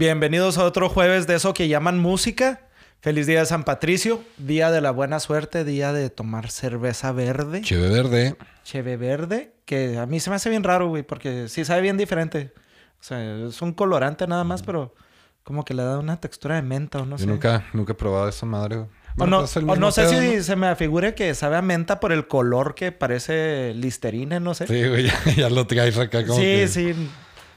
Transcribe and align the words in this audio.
Bienvenidos 0.00 0.58
a 0.58 0.64
otro 0.64 0.90
jueves 0.90 1.26
de 1.26 1.36
eso 1.36 1.54
que 1.54 1.68
llaman 1.68 1.98
música. 1.98 2.60
Feliz 3.00 3.26
día 3.26 3.40
de 3.40 3.46
San 3.46 3.64
Patricio, 3.64 4.20
día 4.36 4.70
de 4.70 4.82
la 4.82 4.90
buena 4.90 5.20
suerte, 5.20 5.64
día 5.64 5.94
de 5.94 6.10
tomar 6.10 6.50
cerveza 6.50 7.12
verde. 7.12 7.62
Cheve 7.62 7.88
verde. 7.88 8.36
Cheve 8.62 8.98
verde, 8.98 9.54
que 9.64 9.96
a 9.96 10.04
mí 10.04 10.20
se 10.20 10.28
me 10.28 10.36
hace 10.36 10.50
bien 10.50 10.64
raro, 10.64 10.88
güey, 10.88 11.02
porque 11.02 11.48
sí 11.48 11.64
sabe 11.64 11.80
bien 11.80 11.96
diferente. 11.96 12.52
O 13.00 13.02
sea, 13.02 13.46
es 13.48 13.62
un 13.62 13.72
colorante 13.72 14.26
nada 14.26 14.44
más, 14.44 14.62
pero 14.62 14.94
como 15.44 15.64
que 15.64 15.72
le 15.72 15.82
da 15.82 15.98
una 15.98 16.20
textura 16.20 16.56
de 16.56 16.62
menta 16.62 16.98
o 16.98 17.06
no 17.06 17.16
Yo 17.16 17.22
sé. 17.24 17.26
nunca, 17.26 17.64
nunca 17.72 17.92
he 17.92 17.96
probado 17.96 18.28
esa 18.28 18.44
madre. 18.44 18.76
güey. 18.76 18.88
O 19.18 19.24
no, 19.26 19.38
o 19.38 19.90
sé 19.92 20.08
si 20.10 20.42
se 20.42 20.56
me 20.56 20.66
afigure 20.66 21.14
que 21.14 21.34
sabe 21.34 21.56
a 21.56 21.62
menta 21.62 22.00
por 22.00 22.12
el 22.12 22.28
color 22.28 22.74
que 22.74 22.92
parece 22.92 23.72
listerina, 23.74 24.40
no 24.40 24.52
sé. 24.52 24.66
Sí, 24.66 24.74
Sí, 24.82 24.88
güey, 24.90 25.04
ya, 25.26 25.34
ya 25.34 25.48
lo 25.48 25.66
traes 25.66 25.96
acá 25.96 26.22
como 26.26 26.38
sí, 26.38 26.42
que- 26.44 26.68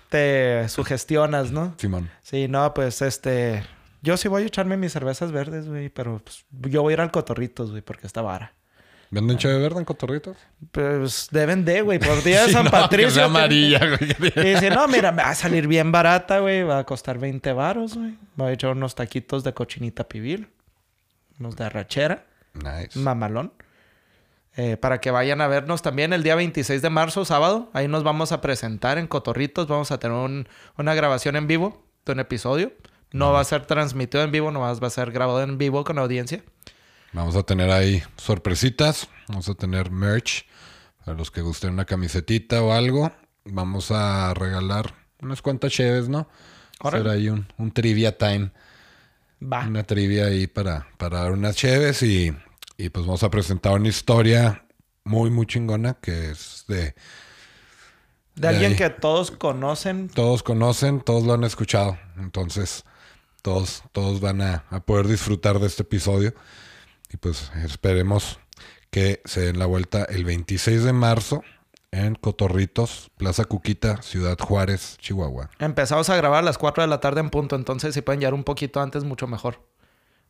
te 0.10 0.68
sugestionas, 0.70 1.52
¿no? 1.52 1.76
Simón. 1.78 2.10
Sí, 2.22 2.48
no, 2.48 2.74
pues 2.74 3.02
este... 3.02 3.64
Yo 4.02 4.16
sí 4.16 4.28
voy 4.28 4.44
a 4.44 4.46
echarme 4.46 4.78
mis 4.78 4.94
cervezas 4.94 5.32
verdes, 5.32 5.68
güey, 5.68 5.90
pero 5.90 6.22
pues, 6.24 6.46
yo 6.52 6.82
voy 6.82 6.94
a 6.94 6.96
ir 6.96 7.02
al 7.02 7.12
Cotorritos, 7.12 7.72
güey, 7.72 7.82
porque 7.82 8.08
está 8.08 8.22
vara. 8.22 8.54
¿Venden 9.12 9.38
cheve 9.38 9.58
verde 9.58 9.80
en 9.80 9.86
cotorritos? 9.86 10.38
Pues 10.72 11.30
deben 11.32 11.66
de, 11.66 11.82
güey, 11.82 11.98
por 11.98 12.24
día 12.24 12.46
de 12.46 12.54
San 12.54 12.66
no, 12.66 12.72
Patricio. 12.72 13.08
Que 13.08 13.14
sea 13.14 13.26
amarilla, 13.26 13.80
güey. 13.80 14.32
Y 14.36 14.50
dice, 14.54 14.70
no, 14.70 14.88
mira, 14.88 15.12
me 15.12 15.24
va 15.24 15.30
a 15.30 15.36
salir 15.36 15.68
bien 15.68 15.92
barata, 15.92 16.40
güey. 16.40 16.64
Va 16.64 16.80
a 16.80 16.84
costar 16.84 17.18
20 17.18 17.52
varos, 17.54 17.96
güey. 17.96 18.12
Me 18.12 18.44
voy 18.44 18.50
a 18.52 18.54
echar 18.54 18.72
unos 18.72 18.94
taquitos 18.94 19.44
de 19.44 19.54
cochinita 19.54 20.08
pibil. 20.08 20.50
Unos 21.40 21.56
de 21.56 21.64
arrachera. 21.64 22.26
Nice. 22.54 23.00
Mamalón. 23.00 23.52
Eh, 24.62 24.76
para 24.76 25.00
que 25.00 25.10
vayan 25.10 25.40
a 25.40 25.48
vernos 25.48 25.82
también 25.82 26.12
el 26.12 26.22
día 26.22 26.36
26 26.36 26.82
de 26.82 26.90
marzo, 26.90 27.24
sábado. 27.24 27.70
Ahí 27.74 27.88
nos 27.88 28.04
vamos 28.04 28.34
a 28.34 28.42
presentar 28.42 28.98
en 28.98 29.08
Cotorritos. 29.08 29.68
Vamos 29.70 29.90
a 29.92 30.00
tener 30.00 30.18
un- 30.18 30.50
una 30.78 30.94
grabación 30.94 31.38
en 31.38 31.48
vivo 31.48 31.82
de 32.06 32.12
un 32.12 32.20
episodio. 32.20 32.74
No 33.14 33.32
va 33.32 33.40
a 33.40 33.44
ser 33.46 33.66
transmitido 33.66 34.22
en 34.22 34.32
vivo, 34.34 34.52
nomás 34.52 34.84
va 34.84 34.88
a 34.88 34.90
ser 34.90 35.12
grabado 35.12 35.42
en 35.44 35.58
vivo 35.58 35.86
con 35.86 35.98
audiencia. 35.98 36.44
Vamos 37.14 37.38
a 37.38 37.44
tener 37.44 37.72
ahí 37.72 38.04
sorpresitas. 38.18 39.08
Vamos 39.30 39.48
a 39.48 39.54
tener 39.56 39.92
merch. 39.92 40.46
Para 41.06 41.18
los 41.18 41.32
que 41.32 41.40
gusten 41.40 41.72
una 41.72 41.86
camisetita 41.86 42.62
o 42.62 42.74
algo. 42.74 43.14
Vamos 43.46 43.92
a 43.92 44.34
regalar 44.34 44.94
unas 45.22 45.42
cuantas 45.42 45.72
cheves, 45.72 46.10
¿no? 46.10 46.28
Hacer 46.82 47.08
ahí 47.08 47.30
un, 47.30 47.48
un 47.58 47.72
trivia 47.72 48.18
time. 48.18 48.52
Va. 49.42 49.66
Una 49.66 49.84
trivia 49.84 50.26
ahí 50.26 50.48
para, 50.48 50.88
para 50.98 51.20
dar 51.22 51.32
unas 51.32 51.56
cheves 51.56 52.04
y, 52.04 52.34
y 52.80 52.90
pues 52.90 53.06
vamos 53.06 53.24
a 53.24 53.30
presentar 53.30 53.74
una 53.74 53.90
historia 53.90 54.66
muy, 55.04 55.30
muy 55.30 55.46
chingona 55.46 55.96
que 55.96 56.32
es 56.32 56.64
de... 56.70 56.76
De 56.76 56.94
de 58.36 58.48
alguien 58.48 58.72
ahí. 58.72 58.78
que 58.78 58.90
todos 58.90 59.32
conocen. 59.32 60.08
Todos 60.08 60.44
conocen, 60.44 61.02
todos 61.02 61.26
lo 61.26 61.34
han 61.34 61.44
escuchado. 61.44 61.98
Entonces, 62.18 62.86
todos, 63.42 63.84
todos 63.92 64.22
van 64.22 64.42
a, 64.42 64.64
a 64.70 64.80
poder 64.80 65.08
disfrutar 65.08 65.60
de 65.60 65.68
este 65.68 65.84
episodio. 65.84 66.34
Y 67.12 67.18
pues 67.18 67.52
esperemos 67.66 68.40
que 68.92 69.22
se 69.26 69.42
den 69.42 69.60
la 69.60 69.66
vuelta 69.66 70.06
el 70.06 70.24
26 70.24 70.86
de 70.86 70.94
marzo 70.94 71.44
en 71.92 72.16
Cotorritos, 72.16 73.12
Plaza 73.18 73.44
Cuquita, 73.44 74.02
Ciudad 74.02 74.38
Juárez, 74.40 74.98
Chihuahua. 75.00 75.50
Empezamos 75.60 76.10
a 76.10 76.16
grabar 76.16 76.40
a 76.40 76.46
las 76.46 76.58
4 76.58 76.84
de 76.84 76.88
la 76.88 77.02
tarde 77.02 77.20
en 77.20 77.30
punto, 77.30 77.58
entonces 77.58 77.94
si 77.94 78.02
pueden 78.02 78.22
llegar 78.22 78.34
un 78.34 78.46
poquito 78.46 78.80
antes, 78.80 79.04
mucho 79.04 79.28
mejor. 79.28 79.68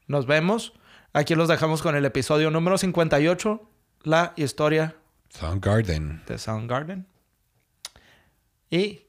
Nos 0.07 0.25
vemos. 0.25 0.73
Aquí 1.13 1.35
los 1.35 1.47
dejamos 1.47 1.81
con 1.81 1.95
el 1.95 2.05
episodio 2.05 2.51
número 2.51 2.77
58, 2.77 3.61
la 4.03 4.33
historia 4.35 4.95
Soundgarden. 5.29 6.23
de 6.27 6.37
Soundgarden. 6.37 7.07
Y 8.69 9.01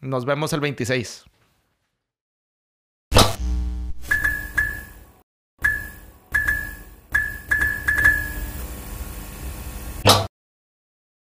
nos 0.00 0.24
vemos 0.26 0.52
el 0.52 0.60
26. 0.60 1.24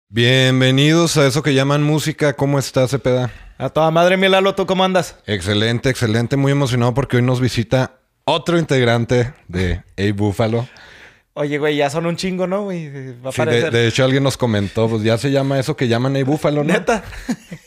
Bienvenidos 0.09 1.18
a 1.18 1.26
eso 1.26 1.42
que 1.42 1.53
llaman 1.53 1.84
música. 1.84 2.34
¿Cómo 2.34 2.59
estás, 2.59 2.92
Cepeda? 2.92 3.32
A 3.58 3.70
toda 3.70 3.92
madre, 3.92 4.18
mi 4.18 4.28
Lalo, 4.28 4.56
¿tú 4.56 4.66
cómo 4.66 4.84
andas? 4.84 5.16
Excelente, 5.26 5.90
excelente. 5.90 6.36
Muy 6.36 6.52
emocionado 6.52 6.94
porque 6.94 7.18
hoy 7.18 7.24
nos 7.24 7.40
visita 7.40 8.01
otro 8.31 8.58
integrante 8.58 9.34
de 9.47 9.84
A 9.97 10.14
Buffalo. 10.14 10.68
Oye, 11.34 11.58
güey, 11.59 11.78
ya 11.78 11.90
son 11.90 12.06
un 12.06 12.18
chingo, 12.18 12.46
¿no, 12.46 12.64
güey? 12.64 12.90
Va 13.22 13.30
a 13.30 13.31
Sí, 13.31 13.42
de, 13.46 13.88
hecho, 13.88 14.03
alguien 14.03 14.22
nos 14.22 14.36
comentó, 14.36 14.90
pues 14.90 15.02
ya 15.02 15.18
se 15.18 15.31
llama 15.31 15.59
eso 15.59 15.78
que 15.78 15.88
llaman 15.88 16.18
A 16.18 16.24
Buffalo, 16.25 16.62
¿no? 16.64 16.74
Neta. 16.74 17.03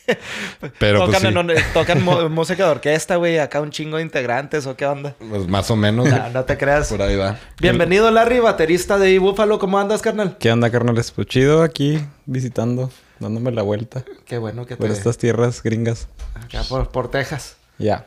Pero 0.79 0.99
pues, 0.99 1.07
tocan, 1.07 1.21
sí, 1.23 1.27
en 1.29 1.39
un- 1.39 1.53
tocan 1.73 2.33
música 2.33 2.65
de 2.67 2.71
orquesta, 2.71 3.17
güey. 3.17 3.39
Acá 3.39 3.63
un 3.63 3.71
chingo 3.71 3.97
de 3.97 4.03
integrantes, 4.03 4.67
¿o 4.67 4.77
qué 4.77 4.85
onda? 4.85 5.15
pues 5.19 5.49
más 5.49 5.71
o 5.71 5.77
menos. 5.77 6.07
No, 6.11 6.29
no 6.29 6.45
te 6.45 6.59
creas. 6.59 6.89
Por 6.89 7.01
ahí 7.01 7.17
va. 7.17 7.39
Bienvenido, 7.59 8.11
Larry, 8.11 8.41
baterista 8.41 8.99
de 8.99 9.19
Búfalo. 9.19 9.59
¿Cómo 9.59 9.79
andas, 9.79 10.03
carnal? 10.03 10.37
¿Qué 10.39 10.53
onda, 10.53 10.71
carnales? 10.71 11.11
Pues 11.11 11.27
chido 11.27 11.63
aquí 11.63 11.99
visitando, 12.27 12.91
dándome 13.19 13.51
la 13.51 13.63
vuelta 13.63 14.05
Qué 14.27 14.37
bueno 14.37 14.67
que 14.67 14.77
te... 14.77 14.83
por 14.83 14.91
estas 14.91 15.17
tierras 15.17 15.63
gringas. 15.63 16.09
Acá 16.35 16.63
por, 16.69 16.91
por 16.91 17.11
Texas. 17.11 17.57
Ya. 17.79 18.07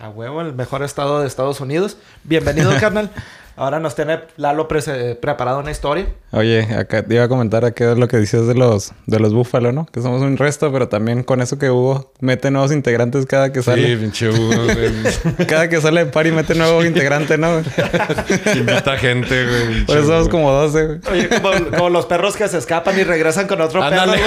A 0.00 0.08
huevo, 0.08 0.40
el 0.40 0.54
mejor 0.54 0.82
estado 0.82 1.20
de 1.20 1.26
Estados 1.26 1.60
Unidos. 1.60 1.98
Bienvenido, 2.24 2.72
carnal. 2.80 3.10
Ahora 3.56 3.78
nos 3.80 3.94
tiene 3.94 4.20
Lalo 4.38 4.66
pre- 4.68 5.14
preparado 5.16 5.58
una 5.58 5.70
historia. 5.70 6.06
Oye, 6.30 6.62
acá 6.74 7.02
te 7.02 7.14
iba 7.16 7.24
a 7.24 7.28
comentar 7.28 7.66
acá 7.66 7.94
lo 7.94 8.08
que 8.08 8.16
dices 8.16 8.46
de 8.46 8.54
los 8.54 8.92
de 9.06 9.18
los 9.20 9.34
búfalo, 9.34 9.72
¿no? 9.72 9.84
Que 9.84 10.00
somos 10.00 10.22
un 10.22 10.38
resto, 10.38 10.72
pero 10.72 10.88
también 10.88 11.22
con 11.22 11.42
eso 11.42 11.58
que 11.58 11.68
hubo, 11.68 12.10
mete 12.20 12.50
nuevos 12.50 12.72
integrantes 12.72 13.26
cada 13.26 13.52
que 13.52 13.58
Sí, 13.60 13.66
sale. 13.66 13.96
pinche 13.98 14.30
Hugo, 14.30 14.54
güey. 14.64 15.46
Cada 15.46 15.68
que 15.68 15.78
sale 15.82 16.06
de 16.06 16.10
party 16.10 16.30
mete 16.32 16.54
nuevo 16.54 16.82
integrante, 16.82 17.36
¿no? 17.36 17.58
Invita 18.54 18.96
gente, 18.96 19.44
güey. 19.46 19.84
Por 19.84 19.98
eso 19.98 20.06
somos 20.06 20.22
Hugo. 20.22 20.30
como 20.30 20.52
12, 20.52 20.86
güey. 20.86 21.00
Oye, 21.10 21.28
como, 21.28 21.70
como 21.76 21.90
los 21.90 22.06
perros 22.06 22.36
que 22.38 22.48
se 22.48 22.56
escapan 22.56 22.98
y 22.98 23.02
regresan 23.02 23.46
con 23.46 23.60
otro 23.60 23.82
Ándale. 23.82 24.12
perro, 24.14 24.22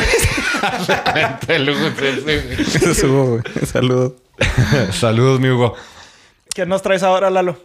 güey. 1.47 1.69
Hugo 1.69 1.87
es 1.87 2.75
ese, 2.75 2.91
es 2.91 3.03
Hugo, 3.03 3.25
güey. 3.29 3.65
Saludos. 3.65 4.11
Saludos, 4.91 5.39
mi 5.39 5.49
Hugo. 5.49 5.75
¿Qué 6.53 6.65
nos 6.65 6.81
traes 6.81 7.03
ahora, 7.03 7.29
Lalo? 7.29 7.57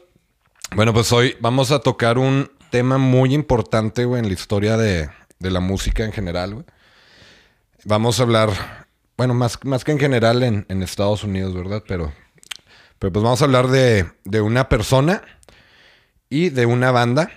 Bueno, 0.75 0.93
pues 0.93 1.13
hoy 1.13 1.37
vamos 1.41 1.71
a 1.71 1.81
tocar 1.81 2.19
un 2.19 2.51
tema 2.71 2.99
muy 2.99 3.35
importante, 3.35 4.05
güey, 4.05 4.21
en 4.23 4.29
la 4.29 4.35
historia 4.35 4.77
de, 4.77 5.09
de 5.39 5.51
la 5.51 5.61
música 5.61 6.05
en 6.05 6.13
general, 6.13 6.55
güey. 6.55 6.67
Vamos 7.85 8.21
a 8.21 8.25
hablar, 8.25 8.87
bueno, 9.17 9.35
más, 9.35 9.59
más 9.65 9.85
que 9.85 9.93
en 9.93 9.99
general 9.99 10.43
en, 10.43 10.67
en 10.69 10.83
Estados 10.83 11.25
Unidos, 11.25 11.55
¿verdad? 11.55 11.83
Pero, 11.87 12.13
pero 12.99 13.13
pues 13.13 13.23
vamos 13.23 13.41
a 13.41 13.45
hablar 13.45 13.69
de, 13.69 14.11
de 14.25 14.41
una 14.41 14.69
persona 14.69 15.23
y 16.29 16.51
de 16.51 16.67
una 16.67 16.91
banda 16.91 17.31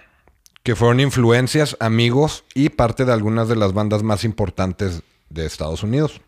que 0.63 0.75
fueron 0.75 1.00
influencias, 1.00 1.78
amigos 1.79 2.44
y 2.53 2.69
parte 2.69 3.06
de 3.06 3.13
algunas 3.13 3.47
de 3.47 3.56
las 3.56 3.73
bandas 3.73 4.03
más 4.03 4.23
importantes 4.23 5.02
de 5.29 5.46
Estados 5.46 5.84
Unidos. 5.84 6.22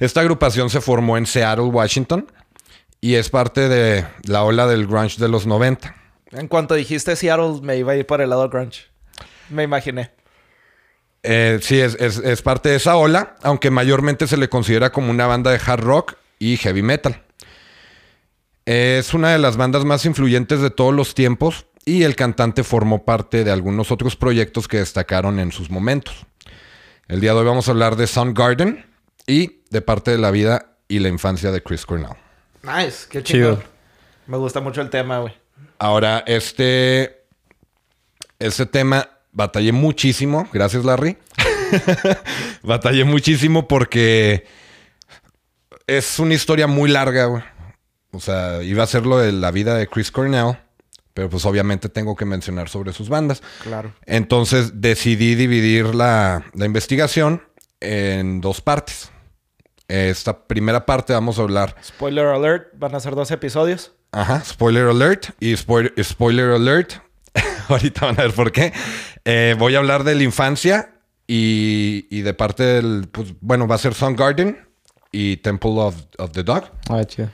Esta 0.00 0.20
agrupación 0.20 0.70
se 0.70 0.80
formó 0.80 1.16
en 1.16 1.26
Seattle, 1.26 1.64
Washington, 1.66 2.30
y 3.00 3.14
es 3.14 3.28
parte 3.30 3.68
de 3.68 4.04
la 4.24 4.42
ola 4.44 4.66
del 4.66 4.86
grunge 4.86 5.18
de 5.20 5.28
los 5.28 5.46
90. 5.46 5.94
En 6.32 6.48
cuanto 6.48 6.74
dijiste 6.74 7.14
Seattle, 7.16 7.60
me 7.62 7.76
iba 7.76 7.92
a 7.92 7.96
ir 7.96 8.06
por 8.06 8.20
el 8.20 8.30
lado 8.30 8.48
grunge. 8.48 8.82
Me 9.50 9.62
imaginé. 9.62 10.10
Eh, 11.22 11.58
sí, 11.62 11.80
es, 11.80 11.96
es- 12.00 12.18
es 12.18 12.42
parte 12.42 12.68
de 12.68 12.76
esa 12.76 12.96
ola, 12.96 13.36
aunque 13.42 13.70
mayormente 13.70 14.26
se 14.26 14.36
le 14.36 14.48
considera 14.48 14.90
como 14.92 15.10
una 15.10 15.26
banda 15.26 15.50
de 15.50 15.60
hard 15.64 15.80
rock 15.82 16.14
y 16.38 16.56
heavy 16.56 16.82
metal. 16.82 17.22
Es 18.64 19.14
una 19.14 19.30
de 19.32 19.38
las 19.38 19.56
bandas 19.56 19.84
más 19.84 20.04
influyentes 20.04 20.60
de 20.60 20.70
todos 20.70 20.92
los 20.92 21.14
tiempos 21.14 21.66
y 21.84 22.02
el 22.02 22.16
cantante 22.16 22.64
formó 22.64 23.04
parte 23.04 23.44
de 23.44 23.52
algunos 23.52 23.92
otros 23.92 24.16
proyectos 24.16 24.66
que 24.66 24.78
destacaron 24.78 25.38
en 25.38 25.52
sus 25.52 25.70
momentos. 25.70 26.26
El 27.06 27.20
día 27.20 27.32
de 27.32 27.38
hoy 27.40 27.46
vamos 27.46 27.68
a 27.68 27.70
hablar 27.70 27.94
de 27.94 28.08
Soundgarden 28.08 28.84
y 29.26 29.62
de 29.70 29.80
parte 29.82 30.10
de 30.10 30.18
la 30.18 30.30
vida 30.30 30.76
y 30.88 30.98
la 31.00 31.08
infancia 31.08 31.50
de 31.50 31.62
Chris 31.62 31.84
Cornell. 31.84 32.16
Nice, 32.62 33.06
qué 33.10 33.22
Chido. 33.22 33.56
chido. 33.56 33.68
Me 34.26 34.36
gusta 34.36 34.60
mucho 34.60 34.80
el 34.80 34.90
tema, 34.90 35.18
güey. 35.20 35.34
Ahora, 35.78 36.24
este, 36.26 37.24
este 38.38 38.66
tema 38.66 39.08
batallé 39.32 39.72
muchísimo. 39.72 40.48
Gracias, 40.52 40.84
Larry. 40.84 41.16
batallé 42.62 43.04
muchísimo 43.04 43.68
porque 43.68 44.46
es 45.86 46.18
una 46.18 46.34
historia 46.34 46.66
muy 46.66 46.90
larga, 46.90 47.26
güey. 47.26 47.42
O 48.12 48.20
sea, 48.20 48.62
iba 48.62 48.82
a 48.82 48.86
ser 48.86 49.04
lo 49.06 49.18
de 49.18 49.32
la 49.32 49.50
vida 49.50 49.74
de 49.76 49.86
Chris 49.86 50.10
Cornell, 50.10 50.56
pero 51.12 51.28
pues 51.28 51.44
obviamente 51.44 51.88
tengo 51.88 52.16
que 52.16 52.24
mencionar 52.24 52.68
sobre 52.68 52.92
sus 52.92 53.08
bandas. 53.08 53.42
Claro. 53.62 53.92
Entonces 54.06 54.80
decidí 54.80 55.34
dividir 55.34 55.94
la, 55.94 56.44
la 56.54 56.64
investigación 56.66 57.42
en 57.80 58.40
dos 58.40 58.60
partes. 58.60 59.10
Esta 59.88 60.46
primera 60.46 60.84
parte 60.84 61.12
vamos 61.12 61.38
a 61.38 61.42
hablar 61.42 61.76
Spoiler 61.82 62.26
alert, 62.26 62.68
van 62.74 62.94
a 62.94 63.00
ser 63.00 63.14
dos 63.14 63.30
episodios. 63.30 63.92
Ajá, 64.12 64.42
spoiler 64.44 64.86
alert 64.86 65.28
y 65.40 65.56
spoiler, 65.56 65.92
spoiler 66.02 66.50
alert. 66.50 66.94
Ahorita 67.68 68.06
van 68.06 68.18
a 68.18 68.22
ver 68.22 68.32
por 68.32 68.50
qué. 68.50 68.72
Eh, 69.24 69.54
voy 69.58 69.74
a 69.74 69.78
hablar 69.78 70.04
de 70.04 70.14
la 70.14 70.22
infancia 70.22 70.94
y, 71.26 72.06
y 72.10 72.22
de 72.22 72.34
parte 72.34 72.62
del, 72.62 73.08
pues, 73.10 73.34
bueno, 73.40 73.66
va 73.68 73.74
a 73.74 73.78
ser 73.78 73.94
Soundgarden 73.94 74.58
y 75.12 75.36
Temple 75.38 75.72
of, 75.76 75.96
of 76.18 76.32
the 76.32 76.42
Dog. 76.42 76.64
Ah, 76.88 77.04
chido. 77.04 77.28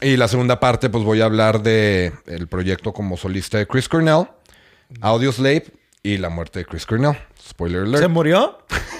Y 0.00 0.16
la 0.16 0.28
segunda 0.28 0.60
parte, 0.60 0.90
pues 0.90 1.04
voy 1.04 1.20
a 1.22 1.24
hablar 1.24 1.62
de 1.62 2.12
el 2.26 2.48
proyecto 2.48 2.92
como 2.92 3.16
solista 3.16 3.58
de 3.58 3.66
Chris 3.66 3.88
Cornell, 3.88 4.28
Audioslave 5.00 5.64
y 6.02 6.18
la 6.18 6.28
muerte 6.28 6.58
de 6.60 6.64
Chris 6.66 6.84
Cornell. 6.84 7.16
Spoiler 7.40 7.82
alert. 7.82 8.02
¿Se 8.02 8.08
murió? 8.08 8.58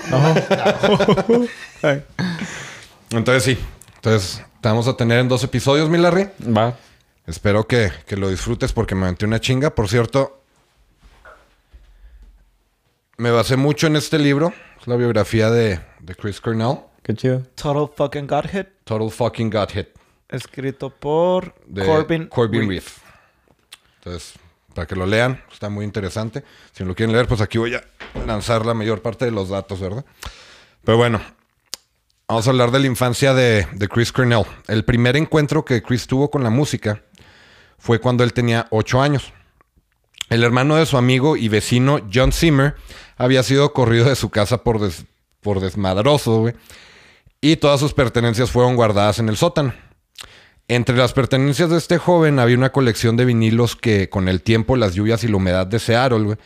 Entonces 3.11 3.43
sí. 3.43 3.59
Entonces, 3.97 4.43
te 4.61 4.69
vamos 4.69 4.89
a 4.89 4.97
tener 4.97 5.19
en 5.19 5.29
dos 5.29 5.43
episodios, 5.45 5.89
mi 5.89 5.99
Larry. 5.99 6.29
Va. 6.45 6.77
Espero 7.27 7.67
que, 7.67 7.91
que 8.07 8.17
lo 8.17 8.29
disfrutes 8.29 8.73
porque 8.73 8.95
me 8.95 9.03
aventé 9.03 9.25
una 9.25 9.41
chinga. 9.41 9.75
Por 9.75 9.89
cierto, 9.89 10.43
me 13.17 13.31
basé 13.31 13.57
mucho 13.57 13.87
en 13.87 13.97
este 13.97 14.19
libro. 14.19 14.53
Es 14.81 14.87
la 14.87 14.97
biografía 14.97 15.51
de, 15.51 15.81
de 16.01 16.15
Chris 16.15 16.41
Cornell. 16.41 16.79
Qué 17.03 17.15
chido. 17.15 17.43
Total 17.55 17.89
fucking 17.97 18.27
Godhead. 18.27 18.67
Total 18.85 19.11
fucking 19.11 19.51
got 19.51 19.73
hit. 19.73 19.89
Escrito 20.29 20.91
por 20.91 21.55
De 21.67 21.85
Corbin. 21.85 22.27
Corbin 22.27 22.63
Reed. 22.63 22.69
Reef. 22.71 22.99
Entonces, 23.99 24.35
para 24.77 24.87
que 24.87 24.95
lo 24.95 25.07
lean, 25.07 25.43
está 25.51 25.71
muy 25.71 25.85
interesante. 25.87 26.45
Si 26.73 26.85
lo 26.85 26.95
quieren 26.95 27.15
leer, 27.15 27.27
pues 27.27 27.41
aquí 27.41 27.57
voy 27.59 27.75
a 27.75 27.83
lanzar 28.27 28.65
la 28.67 28.75
mayor 28.75 29.01
parte 29.03 29.25
de 29.25 29.31
los 29.31 29.49
datos, 29.49 29.81
¿verdad? 29.81 30.05
Pero 30.85 30.99
bueno, 30.99 31.21
vamos 32.29 32.47
a 32.47 32.51
hablar 32.51 32.71
de 32.71 32.81
la 32.81 32.87
infancia 32.87 33.33
de, 33.35 33.67
de 33.73 33.89
Chris 33.89 34.13
Cornell. 34.13 34.45
El 34.69 34.85
primer 34.85 35.17
encuentro 35.17 35.65
que 35.65 35.83
Chris 35.83 36.07
tuvo 36.07 36.31
con 36.31 36.45
la 36.45 36.51
música 36.51 37.03
fue 37.79 37.99
cuando 38.01 38.23
él 38.23 38.35
tenía 38.35 38.67
8 38.71 39.01
años. 39.01 39.33
El 40.29 40.45
hermano 40.45 40.77
de 40.77 40.85
su 40.87 40.99
amigo 40.99 41.37
y 41.39 41.49
vecino 41.49 42.01
John 42.13 42.33
Zimmer 42.33 42.75
había 43.17 43.43
sido 43.43 43.73
corrido 43.73 44.05
de 44.09 44.17
su 44.17 44.29
casa 44.29 44.63
por, 44.63 44.79
des- 44.81 45.07
por 45.41 45.61
desmadroso, 45.61 46.41
güey. 46.41 46.55
Y 47.41 47.57
todas 47.57 47.81
sus 47.81 47.95
pertenencias 47.95 48.51
fueron 48.51 48.77
guardadas 48.77 49.21
en 49.21 49.29
el 49.31 49.37
sótano. 49.39 49.73
Entre 50.69 50.97
las 50.97 51.13
pertenencias 51.13 51.71
de 51.71 51.79
este 51.79 51.99
joven 51.99 52.39
había 52.41 52.57
una 52.57 52.73
colección 52.73 53.17
de 53.17 53.25
vinilos 53.25 53.77
que 53.77 54.09
con 54.11 54.29
el 54.29 54.43
tiempo, 54.43 54.77
las 54.77 54.95
lluvias 54.95 55.23
y 55.23 55.29
la 55.29 55.37
humedad 55.37 55.67
de 55.67 55.79
Seattle, 55.79 56.25
güey, 56.25 56.37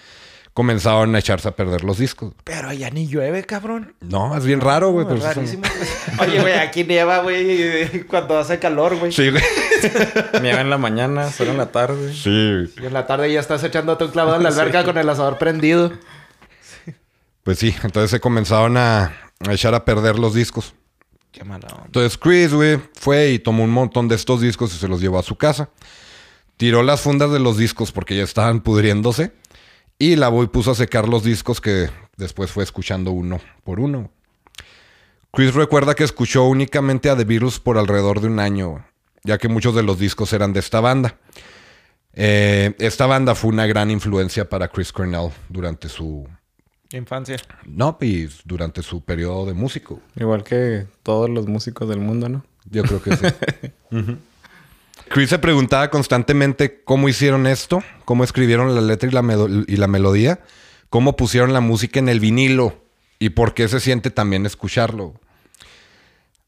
comenzaban 0.52 1.14
a 1.14 1.20
echarse 1.20 1.49
a 1.49 1.52
perder 1.56 1.84
los 1.84 1.96
discos. 1.96 2.34
Pero 2.44 2.69
allá 2.69 2.90
ni 2.90 3.06
llueve, 3.08 3.44
cabrón. 3.44 3.94
No, 4.00 4.37
es 4.37 4.44
bien 4.44 4.61
raro, 4.61 4.90
güey. 4.90 5.06
No, 5.06 5.14
pero 5.14 5.25
es 5.25 5.31
eso 5.31 5.40
es 5.40 5.55
un- 5.55 5.62
rarísimo. 5.62 5.87
Oye, 6.22 6.40
güey, 6.43 6.52
aquí 6.55 6.84
nieva, 6.84 7.20
güey, 7.20 8.02
cuando 8.08 8.38
hace 8.38 8.58
calor, 8.58 8.96
güey. 8.99 9.11
Sí, 9.11 9.31
güey. 9.31 9.43
Nieva 10.43 10.61
en 10.61 10.69
la 10.69 10.76
mañana, 10.76 11.31
solo 11.31 11.52
en 11.52 11.56
la 11.56 11.73
tarde. 11.73 12.12
Sí. 12.12 12.70
Y 12.82 12.84
en 12.87 12.93
la 12.93 13.06
tarde 13.06 13.32
ya 13.32 13.40
estás 13.40 13.64
echándote 13.64 14.05
un 14.05 14.11
clavado 14.11 14.37
en 14.37 14.43
la 14.43 14.50
alberca 14.50 14.84
con 14.84 14.99
el 14.99 15.08
asador 15.08 15.38
prendido. 15.38 15.93
Pues 17.43 17.58
sí, 17.58 17.75
entonces 17.82 18.11
se 18.11 18.20
comenzaron 18.20 18.76
a, 18.76 19.05
a 19.49 19.52
echar 19.52 19.75
a 19.75 19.87
perder 19.87 20.19
los 20.19 20.34
discos. 20.34 20.75
Entonces 21.86 22.18
Chris, 22.18 22.52
güey, 22.52 22.80
fue 22.94 23.30
y 23.30 23.38
tomó 23.38 23.64
un 23.64 23.70
montón 23.70 24.08
de 24.08 24.16
estos 24.16 24.40
discos 24.40 24.74
y 24.74 24.78
se 24.78 24.88
los 24.88 25.00
llevó 25.00 25.18
a 25.18 25.22
su 25.22 25.36
casa. 25.36 25.70
Tiró 26.56 26.82
las 26.82 27.00
fundas 27.00 27.30
de 27.30 27.40
los 27.40 27.56
discos 27.56 27.92
porque 27.92 28.16
ya 28.16 28.22
estaban 28.22 28.60
pudriéndose. 28.60 29.32
Y 29.98 30.16
lavó 30.16 30.42
y 30.42 30.46
puso 30.46 30.70
a 30.70 30.74
secar 30.74 31.08
los 31.08 31.24
discos 31.24 31.60
que 31.60 31.90
después 32.16 32.50
fue 32.50 32.64
escuchando 32.64 33.10
uno 33.12 33.40
por 33.64 33.80
uno. 33.80 34.10
Chris 35.32 35.54
recuerda 35.54 35.94
que 35.94 36.04
escuchó 36.04 36.44
únicamente 36.44 37.08
a 37.08 37.16
The 37.16 37.24
Beatles 37.24 37.60
por 37.60 37.78
alrededor 37.78 38.20
de 38.20 38.26
un 38.26 38.40
año, 38.40 38.84
ya 39.22 39.38
que 39.38 39.48
muchos 39.48 39.74
de 39.74 39.82
los 39.82 39.98
discos 39.98 40.32
eran 40.32 40.52
de 40.52 40.60
esta 40.60 40.80
banda. 40.80 41.18
Eh, 42.14 42.74
esta 42.78 43.06
banda 43.06 43.34
fue 43.34 43.50
una 43.50 43.66
gran 43.66 43.90
influencia 43.90 44.48
para 44.48 44.68
Chris 44.68 44.92
Cornell 44.92 45.30
durante 45.48 45.88
su... 45.88 46.26
Infancia. 46.92 47.37
No, 47.66 47.96
y 48.00 48.28
durante 48.44 48.82
su 48.82 49.02
periodo 49.02 49.46
de 49.46 49.54
músico. 49.54 50.00
Igual 50.16 50.42
que 50.42 50.87
todos 51.02 51.31
los 51.31 51.46
músicos 51.46 51.88
del 51.88 52.00
mundo, 52.00 52.28
¿no? 52.28 52.44
Yo 52.70 52.82
creo 52.82 53.02
que 53.02 53.16
sí. 53.16 53.26
Chris 55.08 55.31
se 55.31 55.38
preguntaba 55.38 55.90
constantemente 55.90 56.82
cómo 56.84 57.08
hicieron 57.08 57.46
esto, 57.46 57.82
cómo 58.04 58.22
escribieron 58.25 58.75
la 58.75 58.81
letra 58.81 59.08
y 59.08 59.12
la, 59.12 59.22
medo- 59.22 59.48
y 59.48 59.76
la 59.76 59.88
melodía, 59.88 60.40
cómo 60.88 61.16
pusieron 61.16 61.52
la 61.52 61.60
música 61.60 61.98
en 61.98 62.08
el 62.08 62.20
vinilo 62.20 62.76
y 63.19 63.31
por 63.31 63.54
qué 63.54 63.66
se 63.69 63.81
siente 63.81 64.10
también 64.10 64.46
escucharlo. 64.46 65.14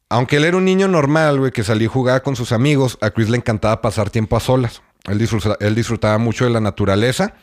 Aunque 0.09 0.37
él 0.37 0.45
era 0.45 0.57
un 0.57 0.65
niño 0.65 0.89
normal, 0.89 1.39
güey, 1.39 1.51
que 1.53 1.65
salía 1.65 1.87
y 1.87 1.89
jugaba 1.89 2.21
con 2.21 2.37
sus 2.37 2.53
amigos, 2.53 2.99
a 3.01 3.11
Chris 3.11 3.31
le 3.31 3.37
encantaba 3.39 3.81
pasar 3.81 4.11
tiempo 4.11 4.37
a 4.37 4.41
solas. 4.41 4.83
Él, 5.09 5.19
disfruta- 5.19 5.57
él 5.59 5.75
disfrutaba 5.75 6.19
mucho 6.19 6.45
de 6.45 6.51
la 6.51 6.61
naturaleza, 6.61 7.35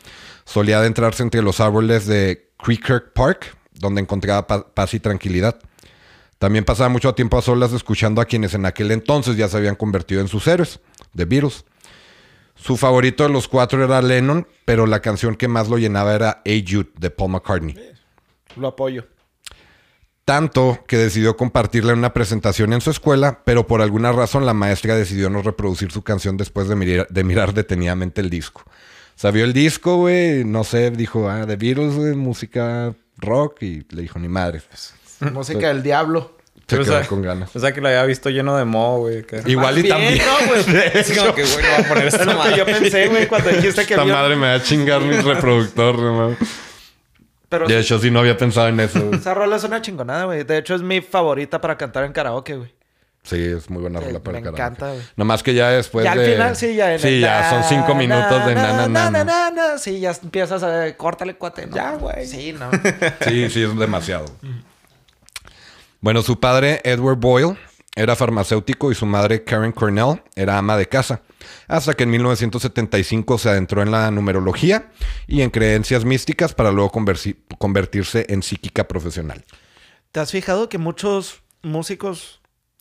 solía 0.50 0.78
adentrarse 0.78 1.22
entre 1.22 1.42
los 1.42 1.60
árboles 1.60 2.06
de 2.06 2.50
Creekirk 2.58 3.12
Park, 3.12 3.56
donde 3.72 4.00
encontraba 4.00 4.46
pa- 4.46 4.66
paz 4.74 4.94
y 4.94 5.00
tranquilidad. 5.00 5.58
También 6.38 6.64
pasaba 6.64 6.88
mucho 6.88 7.14
tiempo 7.14 7.38
a 7.38 7.42
solas 7.42 7.72
escuchando 7.72 8.20
a 8.20 8.24
quienes 8.24 8.54
en 8.54 8.66
aquel 8.66 8.90
entonces 8.90 9.36
ya 9.36 9.46
se 9.48 9.56
habían 9.58 9.76
convertido 9.76 10.20
en 10.20 10.28
sus 10.28 10.46
héroes, 10.48 10.80
The 11.14 11.24
Beatles. 11.24 11.64
Su 12.56 12.76
favorito 12.76 13.22
de 13.22 13.30
los 13.30 13.46
cuatro 13.46 13.84
era 13.84 14.02
Lennon, 14.02 14.46
pero 14.64 14.86
la 14.86 15.00
canción 15.00 15.36
que 15.36 15.48
más 15.48 15.68
lo 15.68 15.78
llenaba 15.78 16.14
era 16.14 16.42
Hey 16.44 16.64
Jude 16.68 16.90
de 16.98 17.10
Paul 17.10 17.30
McCartney. 17.30 17.74
Lo 18.56 18.68
apoyo. 18.68 19.06
Tanto 20.24 20.84
que 20.86 20.96
decidió 20.96 21.36
compartirla 21.36 21.92
en 21.92 21.98
una 21.98 22.12
presentación 22.12 22.72
en 22.72 22.80
su 22.80 22.90
escuela, 22.90 23.42
pero 23.44 23.66
por 23.66 23.80
alguna 23.82 24.12
razón 24.12 24.46
la 24.46 24.54
maestra 24.54 24.94
decidió 24.94 25.30
no 25.30 25.42
reproducir 25.42 25.90
su 25.90 26.02
canción 26.02 26.36
después 26.36 26.68
de 26.68 26.76
mirar, 26.76 27.06
de 27.08 27.24
mirar 27.24 27.54
detenidamente 27.54 28.20
el 28.20 28.30
disco. 28.30 28.62
O 29.20 29.22
sea, 29.22 29.32
vio 29.32 29.44
el 29.44 29.52
disco, 29.52 29.96
güey, 29.98 30.44
no 30.46 30.64
sé, 30.64 30.90
dijo, 30.92 31.28
ah, 31.28 31.44
The 31.46 31.56
Beatles, 31.56 31.94
güey, 31.94 32.14
música 32.14 32.94
rock, 33.18 33.62
y 33.62 33.84
le 33.90 34.00
dijo, 34.00 34.18
ni 34.18 34.28
madre. 34.28 34.62
pues, 34.66 34.94
Música 35.30 35.68
del 35.68 35.82
diablo. 35.82 36.38
Se 36.66 36.76
O 36.76 36.82
quedó 36.84 36.98
sea, 37.00 37.06
con 37.06 37.20
ganas. 37.20 37.54
O 37.54 37.60
sea, 37.60 37.72
que 37.74 37.82
lo 37.82 37.88
había 37.88 38.02
visto 38.04 38.30
lleno 38.30 38.56
de 38.56 38.64
moho, 38.64 39.00
güey. 39.00 39.22
que- 39.24 39.42
Igual 39.44 39.76
y 39.78 39.82
Bien, 39.82 39.94
también. 39.94 40.22
¿no, 40.24 40.46
güey? 40.46 40.60
Es 40.94 41.18
como 41.18 41.34
que, 41.34 41.42
güey, 41.42 41.56
no 41.62 41.68
va 41.70 41.76
a 41.84 41.88
poner 41.88 42.06
Es 42.06 42.14
esta 42.14 42.34
madre. 42.34 42.56
yo 42.56 42.64
pensé, 42.64 43.08
güey, 43.08 43.26
cuando 43.28 43.50
dijiste 43.50 43.84
que 43.84 43.92
Esta 43.92 44.04
vio- 44.04 44.14
madre 44.14 44.36
me 44.36 44.46
va 44.46 44.54
a 44.54 44.62
chingar 44.62 45.02
mi 45.02 45.14
reproductor, 45.20 45.98
no 45.98 46.34
Pero 47.50 47.66
De 47.68 47.78
hecho, 47.78 47.98
sí 47.98 48.10
no 48.10 48.20
había 48.20 48.38
pensado 48.38 48.68
en 48.68 48.80
eso. 48.80 49.00
güey. 49.04 49.20
esa 49.20 49.34
rola 49.34 49.56
es 49.56 49.64
una 49.64 49.82
chingonada, 49.82 50.24
güey. 50.24 50.44
De 50.44 50.56
hecho, 50.56 50.74
es 50.74 50.80
mi 50.80 51.02
favorita 51.02 51.60
para 51.60 51.76
cantar 51.76 52.04
en 52.04 52.12
karaoke, 52.14 52.54
güey. 52.56 52.72
Sí, 53.22 53.36
es 53.36 53.68
muy 53.68 53.82
buena 53.82 54.00
rola 54.00 54.18
para 54.20 54.32
me 54.32 54.38
el 54.38 54.44
karaoke. 54.44 54.62
encanta, 54.62 54.92
güey. 54.92 55.02
Nomás 55.16 55.42
que 55.42 55.52
ya 55.54 55.68
después 55.70 56.04
ya 56.04 56.12
al 56.12 56.24
final, 56.24 56.56
sí, 56.56 56.74
ya 56.74 56.94
en 56.94 56.98
Sí, 57.00 57.08
el 57.08 57.20
ya 57.20 57.50
son 57.50 57.64
cinco 57.64 57.88
na, 57.88 57.94
minutos 57.94 58.46
de 58.46 58.54
na, 58.54 58.62
na, 58.72 58.88
na, 58.88 59.10
na. 59.10 59.24
na, 59.24 59.50
na. 59.50 59.78
Sí, 59.78 60.00
ya 60.00 60.12
empiezas 60.22 60.62
a... 60.62 60.96
Córtale, 60.96 61.34
cuate. 61.36 61.66
¿no? 61.66 61.76
Ya, 61.76 61.92
güey. 61.96 62.26
Sí, 62.26 62.52
no. 62.54 62.70
Sí, 63.20 63.50
sí, 63.50 63.62
es 63.62 63.78
demasiado. 63.78 64.24
Bueno, 66.00 66.22
su 66.22 66.40
padre, 66.40 66.80
Edward 66.84 67.18
Boyle, 67.18 67.58
era 67.94 68.16
farmacéutico 68.16 68.90
y 68.90 68.94
su 68.94 69.04
madre, 69.04 69.44
Karen 69.44 69.72
Cornell, 69.72 70.22
era 70.34 70.56
ama 70.56 70.76
de 70.78 70.86
casa. 70.86 71.20
Hasta 71.68 71.94
que 71.94 72.04
en 72.04 72.10
1975 72.10 73.38
se 73.38 73.50
adentró 73.50 73.82
en 73.82 73.90
la 73.90 74.10
numerología 74.10 74.90
y 75.26 75.42
en 75.42 75.50
creencias 75.50 76.04
místicas 76.04 76.54
para 76.54 76.72
luego 76.72 76.90
convertirse 77.58 78.26
en 78.30 78.42
psíquica 78.42 78.88
profesional. 78.88 79.44
¿Te 80.12 80.20
has 80.20 80.30
fijado 80.30 80.68
que 80.68 80.78
muchos 80.78 81.42
músicos 81.62 82.39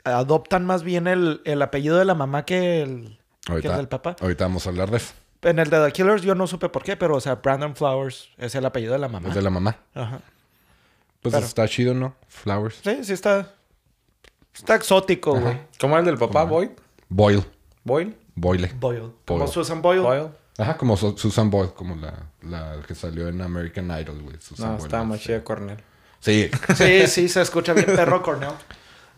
adoptan 0.10 0.66
más 0.66 0.84
bien 0.84 1.08
el, 1.08 1.42
el 1.46 1.62
apellido 1.62 1.98
de 1.98 2.06
la 2.06 2.16
mamá 2.16 2.46
que 2.46 2.82
el, 2.82 3.20
que 3.46 3.68
el 3.68 3.76
del 3.78 3.88
papá? 3.88 4.16
ahorita 4.22 4.46
vamos 4.46 4.66
a 4.66 4.70
hablar 4.70 4.90
de 4.92 4.98
eso. 4.98 5.14
En 5.42 5.58
el 5.60 5.70
de 5.70 5.84
The 5.86 5.92
Killers 5.94 6.22
yo 6.22 6.36
no 6.36 6.48
supe 6.48 6.68
por 6.70 6.84
qué, 6.84 6.98
pero, 6.98 7.16
o 7.16 7.22
sea, 7.22 7.36
Brandon 7.36 7.76
Flowers 7.76 8.30
es 8.38 8.54
el 8.56 8.66
apellido 8.66 8.92
de 8.94 9.00
la 9.00 9.08
mamá. 9.08 9.30
Es 9.30 9.36
de 9.36 9.42
la 9.42 9.50
mamá. 9.50 9.78
Ajá. 9.96 10.20
Pues 11.22 11.34
Pero- 11.34 11.46
está 11.46 11.68
chido, 11.68 11.94
¿no? 11.94 12.14
Flowers. 12.28 12.80
Sí, 12.84 13.04
sí 13.04 13.14
está... 13.14 13.54
Está 14.54 14.76
exótico, 14.76 15.40
güey. 15.40 15.58
¿Cómo 15.80 15.94
era 15.96 16.00
el 16.02 16.06
del 16.08 16.18
papá? 16.18 16.44
¿Boyd? 16.44 16.70
Boyle. 17.08 17.44
¿Boyle? 17.84 18.16
Boyle. 18.36 18.68
Boyle. 18.80 19.12
Como. 19.26 19.48
Susan 19.48 19.82
Boyle. 19.82 20.02
¿Boyle? 20.02 20.28
Ajá, 20.58 20.76
como 20.76 20.98
Su- 20.98 21.18
Susan 21.18 21.50
Boyle, 21.50 21.72
como 21.74 21.96
la, 21.96 22.14
la 22.42 22.82
que 22.86 22.94
salió 22.94 23.30
en 23.30 23.42
American 23.42 23.86
Idol, 23.98 24.22
güey. 24.22 24.36
Susan 24.42 24.66
No, 24.66 24.72
Boyle. 24.74 24.86
estaba 24.88 25.04
más 25.06 25.20
chida 25.22 25.42
Cornell. 25.44 25.82
Sí. 26.20 26.50
Sí, 26.76 27.08
sí, 27.08 27.30
se 27.30 27.42
escucha 27.42 27.72
bien 27.74 27.86
perro 27.96 28.22
Cornell. 28.22 28.52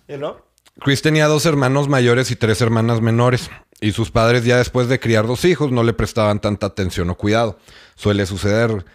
¿Y 0.07 0.17
luego? 0.17 0.45
Chris 0.79 1.01
tenía 1.01 1.27
dos 1.27 1.45
hermanos 1.45 1.87
mayores 1.87 2.31
y 2.31 2.35
tres 2.35 2.61
hermanas 2.61 3.01
menores. 3.01 3.49
Y 3.79 3.91
sus 3.91 4.11
padres 4.11 4.45
ya 4.45 4.57
después 4.57 4.87
de 4.87 4.99
criar 4.99 5.25
dos 5.25 5.43
hijos 5.45 5.71
no 5.71 5.83
le 5.83 5.93
prestaban 5.93 6.39
tanta 6.39 6.67
atención 6.67 7.09
o 7.09 7.15
cuidado. 7.15 7.57
Suele 7.95 8.25
suceder 8.25 8.85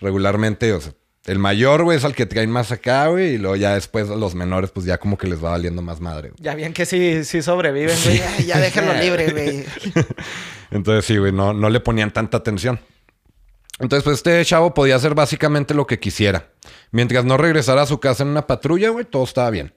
regularmente. 0.00 0.72
O 0.72 0.80
sea, 0.80 0.92
el 1.26 1.38
mayor, 1.38 1.82
güey, 1.82 1.96
es 1.96 2.04
al 2.04 2.14
que 2.14 2.26
traen 2.26 2.50
más 2.50 2.70
acá, 2.70 3.06
güey. 3.08 3.34
Y 3.34 3.38
luego 3.38 3.56
ya 3.56 3.74
después 3.74 4.10
a 4.10 4.16
los 4.16 4.34
menores, 4.34 4.70
pues 4.70 4.84
ya 4.84 4.98
como 4.98 5.16
que 5.16 5.26
les 5.26 5.42
va 5.42 5.50
valiendo 5.50 5.80
más 5.80 6.00
madre. 6.00 6.32
Ya 6.38 6.54
bien 6.54 6.74
que 6.74 6.84
sí, 6.84 7.24
sí 7.24 7.40
sobreviven, 7.40 7.96
güey. 8.04 8.46
Ya 8.46 8.58
déjenlo 8.58 8.92
libre, 8.94 9.30
güey. 9.30 9.64
Entonces 10.70 11.06
sí, 11.06 11.16
güey, 11.16 11.32
no, 11.32 11.54
no 11.54 11.70
le 11.70 11.80
ponían 11.80 12.12
tanta 12.12 12.36
atención. 12.36 12.80
Entonces, 13.80 14.04
pues 14.04 14.18
este 14.18 14.44
chavo 14.44 14.72
podía 14.72 14.96
hacer 14.96 15.14
básicamente 15.14 15.74
lo 15.74 15.86
que 15.86 15.98
quisiera. 15.98 16.50
Mientras 16.92 17.24
no 17.24 17.36
regresara 17.36 17.82
a 17.82 17.86
su 17.86 17.98
casa 17.98 18.22
en 18.22 18.28
una 18.28 18.46
patrulla, 18.46 18.90
güey, 18.90 19.04
todo 19.04 19.24
estaba 19.24 19.50
bien. 19.50 19.72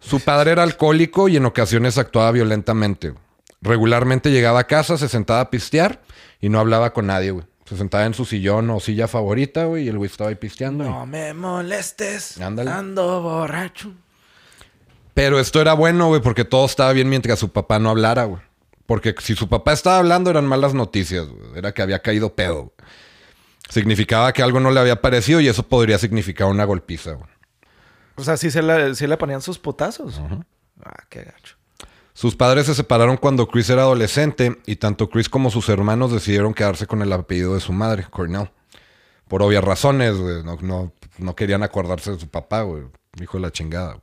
Su 0.00 0.20
padre 0.20 0.52
era 0.52 0.62
alcohólico 0.62 1.28
y 1.28 1.36
en 1.36 1.44
ocasiones 1.46 1.98
actuaba 1.98 2.32
violentamente. 2.32 3.14
Regularmente 3.62 4.30
llegaba 4.30 4.60
a 4.60 4.66
casa, 4.66 4.96
se 4.96 5.08
sentaba 5.08 5.40
a 5.40 5.50
pistear 5.50 6.00
y 6.40 6.48
no 6.48 6.58
hablaba 6.58 6.92
con 6.92 7.06
nadie, 7.06 7.30
güey. 7.30 7.44
Se 7.66 7.76
sentaba 7.76 8.04
en 8.06 8.14
su 8.14 8.24
sillón 8.24 8.68
o 8.70 8.80
silla 8.80 9.06
favorita, 9.06 9.64
güey, 9.66 9.84
y 9.84 9.88
el 9.88 9.98
güey 9.98 10.10
estaba 10.10 10.30
ahí 10.30 10.36
pisteando. 10.36 10.84
y- 10.84 10.88
No 10.88 11.06
me 11.06 11.32
molestes. 11.34 12.40
Ándale. 12.40 12.70
Ando 12.70 13.20
borracho. 13.22 13.92
Pero 15.14 15.38
esto 15.38 15.60
era 15.60 15.74
bueno, 15.74 16.08
güey, 16.08 16.20
porque 16.22 16.44
todo 16.44 16.64
estaba 16.66 16.92
bien 16.92 17.08
mientras 17.08 17.38
su 17.38 17.50
papá 17.52 17.78
no 17.78 17.90
hablara, 17.90 18.24
güey. 18.24 18.40
Porque 18.86 19.14
si 19.20 19.36
su 19.36 19.48
papá 19.48 19.72
estaba 19.72 19.98
hablando 19.98 20.30
eran 20.30 20.46
malas 20.46 20.74
noticias, 20.74 21.26
güey. 21.28 21.42
Era 21.58 21.72
que 21.72 21.82
había 21.82 22.00
caído 22.00 22.34
pedo. 22.34 22.54
güey. 22.62 22.90
Significaba 23.68 24.32
que 24.32 24.42
algo 24.42 24.58
no 24.58 24.70
le 24.72 24.80
había 24.80 25.00
parecido 25.00 25.40
y 25.40 25.46
eso 25.46 25.62
podría 25.68 25.98
significar 25.98 26.48
una 26.48 26.64
golpiza, 26.64 27.12
güey. 27.12 27.28
O 28.16 28.22
sea, 28.24 28.36
sí, 28.36 28.50
se 28.50 28.62
le, 28.62 28.94
sí 28.94 29.06
le 29.06 29.16
ponían 29.16 29.40
sus 29.42 29.58
putazos. 29.58 30.20
Ah, 30.84 31.04
qué 31.08 31.22
gacho. 31.24 31.56
Sus 32.12 32.36
padres 32.36 32.66
se 32.66 32.74
separaron 32.74 33.16
cuando 33.16 33.48
Chris 33.48 33.70
era 33.70 33.82
adolescente 33.82 34.58
y 34.66 34.76
tanto 34.76 35.08
Chris 35.08 35.28
como 35.28 35.50
sus 35.50 35.68
hermanos 35.68 36.12
decidieron 36.12 36.52
quedarse 36.52 36.86
con 36.86 37.00
el 37.02 37.12
apellido 37.12 37.54
de 37.54 37.60
su 37.60 37.72
madre, 37.72 38.06
Cornell. 38.10 38.50
Por 39.28 39.42
obvias 39.42 39.64
razones, 39.64 40.16
güey. 40.18 40.42
No, 40.42 40.56
no- 40.60 40.92
no 41.18 41.36
querían 41.36 41.62
acordarse 41.62 42.10
de 42.12 42.18
su 42.18 42.28
papá, 42.28 42.62
güey. 42.62 42.84
Hijo 43.20 43.38
de 43.38 43.42
la 43.42 43.52
chingada. 43.52 43.92
güey. 43.92 44.02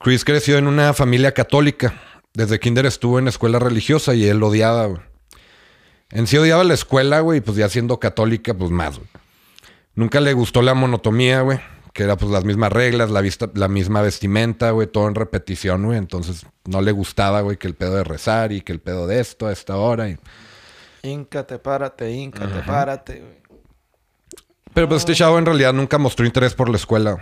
Chris 0.00 0.24
creció 0.24 0.58
en 0.58 0.66
una 0.66 0.94
familia 0.94 1.32
católica. 1.32 2.00
Desde 2.34 2.60
kinder 2.60 2.86
estuvo 2.86 3.18
en 3.18 3.26
escuela 3.28 3.58
religiosa 3.58 4.14
y 4.14 4.26
él 4.26 4.42
odiaba, 4.42 4.86
güey. 4.86 5.00
En 6.10 6.26
sí 6.26 6.36
odiaba 6.38 6.62
la 6.64 6.74
escuela, 6.74 7.20
güey, 7.20 7.38
y 7.38 7.40
pues 7.40 7.56
ya 7.56 7.68
siendo 7.68 7.98
católica, 7.98 8.54
pues 8.54 8.70
más, 8.70 8.96
güey. 8.98 9.08
Nunca 9.94 10.20
le 10.20 10.32
gustó 10.32 10.62
la 10.62 10.74
monotomía, 10.74 11.40
güey. 11.40 11.58
Que 11.98 12.04
era 12.04 12.16
pues 12.16 12.30
las 12.30 12.44
mismas 12.44 12.72
reglas, 12.72 13.10
la, 13.10 13.20
vista, 13.20 13.50
la 13.54 13.66
misma 13.66 14.02
vestimenta, 14.02 14.70
güey, 14.70 14.86
todo 14.86 15.08
en 15.08 15.16
repetición, 15.16 15.84
güey. 15.84 15.98
Entonces 15.98 16.46
no 16.64 16.80
le 16.80 16.92
gustaba, 16.92 17.40
güey, 17.40 17.56
que 17.56 17.66
el 17.66 17.74
pedo 17.74 17.96
de 17.96 18.04
rezar 18.04 18.52
y 18.52 18.60
que 18.60 18.70
el 18.70 18.78
pedo 18.78 19.08
de 19.08 19.18
esto 19.18 19.48
a 19.48 19.52
esta 19.52 19.76
hora. 19.78 20.08
Y... 20.08 20.16
Íncate, 21.02 21.58
párate, 21.58 22.12
íncate, 22.12 22.62
párate. 22.64 23.18
güey. 23.18 23.38
Pero 24.72 24.86
pues 24.88 25.00
este 25.00 25.16
chavo 25.16 25.40
en 25.40 25.46
realidad 25.46 25.72
nunca 25.72 25.98
mostró 25.98 26.24
interés 26.24 26.54
por 26.54 26.68
la 26.68 26.76
escuela. 26.76 27.18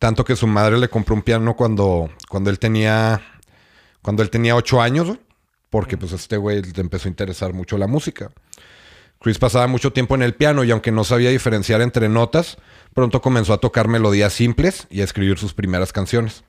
Tanto 0.00 0.24
que 0.24 0.34
su 0.34 0.48
madre 0.48 0.78
le 0.78 0.88
compró 0.88 1.14
un 1.14 1.22
piano 1.22 1.54
cuando, 1.54 2.10
cuando 2.28 2.50
él 2.50 2.58
tenía. 2.58 3.22
Cuando 4.02 4.24
él 4.24 4.30
tenía 4.30 4.56
ocho 4.56 4.82
años, 4.82 5.06
güey, 5.06 5.20
Porque 5.70 5.96
pues 5.96 6.10
este 6.10 6.38
güey 6.38 6.60
le 6.60 6.80
empezó 6.80 7.06
a 7.06 7.10
interesar 7.10 7.52
mucho 7.52 7.78
la 7.78 7.86
música. 7.86 8.32
Chris 9.22 9.38
pasaba 9.38 9.66
mucho 9.68 9.92
tiempo 9.92 10.14
en 10.14 10.22
el 10.22 10.34
piano 10.34 10.64
y 10.64 10.70
aunque 10.72 10.90
no 10.90 11.04
sabía 11.04 11.30
diferenciar 11.30 11.80
entre 11.80 12.08
notas, 12.08 12.58
pronto 12.92 13.22
comenzó 13.22 13.52
a 13.52 13.58
tocar 13.58 13.86
melodías 13.86 14.32
simples 14.32 14.86
y 14.90 15.00
a 15.00 15.04
escribir 15.04 15.38
sus 15.38 15.54
primeras 15.54 15.92
canciones. 15.92 16.44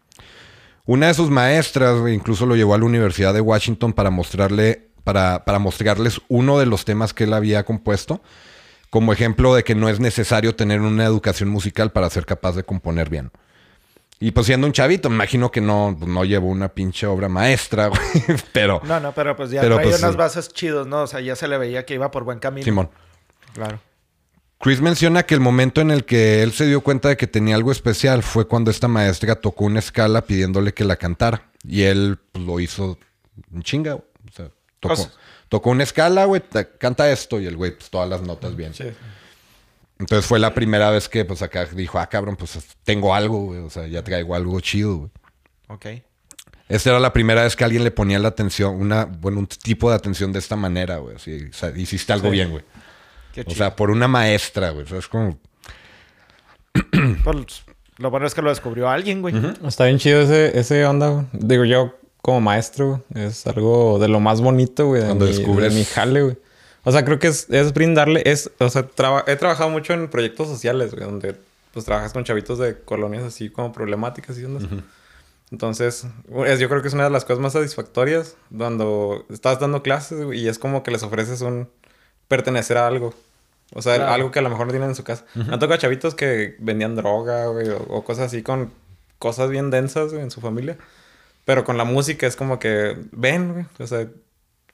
Una 0.85 1.07
de 1.07 1.13
sus 1.13 1.29
maestras 1.29 1.97
incluso 2.11 2.45
lo 2.45 2.55
llevó 2.55 2.73
a 2.73 2.77
la 2.77 2.85
Universidad 2.85 3.33
de 3.33 3.41
Washington 3.41 3.93
para 3.93 4.09
mostrarle, 4.09 4.89
para, 5.03 5.45
para 5.45 5.59
mostrarles 5.59 6.19
uno 6.27 6.59
de 6.59 6.65
los 6.65 6.83
temas 6.83 7.13
que 7.13 7.25
él 7.25 7.33
había 7.33 7.63
compuesto, 7.63 8.21
como 8.89 9.13
ejemplo 9.13 9.55
de 9.55 9.63
que 9.63 9.75
no 9.75 9.87
es 9.87 9.99
necesario 9.99 10.55
tener 10.55 10.81
una 10.81 11.05
educación 11.05 11.49
musical 11.49 11.91
para 11.91 12.09
ser 12.09 12.25
capaz 12.25 12.55
de 12.55 12.63
componer 12.63 13.09
bien. 13.09 13.31
Y 14.19 14.31
pues 14.31 14.45
siendo 14.45 14.65
un 14.67 14.73
chavito, 14.73 15.09
me 15.09 15.15
imagino 15.15 15.51
que 15.51 15.59
no, 15.59 15.95
pues, 15.99 16.09
no 16.09 16.23
llevó 16.23 16.47
una 16.47 16.69
pinche 16.69 17.05
obra 17.07 17.27
maestra, 17.29 17.87
güey. 17.89 17.99
Pero, 18.53 18.81
No, 18.85 18.99
no, 18.99 19.13
pero 19.13 19.35
pues 19.35 19.51
ya 19.51 19.59
Pero, 19.61 19.75
traía 19.75 19.89
pues, 19.91 20.01
unas 20.01 20.15
bases 20.15 20.49
chidos, 20.49 20.87
¿no? 20.87 21.01
O 21.03 21.07
sea, 21.07 21.19
ya 21.19 21.35
se 21.35 21.47
le 21.47 21.57
veía 21.57 21.85
que 21.85 21.93
iba 21.95 22.09
por 22.11 22.23
buen 22.23 22.39
camino. 22.39 22.63
Simón. 22.63 22.89
Claro. 23.53 23.79
Chris 24.59 24.79
menciona 24.79 25.23
que 25.23 25.33
el 25.33 25.41
momento 25.41 25.81
en 25.81 25.91
el 25.91 26.05
que 26.05 26.41
él 26.41 26.53
se 26.53 26.65
dio 26.65 26.79
cuenta 26.81 27.09
de 27.09 27.17
que 27.17 27.27
tenía 27.27 27.55
algo 27.55 27.71
especial 27.73 28.23
fue 28.23 28.47
cuando 28.47 28.71
esta 28.71 28.87
maestra 28.87 29.35
tocó 29.35 29.65
una 29.65 29.79
escala 29.79 30.21
pidiéndole 30.21 30.73
que 30.73 30.85
la 30.85 30.95
cantara. 30.95 31.49
Y 31.67 31.81
él 31.83 32.17
pues, 32.31 32.45
lo 32.45 32.59
hizo 32.61 32.97
en 33.53 33.61
chinga. 33.61 33.93
güey. 33.93 34.05
O 34.29 34.31
sea, 34.31 34.49
tocó, 34.79 34.93
O 34.93 34.97
sea- 34.97 35.11
tocó 35.49 35.69
una 35.71 35.83
escala, 35.83 36.23
güey, 36.25 36.41
canta 36.79 37.11
esto. 37.11 37.41
Y 37.41 37.45
el 37.47 37.57
güey, 37.57 37.71
pues 37.75 37.89
todas 37.89 38.07
las 38.09 38.21
notas 38.21 38.55
bien. 38.55 38.73
Sí. 38.73 38.85
Entonces 39.99 40.25
fue 40.25 40.39
la 40.39 40.53
primera 40.53 40.89
vez 40.89 41.07
que, 41.07 41.23
pues 41.23 41.41
acá 41.41 41.65
dijo, 41.65 41.99
ah, 41.99 42.07
cabrón, 42.07 42.35
pues 42.35 42.57
tengo 42.83 43.13
algo, 43.15 43.45
güey. 43.45 43.59
O 43.59 43.69
sea, 43.69 43.87
ya 43.87 44.03
traigo 44.03 44.35
algo 44.35 44.59
chido, 44.59 44.97
güey. 44.97 45.09
Ok. 45.67 45.85
Esta 46.69 46.89
era 46.91 46.99
la 46.99 47.13
primera 47.13 47.43
vez 47.43 47.55
que 47.55 47.63
alguien 47.63 47.83
le 47.83 47.91
ponía 47.91 48.17
la 48.19 48.29
atención, 48.29 48.75
una, 48.75 49.05
bueno, 49.05 49.39
un 49.39 49.47
tipo 49.47 49.89
de 49.89 49.95
atención 49.95 50.31
de 50.33 50.39
esta 50.39 50.55
manera, 50.55 50.97
güey. 50.97 51.15
Así, 51.17 51.47
o 51.49 51.53
sea, 51.53 51.69
hiciste 51.75 52.11
algo 52.13 52.29
bien, 52.31 52.51
güey. 52.51 52.63
Qué 53.33 53.41
O 53.41 53.43
chido. 53.43 53.55
sea, 53.57 53.75
por 53.75 53.91
una 53.91 54.07
maestra, 54.07 54.71
güey. 54.71 54.85
O 54.85 54.87
sea, 54.87 54.97
es 54.99 55.07
como... 55.07 55.37
Pues, 57.23 57.63
lo 57.97 58.09
bueno 58.09 58.25
es 58.25 58.33
que 58.33 58.41
lo 58.41 58.49
descubrió 58.49 58.89
alguien, 58.89 59.21
güey. 59.21 59.35
Está 59.65 59.85
bien 59.85 59.99
chido 59.99 60.21
ese, 60.21 60.57
ese 60.57 60.85
onda, 60.85 61.09
güey. 61.09 61.25
Digo, 61.33 61.65
yo 61.65 61.95
como 62.21 62.41
maestro, 62.41 63.03
güey, 63.09 63.25
es 63.25 63.45
algo 63.47 63.99
de 63.99 64.07
lo 64.07 64.19
más 64.19 64.41
bonito, 64.41 64.87
güey, 64.87 65.01
de, 65.01 65.07
Cuando 65.07 65.25
mi, 65.25 65.31
descubres- 65.31 65.69
de 65.69 65.75
mi 65.79 65.85
jale, 65.85 66.21
güey. 66.23 66.37
O 66.83 66.91
sea, 66.91 67.05
creo 67.05 67.19
que 67.19 67.27
es, 67.27 67.49
es 67.49 67.73
brindarle, 67.73 68.21
es, 68.25 68.51
o 68.59 68.69
sea, 68.69 68.83
traba- 68.87 69.23
he 69.27 69.35
trabajado 69.35 69.69
mucho 69.69 69.93
en 69.93 70.09
proyectos 70.09 70.47
sociales, 70.49 70.93
güey, 70.93 71.05
donde 71.05 71.35
pues 71.73 71.85
trabajas 71.85 72.13
con 72.13 72.23
chavitos 72.23 72.59
de 72.59 72.77
colonias 72.79 73.23
así 73.23 73.49
como 73.49 73.71
problemáticas 73.71 74.37
y 74.37 74.45
ondas. 74.45 74.63
Entonces, 75.51 76.05
es- 76.45 76.59
yo 76.59 76.69
creo 76.69 76.81
que 76.81 76.87
es 76.87 76.93
una 76.93 77.03
de 77.05 77.09
las 77.09 77.25
cosas 77.25 77.39
más 77.39 77.53
satisfactorias 77.53 78.35
cuando 78.55 79.25
estás 79.29 79.59
dando 79.59 79.83
clases 79.83 80.23
güey, 80.23 80.39
y 80.41 80.47
es 80.47 80.57
como 80.59 80.83
que 80.83 80.91
les 80.91 81.03
ofreces 81.03 81.41
un 81.41 81.69
pertenecer 82.27 82.77
a 82.77 82.87
algo. 82.87 83.13
O 83.75 83.81
sea, 83.81 83.95
Claro. 83.95 84.11
algo 84.11 84.31
que 84.31 84.39
a 84.39 84.41
lo 84.41 84.49
mejor 84.49 84.67
no 84.67 84.71
tienen 84.71 84.89
en 84.89 84.95
su 84.95 85.03
casa. 85.03 85.25
Me 85.35 85.43
han 85.53 85.59
tocado 85.59 85.77
chavitos 85.79 86.15
que 86.15 86.55
vendían 86.59 86.95
droga, 86.95 87.47
güey, 87.47 87.69
o, 87.69 87.77
o 87.89 88.03
cosas 88.03 88.25
así 88.27 88.43
con 88.43 88.71
cosas 89.19 89.49
bien 89.49 89.69
densas 89.71 90.11
güey, 90.11 90.23
en 90.23 90.31
su 90.31 90.41
familia. 90.41 90.77
Pero 91.45 91.63
con 91.63 91.77
la 91.77 91.83
música 91.83 92.25
es 92.27 92.35
como 92.35 92.57
que, 92.59 92.97
ven, 93.11 93.53
güey, 93.53 93.65
o 93.79 93.87
sea, 93.87 94.07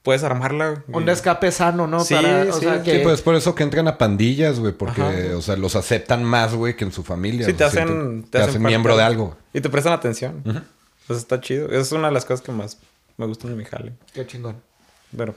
puedes 0.09 0.23
armarla. 0.23 0.69
güey. 0.87 1.03
Un 1.03 1.07
escape 1.07 1.51
sano, 1.51 1.85
¿no? 1.85 1.99
Sí, 1.99 2.15
Para, 2.15 2.41
o 2.49 2.53
sí, 2.53 2.61
sea, 2.61 2.77
sí, 2.79 2.83
que... 2.83 2.97
Sí, 2.97 2.99
pues 3.03 3.15
es 3.19 3.21
por 3.21 3.35
eso 3.35 3.53
que 3.53 3.61
entran 3.61 3.87
a 3.87 3.99
pandillas, 3.99 4.59
güey, 4.59 4.73
porque, 4.73 5.01
Ajá. 5.03 5.37
o 5.37 5.41
sea, 5.43 5.55
los 5.55 5.75
aceptan 5.75 6.23
más, 6.23 6.55
güey, 6.55 6.75
que 6.75 6.83
en 6.83 6.91
su 6.91 7.03
familia. 7.03 7.45
Sí, 7.45 7.51
o 7.51 7.55
te 7.55 7.69
sea, 7.69 7.83
hacen, 7.83 8.23
te 8.23 8.39
te 8.39 8.43
hacen 8.43 8.63
miembro 8.63 8.97
de 8.97 9.03
algo. 9.03 9.37
Y 9.53 9.61
te 9.61 9.69
prestan 9.69 9.93
atención. 9.93 10.41
Pues 11.05 11.19
está 11.19 11.39
chido. 11.39 11.69
Es 11.69 11.91
una 11.91 12.07
de 12.07 12.13
las 12.15 12.25
cosas 12.25 12.41
que 12.41 12.51
más 12.51 12.79
me 13.17 13.27
gustan 13.27 13.51
de 13.51 13.57
mi 13.57 13.65
jale. 13.65 13.93
Qué 14.13 14.25
chingón. 14.25 14.55
Pero, 15.15 15.35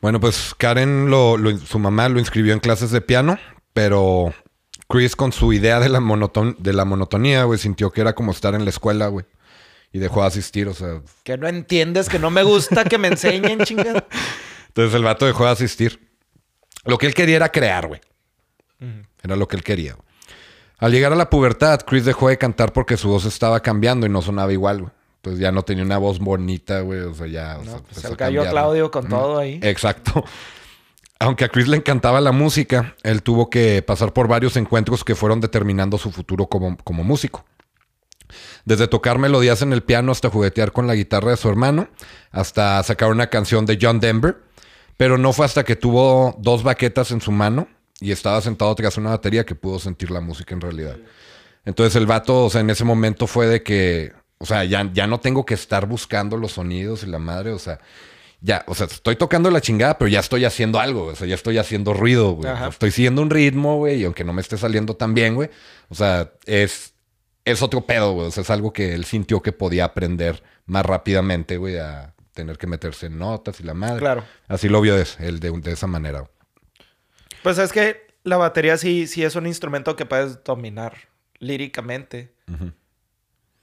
Bueno, 0.00 0.18
pues 0.18 0.54
Karen, 0.56 1.10
lo, 1.10 1.36
lo- 1.36 1.56
su 1.58 1.78
mamá 1.78 2.08
lo 2.08 2.18
inscribió 2.18 2.54
en 2.54 2.60
clases 2.60 2.90
de 2.92 3.00
piano, 3.02 3.38
pero 3.74 4.32
Chris 4.88 5.14
con 5.16 5.32
su 5.32 5.52
idea 5.52 5.80
de 5.80 5.88
la, 5.88 6.00
monoton- 6.00 6.56
de 6.58 6.72
la 6.72 6.84
monotonía, 6.84 7.44
güey, 7.44 7.58
sintió 7.58 7.90
que 7.90 8.00
era 8.00 8.14
como 8.14 8.32
estar 8.32 8.54
en 8.54 8.64
la 8.64 8.70
escuela, 8.70 9.08
güey. 9.08 9.26
Y 9.92 9.98
dejó 9.98 10.22
de 10.22 10.28
asistir, 10.28 10.68
o 10.68 10.74
sea... 10.74 11.02
Que 11.22 11.36
no 11.36 11.48
entiendes, 11.48 12.08
que 12.08 12.18
no 12.18 12.30
me 12.30 12.42
gusta 12.42 12.84
que 12.84 12.96
me 12.98 13.08
enseñen, 13.08 13.60
chingada. 13.64 14.06
Entonces 14.68 14.94
el 14.94 15.04
vato 15.04 15.26
dejó 15.26 15.44
de 15.44 15.50
asistir. 15.50 16.08
Lo 16.84 16.98
que 16.98 17.06
él 17.06 17.14
quería 17.14 17.36
era 17.36 17.50
crear, 17.50 17.86
güey. 17.86 18.00
Era 19.22 19.36
lo 19.36 19.46
que 19.46 19.56
él 19.56 19.62
quería. 19.62 19.96
Al 20.78 20.90
llegar 20.90 21.12
a 21.12 21.16
la 21.16 21.30
pubertad, 21.30 21.80
Chris 21.86 22.04
dejó 22.04 22.28
de 22.28 22.38
cantar 22.38 22.72
porque 22.72 22.96
su 22.96 23.08
voz 23.08 23.24
estaba 23.24 23.60
cambiando 23.60 24.04
y 24.06 24.08
no 24.08 24.20
sonaba 24.20 24.52
igual, 24.52 24.80
güey. 24.80 24.92
Entonces 25.16 25.40
ya 25.40 25.52
no 25.52 25.62
tenía 25.62 25.84
una 25.84 25.98
voz 25.98 26.18
bonita, 26.18 26.80
güey. 26.80 27.00
O 27.00 27.14
sea, 27.14 27.28
ya... 27.28 27.58
o 27.58 27.64
sea, 27.64 27.78
pues 27.78 28.04
el 28.04 28.16
cambiar, 28.16 28.50
Claudio 28.50 28.90
con 28.90 29.08
todo 29.08 29.38
ahí. 29.38 29.60
Exacto. 29.62 30.24
Aunque 31.20 31.44
a 31.44 31.48
Chris 31.48 31.68
le 31.68 31.76
encantaba 31.76 32.20
la 32.20 32.32
música, 32.32 32.96
él 33.04 33.22
tuvo 33.22 33.48
que 33.48 33.80
pasar 33.82 34.12
por 34.12 34.26
varios 34.26 34.56
encuentros 34.56 35.04
que 35.04 35.14
fueron 35.14 35.40
determinando 35.40 35.96
su 35.98 36.10
futuro 36.10 36.46
como, 36.46 36.76
como 36.78 37.04
músico. 37.04 37.44
Desde 38.64 38.88
tocar 38.88 39.18
melodías 39.18 39.62
en 39.62 39.72
el 39.72 39.82
piano 39.82 40.12
hasta 40.12 40.30
juguetear 40.30 40.72
con 40.72 40.86
la 40.86 40.94
guitarra 40.94 41.30
de 41.30 41.36
su 41.36 41.48
hermano, 41.48 41.88
hasta 42.30 42.82
sacar 42.82 43.10
una 43.10 43.28
canción 43.28 43.66
de 43.66 43.78
John 43.80 44.00
Denver. 44.00 44.36
Pero 44.96 45.18
no 45.18 45.32
fue 45.32 45.46
hasta 45.46 45.64
que 45.64 45.76
tuvo 45.76 46.36
dos 46.38 46.62
baquetas 46.62 47.10
en 47.10 47.20
su 47.20 47.32
mano 47.32 47.68
y 48.00 48.12
estaba 48.12 48.40
sentado 48.40 48.74
tras 48.74 48.96
una 48.96 49.10
batería 49.10 49.46
que 49.46 49.54
pudo 49.54 49.78
sentir 49.78 50.10
la 50.10 50.20
música 50.20 50.54
en 50.54 50.60
realidad. 50.60 50.96
Entonces 51.64 51.96
el 51.96 52.06
vato, 52.06 52.44
o 52.44 52.50
sea, 52.50 52.60
en 52.60 52.70
ese 52.70 52.84
momento 52.84 53.26
fue 53.26 53.46
de 53.46 53.62
que, 53.62 54.12
o 54.38 54.46
sea, 54.46 54.64
ya, 54.64 54.90
ya 54.92 55.06
no 55.06 55.20
tengo 55.20 55.46
que 55.46 55.54
estar 55.54 55.86
buscando 55.86 56.36
los 56.36 56.52
sonidos 56.52 57.04
y 57.04 57.06
la 57.06 57.18
madre, 57.18 57.52
o 57.52 57.58
sea, 57.58 57.78
ya, 58.40 58.64
o 58.66 58.74
sea, 58.74 58.86
estoy 58.86 59.14
tocando 59.14 59.50
la 59.52 59.60
chingada, 59.60 59.96
pero 59.98 60.08
ya 60.08 60.18
estoy 60.18 60.44
haciendo 60.44 60.80
algo, 60.80 61.06
o 61.06 61.14
sea, 61.14 61.28
ya 61.28 61.36
estoy 61.36 61.58
haciendo 61.58 61.94
ruido, 61.94 62.32
güey. 62.32 62.52
Estoy 62.68 62.90
siguiendo 62.90 63.22
un 63.22 63.30
ritmo, 63.30 63.76
güey, 63.76 64.00
y 64.00 64.04
aunque 64.04 64.24
no 64.24 64.32
me 64.32 64.40
esté 64.40 64.58
saliendo 64.58 64.96
tan 64.96 65.14
bien, 65.14 65.36
güey, 65.36 65.48
o 65.88 65.94
sea, 65.94 66.32
es, 66.44 66.91
es 67.44 67.62
otro 67.62 67.82
pedo, 67.86 68.12
güey, 68.12 68.28
o 68.28 68.30
sea, 68.30 68.42
es 68.42 68.50
algo 68.50 68.72
que 68.72 68.94
él 68.94 69.04
sintió 69.04 69.40
que 69.42 69.52
podía 69.52 69.84
aprender 69.86 70.42
más 70.66 70.84
rápidamente, 70.86 71.56
güey, 71.56 71.78
a 71.78 72.14
tener 72.34 72.56
que 72.58 72.66
meterse 72.66 73.06
en 73.06 73.18
notas 73.18 73.60
y 73.60 73.64
la 73.64 73.74
madre. 73.74 73.98
Claro. 73.98 74.24
Así 74.48 74.68
lo 74.68 74.80
vio 74.80 74.96
es- 74.96 75.18
él 75.20 75.40
de, 75.40 75.50
de 75.50 75.72
esa 75.72 75.86
manera. 75.86 76.30
Pues 77.42 77.58
es 77.58 77.72
que 77.72 78.06
la 78.24 78.36
batería 78.36 78.76
sí, 78.76 79.06
sí 79.06 79.24
es 79.24 79.34
un 79.36 79.46
instrumento 79.46 79.96
que 79.96 80.06
puedes 80.06 80.42
dominar 80.44 80.94
líricamente. 81.40 82.32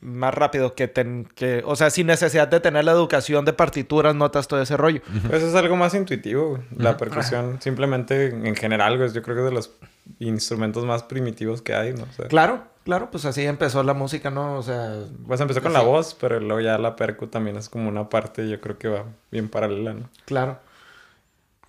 Más 0.01 0.33
rápido 0.33 0.75
que, 0.75 0.88
ten- 0.88 1.27
que... 1.36 1.62
O 1.65 1.75
sea, 1.75 1.89
sin 1.89 2.07
necesidad 2.07 2.48
de 2.48 2.62
tener 2.62 2.86
la 2.86 2.91
educación 2.93 3.43
de 3.43 3.51
partituras, 3.51 4.15
notas, 4.15 4.48
todo 4.48 4.62
ese 4.62 4.77
rollo. 4.77 5.01
pues 5.27 5.43
es 5.43 5.53
algo 5.55 5.75
más 5.75 5.93
intuitivo, 5.93 6.50
güey. 6.51 6.62
La 6.77 6.95
percusión, 6.95 7.62
simplemente 7.62 8.27
en 8.27 8.55
general, 8.55 8.98
güey, 8.98 9.12
yo 9.12 9.21
creo 9.21 9.36
que 9.36 9.41
es 9.41 9.45
de 9.50 9.53
los 9.53 9.71
instrumentos 10.19 10.86
más 10.86 11.03
primitivos 11.03 11.62
que 11.62 11.74
hay, 11.74 11.93
¿no? 11.93 12.03
O 12.03 12.13
sea, 12.13 12.27
Claro, 12.29 12.63
claro, 12.89 13.12
pues 13.12 13.24
así 13.25 13.46
empezó 13.46 13.84
la 13.84 13.93
música, 13.93 14.31
¿no? 14.31 14.58
O 14.58 14.63
sea... 14.63 14.96
pues 15.27 15.39
empezó 15.39 15.62
con 15.62 15.74
la 15.74 15.81
voz, 15.81 16.17
pero 16.19 16.39
luego 16.39 16.60
ya 16.60 16.75
la 16.79 16.96
percu 16.96 17.27
también 17.27 17.55
es 17.55 17.69
como 17.69 17.88
una 17.88 18.10
parte, 18.10 18.50
yo 18.50 18.60
creo 18.60 18.79
que 18.79 18.88
va 18.88 19.05
bien 19.29 19.48
paralela, 19.48 19.93
¿no? 19.93 20.10
Claro. 20.25 20.58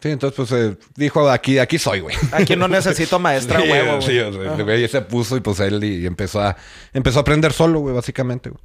Sí, 0.01 0.09
entonces 0.09 0.35
pues 0.35 0.53
eh, 0.53 0.79
dijo, 0.97 1.29
aquí, 1.29 1.59
aquí 1.59 1.79
soy, 1.79 2.01
güey. 2.01 2.17
Aquí 2.33 2.57
no 2.57 2.69
necesito 2.69 3.19
maestra 3.19 3.61
Sí, 3.61 3.71
huevo, 3.71 4.01
sí, 4.01 4.19
güey. 4.19 4.23
o 4.23 4.33
sea, 4.33 4.55
el 4.55 4.65
güey 4.65 4.89
se 4.89 5.03
puso 5.03 5.37
y 5.37 5.41
pues 5.41 5.61
él 5.61 5.85
y 5.85 6.07
empezó 6.07 6.41
a, 6.41 6.57
empezó 6.95 7.19
a 7.19 7.21
aprender 7.21 7.53
solo, 7.53 7.81
güey, 7.81 7.95
básicamente, 7.95 8.49
güey. 8.49 8.63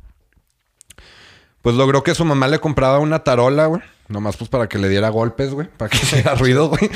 Pues 1.61 1.75
logró 1.75 2.03
que 2.03 2.15
su 2.15 2.23
mamá 2.23 2.47
le 2.47 2.59
compraba 2.59 2.99
una 2.99 3.25
tarola, 3.25 3.65
güey. 3.65 3.81
Nomás 4.07 4.37
pues 4.37 4.49
para 4.49 4.69
que 4.69 4.77
le 4.77 4.87
diera 4.87 5.09
golpes, 5.09 5.51
güey. 5.51 5.67
Para 5.75 5.89
que 5.89 5.97
hiciera 6.01 6.35
ruido, 6.35 6.69
güey. 6.69 6.89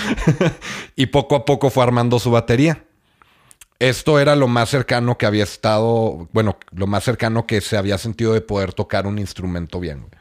y 0.96 1.08
poco 1.08 1.36
a 1.36 1.44
poco 1.44 1.70
fue 1.70 1.84
armando 1.84 2.18
su 2.18 2.32
batería. 2.32 2.86
Esto 3.79 4.19
era 4.19 4.36
lo 4.36 4.48
más 4.48 4.69
cercano 4.69 5.17
que 5.17 5.25
había 5.25 5.43
estado, 5.43 6.27
bueno, 6.33 6.57
lo 6.71 6.86
más 6.86 7.03
cercano 7.03 7.48
que 7.48 7.62
se 7.62 7.77
había 7.77 7.98
sentido 7.98 8.33
de 8.33 8.41
poder 8.41 8.74
tocar 8.74 9.07
un 9.07 9.17
instrumento 9.17 9.79
bien, 9.79 10.01
güey. 10.01 10.12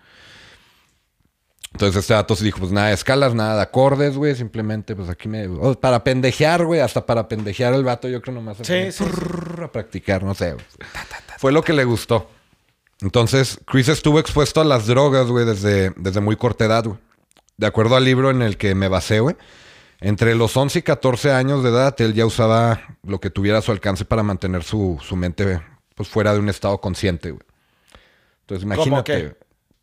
Entonces 1.72 2.00
este 2.00 2.14
dato 2.14 2.34
se 2.34 2.44
dijo, 2.44 2.58
pues 2.58 2.72
nada 2.72 2.88
de 2.88 2.94
escalas, 2.94 3.34
nada 3.34 3.56
de 3.56 3.62
acordes, 3.62 4.16
güey. 4.16 4.34
Simplemente, 4.34 4.96
pues 4.96 5.08
aquí 5.08 5.28
me... 5.28 5.46
oh, 5.46 5.74
para 5.74 6.02
pendejear, 6.02 6.64
güey. 6.64 6.80
Hasta 6.80 7.04
para 7.04 7.28
pendejear 7.28 7.74
el 7.74 7.84
vato, 7.84 8.08
yo 8.08 8.22
creo 8.22 8.34
nomás. 8.34 8.56
Sí, 8.58 8.64
ponía 8.64 8.92
sí, 8.92 9.04
A 9.62 9.70
practicar, 9.70 10.22
no 10.22 10.34
sé. 10.34 10.56
Fue 11.38 11.52
lo 11.52 11.62
que 11.62 11.72
le 11.72 11.84
gustó. 11.84 12.30
Entonces, 13.00 13.60
Chris 13.66 13.88
estuvo 13.88 14.18
expuesto 14.18 14.60
a 14.60 14.64
las 14.64 14.86
drogas, 14.86 15.28
güey, 15.28 15.44
desde, 15.44 15.92
desde 15.96 16.20
muy 16.20 16.36
corta 16.36 16.64
edad, 16.64 16.84
güey. 16.84 16.98
De 17.56 17.66
acuerdo 17.66 17.96
al 17.96 18.04
libro 18.04 18.30
en 18.30 18.42
el 18.42 18.56
que 18.56 18.74
me 18.74 18.88
basé, 18.88 19.20
güey. 19.20 19.36
Entre 20.00 20.34
los 20.34 20.56
11 20.56 20.78
y 20.78 20.82
14 20.82 21.32
años 21.32 21.62
de 21.64 21.70
edad, 21.70 21.94
él 22.00 22.14
ya 22.14 22.24
usaba 22.24 22.80
lo 23.02 23.20
que 23.20 23.30
tuviera 23.30 23.58
a 23.58 23.62
su 23.62 23.72
alcance 23.72 24.04
para 24.04 24.22
mantener 24.22 24.62
su, 24.62 24.98
su 25.02 25.16
mente 25.16 25.60
pues, 25.94 26.08
fuera 26.08 26.32
de 26.32 26.38
un 26.38 26.48
estado 26.48 26.80
consciente, 26.80 27.32
güey. 27.32 27.42
Entonces, 28.42 28.62
¿Cómo 28.64 28.74
imagínate. 28.74 29.12
qué? 29.12 29.22
güey. 29.22 29.34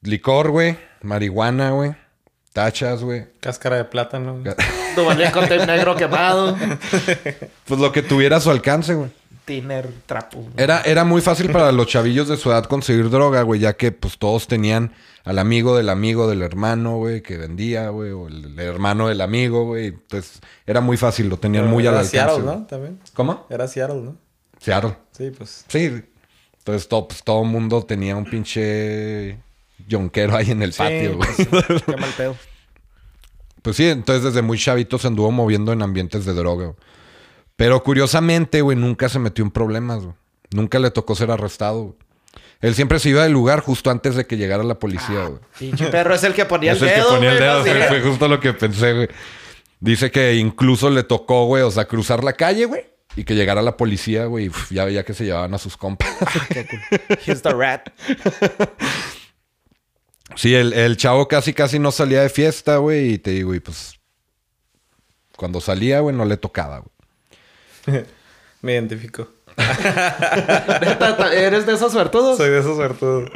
Licor, 0.01 0.51
güey. 0.51 0.77
Marihuana, 1.01 1.71
güey. 1.71 1.95
Tachas, 2.53 3.03
güey. 3.03 3.25
Cáscara 3.41 3.75
de 3.75 3.85
plátano. 3.85 4.41
Duvalín 4.95 5.29
con 5.31 5.43
tape 5.43 5.65
negro 5.67 5.95
quemado. 5.97 6.55
Pues 7.65 7.79
lo 7.79 7.91
que 7.91 8.01
tuviera 8.01 8.37
a 8.37 8.39
su 8.39 8.49
alcance, 8.49 8.93
güey. 8.93 9.09
Tiner, 9.45 9.87
trapo. 10.05 10.43
Era, 10.57 10.81
era 10.81 11.03
muy 11.03 11.21
fácil 11.21 11.51
para 11.51 11.71
los 11.71 11.87
chavillos 11.87 12.27
de 12.27 12.35
su 12.37 12.49
edad 12.49 12.65
conseguir 12.65 13.09
droga, 13.09 13.43
güey, 13.43 13.61
ya 13.61 13.73
que 13.77 13.91
pues 13.91 14.17
todos 14.17 14.47
tenían 14.47 14.91
al 15.23 15.39
amigo 15.39 15.77
del 15.77 15.89
amigo 15.89 16.27
del 16.27 16.41
hermano, 16.41 16.97
güey, 16.97 17.21
que 17.21 17.37
vendía, 17.37 17.89
güey, 17.89 18.11
o 18.11 18.27
el, 18.27 18.45
el 18.45 18.59
hermano 18.59 19.07
del 19.07 19.21
amigo, 19.21 19.65
güey. 19.65 19.87
Entonces 19.87 20.41
era 20.65 20.81
muy 20.81 20.97
fácil, 20.97 21.29
lo 21.29 21.37
tenían 21.37 21.67
muy 21.67 21.85
al 21.87 21.93
Era 21.93 22.01
alcance. 22.01 22.17
Seattle, 22.17 22.43
güey. 22.43 22.57
¿no? 22.57 22.65
También. 22.65 22.99
¿Cómo? 23.13 23.45
Era 23.49 23.67
Seattle, 23.67 24.01
¿no? 24.01 24.17
Seattle. 24.59 24.95
Sí, 25.11 25.31
pues. 25.37 25.65
Sí. 25.67 26.03
Entonces 26.57 26.87
todo, 26.87 27.07
pues, 27.07 27.23
todo 27.23 27.43
mundo 27.43 27.83
tenía 27.83 28.15
un 28.15 28.25
pinche 28.25 29.37
yonquero 29.87 30.35
ahí 30.35 30.49
en 30.51 30.63
el 30.63 30.73
patio, 30.73 31.17
güey. 31.17 31.29
pues, 31.49 31.83
qué 31.83 31.97
mal 31.97 32.11
pedo. 32.17 32.35
Pues 33.61 33.77
sí, 33.77 33.85
entonces 33.87 34.23
desde 34.23 34.41
muy 34.41 34.57
chavito 34.59 34.97
se 34.97 35.07
anduvo 35.07 35.31
moviendo 35.31 35.71
en 35.73 35.81
ambientes 35.81 36.25
de 36.25 36.33
droga. 36.33 36.65
güey. 36.65 36.77
Pero 37.55 37.81
curiosamente, 37.83 38.61
güey, 38.61 38.77
nunca 38.77 39.09
se 39.09 39.19
metió 39.19 39.43
en 39.43 39.51
problemas, 39.51 40.03
güey. 40.03 40.15
Nunca 40.51 40.79
le 40.79 40.91
tocó 40.91 41.15
ser 41.15 41.31
arrestado, 41.31 41.81
güey. 41.83 41.95
Él 42.61 42.75
siempre 42.75 42.99
se 42.99 43.09
iba 43.09 43.23
del 43.23 43.33
lugar 43.33 43.59
justo 43.61 43.89
antes 43.91 44.15
de 44.15 44.25
que 44.25 44.37
llegara 44.37 44.63
la 44.63 44.79
policía, 44.79 45.25
güey. 45.25 45.39
Pinche 45.59 45.87
perro 45.87 46.15
es 46.15 46.23
el 46.23 46.33
que 46.33 46.45
ponía 46.45 46.73
Es 46.73 46.81
el 46.81 46.89
el 46.89 46.95
dedo. 46.95 47.09
que 47.09 47.15
ponía 47.15 47.31
el 47.33 47.39
dedo, 47.39 47.59
así. 47.61 47.69
fue, 47.69 47.87
fue 47.87 48.01
justo 48.01 48.27
lo 48.27 48.39
que 48.39 48.53
pensé, 48.53 48.93
güey. 48.93 49.07
Dice 49.79 50.09
que 50.09 50.35
incluso 50.35 50.89
le 50.89 51.03
tocó, 51.03 51.45
güey, 51.45 51.63
o 51.63 51.71
sea, 51.71 51.85
cruzar 51.85 52.23
la 52.23 52.33
calle, 52.33 52.65
güey. 52.65 52.85
Y 53.17 53.23
que 53.23 53.35
llegara 53.35 53.61
la 53.61 53.77
policía, 53.77 54.25
güey, 54.25 54.47
y 54.47 54.73
ya 54.73 54.83
veía 54.85 55.05
que 55.05 55.13
se 55.13 55.25
llevaban 55.25 55.53
a 55.53 55.57
sus 55.57 55.77
compas. 55.77 56.09
Cool. 56.19 57.17
He's 57.25 57.41
the 57.41 57.53
rat. 57.53 57.89
sí, 60.35 60.55
el, 60.55 60.73
el 60.73 60.97
chavo 60.97 61.27
casi, 61.27 61.53
casi 61.53 61.79
no 61.79 61.91
salía 61.91 62.21
de 62.21 62.29
fiesta, 62.29 62.77
güey. 62.77 63.13
Y 63.13 63.17
te 63.19 63.31
digo, 63.31 63.53
y 63.53 63.59
pues... 63.59 63.99
Cuando 65.37 65.59
salía, 65.61 65.99
güey, 65.99 66.15
no 66.15 66.25
le 66.25 66.37
tocaba, 66.37 66.79
güey. 66.79 66.89
Me 68.61 68.73
identifico. 68.73 69.27
¿Eres 71.33 71.65
de 71.65 71.73
esos 71.73 71.91
suertudos? 71.91 72.37
Soy 72.37 72.49
de 72.49 72.59
esos 72.59 72.75
suertudos. 72.75 73.29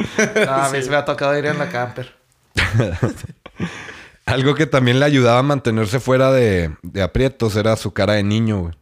No, 0.46 0.52
a 0.52 0.70
mí 0.70 0.82
se 0.82 0.90
me 0.90 0.98
ha 0.98 1.06
tocado 1.06 1.38
ir 1.38 1.46
en 1.46 1.58
la 1.58 1.70
camper. 1.70 2.14
Algo 4.26 4.54
que 4.54 4.66
también 4.66 5.00
le 5.00 5.06
ayudaba 5.06 5.40
a 5.40 5.44
mantenerse 5.44 6.00
fuera 6.00 6.32
de, 6.32 6.76
de 6.82 7.02
aprietos 7.02 7.56
era 7.56 7.76
su 7.76 7.94
cara 7.94 8.14
de 8.14 8.24
niño, 8.24 8.60
güey. 8.62 8.74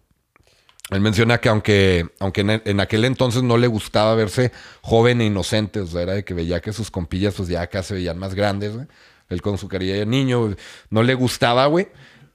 Él 0.90 1.02
menciona 1.02 1.40
que 1.40 1.50
aunque, 1.50 2.08
aunque 2.20 2.42
en, 2.42 2.62
en 2.64 2.80
aquel 2.80 3.04
entonces 3.04 3.44
no 3.44 3.58
le 3.58 3.68
gustaba 3.68 4.16
verse 4.16 4.54
joven 4.82 5.20
e 5.20 5.26
inocente, 5.26 5.82
o 5.82 5.88
sea, 5.88 6.02
era 6.02 6.14
de 6.14 6.24
que 6.24 6.34
veía 6.34 6.62
que 6.62 6.72
sus 6.72 6.90
compillas 6.90 7.34
pues 7.36 7.50
ya 7.50 7.62
acá 7.62 7.84
se 7.84 7.94
veían 7.94 8.18
más 8.18 8.34
grandes, 8.34 8.74
güey. 8.74 8.88
Él 9.30 9.42
con 9.42 9.58
su 9.58 9.68
carilla 9.68 9.96
de 9.96 10.06
niño, 10.06 10.40
güey, 10.40 10.56
no 10.90 11.04
le 11.04 11.14
gustaba, 11.14 11.66
güey. 11.66 11.90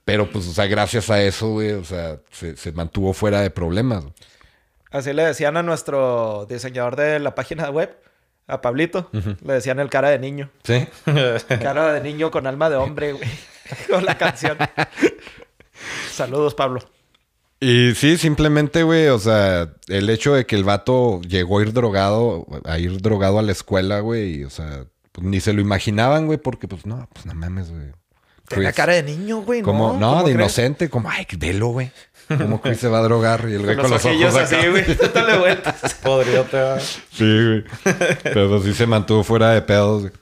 Pero 0.05 0.29
pues, 0.29 0.47
o 0.47 0.53
sea, 0.53 0.67
gracias 0.67 1.09
a 1.09 1.21
eso, 1.21 1.49
güey, 1.49 1.71
o 1.71 1.83
sea, 1.85 2.19
se, 2.31 2.57
se 2.57 2.71
mantuvo 2.71 3.13
fuera 3.13 3.41
de 3.41 3.49
problemas. 3.49 4.05
Así 4.91 5.13
le 5.13 5.23
decían 5.23 5.57
a 5.57 5.63
nuestro 5.63 6.45
diseñador 6.47 6.95
de 6.95 7.19
la 7.19 7.33
página 7.35 7.69
web, 7.69 7.97
a 8.47 8.61
Pablito. 8.61 9.09
Le 9.11 9.53
decían 9.53 9.79
el 9.79 9.89
cara 9.89 10.09
de 10.09 10.19
niño. 10.19 10.51
¿Sí? 10.63 10.87
Cara 11.47 11.93
de 11.93 12.01
niño 12.01 12.29
con 12.31 12.45
alma 12.45 12.69
de 12.69 12.75
hombre, 12.75 13.13
güey. 13.13 13.29
con 13.89 14.05
la 14.05 14.17
canción. 14.17 14.57
Saludos, 16.11 16.53
Pablo. 16.53 16.81
Y 17.59 17.95
sí, 17.95 18.17
simplemente, 18.17 18.83
güey, 18.83 19.07
o 19.07 19.17
sea, 19.17 19.73
el 19.87 20.09
hecho 20.09 20.33
de 20.33 20.45
que 20.45 20.55
el 20.55 20.65
vato 20.65 21.21
llegó 21.21 21.59
a 21.59 21.61
ir 21.61 21.71
drogado, 21.71 22.45
a 22.65 22.77
ir 22.77 23.01
drogado 23.01 23.39
a 23.39 23.41
la 23.41 23.53
escuela, 23.53 24.01
güey, 24.01 24.41
y, 24.41 24.43
o 24.43 24.49
sea, 24.49 24.85
pues 25.13 25.25
ni 25.25 25.39
se 25.39 25.53
lo 25.53 25.61
imaginaban, 25.61 26.25
güey, 26.25 26.37
porque 26.37 26.67
pues 26.67 26.85
no, 26.85 27.07
pues 27.13 27.25
no 27.25 27.33
mames, 27.33 27.71
güey. 27.71 27.93
Tenía 28.53 28.69
Chris, 28.69 28.75
cara 28.77 28.93
de 28.93 29.03
niño, 29.03 29.41
güey. 29.41 29.61
como, 29.61 29.93
no, 29.93 29.99
no, 29.99 30.07
¿Cómo 30.09 30.17
de 30.19 30.23
crees? 30.33 30.35
inocente, 30.39 30.89
como, 30.89 31.09
ay, 31.09 31.27
velo, 31.37 31.67
güey. 31.67 31.91
Como 32.27 32.61
Chris 32.61 32.79
se 32.79 32.87
va 32.87 32.99
a 32.99 33.01
drogar 33.03 33.45
y 33.49 33.53
el 33.53 33.63
güey 33.63 33.75
Con 33.75 33.83
con 33.83 33.91
los 33.91 34.03
los 34.03 34.05
ojillos 34.05 34.33
ojos 34.33 34.47
acá. 34.47 34.59
así, 34.59 34.67
güey. 34.69 34.85
Dale 35.13 35.37
vueltas. 35.39 35.93
Podría 36.01 36.43
te 36.43 36.61
va. 36.61 36.79
Sí, 36.79 36.95
güey. 37.19 37.63
Pero 38.23 38.61
sí 38.63 38.73
se 38.73 38.87
mantuvo 38.87 39.23
fuera 39.23 39.51
de 39.51 39.61
pedos, 39.61 40.01
güey. 40.03 40.13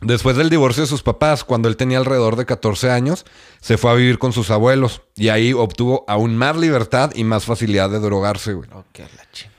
Después 0.00 0.36
del 0.36 0.50
divorcio 0.50 0.82
de 0.82 0.88
sus 0.88 1.02
papás, 1.04 1.44
cuando 1.44 1.68
él 1.68 1.76
tenía 1.76 1.98
alrededor 1.98 2.34
de 2.36 2.44
14 2.44 2.90
años, 2.90 3.24
se 3.60 3.78
fue 3.78 3.90
a 3.92 3.94
vivir 3.94 4.18
con 4.18 4.32
sus 4.32 4.50
abuelos 4.50 5.02
y 5.14 5.28
ahí 5.28 5.52
obtuvo 5.52 6.04
aún 6.08 6.36
más 6.36 6.56
libertad 6.56 7.12
y 7.14 7.22
más 7.22 7.44
facilidad 7.44 7.88
de 7.88 8.00
drogarse, 8.00 8.52
güey. 8.54 8.68
Ok, 8.72 8.98
la 8.98 9.30
chingada. 9.32 9.51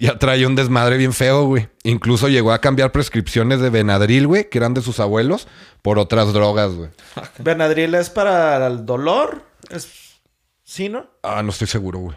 Ya 0.00 0.18
traía 0.18 0.46
un 0.46 0.54
desmadre 0.56 0.96
bien 0.96 1.12
feo, 1.12 1.44
güey. 1.46 1.68
Incluso 1.84 2.28
llegó 2.28 2.52
a 2.52 2.60
cambiar 2.60 2.92
prescripciones 2.92 3.60
de 3.60 3.70
Benadryl, 3.70 4.26
güey, 4.26 4.48
que 4.50 4.58
eran 4.58 4.74
de 4.74 4.82
sus 4.82 5.00
abuelos, 5.00 5.48
por 5.82 5.98
otras 5.98 6.32
drogas, 6.32 6.72
güey. 6.74 6.90
Benadryl 7.38 7.94
es 7.94 8.10
para 8.10 8.66
el 8.66 8.84
dolor. 8.86 9.42
Es... 9.70 10.20
¿Sí, 10.64 10.88
no? 10.88 11.06
Ah, 11.22 11.42
no 11.42 11.50
estoy 11.50 11.66
seguro, 11.68 11.98
güey. 12.00 12.16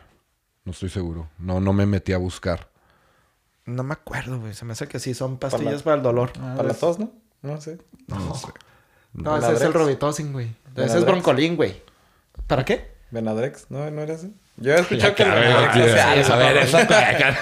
No 0.66 0.72
estoy 0.72 0.90
seguro. 0.90 1.30
No, 1.38 1.60
no 1.60 1.74
me 1.74 1.86
metí 1.86 2.14
a 2.14 2.18
buscar. 2.18 2.70
No 3.66 3.84
me 3.84 3.94
acuerdo, 3.94 4.40
güey. 4.40 4.54
Se 4.54 4.66
me 4.66 4.74
hace 4.74 4.88
que 4.88 5.00
sí 5.00 5.14
son 5.14 5.38
Para 5.38 5.52
pastillas 5.52 5.78
la- 5.78 5.84
para 5.84 5.96
el 5.98 6.04
dolor. 6.04 6.32
Para 6.34 6.64
la 6.64 6.74
tos, 6.74 6.98
¿no? 7.00 7.12
No 7.42 7.62
sé. 7.62 7.78
No, 8.08 8.36
sé. 8.36 8.48
No, 9.14 9.38
ese 9.38 9.54
es 9.54 9.62
el. 9.62 9.74
Robitussin, 9.74 10.34
güey. 10.34 10.56
Ese 10.76 10.98
es 10.98 11.06
broncolín, 11.06 11.56
güey. 11.56 11.82
¿Para 12.48 12.66
qué? 12.66 12.96
Benadrex, 13.12 13.68
¿no? 13.70 13.90
¿No 13.92 14.02
era 14.02 14.14
ese? 14.14 14.32
Yo 14.60 14.74
he 14.74 14.80
escuchado 14.80 15.16
que 15.16 15.24
A 15.24 15.36
ver, 15.36 16.58
esa 16.58 16.84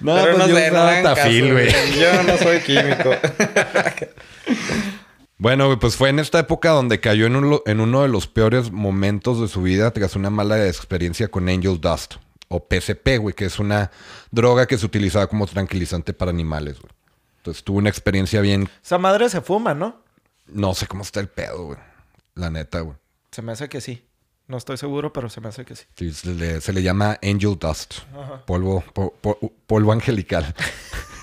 No, 0.00 0.14
Pero 0.14 0.36
pues 0.36 0.38
no 0.38 0.46
yo 0.46 0.56
sé, 0.56 0.70
no 0.70 1.02
tafil, 1.02 1.52
güey. 1.52 1.68
Yo 1.98 2.22
no 2.22 2.38
soy 2.38 2.60
químico. 2.60 3.10
Bueno, 5.40 5.66
güey, 5.66 5.78
pues 5.78 5.94
fue 5.94 6.08
en 6.08 6.18
esta 6.18 6.40
época 6.40 6.70
donde 6.70 6.98
cayó 6.98 7.26
en, 7.26 7.36
un 7.36 7.60
en 7.64 7.78
uno 7.78 8.02
de 8.02 8.08
los 8.08 8.26
peores 8.26 8.72
momentos 8.72 9.40
de 9.40 9.46
su 9.46 9.62
vida 9.62 9.92
tras 9.92 10.16
una 10.16 10.30
mala 10.30 10.66
experiencia 10.66 11.28
con 11.28 11.48
Angel 11.48 11.80
Dust 11.80 12.16
o 12.48 12.66
PCP, 12.66 13.18
güey, 13.20 13.36
que 13.36 13.44
es 13.44 13.60
una 13.60 13.92
droga 14.32 14.66
que 14.66 14.76
se 14.76 14.84
utilizaba 14.84 15.28
como 15.28 15.46
tranquilizante 15.46 16.12
para 16.12 16.32
animales, 16.32 16.80
güey. 16.80 16.92
Entonces 17.36 17.62
tuvo 17.62 17.78
una 17.78 17.88
experiencia 17.88 18.40
bien, 18.40 18.68
Esa 18.84 18.98
madre 18.98 19.28
se 19.28 19.40
fuma, 19.40 19.74
¿no? 19.74 20.02
no 20.48 20.74
sé 20.74 20.88
cómo 20.88 21.02
está 21.02 21.20
el 21.20 21.28
pedo, 21.28 21.66
güey. 21.66 21.78
La 22.34 22.50
neta, 22.50 22.80
güey. 22.80 22.96
Se 23.30 23.40
me 23.40 23.52
hace 23.52 23.68
que 23.68 23.80
sí. 23.80 24.07
No 24.48 24.56
estoy 24.56 24.76
seguro, 24.78 25.12
pero 25.12 25.28
se 25.28 25.40
me 25.40 25.48
hace 25.48 25.64
que 25.64 25.76
sí. 25.76 25.84
Sí, 25.96 26.10
se, 26.12 26.34
le, 26.34 26.60
se 26.60 26.72
le 26.72 26.82
llama 26.82 27.18
Angel 27.22 27.56
Dust, 27.58 27.96
polvo, 28.46 28.82
po- 28.94 29.12
po- 29.20 29.38
polvo 29.66 29.92
angelical. 29.92 30.54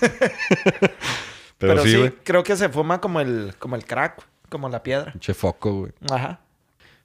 Pero, 1.58 1.82
Pero, 1.82 1.84
sí, 1.84 2.14
creo 2.22 2.42
que 2.44 2.54
se 2.56 2.68
fuma 2.68 3.00
como 3.00 3.18
el, 3.20 3.54
como 3.58 3.76
el 3.76 3.84
crack, 3.86 4.26
como 4.50 4.68
la 4.68 4.82
piedra. 4.82 5.14
Che 5.18 5.32
foco, 5.32 5.72
güey. 5.80 5.92
Ajá. 6.10 6.40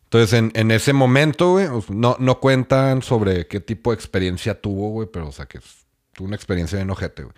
Entonces, 0.04 0.34
en, 0.38 0.52
en 0.56 0.72
ese 0.72 0.92
momento, 0.92 1.52
güey, 1.52 1.68
no, 1.90 2.18
no 2.20 2.40
cuentan 2.42 3.02
sobre 3.02 3.48
qué 3.48 3.62
tipo 3.62 3.92
de 3.92 3.96
experiencia 3.96 4.60
tuvo, 4.60 4.90
güey, 4.90 5.08
pero, 5.12 5.30
o 5.30 5.32
sea, 5.32 5.46
que 5.46 5.60
tuvo 6.14 6.28
una 6.28 6.36
experiencia 6.36 6.76
de 6.78 6.82
enojete, 6.84 7.24
güey. 7.24 7.34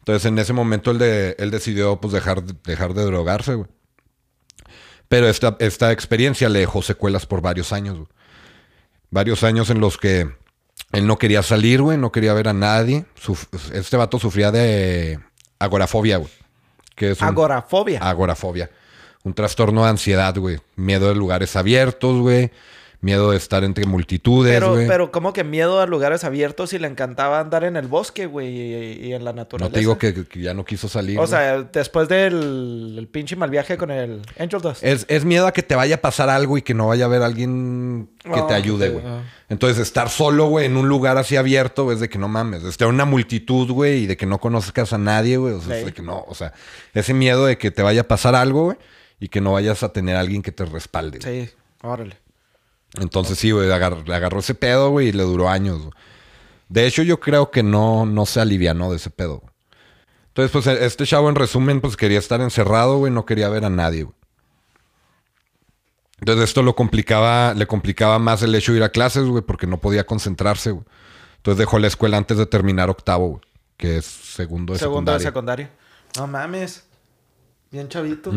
Entonces, 0.00 0.26
en 0.26 0.38
ese 0.40 0.52
momento, 0.52 0.90
él, 0.90 0.98
de, 0.98 1.36
él 1.38 1.52
decidió, 1.52 2.00
pues, 2.00 2.12
dejar, 2.12 2.42
de- 2.42 2.56
dejar 2.64 2.94
de 2.94 3.04
drogarse, 3.04 3.54
güey. 3.54 3.68
Pero 5.10 5.28
esta, 5.28 5.56
esta 5.58 5.90
experiencia 5.92 6.48
le 6.48 6.60
dejó 6.60 6.82
secuelas 6.82 7.26
por 7.26 7.42
varios 7.42 7.72
años, 7.74 7.96
güey. 7.96 8.08
Varios 9.10 9.42
años 9.42 9.68
en 9.70 9.80
los 9.80 9.98
que 9.98 10.30
él 10.92 11.06
no 11.06 11.18
quería 11.18 11.42
salir, 11.42 11.82
güey, 11.82 11.98
no 11.98 12.12
quería 12.12 12.32
ver 12.32 12.46
a 12.46 12.52
nadie. 12.52 13.06
Suf- 13.20 13.46
este 13.74 13.96
vato 13.96 14.20
sufría 14.20 14.52
de 14.52 15.18
agorafobia, 15.58 16.18
güey. 16.18 16.30
Que 16.94 17.10
es 17.10 17.20
un- 17.20 17.26
Agorafobia. 17.28 17.98
agorafobia. 18.00 18.70
un 19.24 19.34
trastorno 19.34 19.82
de 19.84 19.90
ansiedad, 19.90 20.34
güey. 20.38 20.60
Miedo 20.76 21.08
de 21.08 21.14
lugares 21.16 21.54
abiertos, 21.56 22.20
güey. 22.20 22.50
Miedo 23.02 23.30
de 23.30 23.38
estar 23.38 23.64
entre 23.64 23.86
multitudes, 23.86 24.52
Pero, 24.52 24.74
güey. 24.74 24.86
pero 24.86 25.10
como 25.10 25.32
que 25.32 25.42
miedo 25.42 25.80
a 25.80 25.86
lugares 25.86 26.22
abiertos 26.22 26.74
y 26.74 26.78
le 26.78 26.86
encantaba 26.86 27.40
andar 27.40 27.64
en 27.64 27.76
el 27.76 27.86
bosque, 27.86 28.26
güey, 28.26 28.48
y, 28.48 29.06
y 29.08 29.12
en 29.14 29.24
la 29.24 29.32
naturaleza. 29.32 29.70
No 29.70 29.72
te 29.72 29.80
digo 29.80 29.96
que, 29.96 30.26
que 30.26 30.40
ya 30.42 30.52
no 30.52 30.66
quiso 30.66 30.86
salir. 30.86 31.18
O 31.18 31.26
sea, 31.26 31.62
después 31.62 32.08
del 32.08 32.96
el 32.98 33.08
pinche 33.08 33.36
mal 33.36 33.48
viaje 33.48 33.78
con 33.78 33.90
el 33.90 34.20
Angel 34.38 34.60
Dust. 34.60 34.82
Es, 34.84 35.06
es 35.08 35.24
miedo 35.24 35.46
a 35.46 35.52
que 35.52 35.62
te 35.62 35.74
vaya 35.76 35.94
a 35.94 36.00
pasar 36.02 36.28
algo 36.28 36.58
y 36.58 36.62
que 36.62 36.74
no 36.74 36.88
vaya 36.88 37.04
a 37.04 37.08
haber 37.08 37.22
alguien 37.22 38.10
que 38.22 38.38
Ah, 38.38 38.46
te 38.46 38.52
ayude, 38.52 38.90
güey. 38.90 39.04
ah. 39.06 39.22
Entonces, 39.48 39.78
estar 39.78 40.10
solo, 40.10 40.48
güey, 40.48 40.66
en 40.66 40.76
un 40.76 40.86
lugar 40.88 41.16
así 41.16 41.36
abierto, 41.36 41.90
es 41.92 42.00
de 42.00 42.10
que 42.10 42.18
no 42.18 42.28
mames. 42.28 42.64
Estar 42.64 42.86
en 42.88 42.94
una 42.94 43.06
multitud, 43.06 43.70
güey, 43.70 44.02
y 44.04 44.06
de 44.08 44.18
que 44.18 44.26
no 44.26 44.38
conozcas 44.40 44.92
a 44.92 44.98
nadie, 44.98 45.38
güey. 45.38 45.54
O 45.54 45.60
sea, 45.62 45.74
es 45.76 45.80
Sí. 45.80 45.86
de 45.86 45.94
que 45.94 46.02
no. 46.02 46.24
O 46.28 46.34
sea, 46.34 46.52
ese 46.92 47.14
miedo 47.14 47.46
de 47.46 47.56
que 47.56 47.70
te 47.70 47.82
vaya 47.82 48.02
a 48.02 48.08
pasar 48.08 48.34
algo, 48.34 48.64
güey, 48.64 48.76
y 49.18 49.28
que 49.28 49.40
no 49.40 49.52
vayas 49.52 49.82
a 49.82 49.92
tener 49.94 50.16
a 50.16 50.20
alguien 50.20 50.42
que 50.42 50.52
te 50.52 50.66
respalde. 50.66 51.18
Sí, 51.22 51.50
órale. 51.82 52.16
Entonces, 52.98 53.38
sí, 53.38 53.50
güey, 53.52 53.68
le 53.68 53.74
agarró 53.74 54.40
ese 54.40 54.54
pedo, 54.54 54.90
güey, 54.90 55.08
y 55.08 55.12
le 55.12 55.22
duró 55.22 55.48
años. 55.48 55.78
güey. 55.78 55.92
De 56.68 56.86
hecho, 56.86 57.02
yo 57.02 57.20
creo 57.20 57.50
que 57.50 57.62
no, 57.62 58.06
no 58.06 58.26
se 58.26 58.40
alivianó 58.40 58.90
de 58.90 58.96
ese 58.96 59.10
pedo. 59.10 59.38
güey. 59.38 59.52
Entonces, 60.28 60.50
pues, 60.52 60.66
este 60.66 61.06
chavo, 61.06 61.28
en 61.28 61.34
resumen, 61.34 61.80
pues 61.80 61.96
quería 61.96 62.18
estar 62.18 62.40
encerrado, 62.40 62.98
güey, 62.98 63.12
no 63.12 63.26
quería 63.26 63.48
ver 63.48 63.64
a 63.64 63.70
nadie, 63.70 64.04
güey. 64.04 64.14
Entonces, 66.20 66.44
esto 66.44 66.62
lo 66.62 66.74
complicaba, 66.76 67.54
le 67.54 67.66
complicaba 67.66 68.18
más 68.18 68.42
el 68.42 68.54
hecho 68.54 68.72
de 68.72 68.78
ir 68.78 68.84
a 68.84 68.90
clases, 68.90 69.24
güey, 69.24 69.42
porque 69.42 69.66
no 69.66 69.78
podía 69.78 70.04
concentrarse, 70.04 70.70
güey. 70.72 70.84
Entonces 71.36 71.58
dejó 71.58 71.78
la 71.78 71.86
escuela 71.86 72.18
antes 72.18 72.36
de 72.36 72.44
terminar 72.44 72.90
octavo, 72.90 73.28
güey, 73.28 73.40
que 73.78 73.96
es 73.98 74.04
segundo 74.04 74.74
de 74.74 74.78
Segundo 74.78 75.12
de 75.12 75.20
secundaria. 75.20 75.66
secundaria. 75.68 76.18
No 76.18 76.26
mames. 76.26 76.84
Bien 77.70 77.88
chavito. 77.88 78.30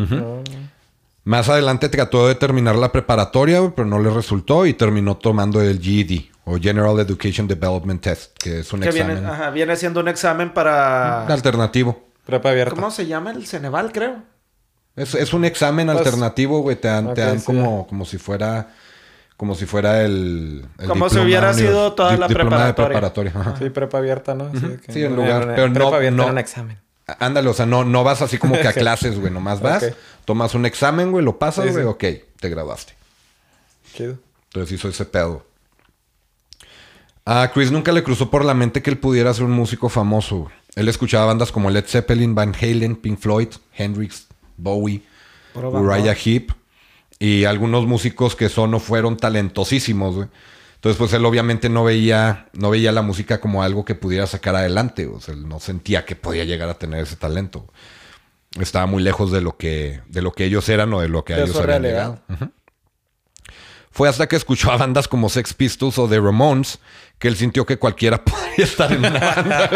Más 1.24 1.48
adelante 1.48 1.88
trató 1.88 2.28
de 2.28 2.34
terminar 2.34 2.76
la 2.76 2.92
preparatoria, 2.92 3.72
pero 3.74 3.88
no 3.88 3.98
le 3.98 4.10
resultó 4.10 4.66
y 4.66 4.74
terminó 4.74 5.16
tomando 5.16 5.62
el 5.62 5.80
GED 5.80 6.20
o 6.44 6.58
General 6.58 6.98
Education 7.00 7.48
Development 7.48 8.00
Test, 8.02 8.36
que 8.36 8.60
es 8.60 8.72
un 8.74 8.80
Que 8.80 8.90
examen 8.90 9.16
viene, 9.16 9.30
ajá, 9.30 9.50
viene 9.50 9.74
siendo 9.76 10.00
un 10.00 10.08
examen 10.08 10.52
para... 10.52 11.26
alternativo. 11.26 12.04
Prepa 12.26 12.50
abierta. 12.50 12.74
¿Cómo 12.74 12.90
se 12.90 13.06
llama? 13.06 13.30
El 13.30 13.46
Ceneval, 13.46 13.90
creo. 13.92 14.16
Es, 14.96 15.14
es 15.14 15.32
un 15.32 15.44
examen 15.46 15.86
Pues, 15.86 15.98
alternativo, 15.98 16.60
güey. 16.60 16.76
Te 16.76 16.88
dan, 16.88 17.14
te 17.14 17.22
dan 17.22 17.40
sí. 17.40 17.46
como, 17.46 17.86
como 17.86 18.04
si 18.04 18.18
fuera 18.18 18.68
como 19.36 19.56
si 19.56 19.66
fuera 19.66 20.02
el, 20.04 20.64
el 20.78 20.88
Como 20.88 21.08
si 21.08 21.18
hubiera 21.18 21.52
sido 21.54 21.92
toda 21.94 22.12
di- 22.12 22.18
la 22.18 22.28
diploma 22.28 22.66
de 22.66 22.74
preparatoria. 22.74 23.32
preparatoria. 23.32 23.32
ajá. 23.52 23.56
Sí, 23.58 23.70
prepa 23.70 23.98
abierta, 23.98 24.34
¿no? 24.34 24.50
Sí, 24.52 24.76
que- 24.86 24.92
Sí, 24.92 25.02
en 25.02 25.16
lugar- 25.16 25.42
en- 25.42 25.54
pero 25.56 25.68
no- 25.68 25.74
prepa 25.74 25.96
abierta 25.96 26.16
no- 26.16 26.22
era 26.22 26.32
un 26.32 26.38
examen. 26.38 26.78
Ándale, 27.18 27.48
o 27.48 27.54
sea, 27.54 27.66
no, 27.66 27.84
no 27.84 28.02
vas 28.04 28.22
así 28.22 28.38
como 28.38 28.54
que 28.54 28.66
a 28.66 28.72
clases, 28.74 29.18
güey. 29.18 29.32
Nomás 29.32 29.60
vas, 29.60 29.84
tomas 30.24 30.54
un 30.54 30.64
examen, 30.66 31.10
güey, 31.10 31.24
lo 31.24 31.38
pasas, 31.38 31.66
Sí, 31.66 31.70
güey, 31.72 31.84
sí. 31.84 31.88
ok, 31.88 32.04
te 32.40 32.48
graduaste. 32.48 32.94
Chido. 33.94 34.18
Entonces 34.46 34.72
hizo 34.72 34.88
ese 34.88 35.04
pedo. 35.04 35.44
A 37.26 37.50
Chris 37.52 37.70
nunca 37.70 37.90
le 37.92 38.02
cruzó 38.02 38.30
por 38.30 38.44
la 38.44 38.54
mente 38.54 38.82
que 38.82 38.90
él 38.90 38.98
pudiera 38.98 39.32
ser 39.32 39.44
un 39.44 39.52
músico 39.52 39.88
famoso. 39.88 40.50
Él 40.74 40.88
escuchaba 40.88 41.26
bandas 41.26 41.52
como 41.52 41.70
Led 41.70 41.86
Zeppelin, 41.86 42.34
Van 42.34 42.54
Halen, 42.54 42.96
Pink 42.96 43.18
Floyd, 43.18 43.48
Hendrix, 43.76 44.26
Bowie. 44.56 45.02
Uriah 45.54 46.16
Heep 46.16 46.50
y 47.20 47.44
algunos 47.44 47.86
músicos 47.86 48.34
que 48.34 48.48
son 48.48 48.74
o 48.74 48.80
fueron 48.80 49.16
talentosísimos, 49.16 50.16
güey. 50.16 50.28
Entonces, 50.84 50.98
pues 50.98 51.14
él 51.14 51.24
obviamente 51.24 51.70
no 51.70 51.82
veía, 51.82 52.48
no 52.52 52.68
veía 52.68 52.92
la 52.92 53.00
música 53.00 53.40
como 53.40 53.62
algo 53.62 53.86
que 53.86 53.94
pudiera 53.94 54.26
sacar 54.26 54.54
adelante. 54.54 55.06
O 55.06 55.18
sea, 55.18 55.32
él 55.32 55.48
no 55.48 55.58
sentía 55.58 56.04
que 56.04 56.14
podía 56.14 56.44
llegar 56.44 56.68
a 56.68 56.74
tener 56.74 57.00
ese 57.00 57.16
talento. 57.16 57.72
Estaba 58.60 58.84
muy 58.84 59.02
lejos 59.02 59.32
de 59.32 59.40
lo 59.40 59.56
que, 59.56 60.02
de 60.08 60.20
lo 60.20 60.32
que 60.32 60.44
ellos 60.44 60.68
eran 60.68 60.92
o 60.92 61.00
de 61.00 61.08
lo 61.08 61.24
que 61.24 61.32
a 61.32 61.36
De 61.38 61.44
ellos 61.44 61.56
habían 61.56 61.84
realidad. 61.84 62.20
llegado. 62.28 62.52
Fue 63.92 64.10
hasta 64.10 64.26
que 64.26 64.36
escuchó 64.36 64.72
a 64.72 64.76
bandas 64.76 65.08
como 65.08 65.30
Sex 65.30 65.54
Pistols 65.54 65.96
o 65.98 66.06
The 66.06 66.20
Ramones 66.20 66.78
que 67.18 67.28
él 67.28 67.36
sintió 67.36 67.64
que 67.64 67.78
cualquiera 67.78 68.22
podría 68.24 68.66
estar 68.66 68.92
en 68.92 68.98
una 69.06 69.18
banda. 69.18 69.70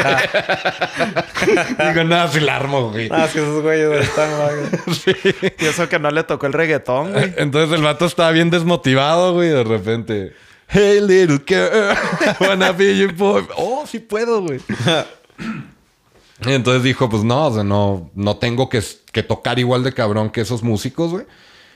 Digo, 1.89 2.05
nada, 2.05 2.29
si 2.29 2.41
la 2.41 2.57
armo, 2.57 2.91
güey. 2.91 3.09
Ah, 3.11 3.25
es 3.25 3.33
que 3.33 3.39
esos 3.39 3.63
güeyes 3.63 4.03
están... 4.07 4.29
güey. 4.37 5.53
Y 5.59 5.65
eso 5.65 5.89
que 5.89 5.99
no 5.99 6.11
le 6.11 6.23
tocó 6.25 6.45
el 6.45 6.53
reggaetón, 6.53 7.13
güey. 7.13 7.33
Entonces 7.39 7.75
el 7.75 7.83
vato 7.83 8.05
estaba 8.05 8.31
bien 8.31 8.51
desmotivado, 8.51 9.33
güey. 9.33 9.49
De 9.49 9.65
repente, 9.65 10.35
hey 10.69 11.01
little 11.01 11.39
girl, 11.47 11.97
wanna 12.41 12.73
be 12.73 12.97
your 12.97 13.13
boy. 13.13 13.47
Oh, 13.57 13.87
sí 13.87 13.99
puedo, 13.99 14.43
güey. 14.43 14.61
Y 16.47 16.53
entonces 16.53 16.83
dijo, 16.83 17.09
pues 17.09 17.25
no, 17.25 17.47
o 17.47 17.55
sea, 17.55 17.65
no, 17.65 18.11
no 18.15 18.37
tengo 18.37 18.69
que, 18.69 18.83
que 19.13 19.23
tocar 19.23 19.59
igual 19.59 19.83
de 19.83 19.93
cabrón 19.93 20.31
que 20.31 20.43
esos 20.43 20.63
músicos, 20.63 21.11
güey. 21.11 21.27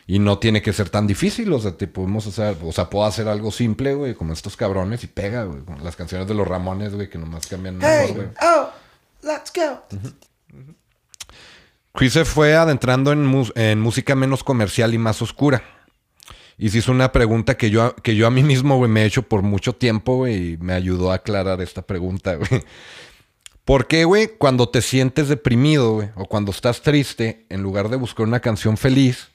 Y 0.07 0.19
no 0.19 0.39
tiene 0.39 0.63
que 0.63 0.73
ser 0.73 0.91
tan 0.91 1.07
difícil, 1.07 1.53
o 1.53 1.61
sea, 1.61 1.77
te 1.77 1.87
podemos 1.87 2.27
hacer, 2.27 2.57
o 2.63 2.73
sea, 2.73 2.91
puedo 2.91 3.05
hacer 3.07 3.29
algo 3.29 3.53
simple, 3.53 3.95
güey, 3.95 4.15
como 4.15 4.33
estos 4.33 4.57
cabrones 4.57 5.05
y 5.05 5.07
pega, 5.07 5.45
güey. 5.45 5.61
Como 5.63 5.83
Las 5.83 5.97
canciones 5.97 6.27
de 6.27 6.35
los 6.35 6.47
Ramones, 6.47 6.95
güey, 6.95 7.09
que 7.09 7.19
nomás 7.19 7.47
cambian 7.47 7.79
mejor, 7.79 8.15
güey. 8.15 8.29
oh, 8.43 8.71
let's 9.23 9.53
go. 9.55 9.83
Chris 11.95 12.15
se 12.15 12.25
fue 12.25 12.57
adentrando 12.57 13.13
en 13.13 13.81
música 13.81 14.15
menos 14.17 14.43
comercial 14.43 14.93
y 14.93 14.99
más 14.99 15.23
oscura. 15.23 15.63
Y 16.59 16.69
se 16.71 16.79
hizo 16.79 16.93
una 16.93 17.11
pregunta 17.13 17.57
que 17.57 17.71
yo, 17.71 17.95
que 17.97 18.15
yo 18.15 18.27
a 18.27 18.31
mí 18.31 18.43
mismo, 18.43 18.77
güey, 18.77 18.91
me 18.91 19.03
he 19.03 19.07
hecho 19.07 19.23
por 19.23 19.43
mucho 19.43 19.73
tiempo, 19.75 20.17
güey, 20.17 20.53
y 20.53 20.57
me 20.59 20.75
ayudó 20.75 21.11
a 21.11 21.17
aclarar 21.17 21.61
esta 21.61 21.83
pregunta, 21.83 22.35
güey. 22.37 22.63
¿Por 23.65 23.87
qué, 23.87 24.05
güey, 24.05 24.29
cuando 24.39 24.69
te 24.69 24.83
sientes 24.83 25.29
deprimido, 25.29 25.95
güey, 25.95 26.09
o 26.17 26.27
cuando 26.27 26.51
estás 26.51 26.83
triste, 26.83 27.47
en 27.49 27.63
lugar 27.63 27.89
de 27.89 27.97
buscar 27.97 28.27
una 28.27 28.41
canción 28.41 28.77
feliz, 28.77 29.29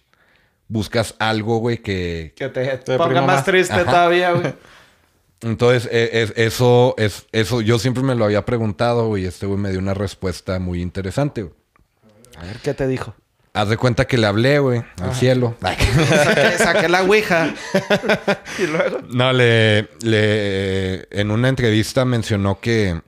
buscas 0.67 1.15
algo, 1.19 1.58
güey, 1.60 1.77
que... 1.77 2.34
Que 2.36 2.49
te, 2.49 2.65
Te 2.77 2.97
ponga 2.97 3.21
más 3.21 3.38
más. 3.38 3.45
triste 3.45 3.73
Ajá. 3.73 3.86
todavía, 3.86 4.32
güey. 4.34 4.53
Entonces, 5.41 5.88
e- 5.91 6.23
es- 6.23 6.34
eso, 6.36 6.95
es, 6.97 7.27
eso, 7.32 7.62
yo 7.62 7.80
siempre 7.80 8.03
me 8.03 8.15
lo 8.15 8.25
había 8.25 8.43
preguntado, 8.45 9.08
güey, 9.08 9.23
y 9.23 9.27
este 9.27 9.45
güey 9.45 9.60
me 9.60 9.69
dio 9.71 9.80
una 9.80 9.93
respuesta 9.93 10.60
muy 10.60 10.82
interesante, 10.82 11.43
güey. 11.43 11.53
A 12.38 12.43
ver, 12.45 12.58
¿qué 12.58 12.73
te 12.73 12.86
dijo? 12.88 13.15
Haz 13.58 13.70
de 13.70 13.78
cuenta 13.78 14.06
que 14.06 14.17
le 14.20 14.28
hablé, 14.28 14.60
güey, 14.60 14.84
al 15.02 15.15
cielo. 15.15 15.56
Saqué, 15.62 16.58
saqué 16.60 16.88
la 16.89 17.02
ouija. 17.04 17.54
y 18.60 18.67
luego... 18.67 19.00
No, 19.10 19.34
le, 19.34 19.89
le- 20.02 21.08
en 21.10 21.32
una 21.32 21.50
entrevista 21.50 22.06
mencionó 22.06 22.60
que, 22.60 23.02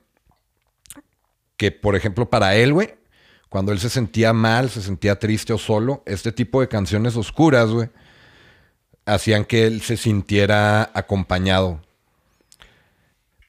que, 1.56 1.70
por 1.70 1.94
ejemplo, 1.94 2.28
para 2.28 2.56
él, 2.56 2.72
güey, 2.72 2.94
cuando 3.48 3.70
él 3.70 3.78
se 3.78 3.90
sentía 3.90 4.32
mal, 4.32 4.70
se 4.70 4.82
sentía 4.82 5.18
triste 5.20 5.52
o 5.52 5.58
solo, 5.58 6.02
este 6.04 6.32
tipo 6.32 6.60
de 6.60 6.66
canciones 6.68 7.16
oscuras, 7.16 7.68
güey, 7.70 7.88
hacían 9.06 9.44
que 9.44 9.66
él 9.68 9.82
se 9.82 9.96
sintiera 9.96 10.90
acompañado. 10.94 11.80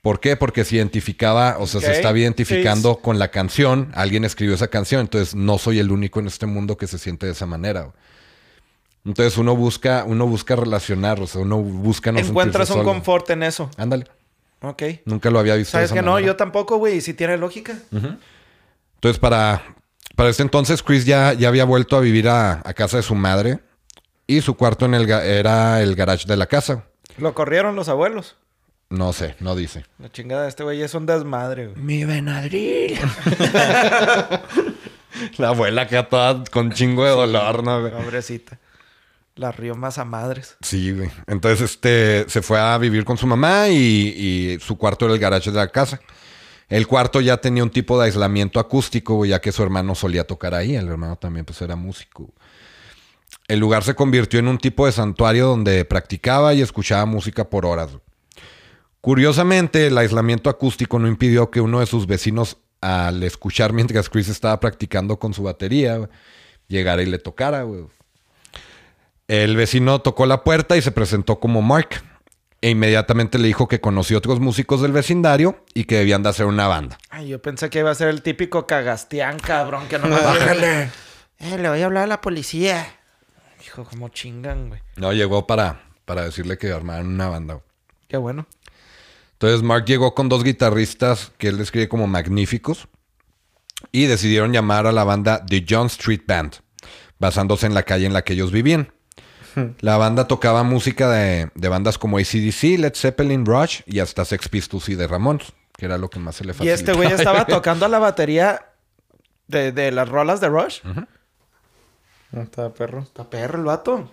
¿Por 0.01 0.19
qué? 0.19 0.35
Porque 0.35 0.65
se 0.65 0.77
identificaba, 0.77 1.57
o 1.59 1.67
sea, 1.67 1.79
se 1.79 1.91
estaba 1.91 2.17
identificando 2.17 2.95
sí. 2.95 2.99
con 3.03 3.19
la 3.19 3.29
canción. 3.29 3.91
Alguien 3.93 4.25
escribió 4.25 4.55
esa 4.55 4.67
canción, 4.67 5.01
entonces 5.01 5.35
no 5.35 5.59
soy 5.59 5.77
el 5.77 5.91
único 5.91 6.19
en 6.19 6.25
este 6.27 6.47
mundo 6.47 6.75
que 6.75 6.87
se 6.87 6.97
siente 6.97 7.27
de 7.27 7.33
esa 7.33 7.45
manera. 7.45 7.91
Entonces 9.05 9.37
uno 9.37 9.55
busca, 9.55 10.03
uno 10.07 10.25
busca 10.25 10.55
relacionar, 10.55 11.19
o 11.19 11.27
sea, 11.27 11.41
uno 11.41 11.59
busca 11.59 12.11
no 12.11 12.19
Encuentras 12.19 12.69
un 12.71 12.77
solo. 12.77 12.89
confort 12.89 13.29
en 13.29 13.43
eso. 13.43 13.69
Ándale. 13.77 14.05
Ok. 14.61 14.83
Nunca 15.05 15.29
lo 15.29 15.39
había 15.39 15.55
visto. 15.55 15.77
de 15.77 15.85
¿Sabes 15.85 15.91
esa 15.91 15.95
que 15.95 16.05
no? 16.05 16.19
Yo 16.19 16.35
tampoco, 16.35 16.77
güey. 16.77 16.97
Y 16.97 17.01
si 17.01 17.13
tiene 17.13 17.37
lógica. 17.37 17.77
Entonces, 17.91 19.19
para, 19.19 19.63
para 20.15 20.29
este 20.29 20.43
entonces, 20.43 20.81
Chris 20.81 21.05
ya, 21.05 21.33
ya 21.33 21.47
había 21.47 21.65
vuelto 21.65 21.95
a 21.95 21.99
vivir 21.99 22.27
a, 22.27 22.61
a 22.63 22.73
casa 22.73 22.97
de 22.97 23.03
su 23.03 23.15
madre. 23.15 23.59
Y 24.27 24.41
su 24.41 24.55
cuarto 24.55 24.85
en 24.85 24.93
el 24.93 25.09
era 25.09 25.81
el 25.81 25.95
garage 25.95 26.25
de 26.27 26.37
la 26.37 26.45
casa. 26.45 26.85
Lo 27.17 27.33
corrieron 27.33 27.75
los 27.75 27.89
abuelos. 27.89 28.37
No 28.91 29.13
sé, 29.13 29.35
no 29.39 29.55
dice. 29.55 29.85
La 29.99 30.11
chingada 30.11 30.43
de 30.43 30.49
este 30.49 30.63
güey 30.63 30.81
es 30.81 30.93
un 30.93 31.05
desmadre, 31.05 31.67
güey. 31.67 31.81
Mi 31.81 32.03
Benadryl. 32.03 32.99
la 35.37 35.47
abuela 35.47 35.87
queda 35.87 36.09
toda 36.09 36.43
con 36.51 36.73
chingo 36.73 37.05
de 37.05 37.11
dolor, 37.11 37.63
¿no? 37.63 37.79
güey? 37.79 37.93
Pobrecita. 37.93 38.59
La 39.35 39.53
rió 39.53 39.75
más 39.75 39.97
a 39.97 40.03
madres. 40.03 40.57
Sí, 40.61 40.91
güey. 40.91 41.09
Entonces, 41.27 41.71
este, 41.71 42.25
se 42.27 42.41
fue 42.41 42.59
a 42.59 42.77
vivir 42.77 43.05
con 43.05 43.17
su 43.17 43.25
mamá 43.25 43.69
y, 43.69 43.77
y 43.77 44.57
su 44.59 44.77
cuarto 44.77 45.05
era 45.05 45.13
el 45.13 45.21
garage 45.21 45.51
de 45.51 45.57
la 45.57 45.69
casa. 45.69 46.01
El 46.67 46.85
cuarto 46.85 47.21
ya 47.21 47.37
tenía 47.37 47.63
un 47.63 47.69
tipo 47.69 47.97
de 47.97 48.07
aislamiento 48.07 48.59
acústico, 48.59 49.15
güey, 49.15 49.29
ya 49.29 49.39
que 49.39 49.53
su 49.53 49.63
hermano 49.63 49.95
solía 49.95 50.27
tocar 50.27 50.53
ahí. 50.53 50.75
El 50.75 50.89
hermano 50.89 51.15
también, 51.15 51.45
pues, 51.45 51.61
era 51.61 51.77
músico. 51.77 52.29
El 53.47 53.59
lugar 53.59 53.83
se 53.83 53.95
convirtió 53.95 54.39
en 54.39 54.49
un 54.49 54.57
tipo 54.57 54.85
de 54.85 54.91
santuario 54.91 55.47
donde 55.47 55.85
practicaba 55.85 56.53
y 56.53 56.61
escuchaba 56.61 57.05
música 57.05 57.49
por 57.49 57.65
horas. 57.65 57.91
güey. 57.91 58.01
Curiosamente, 59.01 59.87
el 59.87 59.97
aislamiento 59.97 60.49
acústico 60.49 60.99
no 60.99 61.07
impidió 61.07 61.49
que 61.49 61.59
uno 61.59 61.79
de 61.79 61.87
sus 61.87 62.05
vecinos, 62.05 62.57
al 62.81 63.23
escuchar 63.23 63.73
mientras 63.73 64.09
Chris 64.09 64.29
estaba 64.29 64.59
practicando 64.59 65.17
con 65.17 65.33
su 65.33 65.41
batería, 65.43 66.07
llegara 66.67 67.01
y 67.01 67.07
le 67.07 67.17
tocara, 67.17 67.63
güey. 67.63 67.85
El 69.27 69.55
vecino 69.55 70.01
tocó 70.01 70.25
la 70.25 70.43
puerta 70.43 70.77
y 70.77 70.81
se 70.81 70.91
presentó 70.91 71.39
como 71.39 71.61
Mark. 71.61 72.03
E 72.63 72.69
inmediatamente 72.69 73.39
le 73.39 73.47
dijo 73.47 73.67
que 73.67 73.81
conoció 73.81 74.19
otros 74.19 74.39
músicos 74.39 74.83
del 74.83 74.91
vecindario 74.91 75.63
y 75.73 75.85
que 75.85 75.95
debían 75.95 76.21
de 76.21 76.29
hacer 76.29 76.45
una 76.45 76.67
banda. 76.67 76.99
Ay, 77.09 77.29
yo 77.29 77.41
pensé 77.41 77.71
que 77.71 77.79
iba 77.79 77.89
a 77.89 77.95
ser 77.95 78.09
el 78.09 78.21
típico 78.21 78.67
cagastián, 78.67 79.39
cabrón, 79.39 79.87
que 79.87 79.97
no 79.97 80.07
me 80.07 80.15
Bájale. 80.21 80.91
Eh, 81.39 81.57
le 81.57 81.69
voy 81.69 81.81
a 81.81 81.85
hablar 81.87 82.03
a 82.03 82.07
la 82.07 82.21
policía. 82.21 82.85
Hijo, 83.65 83.83
como 83.83 84.09
chingan, 84.09 84.69
güey. 84.69 84.81
No, 84.95 85.11
llegó 85.11 85.47
para, 85.47 85.81
para 86.05 86.23
decirle 86.23 86.59
que 86.59 86.71
armaran 86.71 87.07
una 87.07 87.29
banda. 87.29 87.55
güey. 87.55 87.65
Qué 88.07 88.17
bueno. 88.17 88.45
Entonces 89.41 89.63
Mark 89.63 89.85
llegó 89.85 90.13
con 90.13 90.29
dos 90.29 90.43
guitarristas 90.43 91.31
que 91.39 91.47
él 91.47 91.57
describe 91.57 91.89
como 91.89 92.05
magníficos 92.05 92.87
y 93.91 94.05
decidieron 94.05 94.53
llamar 94.53 94.85
a 94.85 94.91
la 94.91 95.03
banda 95.03 95.43
The 95.43 95.65
John 95.67 95.87
Street 95.87 96.21
Band, 96.27 96.57
basándose 97.17 97.65
en 97.65 97.73
la 97.73 97.81
calle 97.81 98.05
en 98.05 98.13
la 98.13 98.21
que 98.21 98.33
ellos 98.33 98.51
vivían. 98.51 98.93
La 99.79 99.97
banda 99.97 100.27
tocaba 100.27 100.61
música 100.61 101.09
de, 101.09 101.49
de 101.55 101.69
bandas 101.69 101.97
como 101.97 102.19
ACDC, 102.19 102.77
Led 102.77 102.93
Zeppelin, 102.93 103.43
Rush 103.43 103.81
y 103.87 103.97
hasta 103.97 104.25
Sex 104.25 104.47
Pistols 104.47 104.87
y 104.89 104.93
de 104.95 105.07
Ramones, 105.07 105.51
que 105.75 105.87
era 105.87 105.97
lo 105.97 106.11
que 106.11 106.19
más 106.19 106.35
se 106.35 106.45
le 106.45 106.51
Y 106.51 106.53
facilitaba. 106.53 106.75
este 106.75 106.93
güey 106.93 107.11
estaba 107.11 107.45
tocando 107.47 107.87
la 107.87 107.97
batería 107.97 108.67
de, 109.47 109.71
de 109.71 109.91
las 109.91 110.07
rolas 110.07 110.39
de 110.39 110.49
Rush. 110.49 110.81
Está 112.31 112.71
perro. 112.75 112.99
Está 112.99 113.27
perro 113.27 113.57
el 113.57 113.65
vato. 113.65 114.07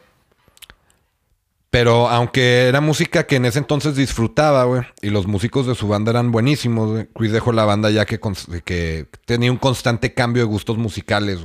Pero 1.70 2.08
aunque 2.08 2.66
era 2.68 2.80
música 2.80 3.26
que 3.26 3.36
en 3.36 3.44
ese 3.44 3.58
entonces 3.58 3.94
disfrutaba, 3.94 4.64
güey, 4.64 4.82
y 5.02 5.10
los 5.10 5.26
músicos 5.26 5.66
de 5.66 5.74
su 5.74 5.86
banda 5.86 6.10
eran 6.10 6.32
buenísimos, 6.32 6.90
güey, 6.90 7.06
Chris 7.14 7.32
dejó 7.32 7.52
la 7.52 7.66
banda 7.66 7.90
ya 7.90 8.06
que, 8.06 9.06
tenía 9.26 9.52
un 9.52 9.58
constante 9.58 10.14
cambio 10.14 10.42
de 10.42 10.48
gustos 10.48 10.78
musicales. 10.78 11.40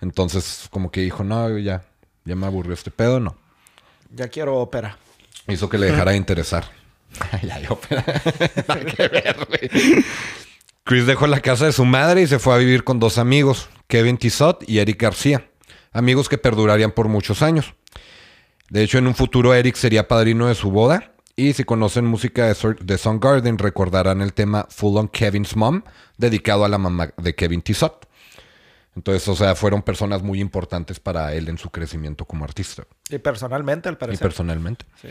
Entonces, 0.00 0.66
como 0.70 0.90
que 0.90 1.02
dijo, 1.02 1.22
no, 1.22 1.58
ya, 1.58 1.84
ya 2.24 2.34
me 2.34 2.46
aburrió 2.46 2.74
este 2.74 2.90
pedo, 2.90 3.20
no. 3.20 3.36
Ya 4.10 4.28
quiero 4.28 4.56
ópera. 4.56 4.98
Hizo 5.46 5.68
que 5.68 5.78
le 5.78 5.86
dejara 5.86 6.10
de 6.10 6.16
interesar. 6.16 6.64
Ay, 7.32 7.48
ay, 7.50 7.64
ópera. 7.68 8.04
Nada 8.68 8.84
que 8.84 9.08
ver, 9.08 9.36
güey. 9.48 10.04
Chris 10.84 11.06
dejó 11.06 11.26
la 11.26 11.40
casa 11.40 11.64
de 11.64 11.72
su 11.72 11.84
madre 11.84 12.22
y 12.22 12.26
se 12.26 12.38
fue 12.38 12.54
a 12.54 12.58
vivir 12.58 12.84
con 12.84 13.00
dos 13.00 13.16
amigos, 13.16 13.68
Kevin 13.86 14.18
Tissot 14.18 14.68
y 14.68 14.80
Eric 14.80 15.00
García. 15.00 15.48
Amigos 15.92 16.28
que 16.28 16.36
perdurarían 16.36 16.92
por 16.92 17.08
muchos 17.08 17.42
años. 17.42 17.74
De 18.70 18.82
hecho, 18.82 18.98
en 18.98 19.06
un 19.06 19.14
futuro 19.14 19.54
Eric 19.54 19.76
sería 19.76 20.08
padrino 20.08 20.48
de 20.48 20.54
su 20.54 20.70
boda. 20.70 21.12
Y 21.36 21.52
si 21.52 21.64
conocen 21.64 22.06
música 22.06 22.46
de, 22.46 22.98
Soundgarden, 22.98 23.58
recordarán 23.58 24.22
el 24.22 24.32
tema 24.32 24.66
Full 24.70 24.96
on 24.96 25.08
Kevin's 25.08 25.54
Mom, 25.54 25.82
dedicado 26.16 26.64
a 26.64 26.68
la 26.68 26.78
mamá 26.78 27.10
de 27.18 27.34
Kevin 27.34 27.60
Tissot. 27.60 28.08
Entonces, 28.96 29.28
o 29.28 29.36
sea, 29.36 29.54
fueron 29.54 29.82
personas 29.82 30.22
muy 30.22 30.40
importantes 30.40 30.98
para 30.98 31.34
él 31.34 31.50
en 31.50 31.58
su 31.58 31.68
crecimiento 31.68 32.24
como 32.24 32.44
artista. 32.44 32.84
Y 33.10 33.18
personalmente, 33.18 33.90
al 33.90 33.96
Y 33.96 33.98
parecer. 33.98 34.26
personalmente. 34.26 34.86
Sí. 35.02 35.08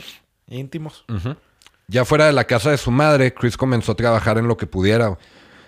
Íntimos. 0.48 1.06
Ya 1.88 2.06
fuera 2.06 2.26
de 2.26 2.34
la 2.34 2.46
casa 2.46 2.72
de 2.72 2.78
su 2.78 2.89
madre, 2.89 3.34
Chris 3.34 3.56
comenzó 3.56 3.91
a 3.91 3.96
trabajar 3.96 4.39
en 4.39 4.48
lo 4.48 4.58
que 4.58 4.65
pudiera. 4.65 5.18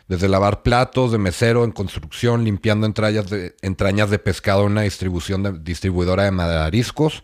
Desde 0.07 0.29
lavar 0.29 0.63
platos, 0.63 1.11
de 1.11 1.17
mesero, 1.17 1.65
en 1.65 1.71
construcción, 1.71 2.45
limpiando 2.45 2.87
entrañas 2.87 3.29
de, 3.29 3.55
entrañas 3.61 4.09
de 4.09 4.17
pescado 4.17 4.61
en 4.61 4.71
una 4.71 4.81
distribución 4.83 5.43
de, 5.43 5.51
distribuidora 5.59 6.23
de 6.23 6.31
mariscos. 6.31 7.23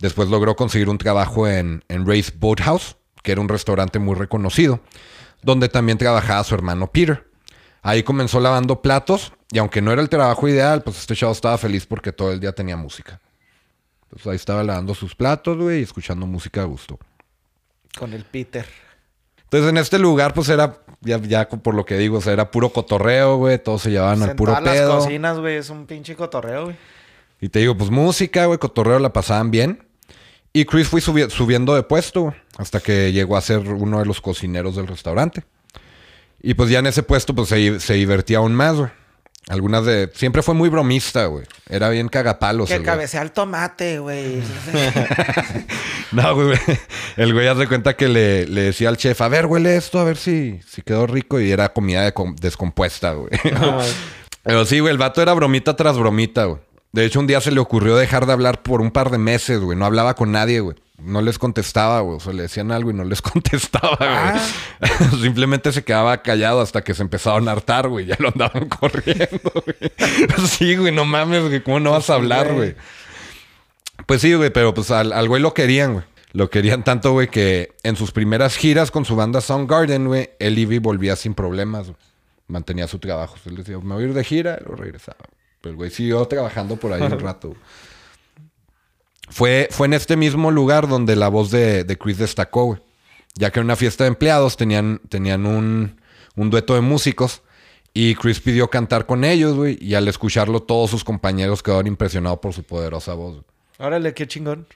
Después 0.00 0.28
logró 0.28 0.56
conseguir 0.56 0.88
un 0.88 0.98
trabajo 0.98 1.46
en, 1.46 1.84
en 1.88 2.06
Ray's 2.06 2.32
Boathouse, 2.38 2.96
que 3.22 3.32
era 3.32 3.40
un 3.40 3.48
restaurante 3.48 3.98
muy 3.98 4.14
reconocido, 4.14 4.80
donde 5.42 5.68
también 5.68 5.98
trabajaba 5.98 6.42
su 6.44 6.54
hermano 6.54 6.86
Peter. 6.90 7.28
Ahí 7.82 8.02
comenzó 8.02 8.40
lavando 8.40 8.82
platos, 8.82 9.32
y 9.52 9.58
aunque 9.58 9.82
no 9.82 9.92
era 9.92 10.02
el 10.02 10.08
trabajo 10.08 10.48
ideal, 10.48 10.82
pues 10.82 10.98
este 10.98 11.14
chavo 11.14 11.32
estaba 11.32 11.58
feliz 11.58 11.86
porque 11.86 12.12
todo 12.12 12.32
el 12.32 12.40
día 12.40 12.52
tenía 12.52 12.76
música. 12.76 13.20
Pues 14.08 14.26
ahí 14.26 14.36
estaba 14.36 14.62
lavando 14.64 14.94
sus 14.94 15.14
platos, 15.14 15.56
güey, 15.56 15.80
y 15.80 15.82
escuchando 15.82 16.26
música 16.26 16.62
a 16.62 16.64
gusto. 16.64 16.98
Con 17.98 18.12
el 18.12 18.24
Peter. 18.24 18.66
Entonces 19.44 19.68
en 19.68 19.78
este 19.78 19.98
lugar, 19.98 20.32
pues 20.32 20.48
era, 20.48 20.78
ya, 21.00 21.18
ya 21.18 21.48
por 21.48 21.74
lo 21.74 21.84
que 21.84 21.96
digo, 21.96 22.18
o 22.18 22.20
sea, 22.20 22.32
era 22.32 22.50
puro 22.50 22.70
cotorreo, 22.70 23.36
güey. 23.36 23.58
Todos 23.58 23.82
se 23.82 23.90
llevaban 23.90 24.22
al 24.22 24.30
En 24.30 24.36
puro 24.36 24.52
todas 24.52 24.64
las 24.64 24.74
pedo. 24.74 24.98
cocinas, 24.98 25.38
güey, 25.38 25.56
es 25.56 25.70
un 25.70 25.86
pinche 25.86 26.14
cotorreo, 26.14 26.64
güey. 26.66 26.76
Y 27.40 27.48
te 27.48 27.58
digo, 27.60 27.76
pues 27.76 27.90
música, 27.90 28.46
güey, 28.46 28.58
cotorreo 28.58 28.98
la 28.98 29.12
pasaban 29.12 29.50
bien. 29.50 29.86
Y 30.52 30.64
Chris 30.64 30.88
fue 30.88 31.00
subi- 31.00 31.30
subiendo 31.30 31.74
de 31.74 31.82
puesto, 31.84 32.34
hasta 32.58 32.80
que 32.80 33.12
llegó 33.12 33.36
a 33.36 33.40
ser 33.40 33.60
uno 33.60 34.00
de 34.00 34.06
los 34.06 34.20
cocineros 34.20 34.74
del 34.76 34.86
restaurante. 34.88 35.44
Y 36.42 36.54
pues 36.54 36.70
ya 36.70 36.78
en 36.80 36.86
ese 36.86 37.02
puesto, 37.02 37.34
pues 37.34 37.48
se, 37.48 37.78
se 37.80 37.94
divertía 37.94 38.38
aún 38.38 38.54
más, 38.54 38.76
güey. 38.76 38.90
Algunas 39.48 39.84
de... 39.84 40.10
Siempre 40.14 40.42
fue 40.42 40.54
muy 40.54 40.68
bromista, 40.68 41.26
güey. 41.26 41.44
Era 41.68 41.88
bien 41.88 42.08
cagapalos. 42.08 42.68
Que 42.68 42.74
el 42.74 42.80
güey. 42.80 42.86
cabecea 42.86 43.22
el 43.22 43.32
tomate, 43.32 43.98
güey. 43.98 44.42
No, 46.12 46.34
güey. 46.34 46.58
El 47.16 47.32
güey 47.32 47.46
hace 47.46 47.66
cuenta 47.68 47.96
que 47.96 48.08
le, 48.08 48.46
le 48.46 48.62
decía 48.62 48.88
al 48.88 48.96
chef, 48.96 49.20
a 49.20 49.28
ver, 49.28 49.46
huele 49.46 49.76
esto, 49.76 49.98
a 50.00 50.04
ver 50.04 50.16
si, 50.16 50.60
si 50.68 50.82
quedó 50.82 51.06
rico. 51.06 51.40
Y 51.40 51.50
era 51.52 51.72
comida 51.72 52.02
de- 52.02 52.12
descompuesta, 52.40 53.12
güey. 53.12 53.30
Pero 54.42 54.64
sí, 54.64 54.80
güey, 54.80 54.90
el 54.92 54.98
vato 54.98 55.22
era 55.22 55.32
bromita 55.34 55.76
tras 55.76 55.96
bromita, 55.98 56.44
güey. 56.44 56.60
De 56.92 57.04
hecho, 57.04 57.20
un 57.20 57.26
día 57.26 57.40
se 57.40 57.52
le 57.52 57.60
ocurrió 57.60 57.96
dejar 57.96 58.26
de 58.26 58.32
hablar 58.32 58.62
por 58.62 58.80
un 58.80 58.90
par 58.90 59.10
de 59.10 59.18
meses, 59.18 59.60
güey. 59.60 59.78
No 59.78 59.84
hablaba 59.84 60.14
con 60.14 60.32
nadie, 60.32 60.60
güey. 60.60 60.76
No 60.98 61.22
les 61.22 61.38
contestaba, 61.38 62.00
güey. 62.00 62.16
O 62.16 62.20
sea, 62.20 62.32
le 62.32 62.42
decían 62.42 62.72
algo 62.72 62.90
y 62.90 62.94
no 62.94 63.04
les 63.04 63.22
contestaba, 63.22 63.96
güey. 63.96 65.20
Simplemente 65.22 65.72
se 65.72 65.84
quedaba 65.84 66.20
callado 66.22 66.60
hasta 66.60 66.82
que 66.82 66.94
se 66.94 67.02
empezaron 67.02 67.48
a 67.48 67.52
hartar, 67.52 67.88
güey. 67.88 68.06
Ya 68.06 68.16
lo 68.18 68.28
andaban 68.28 68.68
corriendo, 68.80 69.52
güey. 69.64 69.92
Sí, 70.48 70.76
güey, 70.76 70.92
no 70.92 71.04
mames, 71.04 71.42
güey. 71.48 71.62
¿Cómo 71.62 71.78
no 71.80 71.92
vas 71.92 72.10
a 72.10 72.14
hablar, 72.14 72.52
güey? 72.52 72.74
Pues 74.06 74.20
sí, 74.20 74.34
güey, 74.34 74.50
pero 74.50 74.74
pues 74.74 74.90
al, 74.90 75.12
al 75.12 75.28
güey 75.28 75.40
lo 75.40 75.54
querían, 75.54 75.92
güey. 75.92 76.04
Lo 76.32 76.48
querían 76.50 76.84
tanto, 76.84 77.12
güey, 77.12 77.28
que 77.28 77.72
en 77.82 77.96
sus 77.96 78.12
primeras 78.12 78.56
giras 78.56 78.90
con 78.90 79.04
su 79.04 79.16
banda 79.16 79.40
Soundgarden, 79.40 80.06
güey, 80.06 80.30
el 80.38 80.58
Ivy 80.58 80.78
volvía 80.78 81.16
sin 81.16 81.34
problemas, 81.34 81.86
güey. 81.86 81.98
Mantenía 82.46 82.86
su 82.88 82.98
trabajo. 82.98 83.36
Él 83.46 83.56
decía, 83.56 83.78
me 83.78 83.94
voy 83.94 84.04
a 84.04 84.06
ir 84.08 84.14
de 84.14 84.24
gira, 84.24 84.58
y 84.60 84.68
lo 84.68 84.76
regresaba. 84.76 85.18
Pero 85.60 85.72
el 85.72 85.76
güey 85.76 85.90
siguió 85.90 86.24
trabajando 86.26 86.76
por 86.76 86.92
ahí 86.92 87.02
un 87.02 87.18
rato. 87.20 87.54
Fue, 89.28 89.68
fue 89.70 89.86
en 89.86 89.94
este 89.94 90.16
mismo 90.16 90.50
lugar 90.50 90.88
donde 90.88 91.16
la 91.16 91.28
voz 91.28 91.50
de, 91.50 91.84
de 91.84 91.98
Chris 91.98 92.18
destacó, 92.18 92.64
güey. 92.64 92.80
Ya 93.34 93.50
que 93.50 93.60
en 93.60 93.66
una 93.66 93.76
fiesta 93.76 94.04
de 94.04 94.08
empleados 94.08 94.56
tenían, 94.56 95.00
tenían 95.08 95.46
un, 95.46 96.00
un 96.34 96.50
dueto 96.50 96.74
de 96.74 96.80
músicos 96.80 97.42
y 97.92 98.14
Chris 98.14 98.40
pidió 98.40 98.68
cantar 98.70 99.06
con 99.06 99.24
ellos, 99.24 99.56
güey. 99.56 99.78
Y 99.80 99.94
al 99.94 100.08
escucharlo, 100.08 100.60
todos 100.62 100.90
sus 100.90 101.04
compañeros 101.04 101.62
quedaron 101.62 101.86
impresionados 101.86 102.38
por 102.40 102.52
su 102.52 102.62
poderosa 102.62 103.14
voz. 103.14 103.42
Órale, 103.78 104.14
qué 104.14 104.26
chingón. 104.26 104.66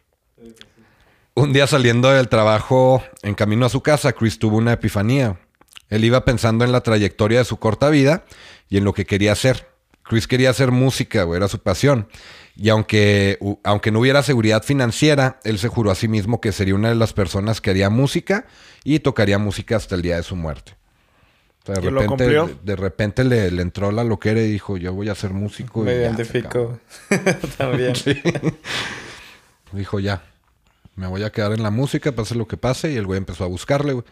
Un 1.34 1.52
día 1.52 1.66
saliendo 1.66 2.10
del 2.10 2.28
trabajo 2.28 3.02
en 3.22 3.34
camino 3.34 3.66
a 3.66 3.68
su 3.68 3.80
casa, 3.82 4.12
Chris 4.12 4.38
tuvo 4.38 4.56
una 4.56 4.72
epifanía. 4.72 5.40
Él 5.88 6.04
iba 6.04 6.24
pensando 6.24 6.64
en 6.64 6.72
la 6.72 6.80
trayectoria 6.80 7.38
de 7.38 7.44
su 7.44 7.58
corta 7.58 7.90
vida 7.90 8.24
y 8.68 8.78
en 8.78 8.84
lo 8.84 8.94
que 8.94 9.04
quería 9.04 9.32
hacer. 9.32 9.68
Chris 10.04 10.26
quería 10.28 10.50
hacer 10.50 10.70
música, 10.70 11.24
güey, 11.24 11.38
era 11.38 11.48
su 11.48 11.58
pasión. 11.58 12.08
Y 12.56 12.68
aunque, 12.68 13.38
aunque 13.64 13.90
no 13.90 13.98
hubiera 14.00 14.22
seguridad 14.22 14.62
financiera, 14.62 15.40
él 15.42 15.58
se 15.58 15.66
juró 15.68 15.90
a 15.90 15.94
sí 15.96 16.06
mismo 16.06 16.40
que 16.40 16.52
sería 16.52 16.74
una 16.76 16.90
de 16.90 16.94
las 16.94 17.12
personas 17.12 17.60
que 17.60 17.70
haría 17.70 17.90
música 17.90 18.46
y 18.84 19.00
tocaría 19.00 19.38
música 19.38 19.76
hasta 19.76 19.96
el 19.96 20.02
día 20.02 20.16
de 20.16 20.22
su 20.22 20.36
muerte. 20.36 20.76
O 21.62 21.66
sea, 21.66 21.76
de 21.76 21.88
¿Y 21.88 21.90
lo 21.90 22.00
repente, 22.02 22.24
cumplió? 22.24 22.46
de, 22.46 22.56
de 22.62 22.76
repente 22.76 23.24
le, 23.24 23.50
le 23.50 23.62
entró 23.62 23.90
la 23.90 24.04
loquera 24.04 24.40
y 24.40 24.46
dijo, 24.52 24.76
yo 24.76 24.92
voy 24.92 25.08
a 25.08 25.14
ser 25.14 25.32
músico. 25.32 25.80
y 25.80 25.86
Me 25.86 25.92
ya, 26.00 26.14
se 26.14 26.22
identifico. 26.22 26.78
También. 27.56 27.94
Dijo, 29.72 29.98
ya, 29.98 30.22
me 30.94 31.06
voy 31.08 31.24
a 31.24 31.32
quedar 31.32 31.52
en 31.52 31.62
la 31.62 31.70
música, 31.70 32.12
pase 32.12 32.34
lo 32.34 32.46
que 32.46 32.56
pase. 32.56 32.92
Y 32.92 32.96
el 32.96 33.06
güey 33.06 33.18
empezó 33.18 33.44
a 33.44 33.48
buscarle, 33.48 33.94
güey. 33.94 34.04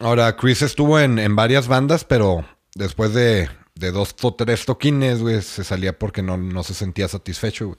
Ahora, 0.00 0.36
Chris 0.36 0.60
estuvo 0.60 1.00
en, 1.00 1.18
en 1.18 1.36
varias 1.36 1.68
bandas, 1.68 2.04
pero 2.04 2.44
después 2.74 3.14
de, 3.14 3.48
de 3.76 3.92
dos 3.92 4.14
o 4.22 4.34
tres 4.34 4.64
toquines, 4.66 5.20
güey, 5.20 5.40
se 5.42 5.62
salía 5.62 5.96
porque 5.98 6.22
no, 6.22 6.36
no 6.36 6.62
se 6.64 6.74
sentía 6.74 7.06
satisfecho, 7.08 7.66
güey. 7.68 7.78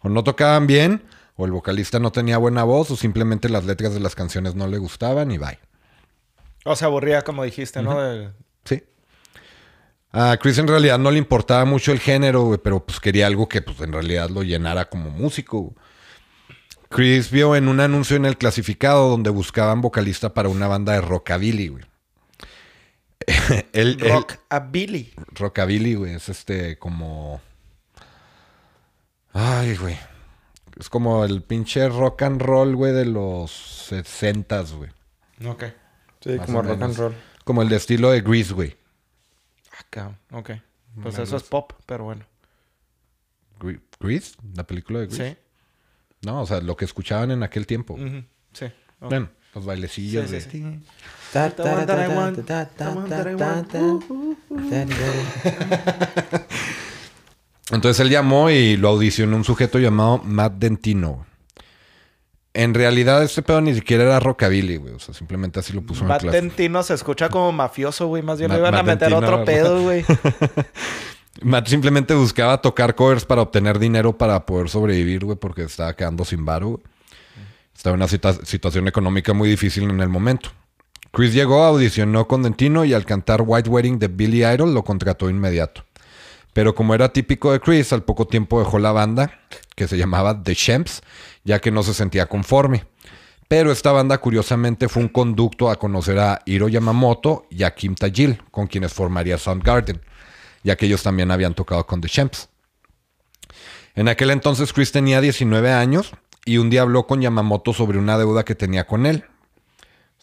O 0.00 0.08
no 0.08 0.24
tocaban 0.24 0.66
bien, 0.66 1.02
o 1.36 1.44
el 1.44 1.52
vocalista 1.52 1.98
no 1.98 2.12
tenía 2.12 2.38
buena 2.38 2.64
voz, 2.64 2.90
o 2.90 2.96
simplemente 2.96 3.48
las 3.48 3.64
letras 3.64 3.92
de 3.94 4.00
las 4.00 4.14
canciones 4.14 4.54
no 4.54 4.66
le 4.68 4.78
gustaban 4.78 5.30
y 5.30 5.38
bye. 5.38 5.58
O 6.64 6.74
se 6.76 6.84
aburría, 6.84 7.22
como 7.22 7.44
dijiste, 7.44 7.82
¿no? 7.82 8.00
De- 8.00 8.30
Sí. 8.64 8.82
A 10.12 10.36
Chris 10.36 10.58
en 10.58 10.68
realidad 10.68 10.98
no 10.98 11.10
le 11.10 11.18
importaba 11.18 11.64
mucho 11.64 11.90
el 11.90 11.98
género, 11.98 12.42
güey, 12.44 12.60
pero 12.62 12.86
pues 12.86 13.00
quería 13.00 13.26
algo 13.26 13.48
que 13.48 13.60
pues 13.62 13.80
en 13.80 13.92
realidad 13.92 14.30
lo 14.30 14.42
llenara 14.44 14.88
como 14.88 15.10
músico. 15.10 15.60
güey. 15.60 15.74
Chris 16.88 17.30
vio 17.32 17.56
en 17.56 17.66
un 17.66 17.80
anuncio 17.80 18.16
en 18.16 18.24
el 18.24 18.38
clasificado 18.38 19.08
donde 19.10 19.30
buscaban 19.30 19.80
vocalista 19.80 20.32
para 20.32 20.48
una 20.48 20.68
banda 20.68 20.92
de 20.92 21.00
rockabilly, 21.00 21.68
güey. 21.68 21.84
él, 23.72 23.98
él- 24.02 24.10
Rock 24.10 24.34
a 24.48 24.60
Billy. 24.60 25.12
rockabilly, 25.34 25.94
güey, 25.94 26.14
es 26.14 26.28
este 26.28 26.78
como... 26.78 27.40
Ay, 29.32 29.76
güey. 29.76 29.96
Es 30.78 30.88
como 30.88 31.24
el 31.24 31.42
pinche 31.42 31.88
rock 31.88 32.22
and 32.22 32.40
roll, 32.42 32.74
güey, 32.76 32.92
de 32.92 33.04
los 33.06 33.50
60 33.88 34.62
güey. 34.76 34.90
Ok. 35.46 35.64
Sí, 36.20 36.30
Más 36.30 36.46
como 36.46 36.62
rock 36.62 36.82
and 36.82 36.96
roll. 36.96 37.14
Como 37.44 37.62
el 37.62 37.68
de 37.68 37.76
estilo 37.76 38.10
de 38.10 38.20
Grease, 38.22 38.52
güey. 38.54 38.76
Ah, 39.72 39.84
cabrón. 39.90 40.18
Ok. 40.32 40.50
Pues 41.02 41.18
eso 41.18 41.36
es 41.36 41.42
pop, 41.44 41.72
pero 41.86 42.04
bueno. 42.04 42.24
Gre- 43.58 43.80
¿Grease? 44.00 44.34
¿La 44.54 44.64
película 44.66 45.00
de 45.00 45.06
Grease? 45.06 45.30
Sí. 45.34 45.38
No, 46.26 46.42
o 46.42 46.46
sea, 46.46 46.60
lo 46.60 46.76
que 46.76 46.84
escuchaban 46.84 47.30
en 47.32 47.42
aquel 47.42 47.66
tiempo. 47.66 47.98
Sí. 48.52 48.66
Bueno, 49.00 49.28
los 49.54 49.64
bailecillos. 49.66 50.30
Sí, 50.30 50.40
sí, 50.40 50.60
de- 50.60 50.80
sí. 50.80 50.86
Entonces 57.70 58.00
él 58.00 58.10
llamó 58.10 58.50
y 58.50 58.76
lo 58.76 58.88
audicionó 58.90 59.36
un 59.36 59.44
sujeto 59.44 59.78
llamado 59.78 60.18
Matt 60.24 60.54
Dentino. 60.54 61.26
En 62.52 62.72
realidad 62.72 63.22
este 63.24 63.42
pedo 63.42 63.60
ni 63.60 63.74
siquiera 63.74 64.04
era 64.04 64.20
rockabilly, 64.20 64.76
güey. 64.76 64.94
O 64.94 64.98
sea, 65.00 65.12
simplemente 65.14 65.58
así 65.58 65.72
lo 65.72 65.82
puso 65.82 66.04
en 66.04 66.10
el 66.12 66.18
clase. 66.18 66.36
Batentino 66.38 66.82
se 66.84 66.94
escucha 66.94 67.28
como 67.28 67.50
mafioso, 67.50 68.06
güey. 68.06 68.22
Más 68.22 68.38
bien 68.38 68.52
le 68.52 68.58
iban 68.58 68.74
a 68.74 68.82
meter 68.82 69.10
Matentino, 69.10 69.32
otro 69.32 69.44
pedo, 69.44 69.82
güey. 69.82 70.04
Matt 71.42 71.66
simplemente 71.66 72.14
buscaba 72.14 72.60
tocar 72.60 72.94
covers 72.94 73.24
para 73.24 73.42
obtener 73.42 73.80
dinero 73.80 74.16
para 74.16 74.46
poder 74.46 74.68
sobrevivir, 74.68 75.24
güey, 75.24 75.36
porque 75.36 75.62
estaba 75.64 75.96
quedando 75.96 76.24
sin 76.24 76.44
varo, 76.44 76.68
güey. 76.68 76.82
Estaba 77.74 77.94
en 77.96 78.02
una 78.02 78.08
situa- 78.08 78.44
situación 78.44 78.86
económica 78.86 79.32
muy 79.32 79.48
difícil 79.48 79.90
en 79.90 80.00
el 80.00 80.08
momento. 80.08 80.50
Chris 81.14 81.32
llegó, 81.32 81.62
audicionó 81.62 82.26
con 82.26 82.42
Dentino 82.42 82.84
y 82.84 82.92
al 82.92 83.06
cantar 83.06 83.44
White 83.46 83.70
Wedding 83.70 84.00
de 84.00 84.08
Billy 84.08 84.44
Idol 84.44 84.74
lo 84.74 84.82
contrató 84.82 85.30
inmediato. 85.30 85.84
Pero 86.52 86.74
como 86.74 86.92
era 86.92 87.12
típico 87.12 87.52
de 87.52 87.60
Chris, 87.60 87.92
al 87.92 88.02
poco 88.02 88.26
tiempo 88.26 88.58
dejó 88.58 88.80
la 88.80 88.90
banda, 88.90 89.38
que 89.76 89.86
se 89.86 89.96
llamaba 89.96 90.42
The 90.42 90.56
Champs, 90.56 91.02
ya 91.44 91.60
que 91.60 91.70
no 91.70 91.84
se 91.84 91.94
sentía 91.94 92.26
conforme. 92.26 92.86
Pero 93.46 93.70
esta 93.70 93.92
banda, 93.92 94.18
curiosamente, 94.18 94.88
fue 94.88 95.04
un 95.04 95.08
conducto 95.08 95.70
a 95.70 95.76
conocer 95.76 96.18
a 96.18 96.40
Hiro 96.46 96.68
Yamamoto 96.68 97.46
y 97.48 97.62
a 97.62 97.76
Kim 97.76 97.94
Tajil, 97.94 98.42
con 98.50 98.66
quienes 98.66 98.92
formaría 98.92 99.38
Soundgarden, 99.38 100.00
ya 100.64 100.74
que 100.74 100.86
ellos 100.86 101.04
también 101.04 101.30
habían 101.30 101.54
tocado 101.54 101.86
con 101.86 102.00
The 102.00 102.08
Champs. 102.08 102.48
En 103.94 104.08
aquel 104.08 104.30
entonces 104.30 104.72
Chris 104.72 104.90
tenía 104.90 105.20
19 105.20 105.72
años 105.72 106.10
y 106.44 106.58
un 106.58 106.70
día 106.70 106.82
habló 106.82 107.06
con 107.06 107.20
Yamamoto 107.20 107.72
sobre 107.72 107.98
una 107.98 108.18
deuda 108.18 108.44
que 108.44 108.56
tenía 108.56 108.84
con 108.88 109.06
él. 109.06 109.24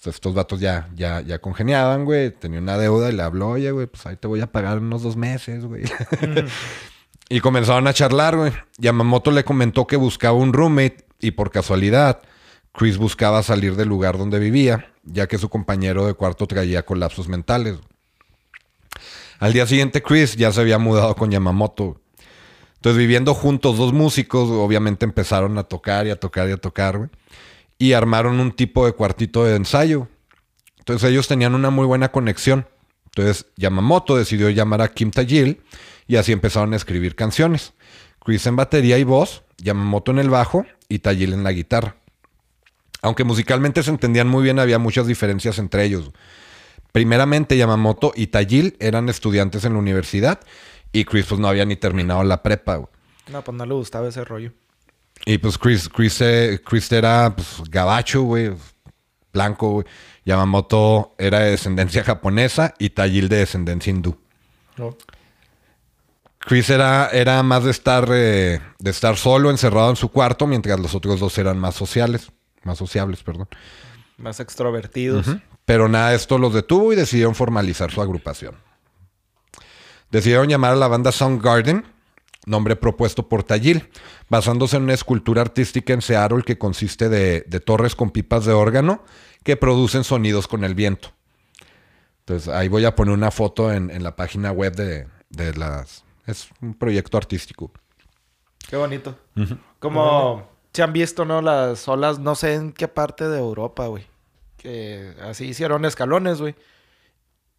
O 0.02 0.04
sea, 0.04 0.10
estos 0.10 0.34
vatos 0.34 0.60
ya, 0.60 0.90
ya, 0.96 1.22
ya 1.22 1.38
congeniaban, 1.38 2.06
güey. 2.06 2.32
Tenía 2.32 2.58
una 2.58 2.76
deuda 2.76 3.12
y 3.12 3.16
le 3.16 3.22
habló, 3.22 3.50
oye, 3.50 3.70
güey, 3.70 3.86
pues 3.86 4.04
ahí 4.08 4.16
te 4.16 4.28
voy 4.28 4.42
a 4.42 4.52
pagar 4.52 4.80
unos 4.80 5.04
dos 5.04 5.16
meses, 5.16 5.64
güey. 5.64 5.84
y 7.30 7.40
comenzaron 7.40 7.86
a 7.86 7.94
charlar, 7.94 8.36
güey. 8.36 8.52
Yamamoto 8.80 9.30
le 9.30 9.44
comentó 9.44 9.86
que 9.86 9.98
buscaba 9.98 10.36
un 10.36 10.54
roommate 10.54 11.06
y 11.20 11.30
por 11.30 11.52
casualidad, 11.52 12.24
Chris 12.74 12.98
buscaba 12.98 13.44
salir 13.44 13.76
del 13.76 13.90
lugar 13.90 14.18
donde 14.18 14.40
vivía, 14.40 14.92
ya 15.04 15.28
que 15.28 15.38
su 15.38 15.50
compañero 15.50 16.08
de 16.08 16.16
cuarto 16.16 16.48
traía 16.48 16.84
colapsos 16.84 17.28
mentales. 17.28 17.78
Al 19.38 19.54
día 19.54 19.68
siguiente, 19.68 20.02
Chris 20.02 20.36
ya 20.36 20.52
se 20.52 20.62
había 20.62 20.80
mudado 20.80 21.16
con 21.16 21.30
Yamamoto. 21.30 22.02
Entonces, 22.78 22.98
viviendo 22.98 23.36
juntos 23.36 23.78
dos 23.78 23.94
músicos, 23.94 24.50
obviamente 24.50 25.06
empezaron 25.06 25.60
a 25.60 25.64
tocar 25.64 26.08
y 26.08 26.10
a 26.10 26.20
tocar 26.20 26.50
y 26.50 26.54
a 26.54 26.58
tocar, 26.58 26.98
güey. 26.98 27.12
Y 27.82 27.94
armaron 27.94 28.40
un 28.40 28.52
tipo 28.52 28.86
de 28.86 28.92
cuartito 28.92 29.44
de 29.44 29.56
ensayo. 29.56 30.08
Entonces, 30.78 31.10
ellos 31.10 31.28
tenían 31.28 31.56
una 31.56 31.72
muy 31.72 31.88
buena 31.88 32.12
conexión. 32.12 32.68
Entonces, 33.06 33.48
Yamamoto 33.58 34.16
decidió 34.16 34.52
llamar 34.52 34.84
a 34.84 34.90
Kim 34.90 35.10
Tajil 35.10 35.62
y 36.08 36.18
así 36.18 36.32
empezaron 36.32 36.74
a 36.74 36.76
escribir 36.76 37.16
canciones. 37.16 37.74
Chris 38.24 38.46
en 38.46 38.56
batería 38.56 39.00
y 39.00 39.04
voz, 39.04 39.44
Yamamoto 39.58 40.12
en 40.12 40.20
el 40.20 40.30
bajo 40.30 40.66
y 40.90 41.00
Tajil 41.00 41.34
en 41.34 41.44
la 41.44 41.52
guitarra. 41.54 41.96
Aunque 43.02 43.24
musicalmente 43.24 43.82
se 43.82 43.90
entendían 43.90 44.28
muy 44.28 44.44
bien, 44.44 44.60
había 44.60 44.78
muchas 44.78 45.08
diferencias 45.08 45.58
entre 45.58 45.84
ellos. 45.84 46.12
Primeramente, 46.92 47.58
Yamamoto 47.58 48.12
y 48.16 48.28
Tajil 48.28 48.78
eran 48.80 49.10
estudiantes 49.10 49.66
en 49.66 49.74
la 49.74 49.80
universidad 49.80 50.40
y 50.92 51.06
Chris 51.06 51.26
pues 51.26 51.40
no 51.40 51.48
había 51.48 51.66
ni 51.66 51.78
terminado 51.78 52.24
la 52.24 52.44
prepa. 52.44 52.88
No, 53.32 53.44
pues 53.44 53.58
no 53.58 53.66
le 53.66 53.74
gustaba 53.74 54.08
ese 54.08 54.24
rollo. 54.24 54.52
Y 55.26 55.38
pues 55.38 55.58
Chris, 55.58 55.90
Chris, 55.90 56.20
eh, 56.22 56.62
Chris 56.64 56.92
era 56.92 57.34
pues, 57.36 57.62
gabacho, 57.70 58.24
güey, 58.24 58.52
blanco, 59.32 59.70
güey. 59.70 59.86
Yamamoto 60.26 61.16
era 61.18 61.40
de 61.40 61.52
descendencia 61.52 62.04
japonesa 62.04 62.74
y 62.78 62.92
Tajil 62.92 63.28
de 63.30 63.38
descendencia 63.38 63.92
hindú. 63.92 64.18
No. 64.78 64.96
Chris 66.38 66.70
era, 66.70 67.10
era 67.10 67.42
más 67.44 67.64
de 67.64 67.72
estar, 67.72 68.08
eh, 68.12 68.62
de 68.80 68.92
estar 68.92 69.16
solo, 69.16 69.52
encerrado 69.52 69.92
en 69.92 69.96
su 69.96 70.10
cuarto, 70.10 70.48
mientras 70.48 70.80
los 70.80 70.96
otros 70.96 71.20
dos 71.20 71.38
eran 71.38 71.60
más 71.60 71.76
sociales, 71.76 72.32
más 72.64 72.78
sociables, 72.78 73.22
perdón. 73.22 73.48
Más 74.18 74.40
extrovertidos. 74.40 75.28
Pero 75.66 75.88
nada 75.88 76.10
de 76.10 76.16
esto 76.16 76.38
los 76.38 76.54
detuvo 76.54 76.94
y 76.94 76.96
decidieron 76.96 77.36
formalizar 77.36 77.92
su 77.92 78.02
agrupación. 78.02 78.56
Decidieron 80.10 80.50
llamar 80.50 80.74
a 80.74 80.76
la 80.76 80.88
banda 80.88 81.12
Soundgarden, 81.12 81.86
nombre 82.46 82.76
propuesto 82.76 83.30
por 83.30 83.44
Tajil, 83.44 83.90
basándose 84.30 84.78
en 84.78 84.84
una 84.84 84.94
escultura 84.94 85.42
artística 85.42 85.94
en 85.94 86.02
Seattle 86.02 86.44
que 86.44 86.58
consiste 86.58 87.10
de, 87.10 87.42
de 87.48 87.60
torres 87.60 87.96
con 87.96 88.12
pipas 88.12 88.46
de 88.46 88.54
órgano 88.54 89.04
que 89.44 89.58
producen 89.58 90.04
sonidos 90.04 90.48
con 90.48 90.64
el 90.64 90.76
viento. 90.76 91.10
Entonces 92.20 92.48
ahí 92.48 92.68
voy 92.68 92.86
a 92.86 92.96
poner 92.96 93.14
una 93.14 93.32
foto 93.32 93.72
en, 93.72 93.90
en 93.90 94.04
la 94.04 94.16
página 94.16 94.52
web 94.52 94.76
de, 94.76 95.08
de 95.30 95.54
las... 95.54 96.04
Es 96.26 96.50
un 96.62 96.76
proyecto 96.76 97.18
artístico. 97.18 97.72
Qué 98.70 98.78
bonito. 98.78 99.18
Como 99.80 100.48
se 100.72 100.84
han 100.84 100.94
visto, 100.94 101.26
¿no? 101.26 101.42
Las 101.42 101.88
olas, 101.88 102.20
no 102.20 102.36
sé 102.36 102.54
en 102.54 102.72
qué 102.72 102.88
parte 102.88 103.28
de 103.28 103.40
Europa, 103.40 103.88
güey. 103.88 104.06
Que 104.58 105.16
así 105.24 105.46
hicieron 105.46 105.84
escalones, 105.84 106.40
güey. 106.40 106.56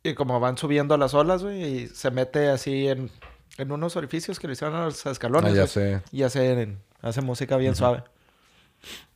Y 0.05 0.14
como 0.14 0.40
van 0.40 0.57
subiendo 0.57 0.97
las 0.97 1.12
olas, 1.12 1.42
güey, 1.42 1.62
y 1.62 1.88
se 1.88 2.11
mete 2.11 2.49
así 2.49 2.88
en, 2.88 3.11
en 3.59 3.73
unos 3.73 3.97
orificios 3.97 4.38
que 4.41 4.47
le 4.47 4.55
hicieron 4.55 4.77
a 4.77 4.85
los 4.87 5.05
escalones. 5.07 5.53
Ah, 5.53 5.55
ya 5.55 5.67
sé. 5.67 6.03
Y 6.11 6.23
hace, 6.23 6.77
hace 7.01 7.21
música 7.21 7.57
bien 7.57 7.75
suave. 7.75 8.03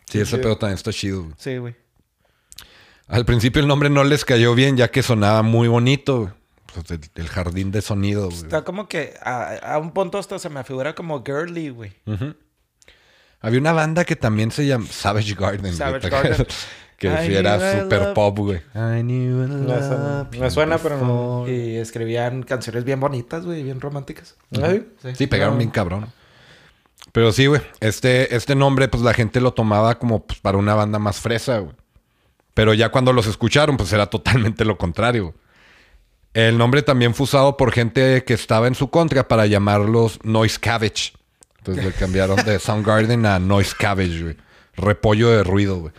Sí, 0.08 0.20
ese 0.20 0.38
pedo 0.38 0.56
también 0.56 0.76
está 0.76 0.92
chido. 0.92 1.22
güey. 1.24 1.34
Sí, 1.38 1.56
güey. 1.56 1.74
Al 3.08 3.24
principio 3.24 3.62
el 3.62 3.68
nombre 3.68 3.88
no 3.88 4.04
les 4.04 4.24
cayó 4.24 4.54
bien 4.54 4.76
ya 4.76 4.90
que 4.90 5.02
sonaba 5.02 5.42
muy 5.42 5.68
bonito. 5.68 6.32
Pues, 6.74 6.90
el, 6.90 7.00
el 7.14 7.28
jardín 7.28 7.70
de 7.70 7.80
sonido. 7.82 8.26
güey. 8.26 8.36
Está 8.42 8.62
como 8.62 8.88
que 8.88 9.14
a, 9.22 9.54
a 9.74 9.78
un 9.78 9.92
punto 9.92 10.18
hasta 10.18 10.38
se 10.38 10.48
me 10.48 10.62
figura 10.64 10.94
como 10.94 11.24
girly, 11.24 11.70
güey. 11.70 11.92
Había 13.40 13.60
una 13.60 13.72
banda 13.72 14.04
que 14.04 14.16
también 14.16 14.50
se 14.50 14.66
llama 14.66 14.86
Savage 14.90 15.34
Garden. 15.34 15.74
Savage. 15.74 16.08
Garden. 16.08 16.46
Que 16.96 17.08
I 17.08 17.34
era 17.34 17.82
super 17.82 18.14
pop, 18.14 18.38
güey. 18.38 18.60
I 18.74 19.02
knew 19.02 19.44
I 19.44 20.38
me 20.38 20.50
suena, 20.50 20.78
pero 20.78 20.98
no. 20.98 21.44
Y 21.48 21.76
escribían 21.76 22.42
canciones 22.42 22.84
bien 22.84 23.00
bonitas, 23.00 23.44
güey, 23.44 23.62
bien 23.62 23.80
románticas. 23.80 24.36
¿Ah, 24.62 24.70
sí? 25.02 25.08
Sí, 25.14 25.26
pegaron 25.26 25.54
No. 25.54 25.58
bien 25.58 25.70
cabrón. 25.70 26.06
Pero 27.12 27.32
sí, 27.32 27.46
güey. 27.46 27.60
Este, 27.80 28.34
este 28.34 28.54
nombre, 28.54 28.88
pues 28.88 29.02
la 29.02 29.14
gente 29.14 29.40
lo 29.40 29.52
tomaba 29.52 29.98
como 29.98 30.26
pues, 30.26 30.40
para 30.40 30.58
una 30.58 30.74
banda 30.74 30.98
más 30.98 31.20
fresa, 31.20 31.58
güey. 31.58 31.74
Pero 32.54 32.72
ya 32.74 32.90
cuando 32.90 33.12
los 33.12 33.26
escucharon, 33.26 33.76
pues 33.76 33.92
era 33.92 34.06
totalmente 34.06 34.64
lo 34.64 34.78
contrario. 34.78 35.24
güey. 35.24 35.34
El 36.34 36.58
nombre 36.58 36.82
también 36.82 37.14
fue 37.14 37.24
usado 37.24 37.56
por 37.56 37.72
gente 37.72 38.24
que 38.24 38.34
estaba 38.34 38.66
en 38.66 38.74
su 38.74 38.90
contra 38.90 39.28
para 39.28 39.46
llamarlos 39.46 40.18
Noise 40.22 40.58
Cabbage. 40.58 41.12
Entonces 41.58 41.84
le 41.84 41.92
cambiaron 41.92 42.36
de 42.44 42.58
Soundgarden 42.58 43.24
a 43.26 43.38
Noise 43.38 43.74
Cabbage, 43.78 44.22
güey. 44.22 44.36
Repollo 44.76 45.30
de 45.30 45.42
ruido, 45.44 45.78
güey. 45.80 45.92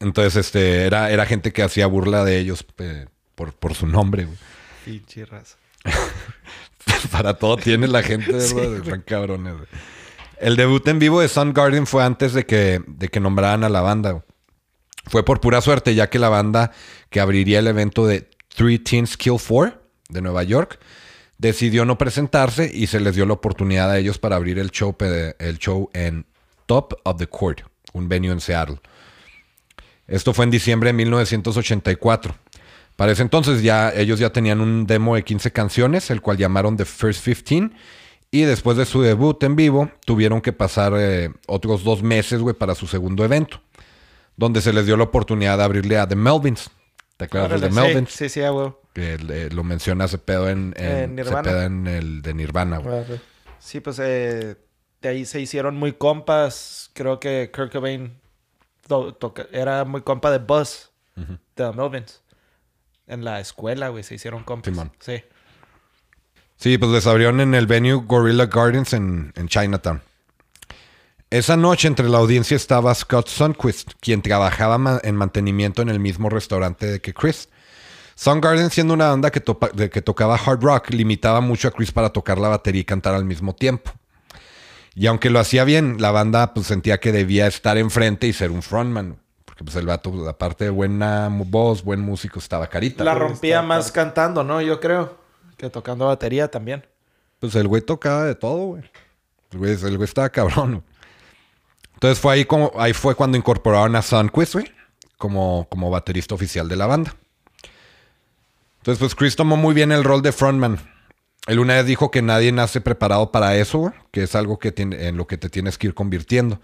Entonces, 0.00 0.36
este, 0.36 0.86
era, 0.86 1.10
era 1.10 1.26
gente 1.26 1.52
que 1.52 1.62
hacía 1.62 1.86
burla 1.86 2.24
de 2.24 2.38
ellos 2.38 2.64
eh, 2.78 3.06
por, 3.34 3.52
por 3.52 3.74
su 3.74 3.86
nombre, 3.86 4.24
güey. 4.24 4.36
Pinche. 4.84 5.26
Para 7.10 7.34
todo 7.34 7.56
tiene 7.56 7.88
la 7.88 8.02
gente, 8.02 8.32
¿verdad? 8.32 8.76
Están 8.76 9.02
cabrones, 9.02 9.54
güey. 9.54 9.66
El 10.40 10.56
debut 10.56 10.86
en 10.86 10.98
vivo 11.00 11.20
de 11.20 11.28
Soundgarden 11.28 11.86
fue 11.86 12.04
antes 12.04 12.32
de 12.32 12.46
que, 12.46 12.80
de 12.86 13.08
que 13.08 13.18
nombraran 13.18 13.64
a 13.64 13.68
la 13.68 13.80
banda. 13.80 14.12
güey. 14.12 14.22
Fue 15.06 15.24
por 15.24 15.40
pura 15.40 15.60
suerte, 15.60 15.94
ya 15.94 16.10
que 16.10 16.18
la 16.18 16.28
banda 16.28 16.72
que 17.10 17.20
abriría 17.20 17.58
el 17.58 17.66
evento 17.66 18.06
de 18.06 18.28
Three 18.54 18.78
Teens 18.78 19.16
Kill 19.16 19.38
Four 19.38 19.82
de 20.08 20.20
Nueva 20.20 20.42
York 20.42 20.78
decidió 21.38 21.84
no 21.84 21.98
presentarse 21.98 22.70
y 22.72 22.88
se 22.88 23.00
les 23.00 23.14
dio 23.14 23.24
la 23.24 23.32
oportunidad 23.34 23.90
a 23.90 23.98
ellos 23.98 24.18
para 24.18 24.36
abrir 24.36 24.58
el 24.58 24.70
show, 24.70 24.96
el 25.00 25.58
show 25.58 25.88
en 25.94 26.26
Top 26.66 26.94
of 27.04 27.18
the 27.18 27.26
Court, 27.26 27.62
un 27.92 28.08
venue 28.08 28.32
en 28.32 28.40
Seattle. 28.40 28.80
Esto 30.08 30.32
fue 30.34 30.46
en 30.46 30.50
diciembre 30.50 30.88
de 30.88 30.94
1984. 30.94 32.34
Para 32.96 33.12
ese 33.12 33.22
entonces 33.22 33.62
ya 33.62 33.90
ellos 33.90 34.18
ya 34.18 34.30
tenían 34.30 34.60
un 34.60 34.86
demo 34.86 35.14
de 35.14 35.22
15 35.22 35.52
canciones, 35.52 36.10
el 36.10 36.20
cual 36.20 36.38
llamaron 36.38 36.76
The 36.76 36.84
First 36.84 37.24
15. 37.24 37.70
Y 38.30 38.42
después 38.42 38.76
de 38.76 38.84
su 38.84 39.00
debut 39.00 39.42
en 39.44 39.54
vivo, 39.54 39.90
tuvieron 40.04 40.40
que 40.40 40.52
pasar 40.52 40.94
eh, 40.96 41.30
otros 41.46 41.84
dos 41.84 42.02
meses, 42.02 42.40
güey, 42.40 42.54
para 42.56 42.74
su 42.74 42.86
segundo 42.86 43.24
evento. 43.24 43.60
Donde 44.36 44.60
se 44.60 44.72
les 44.72 44.84
dio 44.84 44.96
la 44.96 45.04
oportunidad 45.04 45.58
de 45.58 45.64
abrirle 45.64 45.98
a 45.98 46.08
The 46.08 46.16
Melvins. 46.16 46.70
¿Te 47.16 47.26
acuerdas 47.26 47.60
de 47.60 47.68
The 47.68 47.74
Melvins? 47.74 48.10
Sí, 48.10 48.28
sí, 48.28 48.40
huevo. 48.40 48.82
Que 48.92 49.14
eh, 49.14 49.48
lo 49.52 49.62
menciona 49.62 50.06
ese 50.06 50.18
pedo 50.18 50.48
en, 50.48 50.74
en, 50.76 51.18
ese 51.18 51.34
pedo 51.36 51.62
en 51.62 51.86
el 51.86 52.22
de 52.22 52.34
Nirvana, 52.34 52.78
güey. 52.78 53.04
Sí. 53.04 53.20
Sí, 53.58 53.80
pues 53.80 53.98
eh, 53.98 54.56
de 55.02 55.08
ahí 55.08 55.24
se 55.24 55.40
hicieron 55.40 55.76
muy 55.76 55.92
compas. 55.92 56.90
Creo 56.94 57.20
que 57.20 57.50
Kurt 57.54 57.72
Cobain 57.72 58.20
to- 59.12 59.34
era 59.52 59.84
muy 59.84 60.02
compa 60.02 60.30
de 60.30 60.38
Buzz, 60.38 60.90
de 61.14 61.24
The 61.54 61.72
Melvins. 61.72 62.22
En 63.06 63.24
la 63.24 63.40
escuela, 63.40 63.88
güey, 63.88 64.02
se 64.02 64.14
hicieron 64.16 64.42
compas. 64.44 64.72
Simón. 64.72 64.92
Sí. 65.00 65.22
Sí, 66.56 66.76
pues 66.76 66.90
les 66.90 67.06
abrieron 67.06 67.40
en 67.40 67.54
el 67.54 67.66
venue 67.66 67.94
Gorilla 68.04 68.46
Gardens 68.46 68.92
en, 68.92 69.32
en 69.36 69.48
Chinatown. 69.48 70.02
Esa 71.30 71.56
noche 71.56 71.88
entre 71.88 72.08
la 72.08 72.18
audiencia 72.18 72.56
estaba 72.56 72.94
Scott 72.94 73.28
Sunquist, 73.28 73.92
quien 74.00 74.22
trabajaba 74.22 74.78
ma- 74.78 75.00
en 75.04 75.14
mantenimiento 75.14 75.82
en 75.82 75.90
el 75.90 76.00
mismo 76.00 76.28
restaurante 76.30 76.86
de 76.86 77.00
que 77.00 77.12
Chris. 77.14 77.48
Soundgarden, 78.14 78.70
siendo 78.70 78.94
una 78.94 79.08
banda 79.10 79.30
que, 79.30 79.42
de- 79.74 79.90
que 79.90 80.02
tocaba 80.02 80.34
hard 80.36 80.60
rock, 80.62 80.90
limitaba 80.90 81.40
mucho 81.40 81.68
a 81.68 81.70
Chris 81.70 81.92
para 81.92 82.10
tocar 82.10 82.38
la 82.38 82.48
batería 82.48 82.80
y 82.80 82.84
cantar 82.84 83.14
al 83.14 83.24
mismo 83.24 83.54
tiempo. 83.54 83.92
Y 84.98 85.06
aunque 85.06 85.30
lo 85.30 85.38
hacía 85.38 85.62
bien, 85.62 85.98
la 86.00 86.10
banda 86.10 86.52
pues, 86.54 86.66
sentía 86.66 86.98
que 86.98 87.12
debía 87.12 87.46
estar 87.46 87.78
enfrente 87.78 88.26
y 88.26 88.32
ser 88.32 88.50
un 88.50 88.62
frontman. 88.62 89.16
Porque 89.44 89.62
pues, 89.62 89.76
el 89.76 89.86
vato, 89.86 90.10
pues, 90.10 90.26
aparte 90.26 90.64
de 90.64 90.70
buena 90.70 91.28
voz, 91.30 91.84
buen 91.84 92.00
músico, 92.00 92.40
estaba 92.40 92.66
carita. 92.66 93.04
La 93.04 93.14
rompía 93.14 93.62
más 93.62 93.92
cantando, 93.92 94.42
¿no? 94.42 94.60
Yo 94.60 94.80
creo. 94.80 95.16
Que 95.56 95.70
tocando 95.70 96.06
batería 96.06 96.50
también. 96.50 96.84
Pues 97.38 97.54
el 97.54 97.68
güey 97.68 97.80
tocaba 97.80 98.24
de 98.24 98.34
todo, 98.34 98.58
güey. 98.66 98.82
El 99.52 99.58
güey, 99.58 99.70
el 99.70 99.96
güey 99.96 100.04
estaba 100.04 100.28
cabrón. 100.30 100.70
güey. 100.70 100.82
Entonces 101.94 102.18
fue 102.18 102.34
ahí 102.34 102.44
como 102.44 102.72
ahí 102.76 102.92
fue 102.92 103.14
cuando 103.14 103.38
incorporaron 103.38 103.94
a 103.94 104.02
Sunquist, 104.02 104.54
güey, 104.54 104.72
como, 105.16 105.68
como 105.70 105.90
baterista 105.90 106.34
oficial 106.34 106.68
de 106.68 106.74
la 106.74 106.86
banda. 106.86 107.14
Entonces, 108.78 108.98
pues 108.98 109.14
Chris 109.14 109.36
tomó 109.36 109.56
muy 109.56 109.74
bien 109.74 109.92
el 109.92 110.02
rol 110.02 110.22
de 110.22 110.32
frontman. 110.32 110.80
Él 111.48 111.58
una 111.58 111.74
vez 111.74 111.86
dijo 111.86 112.10
que 112.12 112.22
nadie 112.22 112.52
nace 112.52 112.80
preparado 112.80 113.32
para 113.32 113.56
eso, 113.56 113.78
güey, 113.78 113.94
que 114.12 114.22
es 114.22 114.34
algo 114.36 114.58
que 114.58 114.70
tiene- 114.70 115.08
en 115.08 115.16
lo 115.16 115.26
que 115.26 115.38
te 115.38 115.48
tienes 115.48 115.78
que 115.78 115.88
ir 115.88 115.94
convirtiendo. 115.94 116.60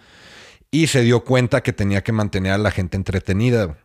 Y 0.70 0.86
se 0.88 1.02
dio 1.02 1.24
cuenta 1.24 1.62
que 1.62 1.72
tenía 1.72 2.02
que 2.04 2.12
mantener 2.12 2.52
a 2.52 2.58
la 2.58 2.70
gente 2.70 2.96
entretenida, 2.96 3.78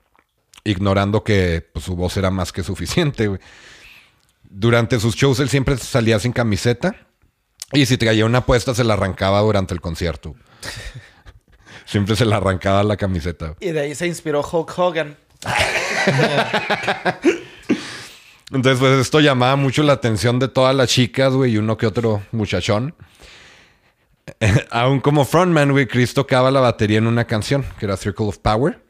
ignorando 0.64 1.24
que 1.24 1.68
pues, 1.74 1.86
su 1.86 1.96
voz 1.96 2.18
era 2.18 2.30
más 2.32 2.52
que 2.52 2.64
suficiente, 2.64 3.28
güey. 3.28 3.40
Durante 4.44 5.00
sus 5.00 5.16
shows 5.16 5.40
él 5.40 5.50
siempre 5.50 5.78
salía 5.78 6.20
sin 6.20 6.34
camiseta. 6.34 6.96
Y 7.72 7.86
si 7.86 7.98
traía 7.98 8.26
una 8.26 8.40
apuesta 8.40 8.74
se 8.76 8.84
la 8.84 8.94
arrancaba 8.96 9.40
durante 9.42 9.74
el 9.74 9.82
concierto. 9.82 10.36
siempre 11.86 12.16
se 12.16 12.26
la 12.26 12.38
arrancaba 12.38 12.84
la 12.84 12.98
camiseta. 12.98 13.56
Y 13.62 13.72
de 13.72 13.80
ahí 13.82 13.96
se 13.96 14.08
inspiró 14.08 14.42
Hulk 14.42 14.78
Hogan. 14.78 15.18
Entonces, 18.52 18.80
pues 18.80 19.00
esto 19.00 19.20
llamaba 19.20 19.56
mucho 19.56 19.84
la 19.84 19.94
atención 19.94 20.40
de 20.40 20.48
todas 20.48 20.76
las 20.76 20.90
chicas, 20.90 21.34
güey, 21.34 21.54
y 21.54 21.58
uno 21.58 21.78
que 21.78 21.86
otro 21.86 22.24
muchachón. 22.32 22.96
Aún 24.72 25.00
como 25.00 25.26
frontman, 25.26 25.72
güey, 25.72 25.88
Chris 25.88 26.14
tocaba 26.14 26.50
la 26.52 26.60
batería 26.60 26.98
en 26.98 27.08
una 27.08 27.26
canción, 27.26 27.66
que 27.78 27.86
era 27.86 27.98
Circle 27.98 28.28
of 28.28 28.40
Power. 28.40 28.84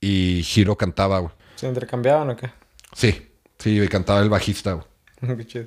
Y 0.00 0.46
Hiro 0.54 0.76
cantaba, 0.76 1.18
güey. 1.18 1.32
¿Se 1.56 1.68
intercambiaban 1.68 2.30
o 2.30 2.36
qué? 2.36 2.50
Sí, 2.94 3.30
sí, 3.58 3.80
y 3.80 3.88
cantaba 3.88 4.20
el 4.20 4.30
bajista, 4.30 4.72
güey. 4.72 4.86
Qué 5.36 5.46
chido. 5.46 5.64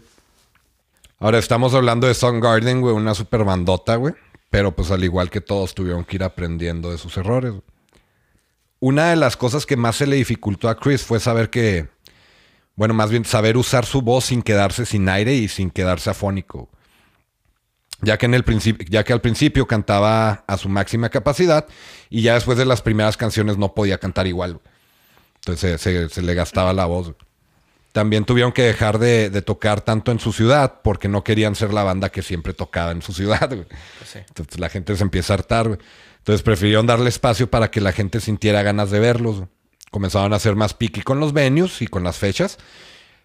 Ahora 1.19 1.38
estamos 1.38 1.73
hablando 1.73 2.07
de 2.07 2.13
Soundgarden, 2.13 2.81
güey, 2.81 2.95
una 2.95 3.13
super 3.13 3.43
bandota, 3.43 3.95
güey. 3.95 4.13
Pero 4.49 4.75
pues 4.75 4.91
al 4.91 5.03
igual 5.03 5.29
que 5.29 5.41
todos 5.41 5.73
tuvieron 5.73 6.03
que 6.03 6.17
ir 6.17 6.23
aprendiendo 6.23 6.91
de 6.91 6.97
sus 6.97 7.15
errores. 7.17 7.51
güey. 7.51 7.63
Una 8.79 9.11
de 9.11 9.15
las 9.15 9.38
cosas 9.38 9.65
que 9.65 9.77
más 9.77 9.95
se 9.95 10.05
le 10.05 10.17
dificultó 10.17 10.67
a 10.67 10.77
Chris 10.77 11.03
fue 11.03 11.19
saber 11.19 11.49
que, 11.49 11.88
bueno, 12.76 12.93
más 12.93 13.09
bien 13.11 13.26
saber 13.26 13.57
usar 13.57 13.86
su 13.86 14.01
voz 14.01 14.26
sin 14.26 14.41
quedarse 14.41 14.86
sin 14.86 15.07
aire 15.09 15.34
y 15.34 15.47
sin 15.47 15.69
quedarse 15.69 16.09
afónico. 16.09 16.69
Ya 18.01 18.17
que, 18.17 18.26
en 18.26 18.34
el 18.34 18.43
principio, 18.43 18.86
ya 18.89 19.03
que 19.03 19.13
al 19.13 19.21
principio 19.21 19.65
cantaba 19.65 20.43
a 20.47 20.57
su 20.57 20.67
máxima 20.67 21.09
capacidad 21.09 21.65
y 22.09 22.21
ya 22.21 22.34
después 22.34 22.57
de 22.57 22.65
las 22.65 22.82
primeras 22.82 23.15
canciones 23.15 23.57
no 23.57 23.74
podía 23.74 23.97
cantar 23.97 24.28
igual. 24.28 24.59
Entonces 25.36 25.80
se, 25.82 26.07
se- 26.07 26.09
se 26.09 26.21
le 26.21 26.34
gastaba 26.34 26.74
la 26.74 26.86
voz. 26.86 27.13
También 27.93 28.26
tuvieron 28.26 28.51
que 28.51 28.63
dejar 28.63 28.97
de, 28.97 29.30
de 29.30 29.41
tocar 29.43 29.82
tanto 29.82 30.11
en 30.11 30.19
su 30.19 30.34
ciudad 30.34 30.82
porque 30.84 31.07
no 31.07 31.24
querían 31.24 31.55
ser 31.55 31.74
la 31.74 31.84
banda 31.84 32.09
que 32.09 32.24
siempre 32.24 32.53
tocaba 32.53 32.91
en 32.91 33.01
su 33.03 33.13
ciudad. 33.13 33.49
sí. 34.03 34.19
Entonces 34.28 34.59
la 34.59 34.67
gente 34.69 34.95
se 34.97 35.03
empieza 35.03 35.34
a 35.34 35.38
hartar. 35.38 35.78
Entonces 36.17 36.41
prefirieron 36.41 36.88
darle 36.88 37.07
espacio 37.09 37.49
para 37.49 37.69
que 37.71 37.82
la 37.82 37.91
gente 37.91 38.19
sintiera 38.19 38.63
ganas 38.63 38.89
de 38.91 38.99
verlos. 38.99 39.43
Güey. 39.93 40.01
Comenzaron 40.01 40.33
a 40.33 40.39
ser 40.39 40.55
más 40.55 40.73
picky 40.73 41.01
con 41.01 41.19
los 41.19 41.33
venues 41.33 41.81
y 41.81 41.87
con 41.87 42.03
las 42.03 42.17
fechas. 42.17 42.57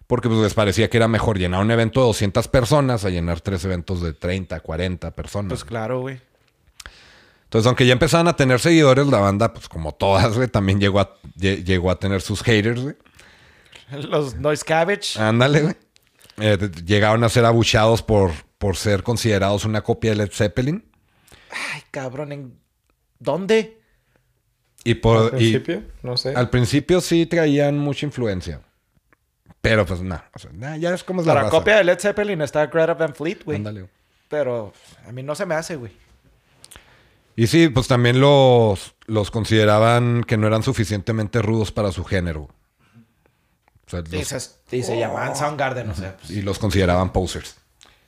Porque 0.07 0.27
pues, 0.27 0.41
les 0.41 0.53
parecía 0.53 0.89
que 0.89 0.97
era 0.97 1.07
mejor 1.07 1.37
llenar 1.37 1.61
un 1.61 1.69
evento 1.69 1.99
de 1.99 2.07
200 2.07 2.47
personas 2.47 3.05
a 3.05 3.09
llenar 3.09 3.41
tres 3.41 3.63
eventos 3.65 4.01
de 4.01 4.13
30, 4.13 4.59
40 4.59 5.11
personas. 5.15 5.49
Pues 5.49 5.65
claro, 5.65 6.01
güey. 6.01 6.19
Entonces, 7.43 7.67
aunque 7.67 7.85
ya 7.87 7.93
empezaban 7.93 8.27
a 8.27 8.35
tener 8.35 8.59
seguidores, 8.59 9.07
la 9.07 9.19
banda, 9.19 9.53
pues 9.53 9.67
como 9.69 9.91
todas, 9.93 10.35
güey, 10.35 10.47
también 10.47 10.79
llegó 10.79 10.99
a, 10.99 11.15
lle- 11.37 11.63
llegó 11.63 11.89
a 11.91 11.99
tener 11.99 12.21
sus 12.21 12.41
haters, 12.43 12.81
güey. 12.81 12.95
Los 13.91 14.35
Noise 14.35 14.63
Cabbage. 14.63 15.19
Ándale, 15.19 15.61
güey. 15.61 15.75
Eh, 16.37 16.57
llegaron 16.85 17.23
a 17.23 17.29
ser 17.29 17.45
abuchados 17.45 18.01
por, 18.03 18.31
por 18.59 18.77
ser 18.77 19.03
considerados 19.03 19.65
una 19.65 19.81
copia 19.81 20.11
de 20.11 20.17
Led 20.17 20.31
Zeppelin. 20.31 20.85
Ay, 21.51 21.81
cabrón. 21.91 22.31
¿En 22.31 22.59
dónde? 23.19 23.78
Y 24.91 25.07
Al 25.07 25.27
y 25.41 25.51
principio, 25.51 25.83
no 26.03 26.17
sé. 26.17 26.33
al 26.35 26.49
principio 26.49 27.01
sí 27.01 27.25
traían 27.25 27.77
mucha 27.77 28.05
influencia. 28.05 28.61
Pero 29.61 29.85
pues 29.85 30.01
no. 30.01 30.21
o 30.33 30.39
sea, 30.39 30.51
nah, 30.53 30.77
ya 30.77 30.93
es 30.93 31.03
como 31.03 31.21
es 31.21 31.27
la 31.27 31.33
raza. 31.35 31.49
copia 31.49 31.77
de 31.77 31.83
Led 31.83 31.99
Zeppelin 31.99 32.41
está 32.41 32.65
Greta 32.67 32.93
Van 32.93 33.13
Fleet, 33.13 33.43
güey. 33.43 33.57
Ándale. 33.57 33.87
Pero 34.29 34.71
a 35.07 35.11
mí 35.11 35.21
no 35.23 35.35
se 35.35 35.45
me 35.45 35.55
hace, 35.55 35.75
güey. 35.75 35.91
Y 37.35 37.47
sí, 37.47 37.67
pues 37.69 37.87
también 37.87 38.19
los, 38.19 38.95
los 39.07 39.31
consideraban 39.31 40.23
que 40.23 40.37
no 40.37 40.47
eran 40.47 40.63
suficientemente 40.63 41.41
rudos 41.41 41.71
para 41.71 41.91
su 41.91 42.03
género. 42.05 42.43
O 43.87 43.89
sea, 43.89 43.99
los- 44.01 44.13
Y 44.13 44.23
se, 44.25 44.37
y 44.77 44.83
se 44.83 44.97
llamaban 44.99 45.35
Soundgarden, 45.35 45.89
o 45.89 45.95
sea. 45.95 46.15
pues, 46.17 46.29
y 46.31 46.41
los 46.41 46.59
consideraban 46.59 47.11
posers. 47.11 47.55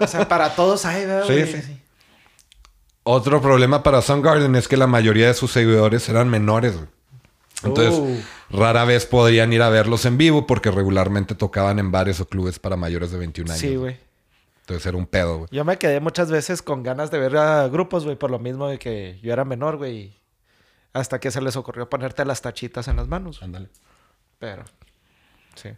O 0.00 0.06
sea, 0.06 0.28
para 0.28 0.54
todos 0.54 0.84
hay, 0.84 1.06
¿verdad, 1.06 1.26
Sí, 1.26 1.32
güey? 1.34 1.62
sí. 1.62 1.79
Otro 3.02 3.40
problema 3.40 3.82
para 3.82 4.02
Soundgarden 4.02 4.54
es 4.56 4.68
que 4.68 4.76
la 4.76 4.86
mayoría 4.86 5.26
de 5.28 5.34
sus 5.34 5.52
seguidores 5.52 6.08
eran 6.08 6.28
menores. 6.28 6.74
güey. 6.76 6.88
Entonces, 7.62 7.94
Uh. 7.98 8.58
rara 8.58 8.84
vez 8.84 9.04
podrían 9.06 9.52
ir 9.52 9.62
a 9.62 9.68
verlos 9.68 10.06
en 10.06 10.16
vivo 10.16 10.46
porque 10.46 10.70
regularmente 10.70 11.34
tocaban 11.34 11.78
en 11.78 11.90
bares 11.92 12.20
o 12.20 12.26
clubes 12.26 12.58
para 12.58 12.76
mayores 12.76 13.10
de 13.10 13.18
21 13.18 13.50
años. 13.50 13.60
Sí, 13.60 13.76
güey. 13.76 13.98
Entonces 14.60 14.86
era 14.86 14.96
un 14.96 15.06
pedo, 15.06 15.38
güey. 15.38 15.48
Yo 15.50 15.64
me 15.64 15.76
quedé 15.78 16.00
muchas 16.00 16.30
veces 16.30 16.62
con 16.62 16.82
ganas 16.82 17.10
de 17.10 17.18
ver 17.18 17.36
a 17.36 17.68
grupos, 17.68 18.04
güey, 18.04 18.16
por 18.16 18.30
lo 18.30 18.38
mismo 18.38 18.68
de 18.68 18.78
que 18.78 19.18
yo 19.22 19.32
era 19.32 19.44
menor, 19.44 19.76
güey. 19.78 20.16
Hasta 20.92 21.20
que 21.20 21.30
se 21.30 21.40
les 21.40 21.56
ocurrió 21.56 21.88
ponerte 21.88 22.24
las 22.24 22.40
tachitas 22.42 22.88
en 22.88 22.96
las 22.96 23.08
manos. 23.08 23.42
Ándale. 23.42 23.68
Pero, 24.38 24.64
sí. 25.54 25.70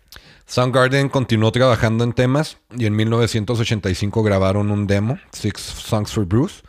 Soundgarden 0.46 1.08
continuó 1.08 1.50
trabajando 1.52 2.04
en 2.04 2.12
temas 2.12 2.58
y 2.76 2.86
en 2.86 2.94
1985 2.96 4.22
grabaron 4.22 4.70
un 4.70 4.86
demo, 4.86 5.18
Six 5.32 5.60
Songs 5.60 6.12
for 6.12 6.24
Bruce, 6.26 6.62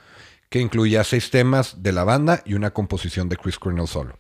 que 0.54 0.60
incluía 0.60 1.04
seis 1.04 1.32
temas 1.32 1.82
de 1.82 1.92
la 1.92 2.04
banda 2.04 2.44
y 2.46 2.54
una 2.54 2.70
composición 2.70 3.28
de 3.28 3.38
Chris 3.38 3.58
Cornell 3.58 3.88
solo. 3.88 4.20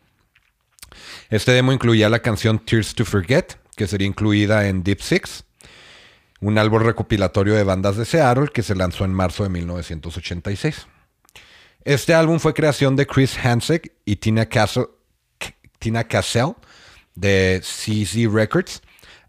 Este 1.30 1.52
demo 1.52 1.72
incluía 1.72 2.10
la 2.10 2.24
canción 2.24 2.58
Tears 2.58 2.96
to 2.96 3.06
Forget, 3.06 3.60
que 3.76 3.86
sería 3.86 4.08
incluida 4.08 4.68
en 4.68 4.82
Deep 4.82 5.00
Six, 5.00 5.44
un 6.42 6.58
álbum 6.58 6.82
recopilatorio 6.82 7.54
de 7.54 7.64
bandas 7.64 7.98
de 7.98 8.06
Seattle 8.06 8.48
que 8.52 8.64
se 8.64 8.74
lanzó 8.74 9.06
en 9.06 9.14
marzo 9.14 9.44
de 9.44 9.50
1986. 9.50 10.88
Este 11.84 12.16
álbum 12.16 12.40
fue 12.40 12.56
creación 12.56 12.96
de 12.96 13.06
Chris 13.06 13.38
Hansek 13.38 13.92
y 14.04 14.16
Tina 14.16 14.48
Castle, 14.48 14.88
Cassell 16.10 16.54
de 17.14 17.62
CZ 17.62 18.34
Records, 18.34 18.82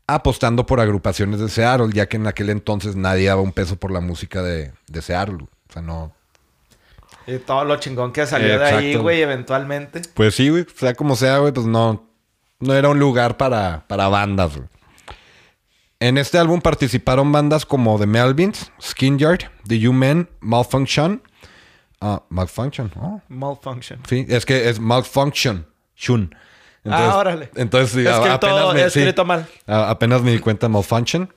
apostando 0.06 0.64
por 0.64 0.80
agrupaciones 0.80 1.38
de 1.38 1.50
Seattle, 1.50 1.90
ya 1.92 2.08
que 2.08 2.16
en 2.16 2.26
aquel 2.28 2.48
entonces 2.48 2.96
nadie 2.96 3.28
daba 3.28 3.42
un 3.42 3.52
peso 3.52 3.76
por 3.76 3.90
la 3.90 4.00
música 4.00 4.42
de, 4.42 4.72
de 4.86 5.02
Seattle. 5.02 5.48
O 5.68 5.72
sea, 5.74 5.82
no. 5.82 6.14
Y 7.26 7.38
todo 7.38 7.64
lo 7.64 7.76
chingón 7.76 8.12
que 8.12 8.26
salió 8.26 8.58
de 8.58 8.64
ahí, 8.64 8.86
Exacto. 8.86 9.02
güey, 9.02 9.22
eventualmente. 9.22 10.02
Pues 10.14 10.34
sí, 10.34 10.48
güey. 10.50 10.66
Sea 10.74 10.94
como 10.94 11.16
sea, 11.16 11.38
güey, 11.38 11.52
pues 11.52 11.66
no. 11.66 12.08
No 12.60 12.74
era 12.74 12.88
un 12.88 12.98
lugar 12.98 13.36
para, 13.36 13.84
para 13.88 14.08
bandas, 14.08 14.56
güey. 14.56 14.68
En 16.00 16.18
este 16.18 16.38
álbum 16.38 16.60
participaron 16.60 17.30
bandas 17.32 17.64
como 17.64 17.98
The 17.98 18.06
Melvins, 18.06 18.70
Skinyard, 18.80 19.44
The 19.66 19.88
U-Men, 19.88 20.28
Malfunction. 20.40 21.22
Ah, 22.00 22.22
Malfunction. 22.28 22.92
Oh, 22.96 23.22
Malfunction. 23.28 24.00
sí, 24.08 24.26
es 24.28 24.44
que 24.44 24.68
es 24.68 24.78
Malfunction. 24.80 25.66
Shun. 25.96 26.34
Ah, 26.84 27.16
órale. 27.16 27.48
Entonces, 27.56 27.92
sí, 27.92 28.00
Escrito- 28.06 28.32
apenas 28.34 28.74
me, 28.74 28.90
sí. 28.90 28.98
escrito 29.00 29.24
mal. 29.24 29.46
A- 29.66 29.88
apenas 29.88 30.20
me 30.22 30.32
di 30.32 30.38
cuenta 30.40 30.68
Malfunction, 30.68 31.32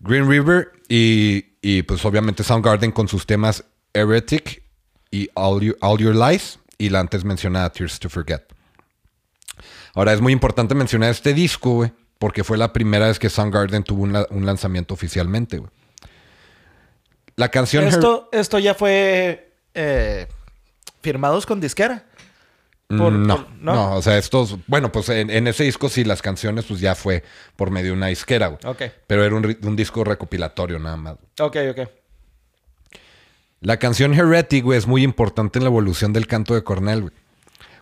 Green 0.00 0.26
River 0.26 0.72
y, 0.88 1.44
y, 1.60 1.82
pues 1.82 2.02
obviamente 2.06 2.42
Soundgarden 2.42 2.92
con 2.92 3.06
sus 3.08 3.26
temas 3.26 3.64
Heretic 3.92 4.62
y 5.10 5.28
All, 5.34 5.60
You- 5.60 5.76
All 5.80 5.98
Your 5.98 6.14
Lies 6.14 6.58
y 6.78 6.88
la 6.90 7.00
antes 7.00 7.24
mencionada 7.24 7.70
Tears 7.70 7.98
to 7.98 8.08
Forget. 8.08 8.42
Ahora 9.94 10.12
es 10.12 10.20
muy 10.20 10.32
importante 10.32 10.74
mencionar 10.74 11.10
este 11.10 11.34
disco, 11.34 11.70
güey, 11.74 11.92
porque 12.18 12.44
fue 12.44 12.56
la 12.58 12.72
primera 12.72 13.06
vez 13.08 13.18
que 13.18 13.28
Soundgarden 13.30 13.82
tuvo 13.84 14.02
un, 14.02 14.12
la- 14.12 14.26
un 14.30 14.44
lanzamiento 14.46 14.94
oficialmente, 14.94 15.58
güey. 15.58 15.70
La 17.36 17.48
canción 17.50 17.84
Her- 17.84 17.88
Esto, 17.88 18.28
esto 18.32 18.58
ya 18.58 18.74
fue 18.74 19.52
eh, 19.74 20.26
firmados 21.02 21.46
con 21.46 21.60
disquera. 21.60 22.04
por- 22.88 23.12
no, 23.12 23.36
por- 23.44 23.50
no, 23.56 23.74
¿no? 23.74 23.94
o 23.96 24.02
sea, 24.02 24.16
estos, 24.18 24.56
bueno, 24.66 24.90
pues 24.90 25.08
en, 25.10 25.30
en 25.30 25.46
ese 25.46 25.62
disco 25.64 25.88
sí 25.88 26.04
las 26.04 26.22
canciones 26.22 26.64
pues 26.64 26.80
ya 26.80 26.94
fue 26.94 27.22
por 27.54 27.70
medio 27.70 27.88
de 27.92 27.96
una 27.98 28.06
disquera, 28.06 28.46
güey. 28.48 28.58
Ok. 28.64 28.82
Pero 29.06 29.24
era 29.24 29.34
un 29.36 29.76
disco 29.76 30.04
recopilatorio 30.04 30.78
nada 30.78 30.96
más. 30.96 31.14
Ok, 31.40 31.56
ok. 31.70 31.88
La 33.60 33.78
canción 33.78 34.14
Heretic, 34.14 34.64
güey, 34.64 34.78
es 34.78 34.86
muy 34.86 35.02
importante 35.02 35.58
en 35.58 35.64
la 35.64 35.70
evolución 35.70 36.12
del 36.12 36.26
canto 36.28 36.54
de 36.54 36.62
Cornell, 36.62 37.02
güey. 37.02 37.12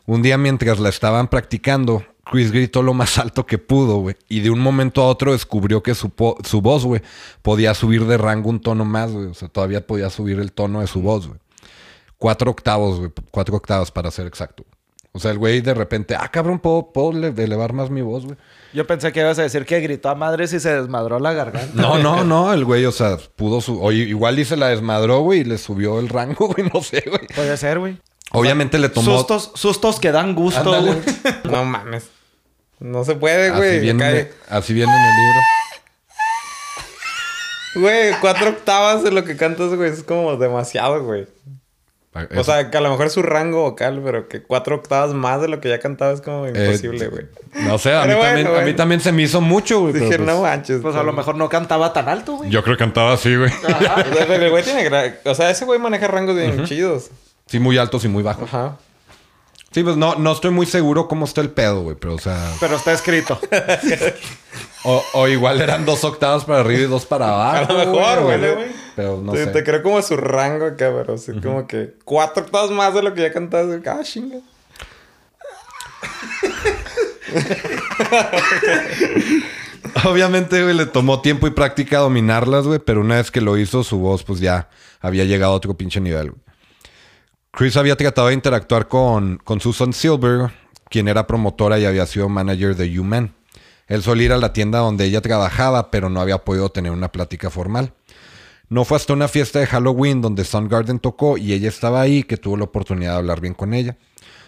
Un 0.07 0.23
día 0.23 0.39
mientras 0.39 0.79
la 0.79 0.89
estaban 0.89 1.29
practicando, 1.29 2.05
Chris 2.25 2.51
gritó 2.51 2.83
lo 2.83 2.95
más 2.95 3.19
alto 3.19 3.45
que 3.45 3.59
pudo, 3.59 3.99
güey. 3.99 4.17
Y 4.29 4.41
de 4.41 4.51
un 4.51 4.61
momento 4.61 5.03
a 5.03 5.09
otro 5.09 5.33
descubrió 5.33 5.83
que 5.83 5.95
su, 5.95 6.13
voz, 6.63 6.85
güey, 6.85 7.03
podía 7.43 7.75
subir 7.75 8.07
de 8.07 8.17
rango 8.17 8.49
un 8.49 8.61
tono 8.61 8.85
más, 8.85 9.13
güey. 9.13 9.27
O 9.27 9.35
sea, 9.35 9.49
todavía 9.49 9.87
podía 9.87 10.09
subir 10.09 10.39
el 10.39 10.53
tono 10.53 10.81
de 10.81 10.87
su 10.87 11.03
voz, 11.03 11.27
güey. 11.27 11.41
Cuatro 12.17 12.51
octavos, 12.51 12.99
güey. 12.99 13.13
Cuatro 13.31 13.57
octavos 13.57 13.91
para 13.91 14.11
ser 14.11 14.27
exacto. 14.27 14.65
O 15.17 15.19
sea, 15.19 15.31
el 15.33 15.39
güey 15.39 15.61
de 15.63 15.75
repente, 15.75 16.15
ah, 16.15 16.29
cabrón, 16.31 16.59
puedo, 16.59 16.93
puedo 16.93 17.13
le- 17.13 17.29
elevar 17.43 17.73
más 17.73 17.91
mi 17.91 18.03
voz, 18.03 18.25
güey. 18.27 18.37
Yo 18.73 18.87
pensé 18.87 19.11
que 19.13 19.21
ibas 19.21 19.39
a 19.39 19.43
decir 19.43 19.65
que 19.65 19.81
gritó 19.81 20.11
a 20.11 20.15
madres 20.15 20.53
y 20.53 20.61
se 20.61 20.75
desmadró 20.75 21.19
la 21.19 21.33
garganta. 21.33 21.71
No, 21.75 21.99
no, 21.99 22.23
no, 22.25 22.53
el 22.53 22.65
güey, 22.65 22.85
o 22.85 22.93
sea, 22.93 23.17
pudo 23.37 23.61
su. 23.61 23.83
Oye, 23.83 24.03
igual 24.05 24.39
y 24.39 24.45
se 24.45 24.57
la 24.57 24.69
desmadró, 24.69 25.21
güey, 25.21 25.41
y 25.41 25.45
le 25.45 25.57
subió 25.59 25.99
el 25.99 26.09
rango, 26.11 26.49
güey, 26.55 26.69
no 26.73 26.83
sé, 26.83 27.03
güey. 27.07 27.27
Puede 27.35 27.57
ser, 27.57 27.79
güey. 27.79 27.99
Obviamente 28.33 28.79
le 28.79 28.89
tomó. 28.91 29.17
Sustos, 29.17 29.53
sustos 29.55 29.99
que 30.01 30.13
dan 30.13 30.35
gusto, 30.35 30.61
Ándale. 30.75 30.93
güey. 30.93 31.35
No 31.51 31.65
mames. 31.65 32.11
No 32.79 33.05
se 33.05 33.15
puede, 33.15 33.51
güey. 33.53 33.71
Así 33.71 33.79
viene, 33.81 34.05
Cae- 34.05 34.33
así 34.51 34.75
viene 34.75 34.93
en 34.93 34.99
el 35.05 35.17
libro. 35.17 35.41
Güey, 37.77 38.15
cuatro 38.21 38.49
octavas 38.51 39.03
de 39.03 39.11
lo 39.13 39.25
que 39.25 39.37
cantas, 39.37 39.75
güey, 39.75 39.91
es 39.91 40.03
como 40.03 40.37
demasiado, 40.37 41.03
güey. 41.05 41.27
O 42.25 42.35
Eso- 42.35 42.45
sea, 42.45 42.71
que 42.71 42.77
a 42.77 42.81
lo 42.81 42.91
mejor 42.91 43.07
es 43.07 43.13
su 43.13 43.23
rango 43.23 43.63
vocal, 43.63 44.01
pero 44.05 44.29
que 44.29 44.43
cuatro 44.43 44.77
octavas 44.77 45.13
más 45.15 45.41
de 45.41 45.49
lo 45.49 45.61
que 45.61 45.69
ya 45.69 45.79
cantaba 45.79 46.13
es 46.13 46.21
como 46.21 46.47
imposible, 46.47 47.05
Eh, 47.05 47.09
güey. 47.09 47.25
No 47.67 47.79
sé, 47.79 47.95
a 47.95 48.05
mí, 48.05 48.15
bueno, 48.15 48.23
también, 48.23 48.47
a 48.47 48.51
mí 48.51 48.57
bueno. 48.63 48.77
también 48.77 49.01
se 49.01 49.13
me 49.13 49.23
hizo 49.23 49.41
mucho, 49.41 49.81
güey. 49.81 49.93
Dije, 49.95 50.17
pues- 50.17 50.21
no 50.21 50.43
manches. 50.43 50.81
Pues 50.83 50.97
a 50.97 51.03
lo 51.03 51.13
mejor 51.13 51.37
no 51.37 51.49
cantaba 51.49 51.93
tan 51.93 52.09
alto, 52.09 52.35
güey. 52.37 52.51
Yo 52.51 52.63
creo 52.63 52.77
que 52.77 52.85
cantaba 52.85 53.13
así, 53.15 53.35
güey. 53.37 53.51
O 53.51 53.79
sea, 53.81 53.95
pero 54.29 54.45
el 54.45 54.51
güey 54.51 54.63
tiene... 54.65 54.89
gra- 54.91 55.15
O 55.25 55.35
sea, 55.35 55.51
ese 55.51 55.65
güey 55.65 55.79
maneja 55.79 56.07
rangos 56.09 56.37
bien 56.37 56.65
chidos. 56.65 57.11
Sí, 57.47 57.59
muy 57.59 57.79
altos 57.79 58.05
y 58.05 58.09
muy 58.09 58.23
bajos. 58.23 58.45
Ajá. 58.53 58.77
Sí, 59.73 59.83
pues 59.83 59.97
no, 59.97 60.15
no 60.15 60.33
estoy 60.33 60.51
muy 60.53 60.65
seguro 60.65 61.07
cómo 61.07 61.27
está 61.27 61.43
el 61.43 61.51
pedo, 61.51 61.83
güey. 61.83 61.97
Pero, 62.01 62.15
o 62.15 62.19
sea... 62.19 62.51
Pero 62.61 62.77
está 62.77 62.93
escrito. 62.93 63.39
O, 64.89 65.03
o 65.15 65.27
igual 65.29 65.61
eran 65.61 65.85
dos 65.85 66.05
octavas 66.05 66.45
para 66.45 66.61
arriba 66.61 66.83
y 66.83 66.87
dos 66.87 67.07
para 67.07 67.29
abajo. 67.29 67.57
A 67.57 67.73
lo 67.73 67.79
mejor, 67.79 68.23
güey, 68.23 68.39
güey. 68.39 68.67
Pero 68.97 69.21
no 69.23 69.33
te, 69.33 69.45
sé. 69.45 69.51
te 69.51 69.63
creo 69.63 69.83
como 69.83 70.01
su 70.01 70.17
rango 70.17 70.65
acá, 70.65 70.91
pero 70.93 71.15
así 71.15 71.33
como 71.41 71.67
que 71.67 71.95
cuatro 72.05 72.43
octavas 72.43 72.71
más 72.71 72.95
de 72.95 73.03
lo 73.03 73.15
que 73.15 73.23
ya 73.23 73.33
cantabas. 73.33 73.81
Ah, 73.87 74.01
chinga. 74.03 74.37
Obviamente, 80.05 80.63
güey, 80.63 80.75
le 80.75 80.87
tomó 80.87 81.21
tiempo 81.21 81.47
y 81.47 81.51
práctica 81.51 81.99
dominarlas, 81.99 82.67
güey. 82.67 82.79
Pero 82.79 83.03
una 83.03 83.17
vez 83.17 83.31
que 83.31 83.43
lo 83.43 83.59
hizo, 83.59 83.85
su 83.85 83.99
voz, 83.99 84.25
pues 84.25 84.41
ya 84.41 84.71
había 85.01 85.25
llegado 85.25 85.53
a 85.53 85.57
otro 85.57 85.77
pinche 85.77 86.01
nivel, 86.01 86.31
güey. 86.31 86.41
Chris 87.53 87.77
había 87.77 87.97
tratado 87.97 88.29
de 88.29 88.35
interactuar 88.35 88.89
con, 88.89 89.39
con 89.39 89.61
Susan 89.61 89.93
Silver, 89.95 90.51
quien 90.91 91.09
era 91.09 91.27
promotora 91.27 91.79
y 91.79 91.87
había 91.87 92.05
sido 92.05 92.29
manager 92.29 92.77
de 92.77 92.99
U-Man. 92.99 93.33
Él 93.87 94.03
solía 94.03 94.27
ir 94.27 94.33
a 94.33 94.37
la 94.37 94.53
tienda 94.53 94.81
donde 94.81 95.05
ella 95.05 95.23
trabajaba, 95.23 95.91
pero 95.91 96.11
no 96.11 96.21
había 96.21 96.37
podido 96.39 96.69
tener 96.69 96.93
una 96.93 97.11
plática 97.13 97.49
formal. 97.49 97.95
No 98.69 98.85
fue 98.85 98.97
hasta 98.97 99.13
una 99.13 99.29
fiesta 99.29 99.61
de 99.61 99.67
Halloween 99.67 100.21
donde 100.21 100.45
Soundgarden 100.45 100.99
tocó 100.99 101.39
y 101.39 101.53
ella 101.53 101.69
estaba 101.69 102.01
ahí 102.01 102.25
que 102.25 102.37
tuvo 102.37 102.57
la 102.57 102.65
oportunidad 102.65 103.13
de 103.13 103.19
hablar 103.19 103.41
bien 103.41 103.55
con 103.55 103.75
ella. 103.75 103.97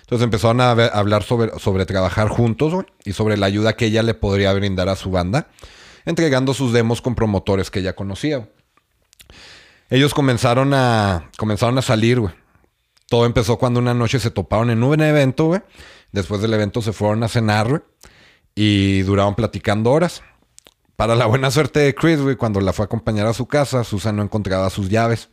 Entonces 0.00 0.24
empezaron 0.24 0.60
a 0.60 0.70
hablar 0.70 1.22
sobre, 1.22 1.86
trabajar 1.86 2.28
juntos 2.28 2.86
y 3.04 3.12
sobre 3.12 3.36
la 3.36 3.46
ayuda 3.46 3.76
que 3.76 3.86
ella 3.86 4.02
le 4.02 4.14
podría 4.14 4.52
brindar 4.54 4.88
a 4.88 4.96
su 4.96 5.10
banda, 5.10 5.48
entregando 6.06 6.54
sus 6.54 6.72
demos 6.72 7.02
con 7.02 7.14
promotores 7.14 7.70
que 7.70 7.80
ella 7.80 7.94
conocía. 7.94 8.48
Ellos 9.90 10.14
comenzaron 10.14 10.72
a, 10.74 11.30
comenzaron 11.36 11.78
a 11.78 11.82
salir. 11.82 12.22
Todo 13.08 13.26
empezó 13.26 13.58
cuando 13.58 13.80
una 13.80 13.94
noche 13.94 14.18
se 14.18 14.30
toparon 14.30 14.70
en 14.70 14.82
un 14.82 15.00
evento. 15.00 15.62
Después 16.12 16.40
del 16.40 16.54
evento 16.54 16.82
se 16.82 16.92
fueron 16.92 17.22
a 17.22 17.28
cenar. 17.28 17.84
Y 18.54 19.02
duraron 19.02 19.34
platicando 19.34 19.90
horas. 19.90 20.22
Para 20.98 21.14
la 21.14 21.26
buena 21.26 21.52
suerte 21.52 21.78
de 21.78 21.94
Chris, 21.94 22.20
güey, 22.20 22.34
cuando 22.34 22.60
la 22.60 22.72
fue 22.72 22.82
a 22.82 22.86
acompañar 22.86 23.28
a 23.28 23.32
su 23.32 23.46
casa, 23.46 23.84
Susan 23.84 24.16
no 24.16 24.22
encontraba 24.24 24.68
sus 24.68 24.88
llaves. 24.88 25.28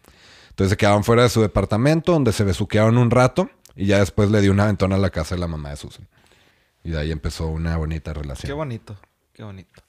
Entonces 0.50 0.70
se 0.70 0.78
quedaron 0.78 1.04
fuera 1.04 1.24
de 1.24 1.30
su 1.30 1.42
departamento, 1.42 2.12
donde 2.12 2.34
se 2.34 2.44
besuquearon 2.44 3.00
un 3.00 3.10
rato. 3.10 3.50
Y 3.76 3.88
ya 3.88 3.98
después 3.98 4.30
le 4.30 4.42
dio 4.42 4.52
una 4.52 4.68
ventona 4.68 4.98
a 4.98 5.00
la 5.00 5.10
casa 5.10 5.34
de 5.34 5.42
la 5.42 5.48
mamá 5.48 5.72
de 5.72 5.78
Susan. 5.78 6.08
Y 6.84 6.92
de 6.92 7.00
ahí 7.00 7.12
empezó 7.12 7.48
una 7.48 7.78
bonita 7.78 8.14
relación. 8.14 8.48
Qué 8.48 8.54
bonito. 8.54 8.96
Qué 9.34 9.42
bonito. 9.42 9.82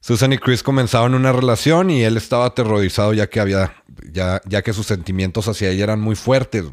Susan 0.00 0.34
y 0.34 0.36
Chris 0.36 0.62
comenzaron 0.62 1.14
una 1.14 1.32
relación 1.32 1.88
y 1.88 2.02
él 2.02 2.18
estaba 2.18 2.44
aterrorizado 2.44 3.14
ya 3.14 3.26
que 3.30 3.40
había 3.40 3.72
ya, 4.12 4.42
ya 4.44 4.60
que 4.60 4.74
sus 4.74 4.84
sentimientos 4.84 5.48
hacia 5.48 5.70
ella 5.70 5.84
eran 5.84 6.02
muy 6.02 6.14
fuertes. 6.14 6.66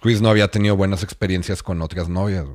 Chris 0.00 0.22
no 0.22 0.30
había 0.30 0.48
tenido 0.48 0.74
buenas 0.74 1.02
experiencias 1.02 1.62
con 1.62 1.82
otras 1.82 2.08
novias. 2.08 2.46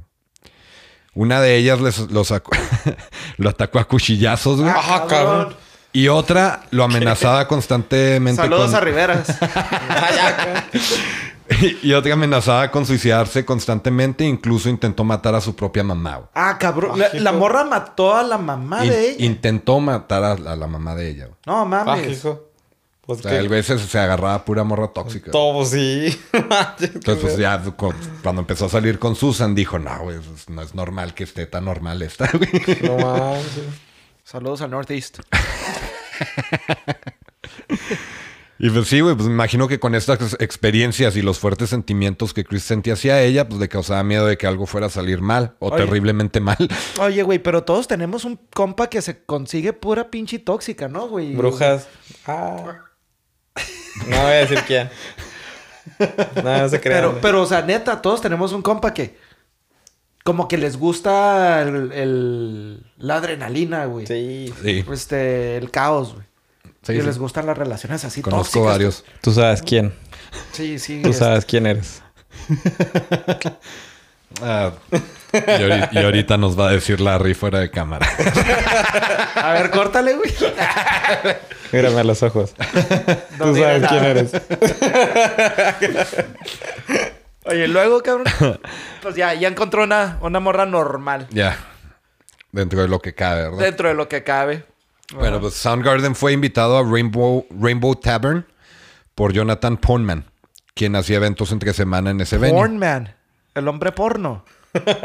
Una 1.20 1.42
de 1.42 1.56
ellas 1.58 1.82
les- 1.82 2.12
lo, 2.12 2.24
sacó- 2.24 2.52
lo 3.38 3.50
atacó 3.50 3.80
a 3.80 3.86
cuchillazos 3.86 4.62
güey. 4.62 4.72
Ah, 4.76 5.06
cabrón. 5.10 5.56
y 5.92 6.08
otra 6.10 6.62
lo 6.70 6.84
amenazaba 6.84 7.48
constantemente 7.50 8.40
Saludos 8.42 8.68
con, 8.68 8.76
a 8.76 8.80
Riveras. 8.82 9.28
y 11.82 11.94
otra 11.94 12.14
amenazaba 12.14 12.70
con 12.70 12.86
suicidarse 12.86 13.46
constantemente 13.46 14.24
e 14.26 14.28
incluso 14.28 14.70
intentó 14.70 15.04
matar 15.04 15.34
a 15.36 15.42
su 15.42 15.56
propia 15.56 15.84
mamá. 15.84 16.18
güey. 16.18 16.30
ah, 16.36 16.58
cabrón. 16.60 17.00
La, 17.00 17.10
la 17.14 17.32
morra 17.32 17.64
mató 17.64 18.16
a 18.16 18.22
la 18.24 18.38
mamá 18.38 18.84
In- 18.84 18.92
de 18.92 19.10
ella. 19.12 19.26
intentó 19.26 19.80
matar 19.80 20.24
a, 20.24 20.32
a 20.34 20.56
la 20.56 20.68
mamá 20.68 20.94
de 20.94 21.10
ella. 21.10 21.26
güey. 21.26 21.38
No 21.46 21.62
Ah, 21.62 21.66
mames. 21.66 22.12
hijo. 22.20 22.47
Pues 23.08 23.20
O 23.20 23.22
sea, 23.24 23.32
que... 23.32 23.38
el 23.38 23.48
güey 23.48 23.64
se, 23.64 23.80
se 23.80 23.98
agarraba 23.98 24.36
a 24.36 24.44
pura 24.46 24.64
morra 24.66 24.90
tóxica. 24.90 25.32
Todo, 25.32 25.64
sí. 25.66 26.08
Entonces, 26.34 27.18
pues 27.22 27.38
ya 27.38 27.58
cu- 27.64 27.94
cuando 28.22 28.42
empezó 28.42 28.66
a 28.66 28.70
salir 28.70 29.00
con 29.00 29.16
Susan, 29.16 29.56
dijo, 29.56 29.80
no, 29.80 29.98
güey, 30.04 30.18
no 30.50 30.62
es 30.62 30.76
normal 30.76 31.14
que 31.14 31.24
esté 31.24 31.46
tan 31.48 31.64
normal 31.66 32.02
esta, 32.02 32.30
güey. 32.34 32.50
No 32.84 32.98
manches. 32.98 33.64
Saludos 34.26 34.62
al 34.62 34.72
Northeast. 34.72 35.20
Y 38.60 38.72
pues 38.72 38.88
sí, 38.88 39.02
güey, 39.02 39.14
pues 39.14 39.28
me 39.28 39.34
imagino 39.36 39.68
que 39.68 39.80
con 39.80 39.94
estas 39.94 40.36
experiencias 40.40 41.16
y 41.16 41.22
los 41.22 41.38
fuertes 41.38 41.70
sentimientos 41.70 42.34
que 42.34 42.44
Chris 42.44 42.64
sentía 42.64 42.94
hacia 42.94 43.22
ella, 43.22 43.48
pues 43.48 43.60
le 43.62 43.70
causaba 43.70 44.04
miedo 44.04 44.26
de 44.26 44.36
que 44.36 44.48
algo 44.48 44.66
fuera 44.66 44.88
a 44.88 44.90
salir 44.90 45.22
mal 45.22 45.56
o 45.60 45.68
Oye. 45.68 45.78
terriblemente 45.86 46.40
mal. 46.40 46.58
Oye, 47.00 47.22
güey, 47.22 47.38
pero 47.38 47.64
todos 47.64 47.88
tenemos 47.88 48.26
un 48.26 48.40
compa 48.56 48.88
que 48.90 49.04
se 49.04 49.24
consigue 49.26 49.74
pura 49.74 50.10
pinche 50.10 50.40
tóxica, 50.40 50.88
¿no, 50.88 51.08
güey? 51.08 51.36
Brujas. 51.36 51.88
Ah. 52.26 52.80
No 54.08 54.16
voy 54.18 54.26
a 54.32 54.46
decir 54.46 54.60
quién. 54.68 54.90
No, 56.44 56.58
no 56.60 56.70
se 56.70 56.80
crean. 56.80 57.00
Pero, 57.02 57.20
pero, 57.22 57.42
o 57.42 57.46
sea, 57.46 57.62
neta, 57.64 58.02
todos 58.02 58.22
tenemos 58.22 58.54
un 58.54 58.62
compa 58.62 58.94
que... 58.94 59.18
Como 60.24 60.48
que 60.48 60.58
les 60.58 60.78
gusta 60.78 61.62
el, 61.62 61.92
el- 61.94 62.92
la 62.98 63.16
adrenalina, 63.16 63.86
güey. 63.86 64.06
Sí. 64.06 64.54
Sí, 64.62 64.86
Este, 64.92 65.58
el 65.58 65.72
caos, 65.72 66.14
güey. 66.14 66.26
Sí, 66.84 66.94
y 66.94 67.00
sí. 67.00 67.06
les 67.06 67.18
gustan 67.18 67.46
las 67.46 67.58
relaciones 67.58 68.04
así 68.06 68.22
conozco 68.22 68.44
tóxicas. 68.44 68.66
varios. 68.68 69.06
Tú 69.22 69.32
sabes 69.32 69.62
quién. 69.62 69.94
Sí, 70.52 70.78
sí. 70.80 71.02
Tú 71.02 71.10
este, 71.10 71.20
sabes 71.24 71.46
quién 71.46 71.66
eres. 71.66 72.02
Ah, 74.42 74.72
y, 75.34 75.38
ahorita, 75.62 75.90
y 75.92 75.98
ahorita 75.98 76.38
nos 76.38 76.60
va 76.60 76.70
a 76.70 76.72
decir 76.72 77.02
Larry 77.02 77.34
fuera 77.34 77.60
de 77.60 77.70
cámara. 77.70 78.08
A 79.36 79.54
ver, 79.54 79.70
córtale, 79.72 80.14
güey. 80.16 80.34
Mírame 81.72 82.00
a 82.00 82.04
los 82.04 82.24
ojos. 82.24 82.54
No 83.38 83.46
Tú 83.46 83.56
sabes 83.56 83.82
nada. 83.82 83.88
quién 83.90 84.04
eres. 84.06 84.32
Oye, 87.46 87.68
luego, 87.68 88.02
cabrón. 88.04 88.26
Pues 89.02 89.16
ya, 89.16 89.34
ya 89.34 89.48
encontró 89.48 89.84
una, 89.84 90.18
una 90.22 90.40
morra 90.40 90.66
normal. 90.66 91.28
ya, 91.32 91.58
dentro 92.52 92.82
de 92.82 92.88
lo 92.88 93.00
que 93.00 93.14
cabe, 93.14 93.44
¿verdad? 93.44 93.60
Dentro 93.60 93.88
de 93.88 93.94
lo 93.96 94.08
que 94.10 94.24
cabe. 94.24 94.66
Bueno, 95.14 95.40
pues 95.40 95.54
Soundgarden 95.54 96.16
fue 96.16 96.34
invitado 96.34 96.78
a 96.78 96.84
Rainbow, 96.84 97.46
Rainbow 97.50 97.96
Tavern 97.96 98.46
por 99.16 99.32
Jonathan 99.32 99.78
Poneman, 99.78 100.26
quien 100.74 100.96
hacía 100.98 101.18
eventos 101.18 101.52
entre 101.54 101.72
semana 101.74 102.10
en 102.12 102.20
ese 102.20 102.38
venue. 102.38 102.58
Porn 102.60 102.78
man. 102.78 103.16
El 103.56 103.68
hombre 103.70 103.92
porno. 103.94 104.44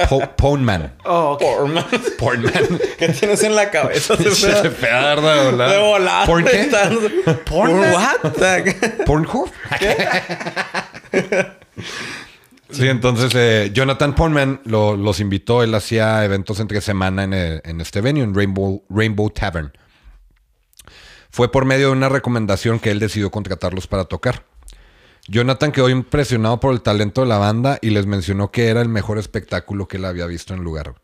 Po- 0.09 0.21
Poneman. 0.37 0.95
Oh, 1.05 1.33
ok. 1.33 1.41
Porman. 1.41 1.85
Pornman. 2.19 2.81
¿Qué 2.99 3.09
tienes 3.11 3.43
en 3.43 3.55
la 3.57 3.71
cabeza? 3.71 4.17
Se 4.19 4.31
Se 4.35 4.71
pega, 4.71 5.15
¿verdad? 5.15 5.69
De. 5.69 5.73
De 5.75 5.79
volada. 5.79 6.27
¿Porn 6.27 6.45
qué? 6.45 6.71
¿Porn? 7.47 7.79
What? 7.79 8.33
¿Pornhub? 9.07 9.51
Sí, 12.71 12.89
entonces 12.89 13.33
eh, 13.35 13.71
Jonathan 13.75 14.15
Poneman 14.15 14.63
lo- 14.65 14.97
los 14.97 15.21
invitó. 15.21 15.63
Él 15.63 15.75
hacía 15.75 16.25
eventos 16.25 16.59
entre 16.59 16.81
semana 16.81 17.25
en, 17.25 17.35
eh, 17.35 17.61
en 17.65 17.83
este 17.83 18.01
venue, 18.01 18.23
en 18.25 18.35
Rainbow, 18.35 18.83
Rainbow 18.89 19.29
Tavern. 19.29 19.73
Fue 21.31 21.53
por 21.53 21.67
medio 21.67 21.89
de 21.89 21.93
una 21.93 22.09
recomendación 22.09 22.79
que 22.81 22.91
él 22.91 22.99
decidió 22.99 23.31
contratarlos 23.31 23.87
para 23.87 24.05
tocar. 24.07 24.45
Jonathan 25.29 25.73
quedó 25.73 25.89
impresionado 25.89 26.59
por 26.61 26.73
el 26.73 26.83
talento 26.83 27.21
de 27.23 27.29
la 27.29 27.39
banda 27.39 27.79
y 27.81 27.91
les 27.91 28.07
mencionó 28.07 28.51
que 28.51 28.69
era 28.69 28.81
el 28.83 28.89
mejor 28.89 29.19
espectáculo 29.19 29.87
que 29.89 29.97
él 29.99 30.05
había 30.05 30.27
visto 30.27 30.53
en 30.53 30.59
el 30.61 30.65
lugar. 30.65 30.95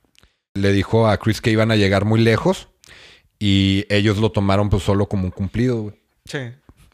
Le 0.55 0.73
dijo 0.73 1.09
a 1.09 1.17
Chris 1.19 1.41
que 1.41 1.51
iban 1.51 1.71
a 1.71 1.77
llegar 1.77 2.05
muy 2.05 2.21
lejos 2.21 2.69
y 3.39 3.87
ellos 3.89 4.19
lo 4.19 4.33
tomaron 4.33 4.71
pues 4.71 4.83
solo 4.83 5.09
como 5.09 5.25
un 5.25 5.31
cumplido. 5.31 5.83
güey. 5.83 6.01
Sí. 6.25 6.39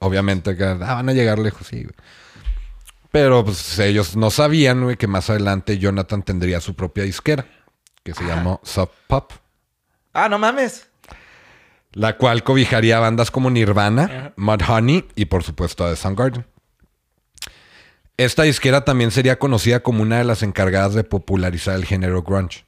Obviamente 0.01 0.55
que 0.57 0.65
ah, 0.65 0.75
van 0.77 1.09
a 1.09 1.13
llegar 1.15 1.39
lejos, 1.39 1.67
sí. 1.67 1.83
güey. 1.85 1.95
Pero 3.11 3.45
pues 3.45 3.79
ellos 3.79 4.17
no 4.17 4.31
sabían, 4.31 4.83
güey, 4.83 4.97
que 4.97 5.07
más 5.07 5.31
adelante 5.31 5.79
Jonathan 5.79 6.23
tendría 6.25 6.61
su 6.61 6.75
propia 6.75 7.05
disquera. 7.05 7.47
que 8.03 8.13
se 8.13 8.25
llamó 8.25 8.61
Sub 8.65 8.91
Pop, 9.07 9.33
Ah, 10.13 10.29
no 10.29 10.39
mames. 10.39 10.89
la 11.93 12.19
cual 12.19 12.45
cobijaría 12.45 12.99
bandas 12.99 13.31
como 13.31 13.51
Nirvana, 13.51 14.35
Mudhoney 14.37 15.07
y 15.17 15.25
por 15.25 15.43
supuesto 15.43 15.87
a 15.87 15.91
The 15.91 15.97
Soundgarden. 15.97 16.45
Esta 18.17 18.45
disquera 18.45 18.85
también 18.85 19.11
sería 19.11 19.39
conocida 19.39 19.81
como 19.81 20.03
una 20.03 20.19
de 20.19 20.25
las 20.25 20.43
encargadas 20.43 20.95
de 20.95 21.03
popularizar 21.03 21.75
el 21.75 21.85
género 21.85 22.23
grunge. 22.23 22.65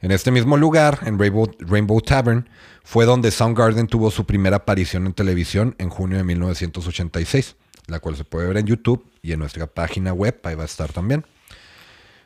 En 0.00 0.10
este 0.10 0.30
mismo 0.30 0.56
lugar, 0.56 1.00
en 1.02 1.18
Rainbow, 1.18 1.50
Rainbow 1.58 2.00
Tavern, 2.00 2.48
fue 2.82 3.04
donde 3.04 3.30
Soundgarden 3.30 3.86
tuvo 3.86 4.10
su 4.10 4.24
primera 4.24 4.56
aparición 4.56 5.06
en 5.06 5.12
televisión 5.12 5.76
en 5.78 5.90
junio 5.90 6.16
de 6.16 6.24
1986, 6.24 7.56
la 7.86 8.00
cual 8.00 8.16
se 8.16 8.24
puede 8.24 8.48
ver 8.48 8.56
en 8.56 8.66
YouTube 8.66 9.04
y 9.20 9.32
en 9.32 9.38
nuestra 9.38 9.66
página 9.66 10.12
web, 10.12 10.40
ahí 10.44 10.54
va 10.54 10.62
a 10.62 10.66
estar 10.66 10.90
también. 10.92 11.24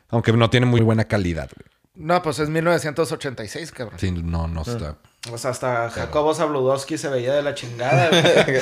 Aunque 0.09 0.31
no 0.31 0.49
tiene 0.49 0.65
muy 0.65 0.81
buena 0.81 1.03
calidad. 1.03 1.49
güey. 1.53 1.67
No, 1.95 2.21
pues 2.21 2.39
es 2.39 2.49
1986, 2.49 3.71
cabrón. 3.71 3.99
Sí, 3.99 4.11
no, 4.11 4.47
no 4.47 4.61
está. 4.61 4.97
O 5.31 5.37
sea, 5.37 5.51
hasta 5.51 5.89
Jacobo 5.89 6.33
Zabludowski 6.33 6.97
se 6.97 7.09
veía 7.09 7.33
de 7.33 7.41
la 7.41 7.55
chingada, 7.55 8.09
güey. 8.09 8.61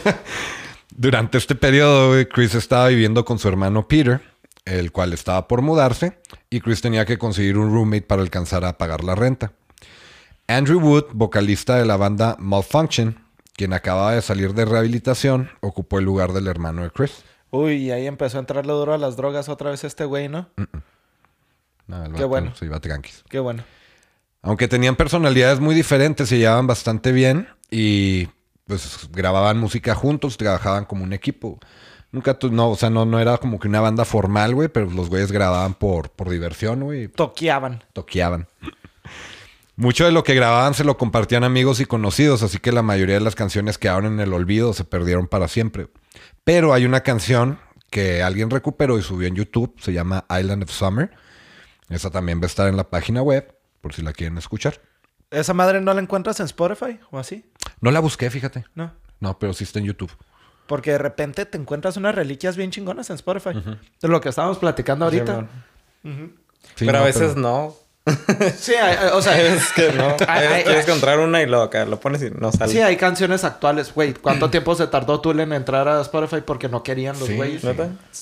Durante 0.98 1.36
este 1.36 1.54
periodo, 1.54 2.16
Chris 2.32 2.54
estaba 2.54 2.88
viviendo 2.88 3.26
con 3.26 3.38
su 3.38 3.48
hermano 3.48 3.86
Peter, 3.86 4.22
el 4.64 4.92
cual 4.92 5.12
estaba 5.12 5.46
por 5.46 5.60
mudarse, 5.60 6.18
y 6.48 6.60
Chris 6.60 6.80
tenía 6.80 7.04
que 7.04 7.18
conseguir 7.18 7.58
un 7.58 7.70
roommate 7.70 8.06
para 8.06 8.22
alcanzar 8.22 8.64
a 8.64 8.78
pagar 8.78 9.04
la 9.04 9.14
renta. 9.14 9.52
Andrew 10.48 10.80
Wood, 10.80 11.08
vocalista 11.12 11.76
de 11.76 11.84
la 11.84 11.98
banda 11.98 12.36
Malfunction, 12.38 13.18
quien 13.52 13.74
acababa 13.74 14.14
de 14.14 14.22
salir 14.22 14.54
de 14.54 14.64
rehabilitación, 14.64 15.50
ocupó 15.60 15.98
el 15.98 16.06
lugar 16.06 16.32
del 16.32 16.46
hermano 16.46 16.82
de 16.82 16.90
Chris. 16.90 17.24
Uy, 17.50 17.74
y 17.74 17.90
ahí 17.90 18.06
empezó 18.06 18.38
a 18.38 18.40
entrarle 18.40 18.72
duro 18.72 18.94
a 18.94 18.98
las 18.98 19.16
drogas 19.16 19.50
otra 19.50 19.70
vez 19.70 19.84
este 19.84 20.06
güey, 20.06 20.30
¿no? 20.30 20.48
No, 21.88 22.04
el 22.06 22.14
Qué 22.14 22.24
bueno. 22.24 22.54
Se 22.54 22.64
iba 22.64 22.80
tranquis. 22.80 23.22
Qué 23.28 23.38
bueno. 23.38 23.64
Aunque 24.40 24.66
tenían 24.66 24.96
personalidades 24.96 25.60
muy 25.60 25.74
diferentes, 25.74 26.30
se 26.30 26.38
llevaban 26.38 26.66
bastante 26.66 27.12
bien 27.12 27.48
y 27.70 28.28
pues 28.66 29.08
grababan 29.12 29.58
música 29.58 29.94
juntos, 29.94 30.36
trabajaban 30.36 30.84
como 30.84 31.04
un 31.04 31.12
equipo. 31.12 31.58
Nunca, 32.12 32.38
no, 32.50 32.70
o 32.70 32.76
sea, 32.76 32.90
no, 32.90 33.04
no 33.04 33.20
era 33.20 33.38
como 33.38 33.58
que 33.58 33.68
una 33.68 33.80
banda 33.80 34.04
formal, 34.04 34.54
güey, 34.54 34.68
pero 34.68 34.90
los 34.90 35.08
güeyes 35.08 35.32
grababan 35.32 35.74
por, 35.74 36.10
por 36.10 36.30
diversión, 36.30 36.80
güey, 36.84 37.08
Toqueaban. 37.08 37.84
toqueaban. 37.92 38.48
Mucho 39.76 40.06
de 40.06 40.12
lo 40.12 40.24
que 40.24 40.34
grababan 40.34 40.72
se 40.72 40.84
lo 40.84 40.96
compartían 40.96 41.44
amigos 41.44 41.80
y 41.80 41.86
conocidos, 41.86 42.42
así 42.42 42.58
que 42.58 42.72
la 42.72 42.82
mayoría 42.82 43.16
de 43.16 43.20
las 43.20 43.34
canciones 43.34 43.76
quedaron 43.76 44.06
en 44.06 44.20
el 44.20 44.32
olvido, 44.32 44.72
se 44.72 44.84
perdieron 44.84 45.26
para 45.26 45.48
siempre. 45.48 45.88
Pero 46.44 46.72
hay 46.72 46.86
una 46.86 47.00
canción 47.02 47.58
que 47.90 48.22
alguien 48.22 48.48
recuperó 48.48 48.98
y 48.98 49.02
subió 49.02 49.28
en 49.28 49.34
YouTube, 49.34 49.74
se 49.78 49.92
llama 49.92 50.24
Island 50.30 50.62
of 50.62 50.70
Summer. 50.70 51.10
Esa 51.90 52.10
también 52.10 52.40
va 52.40 52.44
a 52.44 52.46
estar 52.46 52.68
en 52.68 52.76
la 52.78 52.88
página 52.88 53.20
web, 53.20 53.54
por 53.82 53.92
si 53.92 54.00
la 54.00 54.12
quieren 54.14 54.38
escuchar. 54.38 54.80
¿Esa 55.36 55.52
madre 55.52 55.82
no 55.82 55.92
la 55.92 56.00
encuentras 56.00 56.40
en 56.40 56.46
Spotify 56.46 56.98
o 57.10 57.18
así? 57.18 57.44
No 57.82 57.90
la 57.90 58.00
busqué, 58.00 58.30
fíjate. 58.30 58.64
No. 58.74 58.90
No, 59.20 59.38
pero 59.38 59.52
sí 59.52 59.64
está 59.64 59.78
en 59.78 59.84
YouTube. 59.84 60.10
Porque 60.66 60.92
de 60.92 60.98
repente 60.98 61.44
te 61.44 61.58
encuentras 61.58 61.98
unas 61.98 62.14
reliquias 62.14 62.56
bien 62.56 62.70
chingonas 62.70 63.10
en 63.10 63.16
Spotify. 63.16 63.50
De 64.00 64.08
lo 64.08 64.20
que 64.22 64.30
estábamos 64.30 64.56
platicando 64.56 65.04
ahorita. 65.04 65.46
Sí, 66.02 66.86
pero 66.86 66.92
no, 66.92 66.98
a 66.98 67.04
veces 67.04 67.36
no. 67.36 67.74
Sí, 68.58 68.72
hay- 68.74 68.96
hay- 68.96 69.08
o 69.12 69.20
sea, 69.20 69.40
Es 69.54 69.72
que 69.72 69.92
no. 69.92 70.14
Ay, 70.28 70.46
ay, 70.46 70.62
Quieres 70.62 70.84
ay. 70.84 70.90
encontrar 70.90 71.18
una 71.18 71.42
y 71.42 71.46
luego 71.46 71.64
acá 71.64 71.84
lo 71.84 71.98
pones 71.98 72.22
y 72.22 72.30
no 72.30 72.52
sale. 72.52 72.72
sí, 72.72 72.78
hay 72.80 72.96
canciones 72.96 73.42
actuales. 73.42 73.92
Güey, 73.92 74.14
¿cuánto 74.14 74.48
tiempo 74.48 74.74
se 74.76 74.86
tardó 74.86 75.20
tú 75.20 75.32
en 75.32 75.52
entrar 75.52 75.88
a 75.88 76.00
Spotify 76.02 76.42
porque 76.46 76.68
no 76.68 76.82
querían 76.82 77.18
los 77.18 77.28
güeyes? 77.30 77.62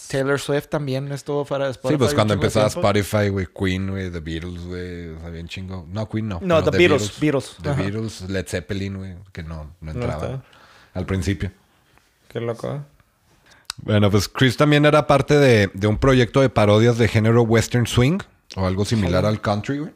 Taylor 0.08 0.40
Swift 0.40 0.68
también 0.68 1.12
estuvo 1.12 1.44
fuera 1.44 1.66
de 1.66 1.72
Spotify. 1.72 1.94
Sí, 1.94 1.98
pues 1.98 2.14
cuando 2.14 2.34
empezaba. 2.34 2.66
Spotify, 2.68 3.28
güey, 3.28 3.46
Queen, 3.54 3.90
güey, 3.90 4.10
The 4.10 4.20
Beatles, 4.20 4.64
güey, 4.64 5.08
o 5.10 5.20
sea, 5.20 5.28
bien 5.30 5.48
chingo. 5.48 5.86
No, 5.90 6.08
Queen 6.08 6.28
no. 6.28 6.38
No, 6.42 6.62
The 6.64 6.76
Beatles, 6.76 7.20
Beatles, 7.20 7.56
The 7.62 7.70
ajá. 7.70 7.82
Beatles, 7.82 8.22
Led 8.22 8.46
Zeppelin, 8.46 8.96
güey, 8.96 9.14
que 9.32 9.42
no, 9.42 9.74
no 9.80 9.90
entraba 9.90 10.42
al 10.94 11.04
principio. 11.06 11.50
Qué 12.28 12.40
loco. 12.40 12.82
Bueno, 13.78 14.10
pues 14.10 14.28
Chris 14.28 14.56
también 14.56 14.86
era 14.86 15.06
parte 15.06 15.34
de, 15.36 15.68
de 15.74 15.86
un 15.88 15.98
proyecto 15.98 16.40
de 16.40 16.48
parodias 16.48 16.96
de 16.96 17.08
género 17.08 17.42
western 17.42 17.86
swing 17.86 18.18
o 18.56 18.66
algo 18.66 18.84
similar 18.84 19.24
al 19.26 19.40
country, 19.40 19.78
güey. 19.78 19.92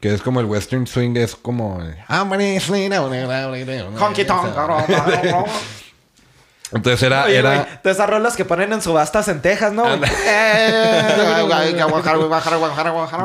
Que 0.00 0.14
es 0.14 0.22
como 0.22 0.40
el 0.40 0.46
western 0.46 0.86
swing, 0.86 1.16
es 1.16 1.36
como... 1.36 1.78
Honky 4.00 4.24
tonk. 4.24 4.46
Entonces 6.72 7.02
era... 7.02 7.24
Oye, 7.24 7.36
era 7.36 7.80
de 7.82 7.90
esas 7.90 8.08
rolas 8.08 8.36
que 8.36 8.44
ponen 8.46 8.72
en 8.72 8.80
subastas 8.80 9.28
en 9.28 9.42
Texas, 9.42 9.72
¿no? 9.72 9.84
Eh, 9.94 10.00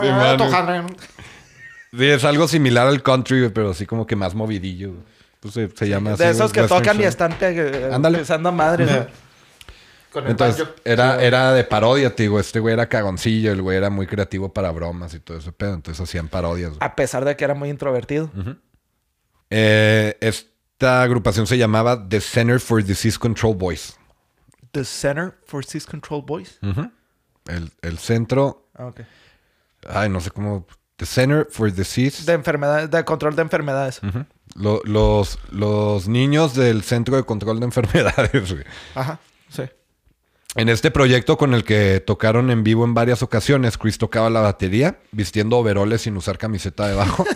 Sí, 0.01 0.07
eh, 0.07 0.83
sí, 1.93 2.05
es 2.05 2.23
algo 2.25 2.47
similar 2.47 2.87
al 2.87 3.01
country, 3.01 3.49
pero 3.49 3.69
así 3.71 3.85
como 3.85 4.05
que 4.05 4.15
más 4.17 4.35
movidillo. 4.35 4.91
Pues 5.39 5.53
se, 5.53 5.69
se 5.69 5.87
llama 5.87 6.13
así. 6.13 6.23
De 6.23 6.31
esos 6.31 6.51
que 6.51 6.63
tocan 6.63 6.99
y 6.99 7.03
están 7.03 7.37
eh, 7.39 7.89
Ándale. 7.93 8.17
pisando 8.19 8.51
madres. 8.51 8.91
¿no? 8.91 9.24
Con 10.15 10.23
el 10.23 10.31
Entonces, 10.31 10.59
banjo. 10.65 10.79
era, 10.85 11.21
era 11.21 11.51
de 11.51 11.65
parodia, 11.65 12.15
te 12.15 12.23
digo. 12.23 12.39
Este 12.39 12.61
güey 12.61 12.73
era 12.73 12.87
cagoncillo, 12.87 13.51
el 13.51 13.61
güey 13.61 13.75
era 13.77 13.89
muy 13.89 14.07
creativo 14.07 14.53
para 14.53 14.71
bromas 14.71 15.13
y 15.13 15.19
todo 15.19 15.37
ese 15.37 15.51
pedo. 15.51 15.73
Entonces 15.73 16.01
hacían 16.01 16.29
parodias. 16.29 16.69
güey. 16.69 16.79
A 16.81 16.95
pesar 16.95 17.25
de 17.25 17.35
que 17.35 17.43
era 17.43 17.53
muy 17.53 17.69
introvertido. 17.69 18.31
Eh, 19.49 20.17
esta 20.21 21.01
agrupación 21.03 21.47
se 21.47 21.57
llamaba 21.57 22.07
The 22.07 22.21
Center 22.21 22.59
for 22.61 22.81
Disease 22.83 23.19
Control 23.19 23.55
Boys. 23.55 23.97
The 24.71 24.85
Center 24.85 25.33
for 25.45 25.63
Disease 25.63 25.85
Control 25.85 26.21
Boys. 26.25 26.59
El, 27.47 27.71
el 27.81 27.97
centro, 27.99 28.69
Ah, 28.73 28.87
ok. 28.87 29.01
ay, 29.89 30.09
no 30.09 30.19
sé 30.21 30.31
cómo. 30.31 30.65
The 30.95 31.05
Center 31.05 31.47
for 31.51 31.71
Disease. 31.71 32.23
De 32.25 32.31
enfermedades, 32.33 32.89
de 32.89 33.03
control 33.03 33.35
de 33.35 33.41
enfermedades. 33.41 34.01
Ujú. 34.01 34.25
Lo- 34.55 34.81
los, 34.85 35.37
los 35.51 36.07
niños 36.07 36.55
del 36.55 36.83
Centro 36.83 37.17
de 37.17 37.23
Control 37.23 37.59
de 37.59 37.65
Enfermedades. 37.65 38.51
güey. 38.51 38.63
Ajá. 38.95 39.19
En 40.55 40.69
este 40.69 40.89
proyecto 40.89 41.37
con 41.37 41.53
el 41.53 41.65
que 41.65 41.99
tocaron 41.99 42.49
en 42.49 42.63
vivo 42.63 42.85
en 42.85 42.93
varias 42.93 43.21
ocasiones, 43.21 43.77
Chris 43.77 43.97
tocaba 43.97 44.29
la 44.29 44.39
batería, 44.39 44.99
vistiendo 45.11 45.57
overoles 45.57 46.03
sin 46.03 46.15
usar 46.15 46.37
camiseta 46.37 46.87
debajo. 46.87 47.25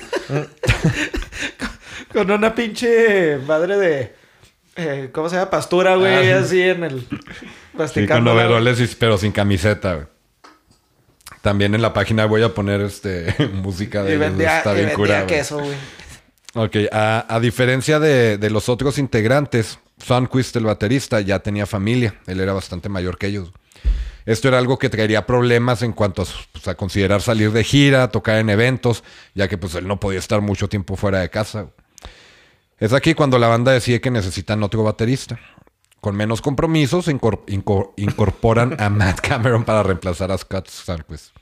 Con 2.13 2.32
una 2.32 2.55
pinche 2.55 3.38
madre 3.45 3.78
de. 3.78 4.15
eh, 4.76 5.09
¿Cómo 5.11 5.30
se 5.30 5.36
llama? 5.36 5.49
Pastura, 5.51 5.95
güey, 5.95 6.32
Ah. 6.32 6.39
así 6.39 6.61
en 6.61 6.84
el. 6.84 7.07
Sí, 7.93 8.07
con 8.07 8.28
overoles, 8.28 8.80
y- 8.82 8.95
pero 8.95 9.17
sin 9.17 9.32
camiseta, 9.32 9.93
güey. 9.93 10.07
También 11.41 11.74
en 11.76 11.82
la 11.82 11.93
página 11.93 12.26
voy 12.26 12.43
a 12.43 12.53
poner 12.53 12.82
este 12.82 13.34
música 13.53 14.03
de 14.03 14.15
Y 14.15 14.17
vendía, 14.17 14.57
está 14.57 14.72
y 14.72 14.76
bien 14.76 14.86
vendía 14.88 14.95
curada, 14.97 15.28
queso, 15.28 15.59
güey. 15.59 15.76
Ok, 16.55 16.76
a, 16.91 17.26
a 17.34 17.39
diferencia 17.39 17.99
de, 17.99 18.38
de 18.38 18.49
los 18.49 18.67
otros 18.70 18.97
integrantes, 18.97 19.80
Sundquist, 20.03 20.55
el 20.55 20.65
baterista, 20.65 21.21
ya 21.21 21.39
tenía 21.39 21.65
familia. 21.65 22.19
Él 22.27 22.39
era 22.39 22.53
bastante 22.53 22.89
mayor 22.89 23.17
que 23.17 23.27
ellos. 23.27 23.51
Esto 24.25 24.47
era 24.47 24.57
algo 24.59 24.77
que 24.77 24.89
traería 24.89 25.25
problemas 25.25 25.81
en 25.81 25.91
cuanto 25.93 26.21
a, 26.21 26.25
pues, 26.51 26.67
a 26.67 26.75
considerar 26.75 27.21
salir 27.21 27.51
de 27.51 27.63
gira, 27.63 28.09
tocar 28.09 28.37
en 28.37 28.49
eventos, 28.49 29.03
ya 29.33 29.47
que 29.47 29.57
pues 29.57 29.73
él 29.75 29.87
no 29.87 29.99
podía 29.99 30.19
estar 30.19 30.41
mucho 30.41 30.67
tiempo 30.69 30.95
fuera 30.95 31.19
de 31.19 31.29
casa. 31.29 31.67
Es 32.77 32.93
aquí 32.93 33.13
cuando 33.13 33.39
la 33.39 33.47
banda 33.47 33.71
decide 33.71 34.01
que 34.01 34.11
necesitan 34.11 34.61
otro 34.63 34.83
baterista. 34.83 35.39
Con 35.99 36.15
menos 36.15 36.41
compromisos, 36.41 37.07
incor- 37.07 37.43
incor- 37.47 37.91
incorporan 37.97 38.79
a 38.79 38.89
Matt 38.89 39.19
Cameron 39.19 39.65
para 39.65 39.83
reemplazar 39.83 40.31
a 40.31 40.37
Scott 40.37 40.69
Sundquist. 40.69 41.35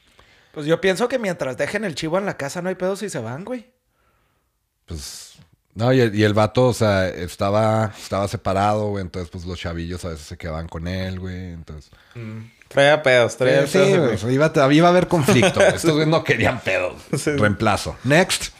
Pues 0.54 0.66
yo 0.66 0.82
pienso 0.82 1.08
que 1.08 1.20
mientras 1.20 1.58
dejen 1.58 1.84
el 1.84 1.94
chivo 1.94 2.18
en 2.18 2.26
la 2.26 2.38
casa 2.38 2.62
no 2.64 2.70
hay 2.70 2.76
pedos 2.76 3.04
y 3.04 3.10
se 3.10 3.20
van, 3.20 3.44
güey. 3.46 3.70
Pues. 4.86 5.27
No, 5.78 5.94
y 5.94 6.00
el, 6.02 6.16
y 6.16 6.24
el 6.24 6.34
vato, 6.34 6.66
o 6.70 6.74
sea, 6.74 7.08
estaba, 7.08 7.94
estaba 8.02 8.28
separado, 8.28 8.88
güey. 8.90 9.04
Entonces, 9.04 9.30
pues 9.30 9.46
los 9.46 9.60
chavillos 9.60 10.04
a 10.06 10.10
veces 10.10 10.26
se 10.26 10.36
quedaban 10.36 10.68
con 10.68 10.88
él, 10.88 11.20
güey. 11.20 11.52
Entonces. 11.54 11.92
Traía 12.68 13.04
pedos, 13.04 13.38
traía 13.38 13.68
Sí, 13.68 13.74
pedos. 13.74 13.88
güey, 13.90 14.00
güey. 14.02 14.16
o 14.16 14.18
sea, 14.18 14.32
iba, 14.32 14.52
a- 14.56 14.74
iba 14.74 14.88
a 14.88 14.90
haber 14.92 15.08
conflicto. 15.08 15.62
Estos 15.62 15.92
güeyes 15.92 16.08
no 16.08 16.24
querían 16.24 16.60
pedos. 16.62 16.96
Reemplazo. 17.26 17.96
Next. 18.04 18.54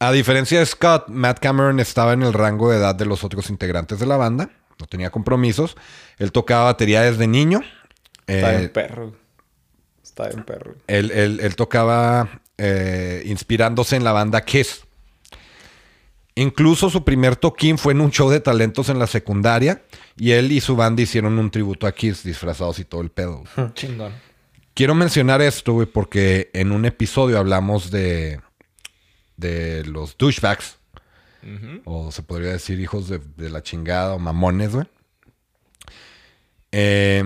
A 0.00 0.10
diferencia 0.10 0.58
de 0.58 0.66
Scott, 0.66 1.06
Matt 1.06 1.38
Cameron 1.38 1.78
estaba 1.78 2.12
en 2.14 2.22
el 2.22 2.32
rango 2.32 2.70
de 2.72 2.78
edad 2.78 2.96
de 2.96 3.06
los 3.06 3.22
otros 3.22 3.48
integrantes 3.50 4.00
de 4.00 4.06
la 4.06 4.16
banda. 4.16 4.50
No 4.80 4.86
tenía 4.86 5.10
compromisos. 5.10 5.76
Él 6.18 6.32
tocaba 6.32 6.64
batería 6.64 7.02
desde 7.02 7.28
niño. 7.28 7.60
Está 8.26 8.54
Eh, 8.54 8.58
bien 8.58 8.72
perro. 8.72 9.14
Está 10.02 10.26
bien 10.28 10.42
perro. 10.42 10.74
él- 10.88 11.12
él 11.40 11.54
tocaba 11.54 12.40
eh, 12.58 13.22
inspirándose 13.26 13.94
en 13.94 14.02
la 14.02 14.10
banda 14.10 14.40
Kiss. 14.44 14.82
Incluso 16.34 16.88
su 16.88 17.04
primer 17.04 17.36
toquín 17.36 17.76
fue 17.76 17.92
en 17.92 18.00
un 18.00 18.10
show 18.10 18.30
de 18.30 18.40
talentos 18.40 18.88
en 18.88 18.98
la 18.98 19.06
secundaria 19.06 19.82
y 20.16 20.30
él 20.30 20.50
y 20.50 20.60
su 20.60 20.76
banda 20.76 21.02
hicieron 21.02 21.38
un 21.38 21.50
tributo 21.50 21.86
a 21.86 21.92
Kiss 21.92 22.22
disfrazados 22.24 22.78
y 22.78 22.84
todo 22.84 23.02
el 23.02 23.10
pedo. 23.10 23.44
Chingón. 23.74 24.12
Quiero 24.74 24.94
mencionar 24.94 25.42
esto, 25.42 25.74
güey, 25.74 25.86
porque 25.86 26.50
en 26.54 26.72
un 26.72 26.86
episodio 26.86 27.38
hablamos 27.38 27.90
de, 27.90 28.40
de 29.36 29.84
los 29.84 30.16
douchebags. 30.16 30.78
O 31.84 32.12
se 32.12 32.22
podría 32.22 32.52
decir 32.52 32.78
hijos 32.80 33.08
de, 33.08 33.18
de 33.36 33.50
la 33.50 33.62
chingada 33.62 34.14
o 34.14 34.18
mamones, 34.20 34.72
güey. 34.74 34.86
Eh, 36.70 37.24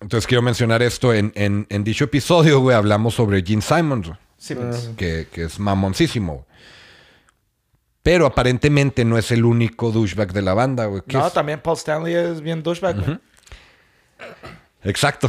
entonces 0.00 0.26
quiero 0.26 0.42
mencionar 0.42 0.82
esto. 0.82 1.14
En, 1.14 1.32
en- 1.36 1.66
en 1.70 1.84
dicho 1.84 2.04
episodio, 2.04 2.60
güey, 2.60 2.76
hablamos 2.76 3.14
sobre 3.14 3.42
Gene 3.42 3.62
Simons. 3.62 4.08
güey. 4.08 4.18
Simmons. 4.36 4.90
que, 4.96 5.28
que 5.32 5.44
es 5.44 5.58
mamoncísimo. 5.58 6.32
güey. 6.34 6.44
Pero 8.06 8.24
aparentemente 8.24 9.04
no 9.04 9.18
es 9.18 9.32
el 9.32 9.44
único 9.44 9.90
douchebag 9.90 10.32
de 10.32 10.40
la 10.40 10.54
banda, 10.54 10.86
güey. 10.86 11.02
No, 11.06 11.26
es- 11.26 11.32
también 11.32 11.58
Paul 11.60 11.76
Stanley 11.76 12.14
es 12.14 12.40
bien 12.40 12.62
douchebag, 12.62 13.04
güey. 13.04 13.18
Exacto. 14.84 15.28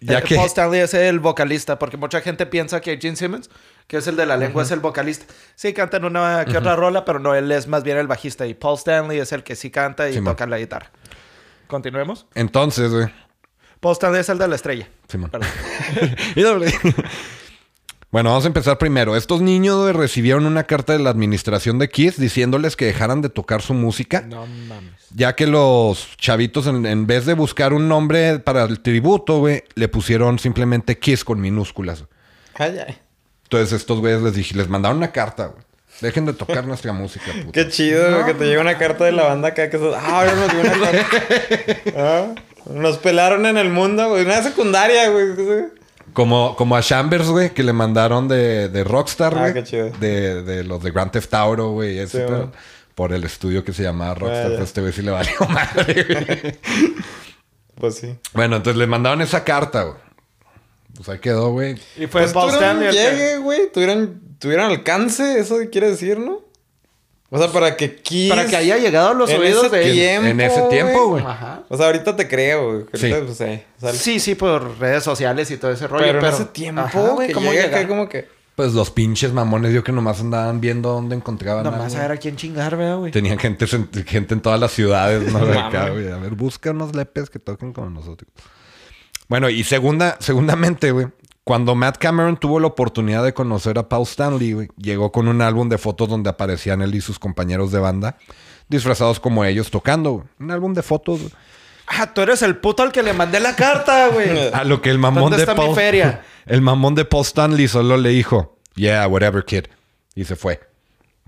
Ya 0.00 0.18
Eh, 0.18 0.22
que... 0.22 0.34
Paul 0.34 0.46
Stanley 0.48 0.80
es 0.80 0.92
el 0.92 1.18
vocalista, 1.18 1.78
porque 1.78 1.96
mucha 1.96 2.20
gente 2.20 2.44
piensa 2.44 2.82
que 2.82 2.98
Gene 2.98 3.16
Simmons, 3.16 3.48
que 3.86 3.96
es 3.96 4.06
el 4.06 4.16
de 4.16 4.26
la 4.26 4.36
lengua, 4.36 4.64
es 4.64 4.70
el 4.70 4.80
vocalista. 4.80 5.32
Sí, 5.54 5.72
cantan 5.72 6.04
una 6.04 6.44
que 6.44 6.58
otra 6.58 6.76
rola, 6.76 7.06
pero 7.06 7.20
no, 7.20 7.34
él 7.34 7.50
es 7.50 7.66
más 7.66 7.82
bien 7.84 7.96
el 7.96 8.06
bajista. 8.06 8.44
Y 8.46 8.52
Paul 8.52 8.76
Stanley 8.76 9.18
es 9.20 9.32
el 9.32 9.42
que 9.42 9.56
sí 9.56 9.70
canta 9.70 10.10
y 10.10 10.22
toca 10.22 10.46
la 10.46 10.58
guitarra. 10.58 10.90
Continuemos. 11.68 12.26
Entonces, 12.34 12.92
güey. 12.92 13.06
Paul 13.80 13.94
Stanley 13.94 14.20
es 14.20 14.28
el 14.28 14.36
de 14.36 14.46
la 14.46 14.56
estrella. 14.56 14.86
Simón. 15.08 15.30
Perdón. 15.30 15.48
Bueno, 18.10 18.30
vamos 18.30 18.44
a 18.44 18.48
empezar 18.48 18.78
primero. 18.78 19.16
Estos 19.16 19.42
niños 19.42 19.94
recibieron 19.94 20.46
una 20.46 20.64
carta 20.64 20.94
de 20.94 20.98
la 20.98 21.10
administración 21.10 21.78
de 21.78 21.90
Kiss 21.90 22.18
diciéndoles 22.18 22.74
que 22.74 22.86
dejaran 22.86 23.20
de 23.20 23.28
tocar 23.28 23.60
su 23.60 23.74
música, 23.74 24.22
No 24.22 24.46
mames. 24.46 24.94
ya 25.14 25.34
que 25.36 25.46
los 25.46 26.16
chavitos, 26.16 26.66
en, 26.66 26.86
en 26.86 27.06
vez 27.06 27.26
de 27.26 27.34
buscar 27.34 27.74
un 27.74 27.86
nombre 27.86 28.38
para 28.38 28.64
el 28.64 28.80
tributo, 28.80 29.40
güey, 29.40 29.62
le 29.74 29.88
pusieron 29.88 30.38
simplemente 30.38 30.98
Kiss 30.98 31.22
con 31.22 31.38
minúsculas. 31.40 32.04
Ay, 32.54 32.78
ay. 32.86 32.96
Entonces 33.44 33.72
estos 33.74 34.00
güeyes 34.00 34.22
les 34.22 34.34
dije, 34.34 34.54
les 34.56 34.68
mandaron 34.68 34.96
una 34.98 35.12
carta, 35.12 35.46
güey. 35.48 35.62
Dejen 36.00 36.24
de 36.26 36.32
tocar 36.32 36.64
nuestra 36.66 36.92
música, 36.94 37.26
puto. 37.32 37.52
Qué 37.52 37.68
chido, 37.68 38.10
güey, 38.12 38.24
que 38.24 38.34
te 38.34 38.46
llega 38.46 38.60
una 38.62 38.78
carta 38.78 39.04
de 39.04 39.12
la 39.12 39.24
banda 39.24 39.48
acá 39.48 39.68
que 39.68 39.76
estás... 39.76 39.94
Ah, 39.96 40.20
ahora 40.20 40.34
nos 40.34 40.50
dio 40.52 40.60
una 40.60 40.70
carta. 40.70 41.06
Ah, 41.96 42.26
Nos 42.72 42.98
pelaron 42.98 43.44
en 43.46 43.58
el 43.58 43.68
mundo, 43.68 44.08
güey. 44.10 44.24
Una 44.24 44.42
secundaria, 44.42 45.10
güey. 45.10 45.26
Como, 46.12 46.56
como 46.56 46.76
a 46.76 46.82
Chambers, 46.82 47.28
güey, 47.28 47.50
que 47.54 47.62
le 47.62 47.72
mandaron 47.72 48.28
de, 48.28 48.68
de 48.68 48.84
Rockstar, 48.84 49.34
Ah, 49.36 49.40
güey. 49.40 49.54
qué 49.54 49.64
chido. 49.64 49.90
De, 50.00 50.42
de 50.42 50.64
los 50.64 50.82
de 50.82 50.90
Grand 50.90 51.10
Theft 51.10 51.32
Auto, 51.34 51.70
güey. 51.72 51.98
ese 51.98 52.26
Sí. 52.26 52.34
Por 52.94 53.12
el 53.12 53.22
estudio 53.24 53.64
que 53.64 53.72
se 53.72 53.84
llamaba 53.84 54.14
Rockstar. 54.14 54.46
Ah, 54.46 54.48
pues 54.56 54.60
este 54.68 54.80
güey 54.80 54.92
sí 54.92 55.02
le 55.02 55.10
valió 55.12 55.32
madre, 55.48 56.04
güey. 56.04 56.58
Pues 57.76 57.94
sí. 57.96 58.16
Bueno, 58.32 58.56
entonces 58.56 58.76
le 58.78 58.86
mandaron 58.88 59.20
esa 59.22 59.44
carta, 59.44 59.82
güey. 59.84 59.96
Pues 60.96 61.08
ahí 61.10 61.18
quedó, 61.20 61.50
güey. 61.52 61.74
Y 61.96 62.06
fue 62.08 62.22
Pues 62.22 62.32
Paul 62.32 62.50
Stanley 62.50 62.90
llegue, 62.90 63.36
güey. 63.38 63.70
Tuvieron, 63.72 64.20
tuvieron 64.40 64.66
alcance, 64.70 65.38
eso 65.38 65.58
quiere 65.70 65.90
decir, 65.90 66.18
¿no? 66.18 66.40
O 67.30 67.38
sea, 67.38 67.48
para 67.48 67.76
que 67.76 67.96
Kiss... 67.96 68.30
Para 68.30 68.46
que 68.46 68.56
haya 68.56 68.78
llegado 68.78 69.10
a 69.10 69.14
los 69.14 69.28
en 69.28 69.40
oídos 69.40 69.70
de 69.70 69.92
tiempo, 69.92 70.28
En 70.28 70.40
ese 70.40 70.62
tiempo, 70.62 71.08
güey. 71.08 71.24
Ajá. 71.24 71.62
O 71.68 71.76
sea, 71.76 71.86
ahorita 71.86 72.16
te 72.16 72.26
creo, 72.26 72.72
güey. 72.72 72.84
Sí. 72.94 73.12
Pues, 73.26 73.40
eh, 73.42 73.66
Sí, 73.92 74.18
sí, 74.18 74.34
por 74.34 74.78
redes 74.78 75.04
sociales 75.04 75.50
y 75.50 75.58
todo 75.58 75.70
ese 75.70 75.86
rollo. 75.86 76.04
pero, 76.06 76.20
Pero, 76.20 76.28
en 76.28 76.34
ese 76.34 76.44
tiempo, 76.46 76.98
güey, 77.14 77.32
¿cómo 77.32 77.50
llega 77.50 77.64
llega 77.64 77.78
acá? 77.78 77.88
como 77.88 78.08
que... 78.08 78.28
Pues 78.54 78.72
los 78.72 78.90
pinches 78.90 79.32
mamones, 79.32 79.72
yo 79.72 79.84
que 79.84 79.92
nomás 79.92 80.20
andaban 80.20 80.60
viendo 80.60 80.88
dónde 80.90 81.14
encontraban. 81.14 81.62
Nomás 81.62 81.94
a 81.94 82.00
ver 82.00 82.12
a 82.12 82.16
quién 82.16 82.34
chingar, 82.34 82.74
güey. 82.76 83.12
Tenían 83.12 83.38
gente, 83.38 83.66
gente 84.04 84.34
en 84.34 84.40
todas 84.40 84.58
las 84.58 84.72
ciudades, 84.72 85.32
¿no? 85.32 85.46
De 85.46 85.56
acá, 85.58 85.90
güey. 85.90 86.10
A 86.10 86.16
ver, 86.16 86.34
busca 86.34 86.72
unos 86.72 86.96
lepes 86.96 87.30
que 87.30 87.38
toquen 87.38 87.72
como 87.72 87.88
nosotros. 87.90 88.28
Bueno, 89.28 89.48
y 89.48 89.62
segunda, 89.62 90.16
segundamente, 90.18 90.90
güey. 90.90 91.06
Cuando 91.48 91.74
Matt 91.74 91.96
Cameron 91.96 92.36
tuvo 92.36 92.60
la 92.60 92.66
oportunidad 92.66 93.24
de 93.24 93.32
conocer 93.32 93.78
a 93.78 93.88
Paul 93.88 94.02
Stanley, 94.02 94.52
güey, 94.52 94.68
llegó 94.76 95.10
con 95.12 95.28
un 95.28 95.40
álbum 95.40 95.70
de 95.70 95.78
fotos 95.78 96.06
donde 96.06 96.28
aparecían 96.28 96.82
él 96.82 96.94
y 96.94 97.00
sus 97.00 97.18
compañeros 97.18 97.72
de 97.72 97.78
banda, 97.78 98.18
disfrazados 98.68 99.18
como 99.18 99.46
ellos 99.46 99.70
tocando. 99.70 100.26
Un 100.38 100.50
álbum 100.50 100.74
de 100.74 100.82
fotos. 100.82 101.22
Ah, 101.86 102.12
tú 102.12 102.20
eres 102.20 102.42
el 102.42 102.58
puto 102.58 102.82
al 102.82 102.92
que 102.92 103.02
le 103.02 103.14
mandé 103.14 103.40
la 103.40 103.56
carta, 103.56 104.08
güey. 104.08 104.28
A 104.52 104.62
lo 104.64 104.82
que 104.82 104.90
el 104.90 104.98
mamón 104.98 105.22
¿Dónde 105.22 105.38
de 105.38 105.50
está 105.50 105.54
mi 105.54 105.74
feria? 105.74 106.22
El 106.44 106.60
mamón 106.60 106.94
de 106.94 107.06
Paul 107.06 107.22
Stanley 107.24 107.66
solo 107.66 107.96
le 107.96 108.10
dijo, 108.10 108.58
yeah, 108.74 109.06
whatever, 109.08 109.42
kid. 109.46 109.64
Y 110.14 110.24
se 110.26 110.36
fue. 110.36 110.60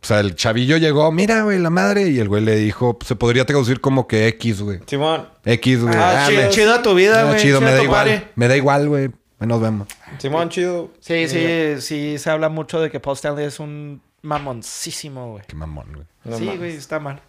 O 0.02 0.06
sea, 0.06 0.20
el 0.20 0.34
chavillo 0.34 0.76
llegó, 0.76 1.10
mira, 1.12 1.44
güey, 1.44 1.58
la 1.58 1.70
madre. 1.70 2.08
Y 2.10 2.18
el 2.18 2.28
güey 2.28 2.42
le 2.44 2.56
dijo, 2.56 2.98
se 3.06 3.16
podría 3.16 3.46
traducir 3.46 3.80
como 3.80 4.06
que 4.06 4.28
X, 4.28 4.60
güey. 4.60 4.80
Simón, 4.86 5.30
X, 5.46 5.80
güey. 5.82 5.94
Ah, 5.96 6.24
Ah, 6.24 6.28
chido, 6.28 6.42
me- 6.42 6.48
chido 6.50 6.82
tu 6.82 6.94
vida, 6.94 7.22
ah, 7.22 7.24
güey. 7.24 7.40
chido, 7.40 7.60
me 7.62 7.68
chido 7.68 7.76
da 7.78 7.82
igual. 7.84 8.08
party. 8.10 8.24
Me 8.34 8.48
da 8.48 8.56
igual, 8.58 8.88
güey. 8.90 9.10
Ahí 9.40 9.48
Nos 9.48 9.60
vemos. 9.60 9.88
Simón, 10.18 10.48
chido. 10.50 10.90
Sí, 11.00 11.26
sí, 11.28 11.80
sí, 11.80 12.18
se 12.18 12.30
habla 12.30 12.48
mucho 12.48 12.80
de 12.80 12.90
que 12.90 13.00
Paul 13.00 13.16
Stanley 13.16 13.46
es 13.46 13.58
un 13.58 14.00
mamoncísimo, 14.22 15.32
güey. 15.32 15.44
Qué 15.48 15.56
mamón, 15.56 15.86
güey. 15.92 16.06
No 16.24 16.36
sí, 16.36 16.44
mames. 16.44 16.58
güey, 16.58 16.76
está 16.76 17.00
mal. 17.00 17.22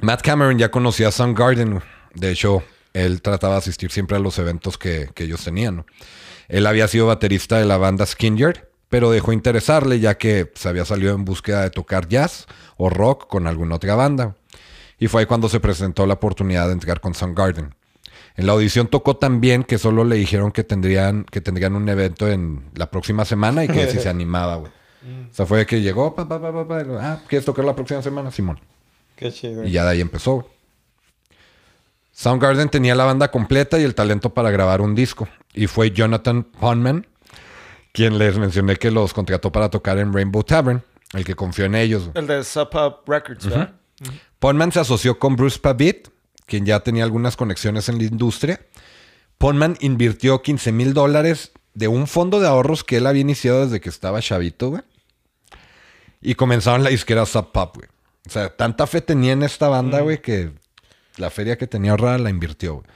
Matt 0.00 0.22
Cameron 0.22 0.58
ya 0.58 0.70
conocía 0.70 1.08
a 1.08 1.12
Soundgarden. 1.12 1.70
güey. 1.74 1.82
De 2.14 2.30
hecho, 2.30 2.62
él 2.92 3.22
trataba 3.22 3.54
de 3.54 3.58
asistir 3.60 3.90
siempre 3.92 4.16
a 4.16 4.20
los 4.20 4.38
eventos 4.38 4.76
que, 4.78 5.10
que 5.14 5.24
ellos 5.24 5.44
tenían. 5.44 5.76
¿no? 5.76 5.86
Él 6.48 6.66
había 6.66 6.88
sido 6.88 7.06
baterista 7.06 7.58
de 7.58 7.66
la 7.66 7.76
banda 7.76 8.04
Skinyard, 8.04 8.64
pero 8.88 9.10
dejó 9.10 9.32
interesarle 9.32 10.00
ya 10.00 10.18
que 10.18 10.50
se 10.54 10.68
había 10.68 10.84
salido 10.84 11.14
en 11.14 11.24
búsqueda 11.24 11.62
de 11.62 11.70
tocar 11.70 12.08
jazz 12.08 12.46
o 12.76 12.90
rock 12.90 13.28
con 13.28 13.46
alguna 13.46 13.76
otra 13.76 13.94
banda. 13.94 14.34
Y 14.98 15.06
fue 15.08 15.20
ahí 15.22 15.26
cuando 15.26 15.48
se 15.48 15.60
presentó 15.60 16.04
la 16.06 16.14
oportunidad 16.14 16.66
de 16.66 16.72
entrar 16.74 17.00
con 17.00 17.14
Soundgarden. 17.14 17.74
En 18.36 18.46
la 18.46 18.52
audición 18.52 18.86
tocó 18.88 19.16
tan 19.16 19.40
bien 19.40 19.62
que 19.64 19.78
solo 19.78 20.04
le 20.04 20.16
dijeron 20.16 20.52
que 20.52 20.64
tendrían, 20.64 21.24
que 21.24 21.40
tendrían 21.40 21.76
un 21.76 21.88
evento 21.88 22.28
en 22.28 22.64
la 22.74 22.90
próxima 22.90 23.24
semana 23.24 23.64
y 23.64 23.68
que 23.68 23.88
si 23.88 23.98
se 23.98 24.08
animaba, 24.10 24.56
güey. 24.56 24.72
O 25.30 25.34
sea, 25.34 25.46
fue 25.46 25.66
que 25.66 25.80
llegó, 25.80 26.14
pa, 26.14 26.28
pa, 26.28 26.40
pa, 26.40 26.52
pa, 26.52 26.66
pa, 26.68 26.84
ah, 27.00 27.20
¿quieres 27.28 27.44
tocar 27.44 27.64
la 27.64 27.74
próxima 27.74 28.02
semana? 28.02 28.30
Simón. 28.30 28.60
Qué 29.16 29.32
chido. 29.32 29.64
Y 29.64 29.72
ya 29.72 29.84
de 29.84 29.90
ahí 29.90 30.00
empezó. 30.00 30.34
güey. 30.36 30.46
Soundgarden 32.12 32.68
tenía 32.68 32.94
la 32.94 33.04
banda 33.04 33.30
completa 33.30 33.78
y 33.80 33.82
el 33.82 33.94
talento 33.94 34.30
para 34.30 34.50
grabar 34.50 34.80
un 34.80 34.94
disco. 34.94 35.28
Y 35.54 35.66
fue 35.66 35.90
Jonathan 35.90 36.44
Ponman 36.44 37.06
quien 37.92 38.18
les 38.18 38.38
mencioné 38.38 38.76
que 38.76 38.90
los 38.90 39.12
contrató 39.12 39.52
para 39.52 39.68
tocar 39.68 39.98
en 39.98 40.12
Rainbow 40.12 40.42
Tavern, 40.42 40.82
el 41.12 41.24
que 41.24 41.34
confió 41.34 41.66
en 41.66 41.74
ellos. 41.74 42.10
El 42.14 42.26
de 42.26 42.42
Sub 42.42 42.68
Up 42.74 43.00
Records, 43.06 43.44
¿verdad? 43.46 43.74
Ponman 44.38 44.72
se 44.72 44.80
asoció 44.80 45.18
con 45.18 45.36
Bruce 45.36 45.58
Pavit, 45.58 46.08
quien 46.46 46.66
ya 46.66 46.80
tenía 46.80 47.04
algunas 47.04 47.36
conexiones 47.36 47.88
en 47.88 47.98
la 47.98 48.04
industria. 48.04 48.60
Ponman 49.38 49.76
invirtió 49.80 50.42
15 50.42 50.72
mil 50.72 50.94
dólares 50.94 51.52
de 51.74 51.88
un 51.88 52.06
fondo 52.06 52.40
de 52.40 52.46
ahorros 52.46 52.84
que 52.84 52.98
él 52.98 53.06
había 53.06 53.22
iniciado 53.22 53.64
desde 53.64 53.80
que 53.80 53.88
estaba 53.88 54.20
chavito, 54.20 54.70
güey. 54.70 54.82
Y 56.20 56.34
comenzaron 56.34 56.84
la 56.84 56.90
disquera 56.90 57.26
Sub 57.26 57.50
Pop, 57.52 57.76
güey. 57.76 57.88
O 58.26 58.30
sea, 58.30 58.54
tanta 58.54 58.86
fe 58.86 59.00
tenía 59.00 59.32
en 59.32 59.42
esta 59.42 59.68
banda, 59.68 60.00
güey, 60.00 60.22
que 60.22 60.52
la 61.16 61.30
feria 61.30 61.58
que 61.58 61.66
tenía 61.66 61.90
ahorrada 61.90 62.18
la 62.18 62.30
invirtió, 62.30 62.74
güey. 62.74 62.86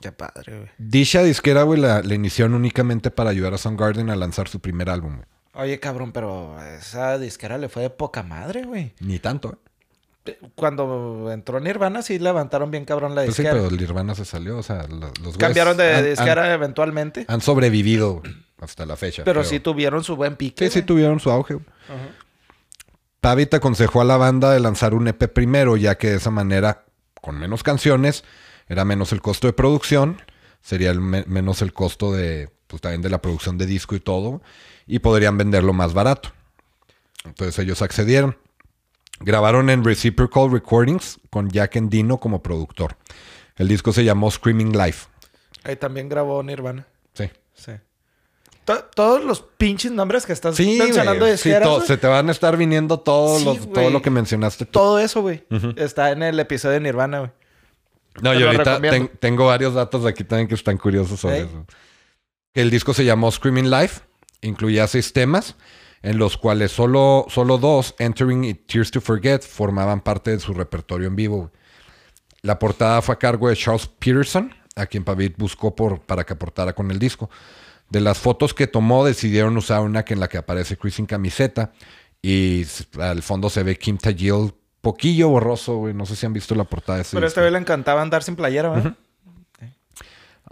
Qué 0.00 0.12
padre, 0.12 0.56
güey. 0.56 0.70
Dicha 0.78 1.22
disquera, 1.22 1.64
güey, 1.64 1.78
la, 1.78 2.00
la 2.02 2.14
iniciaron 2.14 2.54
únicamente 2.54 3.10
para 3.10 3.28
ayudar 3.28 3.52
a 3.52 3.58
Soundgarden 3.58 4.08
a 4.08 4.16
lanzar 4.16 4.48
su 4.48 4.60
primer 4.60 4.88
álbum, 4.88 5.16
güey. 5.16 5.26
Oye, 5.52 5.78
cabrón, 5.80 6.12
pero 6.12 6.56
esa 6.62 7.18
disquera 7.18 7.58
le 7.58 7.68
fue 7.68 7.82
de 7.82 7.90
poca 7.90 8.22
madre, 8.22 8.62
güey. 8.62 8.94
Ni 9.00 9.18
tanto, 9.18 9.52
¿eh? 9.52 9.69
Cuando 10.54 11.30
entró 11.32 11.60
Nirvana, 11.60 12.02
sí 12.02 12.18
levantaron 12.18 12.70
bien 12.70 12.84
cabrón 12.84 13.14
la 13.14 13.24
Pues 13.24 13.36
sí, 13.36 13.42
disquera. 13.42 13.62
pero 13.62 13.76
Nirvana 13.76 14.14
se 14.14 14.24
salió, 14.24 14.58
o 14.58 14.62
sea, 14.62 14.82
los, 14.88 15.00
los 15.00 15.12
güeyes 15.20 15.36
Cambiaron 15.38 15.76
de 15.76 15.94
han- 15.94 16.04
disquera 16.04 16.44
Han, 16.46 16.50
eventualmente. 16.52 17.24
han 17.28 17.40
sobrevivido 17.40 18.22
hasta 18.60 18.86
la 18.86 18.96
fecha. 18.96 19.24
pero 19.24 19.42
sí 19.44 19.60
tuvieron 19.60 20.04
su 20.04 20.16
buen 20.16 20.36
pique. 20.36 20.68
Sí, 20.70 20.80
sí 20.80 20.82
tuvieron 20.82 21.20
su 21.20 21.30
auge. 21.30 21.54
güey. 21.54 21.66
Pavit 23.20 23.52
aconsejó 23.54 24.00
a 24.00 24.04
la 24.04 24.16
banda 24.16 24.50
de 24.52 24.60
lanzar 24.60 24.94
un 24.94 25.06
EP 25.08 25.28
primero, 25.28 25.76
ya 25.76 25.98
que 25.98 26.08
de 26.10 26.16
esa 26.16 26.30
manera, 26.30 26.84
con 27.20 27.38
menos 27.38 27.62
canciones, 27.62 28.24
era 28.68 28.84
menos 28.84 29.12
el 29.12 29.20
costo 29.20 29.46
de 29.46 29.52
producción, 29.52 30.22
sería 30.62 30.90
el 30.90 31.00
me- 31.00 31.24
menos 31.26 31.60
el 31.60 31.72
costo 31.74 32.12
de, 32.12 32.48
pues 32.66 32.80
también 32.80 33.02
de 33.02 33.10
la 33.10 33.20
producción 33.20 33.58
de 33.58 33.66
disco 33.66 33.94
y 33.94 34.00
todo, 34.00 34.40
y 34.86 35.00
podrían 35.00 35.36
venderlo 35.36 35.72
más 35.74 35.92
barato. 35.92 36.30
Entonces 37.24 37.58
ellos 37.58 37.82
accedieron. 37.82 38.38
Grabaron 39.20 39.68
en 39.70 39.84
Reciprocal 39.84 40.50
Recordings 40.50 41.20
con 41.30 41.50
Jack 41.50 41.76
Endino 41.76 42.18
como 42.18 42.42
productor. 42.42 42.96
El 43.56 43.68
disco 43.68 43.92
se 43.92 44.04
llamó 44.04 44.30
Screaming 44.30 44.76
Life. 44.76 45.08
Ahí 45.64 45.76
también 45.76 46.08
grabó 46.08 46.42
Nirvana. 46.42 46.86
Sí. 47.12 47.30
Sí. 47.54 47.72
To- 48.64 48.84
todos 48.94 49.22
los 49.24 49.42
pinches 49.42 49.92
nombres 49.92 50.24
que 50.24 50.32
estás 50.32 50.56
Sí, 50.56 50.78
mencionando 50.78 51.26
de 51.26 51.36
Sí, 51.36 51.50
se 51.86 51.96
te 51.98 52.06
van 52.06 52.28
a 52.28 52.32
estar 52.32 52.56
viniendo 52.56 52.98
todos 53.00 53.40
Sí, 53.40 53.44
los- 53.44 53.58
güey. 53.60 53.72
todo 53.72 53.90
lo 53.90 54.00
que 54.00 54.10
mencionaste 54.10 54.64
tú. 54.64 54.72
todo 54.72 54.98
eso, 54.98 55.20
güey, 55.22 55.44
está 55.76 56.12
en 56.12 56.22
el 56.22 56.38
episodio 56.40 56.74
de 56.74 56.80
Nirvana, 56.80 57.18
güey. 57.20 57.30
No, 58.22 58.32
Te 58.32 58.38
y 58.40 58.42
ahorita 58.42 58.80
ten- 58.80 59.10
tengo 59.20 59.46
varios 59.46 59.74
datos 59.74 60.04
aquí 60.06 60.24
también 60.24 60.48
que 60.48 60.54
están 60.54 60.78
curiosos 60.78 61.20
sobre 61.20 61.38
¿Eh? 61.40 61.42
eso. 61.42 61.66
El 62.54 62.70
disco 62.70 62.92
se 62.94 63.04
llamó 63.04 63.30
Screaming 63.30 63.70
Life, 63.70 64.00
incluía 64.40 64.86
seis 64.86 65.12
temas, 65.12 65.56
en 66.02 66.18
los 66.18 66.36
cuales 66.36 66.72
solo, 66.72 67.26
solo 67.28 67.58
dos, 67.58 67.94
Entering 67.98 68.44
y 68.44 68.54
Tears 68.54 68.90
to 68.90 69.00
Forget, 69.00 69.42
formaban 69.42 70.00
parte 70.00 70.30
de 70.30 70.40
su 70.40 70.54
repertorio 70.54 71.08
en 71.08 71.16
vivo. 71.16 71.50
La 72.42 72.58
portada 72.58 73.02
fue 73.02 73.14
a 73.14 73.18
cargo 73.18 73.48
de 73.48 73.56
Charles 73.56 73.86
Peterson, 73.86 74.54
a 74.76 74.86
quien 74.86 75.04
Pavit 75.04 75.36
buscó 75.36 75.74
por, 75.76 76.00
para 76.00 76.24
que 76.24 76.32
aportara 76.32 76.72
con 76.72 76.90
el 76.90 76.98
disco. 76.98 77.28
De 77.90 78.00
las 78.00 78.18
fotos 78.18 78.54
que 78.54 78.66
tomó, 78.66 79.04
decidieron 79.04 79.56
usar 79.56 79.80
una 79.82 80.04
que 80.04 80.14
en 80.14 80.20
la 80.20 80.28
que 80.28 80.38
aparece 80.38 80.76
Chris 80.76 80.94
sin 80.94 81.06
camiseta 81.06 81.72
y 82.22 82.64
al 82.98 83.22
fondo 83.22 83.50
se 83.50 83.62
ve 83.62 83.76
Kim 83.76 83.98
Tajil, 83.98 84.54
poquillo 84.80 85.28
borroso, 85.28 85.76
güey. 85.76 85.92
No 85.92 86.06
sé 86.06 86.16
si 86.16 86.24
han 86.24 86.32
visto 86.32 86.54
la 86.54 86.64
portada 86.64 86.96
de 86.96 87.02
ese 87.02 87.16
Pero 87.16 87.26
a 87.26 87.28
disco. 87.28 87.28
este 87.28 87.40
güey 87.40 87.52
le 87.52 87.58
encantaba 87.58 88.00
andar 88.00 88.22
sin 88.22 88.36
playera, 88.36 88.70
¿verdad? 88.70 88.94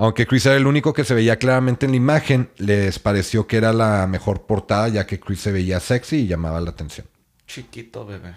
Aunque 0.01 0.29
Chris 0.29 0.47
era 0.47 0.55
el 0.57 0.69
único 0.69 0.93
que 0.93 1.05
se 1.05 1.13
veía 1.13 1.39
claramente 1.39 1.85
en 1.85 1.91
la 1.91 1.97
imagen, 1.97 2.51
les 2.57 3.01
pareció 3.01 3.49
que 3.49 3.57
era 3.57 3.73
la 3.73 4.07
mejor 4.07 4.43
portada 4.43 4.89
ya 4.89 5.07
que 5.07 5.19
Chris 5.19 5.41
se 5.41 5.51
veía 5.51 5.81
sexy 5.81 6.19
y 6.19 6.27
llamaba 6.29 6.61
la 6.61 6.71
atención. 6.71 7.07
Chiquito, 7.49 8.07
bebé. 8.07 8.37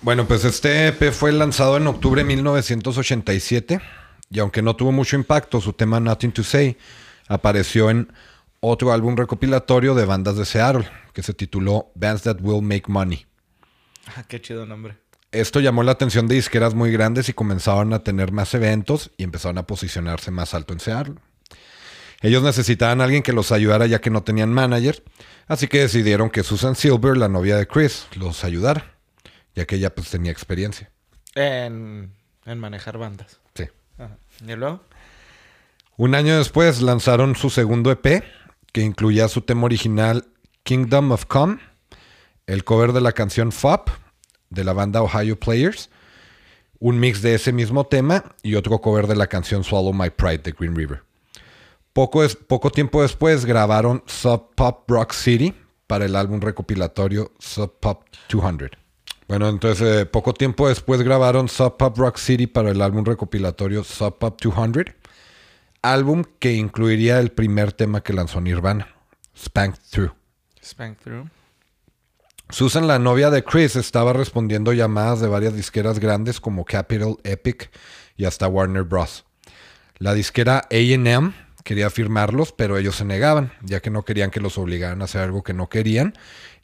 Bueno, 0.00 0.26
pues 0.26 0.42
este 0.46 0.88
EP 0.88 1.12
fue 1.12 1.32
lanzado 1.32 1.76
en 1.76 1.86
octubre 1.86 2.22
de 2.22 2.28
1987 2.28 3.78
y 4.30 4.38
aunque 4.38 4.62
no 4.62 4.74
tuvo 4.74 4.90
mucho 4.90 5.16
impacto, 5.16 5.60
su 5.60 5.74
tema 5.74 6.00
Nothing 6.00 6.32
to 6.32 6.42
Say 6.42 6.78
apareció 7.28 7.90
en 7.90 8.10
otro 8.60 8.92
álbum 8.92 9.16
recopilatorio 9.16 9.94
de 9.94 10.06
bandas 10.06 10.36
de 10.36 10.46
Seattle 10.46 10.88
que 11.12 11.22
se 11.22 11.34
tituló 11.34 11.92
Bands 11.94 12.22
That 12.22 12.38
Will 12.40 12.62
Make 12.62 12.84
Money. 12.86 13.26
Ah, 14.16 14.24
qué 14.26 14.40
chido 14.40 14.64
nombre. 14.64 14.96
Esto 15.32 15.60
llamó 15.60 15.84
la 15.84 15.92
atención 15.92 16.26
de 16.26 16.34
disqueras 16.34 16.74
muy 16.74 16.90
grandes 16.90 17.28
y 17.28 17.32
comenzaron 17.32 17.92
a 17.92 18.02
tener 18.02 18.32
más 18.32 18.52
eventos 18.54 19.12
y 19.16 19.22
empezaron 19.22 19.58
a 19.58 19.66
posicionarse 19.66 20.32
más 20.32 20.54
alto 20.54 20.72
en 20.72 20.80
Seattle. 20.80 21.14
Ellos 22.20 22.42
necesitaban 22.42 23.00
a 23.00 23.04
alguien 23.04 23.22
que 23.22 23.32
los 23.32 23.52
ayudara 23.52 23.86
ya 23.86 24.00
que 24.00 24.10
no 24.10 24.22
tenían 24.22 24.52
manager, 24.52 25.02
así 25.46 25.68
que 25.68 25.80
decidieron 25.80 26.30
que 26.30 26.42
Susan 26.42 26.74
Silver, 26.74 27.16
la 27.16 27.28
novia 27.28 27.56
de 27.56 27.66
Chris, 27.66 28.08
los 28.16 28.44
ayudara, 28.44 28.92
ya 29.54 29.64
que 29.66 29.76
ella 29.76 29.94
pues 29.94 30.10
tenía 30.10 30.32
experiencia. 30.32 30.90
En, 31.34 32.12
en 32.44 32.58
manejar 32.58 32.98
bandas. 32.98 33.40
Sí. 33.54 33.64
Ajá. 33.98 34.18
¿Y 34.46 34.52
luego? 34.56 34.82
Un 35.96 36.14
año 36.14 36.36
después 36.36 36.82
lanzaron 36.82 37.36
su 37.36 37.50
segundo 37.50 37.90
EP, 37.92 38.24
que 38.72 38.80
incluía 38.82 39.28
su 39.28 39.42
tema 39.42 39.64
original 39.64 40.26
Kingdom 40.64 41.12
of 41.12 41.26
Come, 41.26 41.58
el 42.46 42.64
cover 42.64 42.92
de 42.92 43.00
la 43.00 43.12
canción 43.12 43.52
FOP 43.52 43.90
de 44.50 44.64
la 44.64 44.72
banda 44.72 45.02
Ohio 45.02 45.38
Players, 45.38 45.88
un 46.80 46.98
mix 46.98 47.22
de 47.22 47.34
ese 47.34 47.52
mismo 47.52 47.86
tema 47.86 48.24
y 48.42 48.56
otro 48.56 48.80
cover 48.80 49.06
de 49.06 49.16
la 49.16 49.26
canción 49.28 49.64
Swallow 49.64 49.92
My 49.92 50.10
Pride 50.10 50.38
de 50.38 50.52
Green 50.52 50.74
River. 50.76 51.02
Poco, 51.92 52.22
es- 52.24 52.36
poco 52.36 52.70
tiempo 52.70 53.02
después 53.02 53.44
grabaron 53.44 54.02
Sub 54.06 54.54
Pop 54.54 54.88
Rock 54.90 55.12
City 55.12 55.54
para 55.86 56.04
el 56.04 56.14
álbum 56.16 56.40
recopilatorio 56.40 57.32
Sub 57.38 57.78
Pop 57.80 58.04
200. 58.28 58.70
Bueno, 59.28 59.48
entonces 59.48 59.86
eh, 60.02 60.06
poco 60.06 60.34
tiempo 60.34 60.68
después 60.68 61.02
grabaron 61.02 61.48
Sub 61.48 61.76
Pop 61.76 61.96
Rock 61.98 62.16
City 62.18 62.46
para 62.46 62.70
el 62.70 62.80
álbum 62.82 63.04
recopilatorio 63.04 63.84
Sub 63.84 64.18
Pop 64.18 64.40
200 64.40 64.94
álbum 65.82 66.24
que 66.38 66.52
incluiría 66.54 67.20
el 67.20 67.30
primer 67.32 67.72
tema 67.72 68.02
que 68.02 68.12
lanzó 68.12 68.40
Nirvana, 68.40 68.88
Spank 69.36 69.76
Through. 69.90 70.12
Spank 70.62 70.98
Through. 70.98 71.28
Susan, 72.50 72.86
la 72.86 72.98
novia 72.98 73.30
de 73.30 73.44
Chris, 73.44 73.76
estaba 73.76 74.12
respondiendo 74.12 74.72
llamadas 74.72 75.20
de 75.20 75.28
varias 75.28 75.54
disqueras 75.54 75.98
grandes 75.98 76.40
como 76.40 76.64
Capitol, 76.64 77.18
Epic 77.24 77.70
y 78.16 78.24
hasta 78.24 78.48
Warner 78.48 78.82
Bros. 78.82 79.24
La 79.98 80.14
disquera 80.14 80.66
AM 80.70 81.32
quería 81.64 81.90
firmarlos, 81.90 82.52
pero 82.52 82.76
ellos 82.76 82.96
se 82.96 83.04
negaban, 83.04 83.52
ya 83.62 83.80
que 83.80 83.90
no 83.90 84.04
querían 84.04 84.30
que 84.30 84.40
los 84.40 84.58
obligaran 84.58 85.00
a 85.00 85.04
hacer 85.04 85.22
algo 85.22 85.42
que 85.42 85.52
no 85.52 85.68
querían 85.68 86.14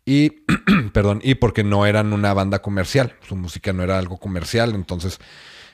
y, 0.05 0.31
perdón, 0.93 1.21
y 1.23 1.37
porque 1.37 1.63
no 1.65 1.87
eran 1.87 2.13
una 2.13 2.33
banda 2.35 2.61
comercial. 2.63 3.15
Su 3.29 3.37
música 3.37 3.73
no 3.73 3.83
era 3.83 3.99
algo 3.99 4.19
comercial, 4.19 4.75
entonces 4.75 5.19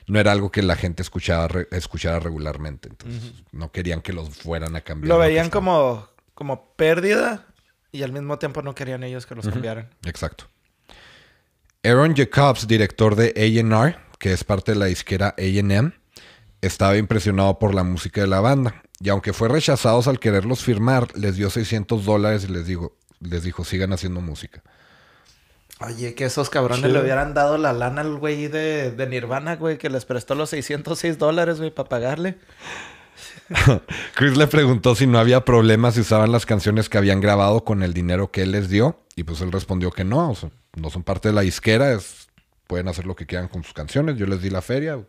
no 0.07 0.19
era 0.19 0.31
algo 0.31 0.51
que 0.51 0.61
la 0.61 0.75
gente 0.75 1.01
escuchaba, 1.01 1.47
re- 1.47 1.67
escuchara 1.71 2.19
regularmente. 2.19 2.89
Entonces 2.89 3.31
no 3.51 3.71
querían 3.71 4.01
que 4.01 4.13
los 4.13 4.29
fueran 4.29 4.75
a 4.75 4.81
cambiar. 4.81 5.09
Lo 5.09 5.17
veían 5.17 5.49
como, 5.49 6.07
como 6.33 6.73
pérdida 6.75 7.47
y 7.93 8.03
al 8.03 8.11
mismo 8.11 8.37
tiempo 8.39 8.61
no 8.61 8.75
querían 8.75 9.03
ellos 9.03 9.25
que 9.25 9.35
los 9.35 9.47
cambiaran. 9.47 9.87
Exacto. 10.05 10.45
Aaron 11.83 12.15
Jacobs, 12.15 12.67
director 12.67 13.15
de 13.15 13.33
A&R, 13.37 13.97
que 14.17 14.33
es 14.33 14.43
parte 14.43 14.73
de 14.73 14.79
la 14.79 14.85
disquera 14.85 15.35
A&M, 15.37 15.91
estaba 16.61 16.97
impresionado 16.97 17.59
por 17.59 17.75
la 17.75 17.83
música 17.83 18.21
de 18.21 18.27
la 18.27 18.39
banda. 18.39 18.81
Y 18.99 19.09
aunque 19.09 19.31
fue 19.31 19.47
rechazados 19.47 20.07
al 20.07 20.19
quererlos 20.19 20.63
firmar, 20.63 21.15
les 21.15 21.35
dio 21.35 21.49
600 21.49 22.03
dólares 22.03 22.45
y 22.45 22.47
les, 22.47 22.65
digo, 22.65 22.95
les 23.19 23.43
dijo, 23.43 23.63
sigan 23.63 23.93
haciendo 23.93 24.21
música. 24.21 24.63
Oye, 25.81 26.15
que 26.15 26.25
esos 26.25 26.49
cabrones 26.49 26.89
le 26.89 26.99
hubieran 26.99 27.33
dado 27.33 27.57
la 27.57 27.73
lana 27.73 28.01
al 28.01 28.15
güey 28.15 28.47
de, 28.47 28.91
de 28.91 29.07
Nirvana, 29.07 29.57
güey, 29.57 29.77
que 29.77 29.89
les 29.89 30.05
prestó 30.05 30.33
los 30.33 30.49
606 30.51 31.19
dólares, 31.19 31.59
güey, 31.59 31.69
para 31.69 31.89
pagarle. 31.89 32.37
Chris 34.15 34.37
le 34.37 34.47
preguntó 34.47 34.95
si 34.95 35.05
no 35.07 35.19
había 35.19 35.43
problema 35.45 35.91
si 35.91 35.99
usaban 36.01 36.31
las 36.31 36.45
canciones 36.45 36.89
que 36.89 36.97
habían 36.97 37.19
grabado 37.21 37.63
con 37.63 37.83
el 37.83 37.93
dinero 37.93 38.31
que 38.31 38.41
él 38.43 38.51
les 38.51 38.69
dio. 38.69 38.99
Y 39.15 39.23
pues 39.23 39.41
él 39.41 39.51
respondió 39.51 39.91
que 39.91 40.03
no, 40.03 40.35
no 40.75 40.89
son 40.89 41.03
parte 41.03 41.29
de 41.29 41.33
la 41.35 41.41
disquera, 41.41 41.93
es- 41.93 42.27
pueden 42.67 42.87
hacer 42.87 43.05
lo 43.05 43.15
que 43.15 43.25
quieran 43.25 43.47
con 43.49 43.63
sus 43.63 43.73
canciones. 43.73 44.17
Yo 44.17 44.25
les 44.25 44.41
di 44.41 44.49
la 44.49 44.61
feria. 44.61 44.99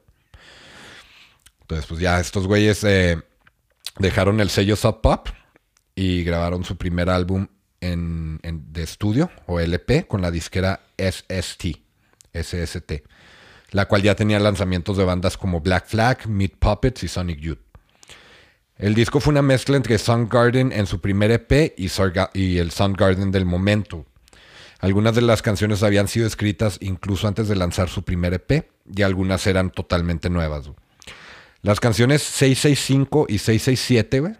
Entonces, 1.62 1.86
pues 1.86 2.00
ya 2.00 2.20
estos 2.20 2.46
güeyes 2.46 2.84
eh, 2.84 3.22
dejaron 3.98 4.40
el 4.40 4.50
sello 4.50 4.76
Sub 4.76 5.00
Pop 5.00 5.28
y 5.94 6.24
grabaron 6.24 6.64
su 6.64 6.76
primer 6.76 7.08
álbum 7.08 7.46
en, 7.80 8.40
en- 8.42 8.72
de 8.72 8.82
estudio 8.82 9.30
o 9.46 9.60
LP 9.60 10.06
con 10.06 10.20
la 10.20 10.30
disquera 10.30 10.80
SST, 10.98 11.78
SST, 12.34 12.92
la 13.70 13.86
cual 13.86 14.02
ya 14.02 14.14
tenía 14.14 14.38
lanzamientos 14.40 14.96
de 14.96 15.04
bandas 15.04 15.38
como 15.38 15.60
Black 15.60 15.86
Flag, 15.86 16.26
Meat 16.28 16.52
Puppets 16.58 17.04
y 17.04 17.08
Sonic 17.08 17.38
Youth. 17.40 17.58
El 18.76 18.94
disco 18.94 19.20
fue 19.20 19.30
una 19.30 19.42
mezcla 19.42 19.76
entre 19.76 19.98
Soundgarden 19.98 20.72
en 20.72 20.86
su 20.86 21.00
primer 21.00 21.30
EP 21.30 21.74
y, 21.76 21.88
y 22.34 22.58
el 22.58 22.70
Soundgarden 22.72 23.30
del 23.30 23.44
momento. 23.44 24.04
Algunas 24.80 25.14
de 25.14 25.22
las 25.22 25.42
canciones 25.42 25.82
habían 25.82 26.08
sido 26.08 26.26
escritas 26.26 26.78
incluso 26.80 27.28
antes 27.28 27.48
de 27.48 27.56
lanzar 27.56 27.88
su 27.88 28.02
primer 28.02 28.34
EP 28.34 28.68
y 28.94 29.02
algunas 29.02 29.46
eran 29.46 29.70
totalmente 29.70 30.28
nuevas. 30.28 30.66
güey. 30.66 30.76
Las 31.62 31.80
canciones 31.80 32.22
665 32.22 33.26
y 33.28 33.38
667 33.38 34.20
güey, 34.20 34.34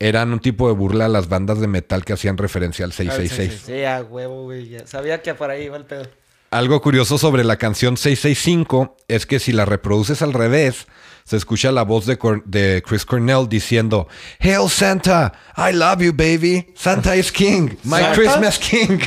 eran 0.00 0.32
un 0.32 0.40
tipo 0.40 0.66
de 0.68 0.74
burla 0.74 1.04
a 1.04 1.08
las 1.08 1.28
bandas 1.28 1.60
de 1.60 1.68
metal 1.68 2.04
que 2.04 2.14
hacían 2.14 2.38
referencia 2.38 2.84
al 2.84 2.92
666. 2.92 3.62
Sí, 3.66 3.84
a 3.84 4.02
huevo, 4.02 4.44
güey. 4.44 4.68
ya 4.68 4.86
Sabía 4.86 5.22
que 5.22 5.34
por 5.34 5.50
ahí 5.50 5.64
iba 5.64 5.76
el 5.76 5.84
pedo. 5.84 6.08
Algo 6.50 6.80
curioso 6.80 7.18
sobre 7.18 7.44
la 7.44 7.58
canción 7.58 7.96
665 7.96 8.96
es 9.06 9.26
que 9.26 9.38
si 9.38 9.52
la 9.52 9.66
reproduces 9.66 10.22
al 10.22 10.32
revés, 10.32 10.86
se 11.28 11.36
escucha 11.36 11.70
la 11.70 11.82
voz 11.82 12.06
de, 12.06 12.16
Cor- 12.16 12.42
de 12.46 12.82
Chris 12.86 13.04
Cornell 13.04 13.46
diciendo, 13.48 14.08
Hail 14.40 14.70
Santa, 14.70 15.32
I 15.58 15.72
love 15.74 16.00
you 16.00 16.12
baby, 16.12 16.66
Santa 16.74 17.14
is 17.16 17.30
king, 17.30 17.70
my 17.84 17.98
¿Santa? 18.00 18.12
Christmas 18.14 18.58
king. 18.58 18.98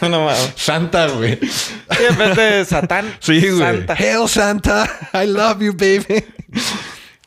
no 0.02 0.24
mames. 0.26 0.52
Santa, 0.54 1.08
güey. 1.08 1.38
Sí, 1.42 2.04
en 2.08 2.18
vez 2.18 2.36
de 2.36 2.64
Satán. 2.64 3.16
Sí, 3.20 3.40
güey. 3.50 3.84
Hail 3.98 4.28
Santa, 4.28 4.88
I 5.12 5.26
love 5.26 5.58
you 5.60 5.72
baby. 5.72 6.24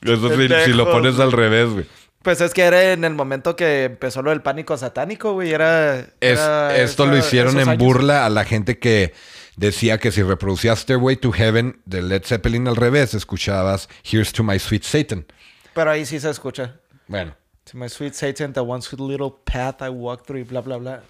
Eso 0.01 0.29
sí, 0.35 0.47
si 0.65 0.71
lo 0.73 0.89
pones 0.89 1.19
al 1.19 1.31
revés, 1.31 1.69
güey. 1.69 1.85
Pues 2.23 2.39
es 2.39 2.53
que 2.53 2.61
era 2.61 2.93
en 2.93 3.03
el 3.03 3.13
momento 3.13 3.55
que 3.55 3.85
empezó 3.85 4.21
lo 4.21 4.29
del 4.29 4.41
pánico 4.41 4.77
satánico, 4.77 5.33
güey. 5.33 5.51
Era. 5.51 5.99
Es- 6.21 6.39
era 6.39 6.77
esto 6.77 7.07
lo 7.07 7.17
hicieron 7.17 7.59
en 7.59 7.67
años. 7.67 7.77
burla 7.83 8.25
a 8.25 8.29
la 8.29 8.45
gente 8.45 8.77
que 8.79 9.13
decía 9.55 9.97
que 9.97 10.11
si 10.11 10.23
reproducías 10.23 10.79
Stairway 10.79 11.15
to 11.17 11.31
Heaven 11.31 11.81
de 11.85 12.01
Led 12.01 12.23
Zeppelin 12.23 12.67
al 12.67 12.75
revés, 12.75 13.13
escuchabas 13.13 13.89
Here's 14.03 14.31
to 14.33 14.43
My 14.43 14.59
Sweet 14.59 14.83
Satan. 14.83 15.25
Pero 15.73 15.91
ahí 15.91 16.05
sí 16.05 16.19
se 16.19 16.29
escucha. 16.29 16.79
Bueno, 17.07 17.35
To 17.65 17.77
my 17.77 17.87
sweet 17.87 18.13
Satan, 18.15 18.53
the 18.53 18.61
one 18.61 18.81
sweet 18.81 18.99
little 18.99 19.31
path 19.45 19.81
I 19.81 19.89
walk 19.89 20.25
through 20.25 20.39
y 20.41 20.43
bla, 20.43 20.61
bla, 20.61 20.77
bla. 20.77 21.03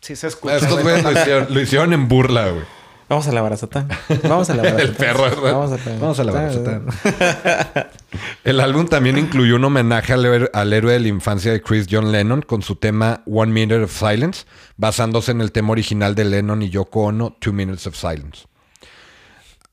Sí 0.00 0.16
se 0.16 0.28
escucha. 0.28 0.56
estos 0.56 0.82
güey. 0.82 1.02
güeyes 1.02 1.26
lo 1.28 1.54
lo 1.54 1.60
hicieron 1.60 1.92
en 1.92 2.08
burla, 2.08 2.48
güey. 2.48 2.64
Vamos 3.08 3.26
a 3.26 3.32
lavar 3.32 3.52
a 3.52 3.56
Satán. 3.56 3.88
Vamos 4.24 4.50
a 4.50 4.54
lavar 4.54 4.74
a 4.74 4.82
El 4.82 4.92
perro, 4.92 5.22
¿verdad? 5.22 5.52
Vamos 5.54 5.72
a, 5.72 5.90
Vamos 5.98 6.20
a 6.20 6.24
lavar 6.24 6.44
a 6.46 6.52
Satán. 6.52 6.86
El 8.44 8.60
álbum 8.60 8.86
también 8.86 9.16
incluyó 9.18 9.56
un 9.56 9.64
homenaje 9.64 10.12
al, 10.12 10.24
héroe- 10.24 10.50
al 10.52 10.72
héroe 10.72 10.92
de 10.92 11.00
la 11.00 11.08
infancia 11.08 11.52
de 11.52 11.62
Chris 11.62 11.86
John 11.90 12.12
Lennon 12.12 12.42
con 12.42 12.62
su 12.62 12.76
tema 12.76 13.22
One 13.26 13.52
Minute 13.52 13.82
of 13.84 13.92
Silence, 13.96 14.44
basándose 14.76 15.30
en 15.32 15.40
el 15.40 15.52
tema 15.52 15.70
original 15.70 16.14
de 16.14 16.24
Lennon 16.24 16.62
y 16.62 16.70
Yoko 16.70 17.04
Ono, 17.04 17.36
Two 17.38 17.52
Minutes 17.52 17.86
of 17.86 17.96
Silence. 17.96 18.46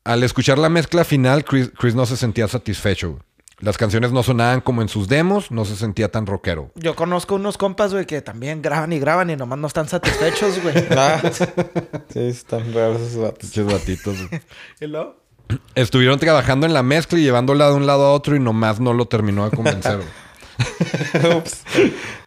Al 0.04 0.24
escuchar 0.24 0.58
la 0.58 0.70
mezcla 0.70 1.04
final, 1.04 1.44
Chris, 1.44 1.72
Chris 1.78 1.96
no 1.96 2.06
se 2.06 2.16
sentía 2.18 2.48
satisfecho. 2.48 3.20
Las 3.60 3.78
canciones 3.78 4.12
no 4.12 4.22
sonaban 4.22 4.60
como 4.62 4.82
en 4.82 4.90
sus 4.90 5.08
demos, 5.08 5.50
no 5.50 5.64
se 5.64 5.76
sentía 5.78 6.12
tan 6.12 6.26
rockero. 6.26 6.72
Yo 6.76 6.96
conozco 6.96 7.36
unos 7.36 7.58
compas, 7.58 7.94
güey, 7.94 8.06
que 8.06 8.22
también 8.22 8.62
graban 8.62 8.92
y 8.92 9.00
graban 9.00 9.30
y 9.30 9.36
nomás 9.38 9.58
no 9.60 9.68
están 9.68 9.88
satisfechos, 9.88 10.62
güey. 10.62 10.76
Ah, 10.92 11.22
sí, 12.12 12.20
están 12.20 12.74
raros 12.74 13.02
esos 13.02 13.22
vatos. 13.22 13.66
Batitos, 13.66 14.28
güey. 14.28 14.42
¿Y 14.82 14.88
luego? 14.88 15.16
Estuvieron 15.76 16.20
trabajando 16.20 16.66
en 16.66 16.74
la 16.74 16.84
mezcla 16.84 17.18
y 17.20 17.24
llevándola 17.24 17.70
de 17.70 17.76
un 17.76 17.86
lado 17.86 18.06
a 18.06 18.12
otro 18.14 18.36
y 18.36 18.40
nomás 18.40 18.80
no 18.80 18.94
lo 18.94 19.06
terminó 19.06 19.50
de 19.50 19.56
convencer. 19.56 19.98
güey. 19.98 21.38
Ups. 21.38 21.64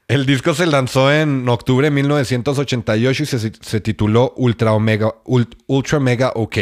El 0.06 0.24
disco 0.24 0.54
se 0.54 0.66
lanzó 0.66 1.12
en 1.12 1.46
octubre 1.48 1.86
de 1.88 1.90
1988 1.90 3.22
y 3.22 3.26
se, 3.26 3.52
se 3.60 3.80
tituló 3.80 4.32
Ultra 4.36 4.72
Omega, 4.72 5.14
Ult- 5.24 5.56
Ultra 5.66 6.00
Mega 6.00 6.32
OK. 6.34 6.56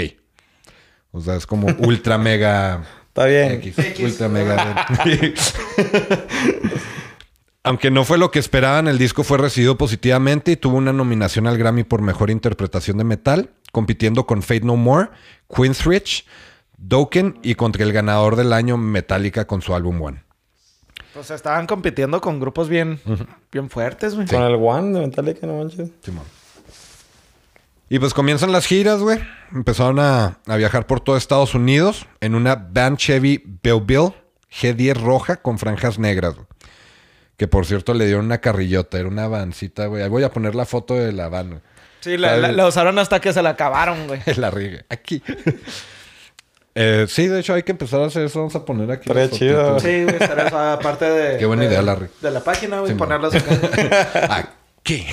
O 1.12 1.20
sea, 1.20 1.36
es 1.36 1.46
como 1.46 1.68
Ultra 1.78 2.18
Mega 2.18 2.84
Está 3.16 3.24
bien. 3.24 3.52
X. 3.52 3.76
Ultra 3.98 4.28
Mega. 4.28 4.86
Aunque 7.62 7.90
no 7.90 8.04
fue 8.04 8.18
lo 8.18 8.30
que 8.30 8.38
esperaban, 8.38 8.88
el 8.88 8.98
disco 8.98 9.24
fue 9.24 9.38
recibido 9.38 9.78
positivamente 9.78 10.52
y 10.52 10.56
tuvo 10.56 10.76
una 10.76 10.92
nominación 10.92 11.46
al 11.46 11.56
Grammy 11.56 11.82
por 11.82 12.02
mejor 12.02 12.28
interpretación 12.28 12.98
de 12.98 13.04
metal, 13.04 13.48
compitiendo 13.72 14.26
con 14.26 14.42
Fate 14.42 14.60
No 14.60 14.76
More, 14.76 15.08
Queensrich, 15.48 16.26
Dokken 16.76 17.38
y 17.42 17.54
contra 17.54 17.84
el 17.84 17.94
ganador 17.94 18.36
del 18.36 18.52
año 18.52 18.76
Metallica 18.76 19.46
con 19.46 19.62
su 19.62 19.74
álbum 19.74 20.02
One. 20.02 20.22
Pues 21.14 21.30
estaban 21.30 21.66
compitiendo 21.66 22.20
con 22.20 22.38
grupos 22.38 22.68
bien, 22.68 23.00
bien 23.50 23.70
fuertes, 23.70 24.14
güey. 24.14 24.26
Con 24.28 24.42
el 24.42 24.56
One 24.56 24.92
de 24.92 25.06
Metallica, 25.06 25.46
no 25.46 25.56
manches. 25.56 25.88
Simón. 26.02 26.24
Y 27.88 27.98
pues 28.00 28.14
comienzan 28.14 28.50
las 28.52 28.66
giras, 28.66 29.00
güey. 29.00 29.18
Empezaron 29.52 30.00
a, 30.00 30.38
a 30.46 30.56
viajar 30.56 30.86
por 30.86 31.00
todo 31.00 31.16
Estados 31.16 31.54
Unidos 31.54 32.06
en 32.20 32.34
una 32.34 32.56
Van 32.56 32.96
Chevy 32.96 33.42
Bill 33.62 34.12
G10 34.52 34.94
roja 34.94 35.36
con 35.36 35.58
franjas 35.58 35.98
negras, 35.98 36.34
güey. 36.34 36.46
Que 37.36 37.46
por 37.48 37.66
cierto 37.66 37.94
le 37.94 38.06
dieron 38.06 38.24
una 38.24 38.38
carrillota, 38.38 38.98
era 38.98 39.08
una 39.08 39.28
vancita, 39.28 39.86
güey. 39.86 40.02
Ahí 40.02 40.08
voy 40.08 40.24
a 40.24 40.30
poner 40.30 40.54
la 40.54 40.64
foto 40.64 40.94
de 40.94 41.12
la 41.12 41.28
van, 41.28 41.48
güey. 41.50 41.60
Sí, 42.00 42.16
la, 42.16 42.36
la- 42.36 42.52
la 42.52 42.66
usaron 42.66 42.98
hasta 42.98 43.20
que 43.20 43.32
se 43.32 43.42
la 43.42 43.50
acabaron, 43.50 44.06
güey. 44.06 44.20
la 44.36 44.50
rigue. 44.50 44.84
Aquí. 44.88 45.22
Eh, 46.78 47.06
sí, 47.08 47.26
de 47.26 47.40
hecho 47.40 47.54
hay 47.54 47.62
que 47.62 47.72
empezar 47.72 48.02
a 48.02 48.04
hacer 48.04 48.26
eso. 48.26 48.38
Vamos 48.40 48.54
a 48.54 48.62
poner 48.66 48.90
aquí. 48.90 49.08
Estaría 49.08 49.30
chido. 49.30 49.80
Sí, 49.80 50.02
güey, 50.04 50.16
estaría 50.20 50.44
eso, 50.48 50.58
aparte 50.58 51.06
de... 51.06 51.38
Qué 51.38 51.46
buena 51.46 51.62
de- 51.62 51.68
idea, 51.68 51.80
Larry. 51.80 52.08
De 52.20 52.30
la 52.30 52.44
página, 52.44 52.80
güey, 52.80 52.92
Sí, 52.92 52.98
ponerlas 52.98 53.34
acá. 53.34 54.50
Aquí. 54.82 55.06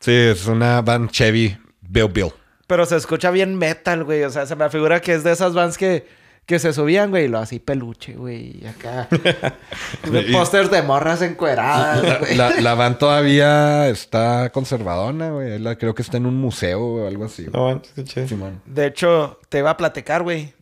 Sí, 0.00 0.12
es 0.12 0.46
una 0.46 0.80
van 0.82 1.08
Chevy 1.08 1.56
Bill 1.80 2.08
Bill. 2.08 2.32
Pero 2.66 2.84
se 2.86 2.96
escucha 2.96 3.30
bien 3.30 3.56
metal, 3.56 4.04
güey. 4.04 4.24
O 4.24 4.30
sea, 4.30 4.46
se 4.46 4.56
me 4.56 4.68
figura 4.70 5.00
que 5.00 5.14
es 5.14 5.22
de 5.22 5.30
esas 5.32 5.54
bands 5.54 5.78
que, 5.78 6.06
que 6.46 6.58
se 6.58 6.72
subían, 6.72 7.10
güey. 7.10 7.26
Y 7.26 7.28
lo 7.28 7.38
así 7.38 7.58
peluche, 7.60 8.14
güey. 8.14 8.58
Y 8.60 8.66
acá. 8.66 9.08
Pósters 10.32 10.70
de 10.70 10.82
morras 10.82 11.22
encueradas, 11.22 12.20
güey. 12.20 12.36
La, 12.36 12.60
la 12.60 12.74
van 12.74 12.98
todavía 12.98 13.88
está 13.88 14.50
conservadona, 14.50 15.30
güey. 15.30 15.58
La- 15.58 15.76
creo 15.76 15.94
que 15.94 16.02
está 16.02 16.16
en 16.16 16.26
un 16.26 16.36
museo 16.36 16.80
o 16.80 17.06
algo 17.06 17.24
así. 17.24 17.46
No 17.52 17.66
manches, 17.70 17.92
qué 17.94 18.04
chido. 18.04 18.28
Simón. 18.28 18.62
De 18.66 18.86
hecho, 18.86 19.38
te 19.48 19.58
iba 19.58 19.70
a 19.70 19.76
platicar, 19.76 20.22
güey. 20.22 20.52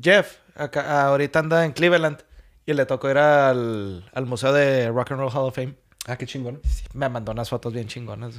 Jeff, 0.00 0.38
acá, 0.56 1.02
ahorita 1.06 1.38
anda 1.38 1.64
en 1.64 1.72
Cleveland. 1.72 2.18
Y 2.66 2.74
le 2.74 2.84
tocó 2.84 3.10
ir 3.10 3.16
al, 3.18 4.10
al 4.12 4.26
Museo 4.26 4.52
de 4.52 4.88
Rock 4.90 5.12
and 5.12 5.20
Roll 5.20 5.30
Hall 5.32 5.46
of 5.48 5.54
Fame. 5.54 5.74
Ah, 6.06 6.16
qué 6.16 6.26
chingón. 6.26 6.60
Sí, 6.64 6.84
me 6.94 7.08
mandó 7.08 7.32
unas 7.32 7.48
fotos 7.48 7.72
bien 7.72 7.86
chingonas. 7.86 8.34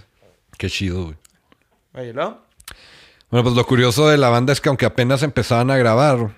Qué 0.59 0.69
chido, 0.69 1.05
güey. 1.05 1.15
Oye, 1.93 2.13
¿no? 2.13 2.41
Bueno, 3.31 3.43
pues 3.45 3.55
lo 3.55 3.65
curioso 3.65 4.09
de 4.09 4.17
la 4.17 4.27
banda 4.29 4.51
es 4.53 4.59
que 4.59 4.67
aunque 4.69 4.85
apenas 4.85 5.23
empezaban 5.23 5.71
a 5.71 5.77
grabar, 5.77 6.35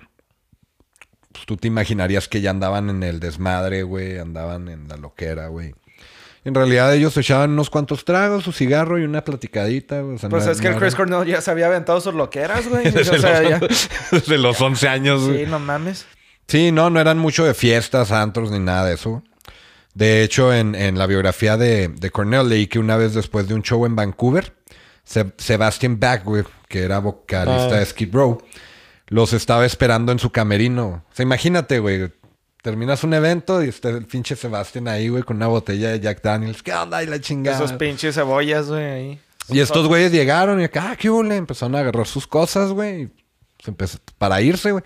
pues 1.32 1.44
tú 1.44 1.56
te 1.56 1.66
imaginarías 1.66 2.28
que 2.28 2.40
ya 2.40 2.50
andaban 2.50 2.88
en 2.88 3.02
el 3.02 3.18
desmadre, 3.18 3.82
güey, 3.82 4.18
andaban 4.18 4.68
en 4.68 4.86
la 4.88 4.96
loquera, 4.96 5.48
güey. 5.48 5.74
En 6.44 6.54
realidad 6.54 6.94
ellos 6.94 7.16
echaban 7.16 7.50
unos 7.50 7.68
cuantos 7.68 8.04
tragos, 8.04 8.44
su 8.44 8.52
cigarro 8.52 8.98
y 8.98 9.04
una 9.04 9.24
platicadita. 9.24 10.04
O 10.04 10.18
sea, 10.18 10.28
Pues 10.28 10.46
no- 10.46 10.52
es 10.52 10.60
que 10.60 10.68
el 10.68 10.76
Chris 10.76 10.94
Cornell 10.94 11.26
ya 11.26 11.40
se 11.40 11.50
había 11.50 11.66
aventado 11.66 12.00
sus 12.00 12.14
loqueras, 12.14 12.68
güey. 12.68 12.86
O 12.88 12.92
Desde, 12.92 13.18
sea, 13.18 13.42
ya... 13.42 13.58
los, 13.58 13.90
desde 14.12 14.38
los 14.38 14.60
11 14.60 14.88
años, 14.88 15.24
güey. 15.26 15.44
Sí, 15.44 15.50
no 15.50 15.58
mames. 15.58 16.06
Sí, 16.46 16.70
no, 16.70 16.90
no 16.90 17.00
eran 17.00 17.18
mucho 17.18 17.44
de 17.44 17.54
fiestas, 17.54 18.12
antros 18.12 18.50
ni 18.52 18.58
nada 18.60 18.86
de 18.86 18.94
eso. 18.94 19.22
De 19.94 20.22
hecho, 20.22 20.54
en, 20.54 20.74
en 20.74 20.98
la 20.98 21.06
biografía 21.06 21.56
de, 21.56 21.88
de 21.88 22.10
Cornell 22.10 22.48
leí 22.48 22.66
que 22.66 22.78
una 22.78 22.96
vez 22.96 23.14
después 23.14 23.46
de 23.48 23.54
un 23.54 23.62
show 23.62 23.84
en 23.86 23.94
Vancouver, 23.94 24.54
Se- 25.04 25.32
Sebastian 25.36 25.98
güey, 26.24 26.44
que 26.68 26.82
era 26.82 26.98
vocalista 27.00 27.74
Ah. 27.76 27.78
de 27.78 27.84
Skid 27.86 28.14
Row, 28.14 28.38
los 29.08 29.32
estaba 29.34 29.66
esperando 29.66 30.12
en 30.12 30.18
su 30.18 30.30
camerino. 30.30 31.04
O 31.10 31.14
sea, 31.14 31.22
imagínate, 31.24 31.78
güey. 31.78 32.10
Terminas 32.62 33.02
un 33.02 33.12
evento 33.12 33.62
y 33.62 33.68
está 33.68 33.88
el 33.90 34.06
pinche 34.06 34.36
Sebastian 34.36 34.86
ahí, 34.86 35.08
güey, 35.08 35.24
con 35.24 35.36
una 35.36 35.48
botella 35.48 35.90
de 35.90 35.98
Jack 36.00 36.22
Daniels. 36.22 36.62
¿Qué 36.62 36.72
onda? 36.72 37.02
Y 37.02 37.06
la 37.06 37.20
chingada. 37.20 37.56
Esos 37.56 37.72
pinches 37.72 38.14
cebollas, 38.14 38.68
güey, 38.68 38.84
ahí. 38.84 39.20
Y 39.48 39.58
estos 39.58 39.88
güeyes 39.88 40.12
llegaron 40.12 40.60
y 40.60 40.64
acá, 40.64 40.92
ah, 40.92 40.96
qué 40.96 41.10
huele. 41.10 41.36
Empezaron 41.36 41.74
a 41.74 41.80
agarrar 41.80 42.06
sus 42.06 42.26
cosas, 42.26 42.70
güey. 42.70 43.10
se 43.62 43.70
empezó- 43.72 43.98
para 44.18 44.40
irse, 44.40 44.70
güey. 44.72 44.84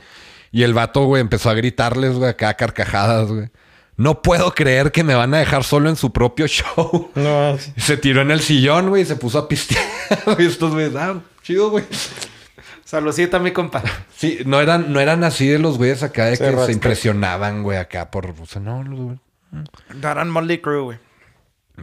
Y 0.53 0.63
el 0.63 0.73
vato, 0.75 1.05
güey, 1.05 1.21
empezó 1.21 1.51
a 1.51 1.55
gritarles, 1.55 2.15
güey, 2.15 2.31
acá 2.31 2.55
carcajadas, 2.55 3.29
güey. 3.29 3.51
No 3.97 4.21
puedo 4.21 4.53
creer 4.53 4.93
que 4.93 5.05
me 5.05 5.15
van 5.15 5.33
a 5.35 5.39
dejar 5.39 5.65
solo 5.65 5.89
en 5.89 5.97
su 5.97 6.13
propio 6.13 6.47
show. 6.47 7.11
No. 7.15 7.57
Se 7.77 7.97
tiró 7.97 8.21
en 8.23 8.31
el 8.31 8.41
sillón, 8.41 8.91
güey, 8.91 9.03
y 9.03 9.07
se 9.07 9.17
puso 9.17 9.39
a 9.39 9.49
pistear. 9.49 9.83
y 10.39 10.47
estos 10.47 10.73
güeyes, 10.73 10.95
ah, 10.97 11.21
chido, 11.43 11.71
güey. 11.71 11.85
Saludcita, 12.85 13.39
mi 13.39 13.53
compa. 13.53 13.83
Sí, 14.15 14.41
no 14.47 14.61
eran, 14.61 14.93
no 14.93 15.01
eran 15.01 15.25
así 15.25 15.49
de 15.49 15.59
los 15.59 15.77
güeyes 15.77 16.03
acá 16.03 16.27
de 16.27 16.37
Se 16.37 16.51
que 16.51 16.67
se 16.67 16.73
impresionaban, 16.73 17.63
güey, 17.63 17.79
acá 17.79 18.11
por... 18.11 18.35
O 18.41 18.47
sea, 18.47 18.61
no, 18.61 18.83
los 18.85 19.01
güey. 19.01 19.19
Darán 19.95 20.31
Molly 20.31 20.61
Crew, 20.61 20.85
güey. 20.85 20.99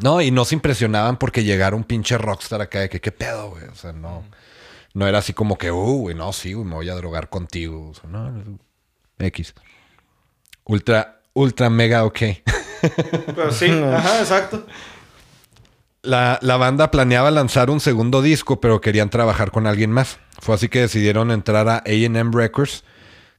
No, 0.01 0.21
y 0.21 0.31
no 0.31 0.45
se 0.45 0.55
impresionaban 0.55 1.17
porque 1.17 1.43
llegara 1.43 1.75
un 1.75 1.83
pinche 1.83 2.17
rockstar 2.17 2.61
acá 2.61 2.79
de 2.79 2.89
que 2.89 3.01
qué 3.01 3.11
pedo, 3.11 3.51
güey. 3.51 3.65
O 3.65 3.75
sea, 3.75 3.91
no. 3.91 4.23
No 4.93 5.07
era 5.07 5.19
así 5.19 5.33
como 5.33 5.57
que, 5.57 5.71
uh, 5.71 5.97
güey, 5.97 6.15
no, 6.15 6.31
sí, 6.33 6.53
güey, 6.53 6.65
me 6.65 6.75
voy 6.75 6.89
a 6.89 6.95
drogar 6.95 7.29
contigo. 7.29 7.89
O 7.89 7.93
sea, 7.93 8.09
no, 8.09 8.31
no, 8.31 8.59
X. 9.19 9.53
Ultra, 10.65 11.21
ultra 11.33 11.69
mega 11.69 12.05
ok. 12.05 12.19
Pero 13.35 13.51
sí, 13.51 13.69
ajá, 13.93 14.19
exacto. 14.19 14.65
La, 16.01 16.37
la 16.41 16.57
banda 16.57 16.91
planeaba 16.91 17.31
lanzar 17.31 17.69
un 17.69 17.79
segundo 17.79 18.21
disco, 18.21 18.59
pero 18.59 18.81
querían 18.81 19.09
trabajar 19.09 19.51
con 19.51 19.67
alguien 19.67 19.91
más. 19.91 20.19
Fue 20.41 20.55
así 20.55 20.67
que 20.67 20.81
decidieron 20.81 21.31
entrar 21.31 21.67
a 21.69 21.83
AM 21.85 22.33
Records 22.33 22.83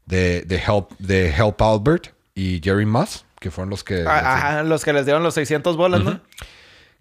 de, 0.07 0.43
de, 0.43 0.57
Help, 0.57 0.93
de 0.99 1.29
Help 1.29 1.61
Albert 1.61 2.15
y 2.35 2.61
Jerry 2.65 2.87
Moss, 2.87 3.27
que 3.39 3.51
fueron 3.51 3.69
los 3.69 3.85
que... 3.85 4.05
Ah, 4.07 4.37
Ajá, 4.37 4.63
los 4.63 4.83
que 4.83 4.95
les 4.95 5.05
dieron 5.05 5.23
los 5.23 5.35
600 5.35 5.77
bolas, 5.77 6.03
¿no? 6.03 6.21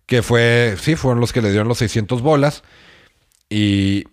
Que 0.05 0.21
fue, 0.21 0.75
sí, 0.81 0.97
fueron 0.97 1.21
los 1.21 1.31
que 1.31 1.41
le 1.41 1.49
dieron 1.49 1.69
los 1.69 1.77
600 1.77 2.21
bolas. 2.21 2.63
Y, 3.49 4.03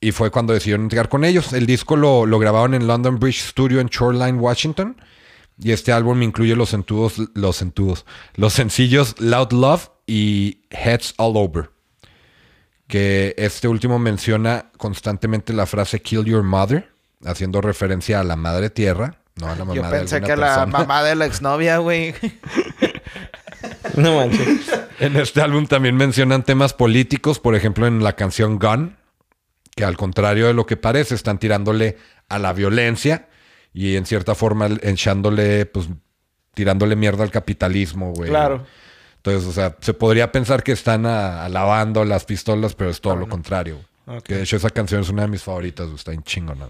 y 0.00 0.12
fue 0.12 0.30
cuando 0.30 0.54
decidieron 0.54 0.84
entregar 0.84 1.10
con 1.10 1.24
ellos. 1.24 1.52
El 1.52 1.66
disco 1.66 1.96
lo, 1.96 2.24
lo 2.24 2.38
grabaron 2.38 2.72
en 2.72 2.86
London 2.86 3.18
Bridge 3.18 3.42
Studio 3.50 3.80
en 3.80 3.88
Shoreline, 3.88 4.38
Washington. 4.38 4.96
Y 5.58 5.72
este 5.72 5.92
álbum 5.92 6.22
incluye 6.22 6.54
los 6.54 6.74
entudos, 6.74 7.14
los 7.34 7.62
entudos, 7.62 8.04
los 8.34 8.52
sencillos 8.52 9.14
Loud 9.18 9.52
Love 9.52 9.88
y 10.06 10.60
Heads 10.70 11.14
All 11.16 11.36
Over. 11.36 11.70
Que 12.86 13.34
este 13.38 13.66
último 13.66 13.98
menciona 13.98 14.70
constantemente 14.76 15.52
la 15.52 15.66
frase 15.66 16.00
Kill 16.00 16.24
Your 16.24 16.42
Mother, 16.42 16.92
haciendo 17.24 17.60
referencia 17.60 18.20
a 18.20 18.24
la 18.24 18.36
madre 18.36 18.70
tierra, 18.70 19.18
no 19.36 19.48
a 19.48 19.56
la 19.56 19.64
mamá 19.64 19.74
Yo 19.74 19.82
de 19.82 19.90
pensé 19.90 20.20
que 20.20 20.36
la 20.36 20.46
persona. 20.46 20.66
mamá 20.66 21.02
de 21.02 21.14
la 21.14 21.26
exnovia, 21.26 21.78
güey. 21.78 22.14
No 23.96 24.16
manches. 24.16 24.70
En 25.00 25.16
este 25.16 25.40
álbum 25.40 25.66
también 25.66 25.96
mencionan 25.96 26.42
temas 26.42 26.74
políticos, 26.74 27.38
por 27.38 27.54
ejemplo 27.54 27.86
en 27.86 28.02
la 28.04 28.14
canción 28.14 28.58
Gun, 28.58 28.96
que 29.74 29.84
al 29.84 29.96
contrario 29.96 30.46
de 30.46 30.54
lo 30.54 30.66
que 30.66 30.76
parece, 30.76 31.14
están 31.14 31.38
tirándole 31.38 31.96
a 32.28 32.38
la 32.38 32.52
violencia 32.52 33.28
y 33.78 33.96
en 33.96 34.06
cierta 34.06 34.34
forma 34.34 34.68
echándole, 34.82 35.66
pues, 35.66 35.88
tirándole 36.54 36.96
mierda 36.96 37.22
al 37.24 37.30
capitalismo, 37.30 38.12
güey. 38.14 38.30
Claro. 38.30 38.64
Entonces, 39.18 39.44
o 39.46 39.52
sea, 39.52 39.76
se 39.80 39.92
podría 39.92 40.32
pensar 40.32 40.62
que 40.62 40.72
están 40.72 41.04
alabando 41.04 42.04
las 42.06 42.24
pistolas, 42.24 42.74
pero 42.74 42.88
es 42.88 43.00
todo 43.02 43.16
lo 43.16 43.28
contrario. 43.28 43.78
Ok. 44.06 44.22
Que 44.22 44.34
de 44.36 44.42
hecho 44.44 44.56
esa 44.56 44.70
canción 44.70 45.02
es 45.02 45.10
una 45.10 45.22
de 45.22 45.28
mis 45.28 45.42
favoritas, 45.42 45.86
güey, 45.86 45.96
está 45.96 46.12
en 46.12 46.22
chingona. 46.22 46.68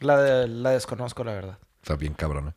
La, 0.00 0.16
de- 0.22 0.48
la 0.48 0.70
desconozco, 0.70 1.22
la 1.24 1.32
verdad. 1.34 1.58
Está 1.82 1.96
bien 1.96 2.14
cabrona. 2.14 2.54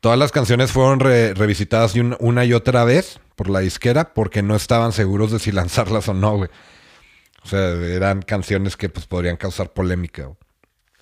Todas 0.00 0.18
las 0.18 0.32
canciones 0.32 0.70
fueron 0.72 1.00
re- 1.00 1.34
revisitadas 1.34 1.94
una 2.20 2.44
y 2.46 2.52
otra 2.54 2.84
vez 2.84 3.18
por 3.36 3.50
la 3.50 3.58
disquera 3.60 4.14
porque 4.14 4.42
no 4.42 4.54
estaban 4.56 4.92
seguros 4.92 5.30
de 5.32 5.40
si 5.40 5.50
lanzarlas 5.60 6.08
o 6.08 6.14
no, 6.14 6.36
güey. 6.36 6.48
O 7.42 7.48
sea, 7.48 7.70
eran 7.72 8.22
canciones 8.22 8.76
que 8.78 8.88
pues 8.88 9.06
podrían 9.06 9.36
causar 9.36 9.72
polémica. 9.74 10.24
güey. 10.26 10.38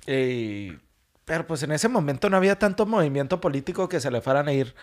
Y- 0.08 0.78
Pero 1.24 1.46
pues 1.46 1.62
en 1.62 1.72
ese 1.72 1.88
momento 1.88 2.28
no 2.28 2.36
había 2.36 2.58
tanto 2.58 2.84
movimiento 2.86 3.40
político 3.40 3.88
que 3.88 4.00
se 4.00 4.10
le 4.10 4.20
fueran 4.20 4.48
a 4.48 4.52
ir 4.52 4.74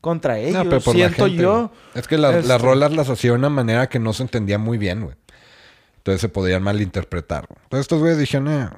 contra 0.00 0.38
ellos. 0.38 0.64
No, 0.64 0.70
pero 0.70 0.80
por 0.80 0.94
la 0.94 1.06
Siento 1.08 1.26
gente, 1.26 1.42
yo. 1.42 1.72
Es 1.94 2.06
que 2.08 2.16
las, 2.18 2.36
Este- 2.36 2.48
las 2.48 2.60
rolas 2.62 2.92
las 2.92 3.08
hacía 3.10 3.30
de 3.32 3.36
una 3.36 3.50
manera 3.50 3.88
que 3.88 3.98
no 3.98 4.12
se 4.12 4.22
entendía 4.22 4.58
muy 4.58 4.78
bien, 4.78 5.02
güey. 5.02 5.16
Entonces 5.98 6.20
se 6.20 6.28
podían 6.28 6.62
malinterpretar. 6.62 7.46
Entonces 7.50 7.80
estos 7.80 7.98
güeyes 7.98 8.18
dijeron, 8.18 8.48
"Eh". 8.48 8.68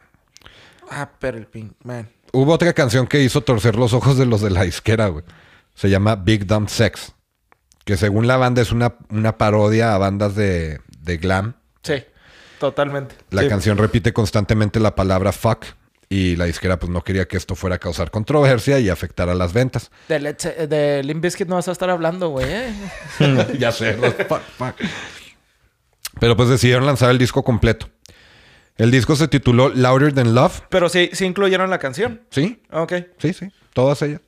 Ah, 0.91 1.11
pero 1.19 1.39
el 1.39 1.47
pin... 1.47 1.75
Man. 1.85 2.09
Hubo 2.33 2.53
otra 2.53 2.73
canción 2.73 3.07
que 3.07 3.23
hizo 3.23 3.43
torcer 3.43 3.77
los 3.77 3.93
ojos 3.93 4.17
de 4.19 4.27
los 4.27 4.41
de 4.41 4.51
la 4.51 4.63
disquera, 4.63 5.07
güey. 5.09 5.25
Se 5.75 5.89
llama 5.91 6.17
Big 6.17 6.47
Dumb 6.47 6.69
Sex. 6.69 7.13
Que 7.85 7.97
según 7.97 8.27
la 8.27 8.37
banda 8.37 8.63
es 8.63 8.73
una, 8.73 8.95
una 9.11 9.37
parodia 9.39 9.95
a 9.95 9.99
bandas 9.99 10.35
de, 10.35 10.81
de 11.01 11.17
glam. 11.19 11.55
Sí, 11.83 12.03
totalmente. 12.59 13.15
La 13.31 13.43
Sí. 13.43 13.49
canción 13.49 13.77
repite 13.79 14.13
constantemente 14.13 14.81
la 14.81 14.95
palabra 14.95 15.33
fuck. 15.33 15.65
Y 16.13 16.37
la 16.37 16.45
disquera 16.45 16.79
pues 16.79 16.93
no 16.93 17.03
quería 17.03 17.27
que 17.27 17.39
esto 17.39 17.55
fuera 17.55 17.77
a 17.77 17.79
causar 17.79 18.11
controversia 18.11 18.79
y 18.79 18.91
afectar 18.91 19.31
a 19.31 19.35
las 19.35 19.55
ventas. 19.55 19.91
De, 20.09 20.19
de 20.69 21.03
Limp 21.03 21.23
Bizkit 21.23 21.49
no 21.49 21.55
vas 21.55 21.69
a 21.69 21.73
estar 21.73 21.89
hablando, 21.89 22.29
güey. 22.29 22.45
¿eh? 22.51 22.75
ya 23.59 23.73
sé. 23.73 23.97
los 23.97 24.13
fuck, 24.13 24.43
fuck. 24.59 24.75
Pero 26.21 26.37
pues 26.37 26.51
decidieron 26.51 26.85
lanzar 26.85 27.09
el 27.09 27.17
disco 27.17 27.43
completo. 27.43 27.89
El 28.77 28.91
disco 28.91 29.17
se 29.17 29.27
tituló 29.27 29.71
Louder 29.71 30.13
Than 30.13 30.35
Love. 30.35 30.61
Pero 30.69 30.91
sí, 30.91 31.09
sí 31.15 31.25
incluyeron 31.25 31.71
la 31.71 31.79
canción. 31.79 32.21
¿Sí? 32.29 32.61
Ok. 32.71 32.93
Sí, 33.17 33.33
sí, 33.33 33.49
todas 33.73 34.03
ellas. 34.03 34.21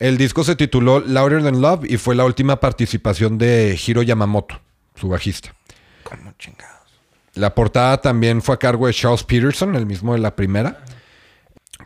El 0.00 0.18
disco 0.18 0.42
se 0.42 0.56
tituló 0.56 0.98
Louder 0.98 1.44
Than 1.44 1.60
Love 1.60 1.84
y 1.88 1.96
fue 1.96 2.16
la 2.16 2.24
última 2.24 2.58
participación 2.58 3.38
de 3.38 3.78
Hiro 3.86 4.02
Yamamoto, 4.02 4.60
su 4.96 5.08
bajista. 5.08 5.54
Como 6.02 6.32
chingados. 6.40 6.75
La 7.36 7.54
portada 7.54 8.00
también 8.00 8.42
fue 8.42 8.54
a 8.54 8.58
cargo 8.58 8.86
de 8.86 8.94
Charles 8.94 9.22
Peterson, 9.22 9.76
el 9.76 9.86
mismo 9.86 10.14
de 10.14 10.20
la 10.20 10.34
primera. 10.34 10.82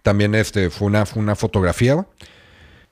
También 0.03 0.35
este, 0.35 0.71
fue, 0.71 0.87
una, 0.87 1.05
fue 1.05 1.21
una 1.23 1.35
fotografía. 1.35 2.07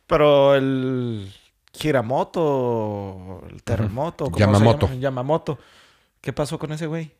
Pero 0.06 0.54
el 0.54 1.32
Hiramoto, 1.80 3.42
el 3.50 3.62
terremoto, 3.62 4.24
¿cómo 4.24 4.36
se 4.36 4.40
Yamamoto. 4.40 4.86
llama? 4.88 5.00
Yamamoto. 5.00 5.58
¿Qué 6.20 6.32
pasó 6.32 6.58
con 6.58 6.72
ese 6.72 6.86
güey? 6.86 7.12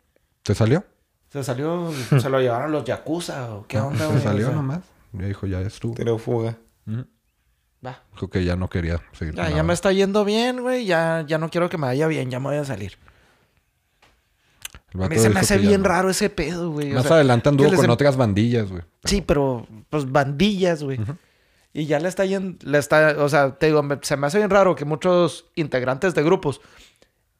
¿Te 0.43 0.55
salió? 0.55 0.85
¿Se 1.33 1.45
salió, 1.45 1.93
se 2.21 2.29
lo 2.29 2.41
llevaron 2.41 2.73
los 2.73 2.85
Yakuza 2.85 3.55
o 3.55 3.67
qué 3.67 3.79
onda, 3.79 4.07
güey? 4.07 4.19
¿Te 4.19 4.25
salió 4.25 4.47
O 4.47 4.49
sea, 4.49 4.57
nomás? 4.57 4.81
Ya 5.13 5.27
dijo, 5.27 5.47
ya 5.47 5.61
estuvo. 5.61 5.95
Tiró 5.95 6.19
fuga. 6.19 6.57
Va. 7.87 8.03
Dijo 8.13 8.29
que 8.29 8.45
ya 8.45 8.57
no 8.57 8.69
quería 8.69 9.01
seguir. 9.13 9.35
Ya, 9.35 9.45
con 9.47 9.55
ya 9.55 9.63
me 9.63 9.73
está 9.73 9.93
yendo 9.93 10.25
bien, 10.25 10.63
güey. 10.63 10.85
Ya, 10.85 11.25
ya 11.27 11.39
no 11.39 11.49
quiero 11.49 11.69
que 11.69 11.79
me 11.79 11.87
vaya 11.87 12.09
bien. 12.09 12.29
Ya 12.31 12.41
me 12.41 12.47
voy 12.49 12.57
a 12.57 12.65
salir. 12.65 12.99
A 15.05 15.09
mí 15.09 15.19
se 15.19 15.31
me 15.31 15.41
hace 15.41 15.59
bien 15.59 15.85
raro 15.85 16.11
ese 16.11 16.31
pedo, 16.31 16.71
güey. 16.71 16.93
O 16.93 16.95
Más 16.97 17.05
sea, 17.07 17.17
adelante 17.17 17.49
anduvo 17.49 17.73
con 17.75 17.85
em- 17.85 17.91
otras 17.91 18.17
bandillas, 18.17 18.69
güey. 18.71 18.83
Sí, 19.05 19.23
pero 19.23 19.67
pues 19.91 20.11
bandillas, 20.11 20.83
güey. 20.83 20.99
Y 21.73 21.87
ya 21.87 22.01
le 22.01 22.09
está 22.09 22.25
yendo, 22.25 22.59
le 22.69 22.79
está, 22.79 23.17
o 23.19 23.29
sea, 23.29 23.57
te 23.59 23.67
digo, 23.67 23.83
me- 23.83 23.99
se 24.03 24.17
me 24.17 24.27
hace 24.27 24.39
bien 24.39 24.51
raro 24.51 24.75
que 24.75 24.85
muchos 24.85 25.47
integrantes 25.55 26.15
de 26.15 26.23
grupos 26.23 26.61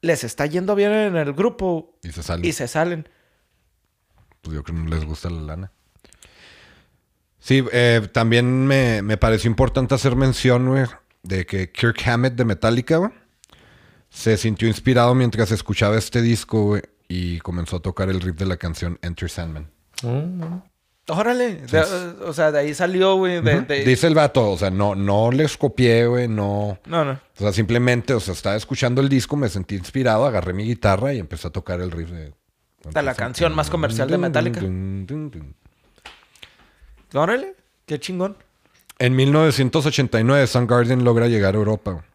les 0.01 0.23
está 0.23 0.45
yendo 0.45 0.75
bien 0.75 0.91
en 0.93 1.15
el 1.17 1.33
grupo 1.33 1.97
Y 2.03 2.11
se 2.11 2.23
sale. 2.23 2.47
y 2.47 2.53
se 2.53 2.67
salen. 2.67 3.09
Pues 4.41 4.55
yo 4.55 4.63
creo 4.63 4.77
que 4.77 4.83
no 4.83 4.89
les 4.89 5.03
gusta 5.03 5.29
la 5.29 5.41
lana. 5.41 5.71
Sí, 7.39 7.63
eh, 7.71 8.07
también 8.13 8.67
me, 8.67 9.01
me 9.01 9.17
pareció 9.17 9.49
importante 9.49 9.95
hacer 9.95 10.15
mención, 10.15 10.67
güey, 10.67 10.85
de 11.23 11.45
que 11.45 11.71
Kirk 11.71 11.97
Hammett 12.07 12.35
de 12.35 12.45
Metallica, 12.45 12.97
güey, 12.97 13.11
se 14.09 14.37
sintió 14.37 14.67
inspirado 14.67 15.15
mientras 15.15 15.51
escuchaba 15.51 15.97
este 15.97 16.21
disco, 16.21 16.63
güey, 16.63 16.81
y 17.09 17.39
comenzó 17.39 17.77
a 17.77 17.79
tocar 17.81 18.07
el 18.09 18.21
riff 18.21 18.35
de 18.37 18.45
la 18.45 18.55
canción 18.55 18.97
Enter 19.01 19.29
Sandman. 19.29 19.69
Órale, 21.11 21.55
de- 21.55 21.81
o 22.23 22.31
sea, 22.33 22.51
de 22.51 22.59
ahí 22.59 22.73
salió, 22.75 23.15
güey, 23.15 23.41
de, 23.41 23.61
de- 23.61 23.83
Dice 23.83 24.05
el 24.05 24.13
vato, 24.13 24.51
o 24.51 24.57
sea, 24.57 24.69
no, 24.69 24.93
no 24.93 25.31
les 25.31 25.57
copié, 25.57 26.05
güey, 26.05 26.27
no... 26.27 26.77
No, 26.85 27.03
no. 27.03 27.13
O 27.13 27.39
sea, 27.39 27.51
simplemente, 27.51 28.13
o 28.13 28.19
sea, 28.19 28.35
estaba 28.35 28.55
escuchando 28.55 29.01
el 29.01 29.09
disco, 29.09 29.35
me 29.35 29.49
sentí 29.49 29.75
inspirado, 29.75 30.25
agarré 30.27 30.53
mi 30.53 30.65
guitarra 30.65 31.11
y 31.13 31.17
empecé 31.19 31.47
a 31.47 31.51
tocar 31.51 31.81
el 31.81 31.89
riff 31.91 32.11
de... 32.11 32.31
De 32.93 33.01
la 33.01 33.15
canción 33.15 33.53
más 33.55 33.69
comercial 33.71 34.07
de 34.09 34.17
Metallica. 34.19 34.61
Órale, 37.13 37.55
qué 37.85 37.99
chingón. 37.99 38.37
En 38.99 39.15
1989, 39.15 40.45
Soundgarden 40.47 41.03
logra 41.03 41.27
llegar 41.27 41.55
a 41.55 41.57
Europa. 41.57 42.05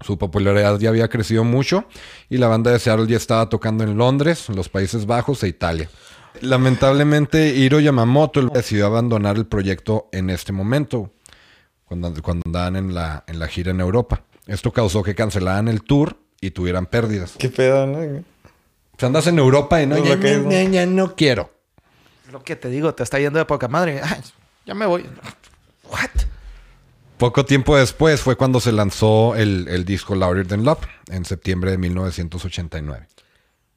Su 0.00 0.16
popularidad 0.18 0.78
ya 0.78 0.90
había 0.90 1.08
crecido 1.08 1.44
mucho 1.44 1.84
y 2.28 2.38
la 2.38 2.46
banda 2.48 2.70
de 2.70 2.78
Seattle 2.78 3.06
ya 3.08 3.16
estaba 3.16 3.48
tocando 3.48 3.82
en 3.84 3.96
Londres, 3.96 4.48
en 4.48 4.56
los 4.56 4.68
Países 4.68 5.06
Bajos 5.06 5.42
e 5.42 5.48
Italia. 5.48 5.88
Lamentablemente, 6.40 7.48
Hiro 7.54 7.80
Yamamoto 7.80 8.42
decidió 8.48 8.86
abandonar 8.86 9.36
el 9.36 9.46
proyecto 9.46 10.08
en 10.12 10.30
este 10.30 10.52
momento, 10.52 11.12
cuando, 11.84 12.12
cuando 12.22 12.42
andaban 12.46 12.76
en 12.76 12.94
la, 12.94 13.24
en 13.26 13.38
la 13.38 13.48
gira 13.48 13.70
en 13.72 13.80
Europa. 13.80 14.22
Esto 14.46 14.72
causó 14.72 15.02
que 15.02 15.14
cancelaran 15.14 15.68
el 15.68 15.82
tour 15.82 16.16
y 16.40 16.50
tuvieran 16.52 16.86
pérdidas. 16.86 17.34
¿Qué 17.38 17.48
pedo, 17.48 17.86
no? 17.86 17.98
O 17.98 18.98
sea, 18.98 19.08
andas 19.08 19.26
en 19.26 19.38
Europa 19.38 19.82
y 19.82 19.86
no, 19.86 19.96
Es 19.96 20.04
ya, 20.04 20.16
ya- 20.16 20.38
¿no? 20.38 20.50
ya- 20.50 20.62
ya 20.64 20.86
no 20.86 21.14
quiero. 21.14 21.50
Lo 22.32 22.42
que 22.42 22.56
te 22.56 22.68
digo, 22.70 22.94
te 22.94 23.02
está 23.02 23.18
yendo 23.18 23.38
de 23.38 23.44
poca 23.44 23.68
madre. 23.68 24.00
Ay, 24.04 24.20
ya 24.66 24.74
me 24.74 24.86
voy. 24.86 25.06
Poco 27.18 27.44
tiempo 27.44 27.76
después 27.76 28.20
fue 28.20 28.36
cuando 28.36 28.60
se 28.60 28.70
lanzó 28.72 29.34
el, 29.34 29.66
el 29.68 29.84
disco 29.84 30.14
Louder 30.14 30.46
Than 30.46 30.64
Love, 30.64 30.86
en 31.10 31.24
septiembre 31.24 31.72
de 31.72 31.78
1989. 31.78 33.06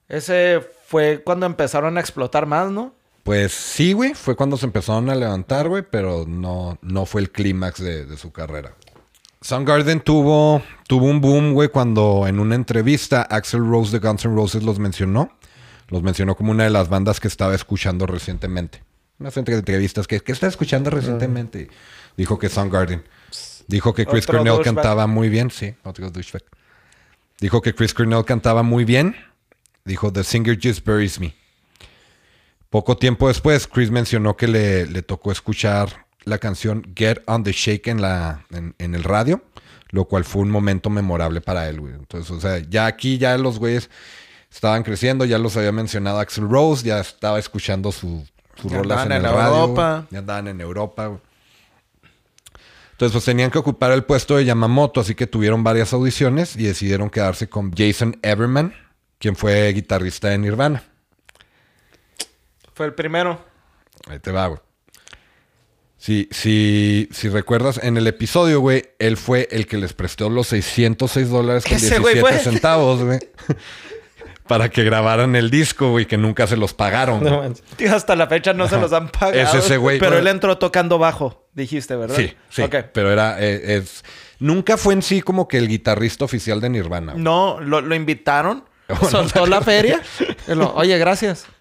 Ese 0.07 0.61
fue 0.85 1.21
cuando 1.23 1.45
empezaron 1.45 1.97
a 1.97 2.01
explotar 2.01 2.45
más, 2.45 2.69
¿no? 2.71 2.93
Pues 3.23 3.51
sí, 3.51 3.93
güey, 3.93 4.13
fue 4.13 4.35
cuando 4.35 4.57
se 4.57 4.65
empezaron 4.65 5.09
a 5.09 5.15
levantar, 5.15 5.67
güey, 5.69 5.83
pero 5.89 6.25
no, 6.27 6.77
no 6.81 7.05
fue 7.05 7.21
el 7.21 7.31
clímax 7.31 7.79
de, 7.81 8.05
de 8.05 8.17
su 8.17 8.31
carrera. 8.31 8.73
Soundgarden 9.41 10.01
tuvo, 10.01 10.61
tuvo 10.87 11.05
un 11.07 11.19
boom, 11.21 11.53
güey, 11.53 11.69
cuando 11.69 12.27
en 12.27 12.39
una 12.39 12.55
entrevista 12.55 13.23
Axel 13.23 13.65
Rose 13.65 13.91
de 13.91 14.05
Guns 14.07 14.25
N' 14.25 14.35
Roses 14.35 14.63
los 14.63 14.77
mencionó. 14.79 15.31
Los 15.87 16.03
mencionó 16.03 16.35
como 16.35 16.51
una 16.51 16.63
de 16.63 16.69
las 16.69 16.89
bandas 16.89 17.19
que 17.19 17.27
estaba 17.27 17.53
escuchando 17.55 18.05
recientemente. 18.05 18.83
Unas 19.19 19.35
entre- 19.37 19.55
entrevistas 19.55 20.07
que, 20.07 20.19
que 20.19 20.31
está 20.31 20.47
escuchando 20.47 20.89
recientemente. 20.89 21.69
Dijo 22.17 22.37
que 22.39 22.49
Soundgarden. 22.49 23.03
Dijo 23.71 23.93
que 23.93 24.05
Chris 24.05 24.27
Cornell 24.27 24.61
cantaba 24.61 25.07
muy 25.07 25.29
bien, 25.29 25.49
sí, 25.49 25.73
otro 25.83 26.09
douchebag. 26.11 26.43
Dijo 27.39 27.61
que 27.61 27.73
Chris 27.73 27.93
Cornell 27.93 28.25
cantaba 28.25 28.63
muy 28.63 28.83
bien. 28.83 29.15
Dijo, 29.85 30.11
The 30.11 30.23
Singer 30.25 30.59
Just 30.61 30.85
Buries 30.85 31.19
Me. 31.21 31.33
Poco 32.69 32.97
tiempo 32.97 33.29
después, 33.29 33.67
Chris 33.67 33.89
mencionó 33.89 34.35
que 34.35 34.47
le, 34.47 34.85
le 34.87 35.01
tocó 35.01 35.31
escuchar 35.31 36.05
la 36.25 36.37
canción 36.37 36.83
Get 36.95 37.23
on 37.27 37.43
the 37.43 37.53
Shake 37.53 37.87
en, 37.87 38.01
la, 38.01 38.45
en, 38.51 38.75
en 38.77 38.93
el 38.93 39.03
radio, 39.03 39.41
lo 39.89 40.05
cual 40.05 40.25
fue 40.25 40.41
un 40.41 40.51
momento 40.51 40.89
memorable 40.89 41.39
para 41.41 41.67
él, 41.69 41.79
güey. 41.79 41.93
Entonces, 41.93 42.29
o 42.29 42.39
sea, 42.41 42.59
ya 42.59 42.85
aquí 42.85 43.17
ya 43.17 43.37
los 43.37 43.57
güeyes 43.57 43.89
estaban 44.51 44.83
creciendo, 44.83 45.23
ya 45.25 45.37
los 45.37 45.55
había 45.55 45.71
mencionado 45.71 46.19
Axel 46.19 46.47
Rose, 46.49 46.85
ya 46.85 46.99
estaba 46.99 47.39
escuchando 47.39 47.91
su, 47.93 48.25
sus 48.61 48.69
Ya 48.71 48.77
rolas 48.79 49.05
en 49.05 49.13
el 49.13 49.17
en 49.17 49.23
radio. 49.31 49.55
Europa. 49.55 49.95
güey. 49.95 50.07
Ya 50.11 50.19
andaban 50.19 50.47
en 50.49 50.61
Europa, 50.61 51.05
güey. 51.07 51.21
Entonces, 53.01 53.13
pues 53.15 53.25
tenían 53.25 53.49
que 53.49 53.57
ocupar 53.57 53.91
el 53.93 54.03
puesto 54.03 54.37
de 54.37 54.45
Yamamoto, 54.45 55.01
así 55.01 55.15
que 55.15 55.25
tuvieron 55.25 55.63
varias 55.63 55.91
audiciones 55.91 56.55
y 56.55 56.65
decidieron 56.65 57.09
quedarse 57.09 57.49
con 57.49 57.73
Jason 57.75 58.19
Everman, 58.21 58.75
quien 59.17 59.35
fue 59.35 59.73
guitarrista 59.73 60.27
de 60.27 60.37
Nirvana. 60.37 60.83
Fue 62.75 62.85
el 62.85 62.93
primero. 62.93 63.43
Ahí 64.07 64.19
te 64.19 64.31
va, 64.31 64.45
güey. 64.45 64.59
Si, 65.97 66.29
si, 66.29 67.09
si 67.11 67.29
recuerdas, 67.29 67.79
en 67.81 67.97
el 67.97 68.05
episodio, 68.05 68.59
güey, 68.59 68.83
él 68.99 69.17
fue 69.17 69.47
el 69.49 69.65
que 69.65 69.77
les 69.77 69.93
prestó 69.93 70.29
los 70.29 70.45
606 70.49 71.27
dólares 71.27 71.63
con 71.63 71.73
Ese 71.73 71.97
güey 71.97 72.13
17 72.13 72.21
fue. 72.21 72.51
centavos, 72.51 73.03
güey. 73.03 73.17
para 74.47 74.69
que 74.69 74.83
grabaran 74.83 75.35
el 75.35 75.49
disco, 75.49 75.91
güey, 75.91 76.05
que 76.05 76.17
nunca 76.17 76.47
se 76.47 76.57
los 76.57 76.73
pagaron. 76.73 77.23
No. 77.23 77.43
Tío, 77.77 77.95
hasta 77.95 78.15
la 78.15 78.27
fecha 78.27 78.53
no 78.53 78.67
se 78.67 78.79
los 78.79 78.91
han 78.93 79.09
pagado. 79.09 79.33
Es 79.33 79.53
ese 79.53 79.77
güey. 79.77 79.99
Pero 79.99 80.11
Bueno. 80.11 80.21
él 80.29 80.33
entró 80.35 80.57
tocando 80.57 80.97
bajo, 80.97 81.47
dijiste, 81.53 81.95
¿verdad? 81.95 82.15
Sí, 82.15 82.33
sí. 82.49 82.61
Ok. 82.63 82.75
Pero 82.93 83.11
era, 83.11 83.37
eh, 83.41 83.77
es... 83.77 84.03
Nunca 84.39 84.75
fue 84.75 84.93
en 84.95 85.03
sí 85.03 85.21
como 85.21 85.47
que 85.47 85.57
el 85.59 85.67
guitarrista 85.67 86.25
oficial 86.25 86.59
de 86.61 86.69
Nirvana. 86.69 87.11
güey. 87.13 87.23
No, 87.23 87.59
lo, 87.61 87.79
lo 87.81 87.93
invitaron, 87.95 88.63
Bueno, 88.87 89.09
soltó 89.09 89.45
la 89.45 89.61
feria. 89.61 90.01
lo, 90.47 90.73
Oye, 90.75 90.97
gracias. 90.97 91.45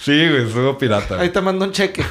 Sí, 0.00 0.28
güey, 0.28 0.46
estuvo 0.46 0.78
pirata. 0.78 1.20
Ahí 1.20 1.28
te 1.30 1.40
mando 1.40 1.64
un 1.64 1.72
cheque. 1.72 2.02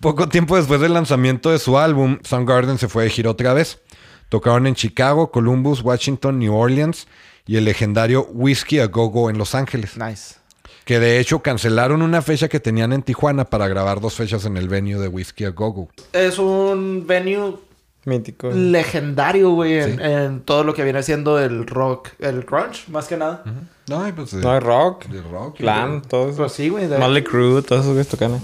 Poco 0.00 0.28
tiempo 0.28 0.56
después 0.56 0.80
del 0.80 0.94
lanzamiento 0.94 1.50
de 1.50 1.58
su 1.58 1.78
álbum, 1.78 2.18
Soundgarden 2.24 2.78
se 2.78 2.88
fue 2.88 3.04
de 3.04 3.10
gira 3.10 3.30
otra 3.30 3.54
vez. 3.54 3.80
Tocaron 4.28 4.66
en 4.66 4.74
Chicago, 4.74 5.30
Columbus, 5.30 5.82
Washington, 5.82 6.38
New 6.38 6.54
Orleans 6.54 7.06
y 7.46 7.56
el 7.56 7.64
legendario 7.64 8.26
Whiskey 8.32 8.78
a 8.80 8.86
Go 8.86 9.08
Go 9.08 9.30
en 9.30 9.38
Los 9.38 9.54
Ángeles. 9.54 9.96
Nice. 9.96 10.36
Que 10.84 10.98
de 11.00 11.18
hecho 11.18 11.40
cancelaron 11.40 12.02
una 12.02 12.20
fecha 12.22 12.48
que 12.48 12.60
tenían 12.60 12.92
en 12.92 13.02
Tijuana 13.02 13.44
para 13.46 13.68
grabar 13.68 14.00
dos 14.00 14.14
fechas 14.14 14.44
en 14.44 14.56
el 14.56 14.68
venue 14.68 14.98
de 15.00 15.08
Whiskey 15.08 15.46
a 15.46 15.50
Go 15.50 15.72
Go. 15.72 15.88
Es 16.12 16.38
un 16.38 17.06
venue 17.06 17.56
Mítico. 18.04 18.50
legendario, 18.50 19.50
güey, 19.52 19.78
en, 19.78 20.00
en 20.00 20.40
todo 20.42 20.62
lo 20.62 20.74
que 20.74 20.84
viene 20.84 21.02
siendo 21.02 21.38
el 21.40 21.66
rock, 21.66 22.10
el 22.18 22.42
grunge, 22.42 22.82
más 22.90 23.06
que 23.08 23.16
nada. 23.16 23.42
No, 23.88 24.04
pues 24.14 24.32
de, 24.32 24.42
No, 24.42 24.52
hay 24.52 24.60
rock. 24.60 25.06
de 25.06 25.22
rock. 25.22 25.56
Clan, 25.56 26.02
todo 26.02 26.28
eso. 26.28 26.36
Pues 26.36 26.52
sí, 26.52 26.68
güey. 26.68 26.86
De, 26.86 26.98
Motley 26.98 27.22
Crue, 27.24 27.62
todos 27.62 27.80
esos 27.82 27.94
güeyes 27.94 28.08
tocan. 28.08 28.40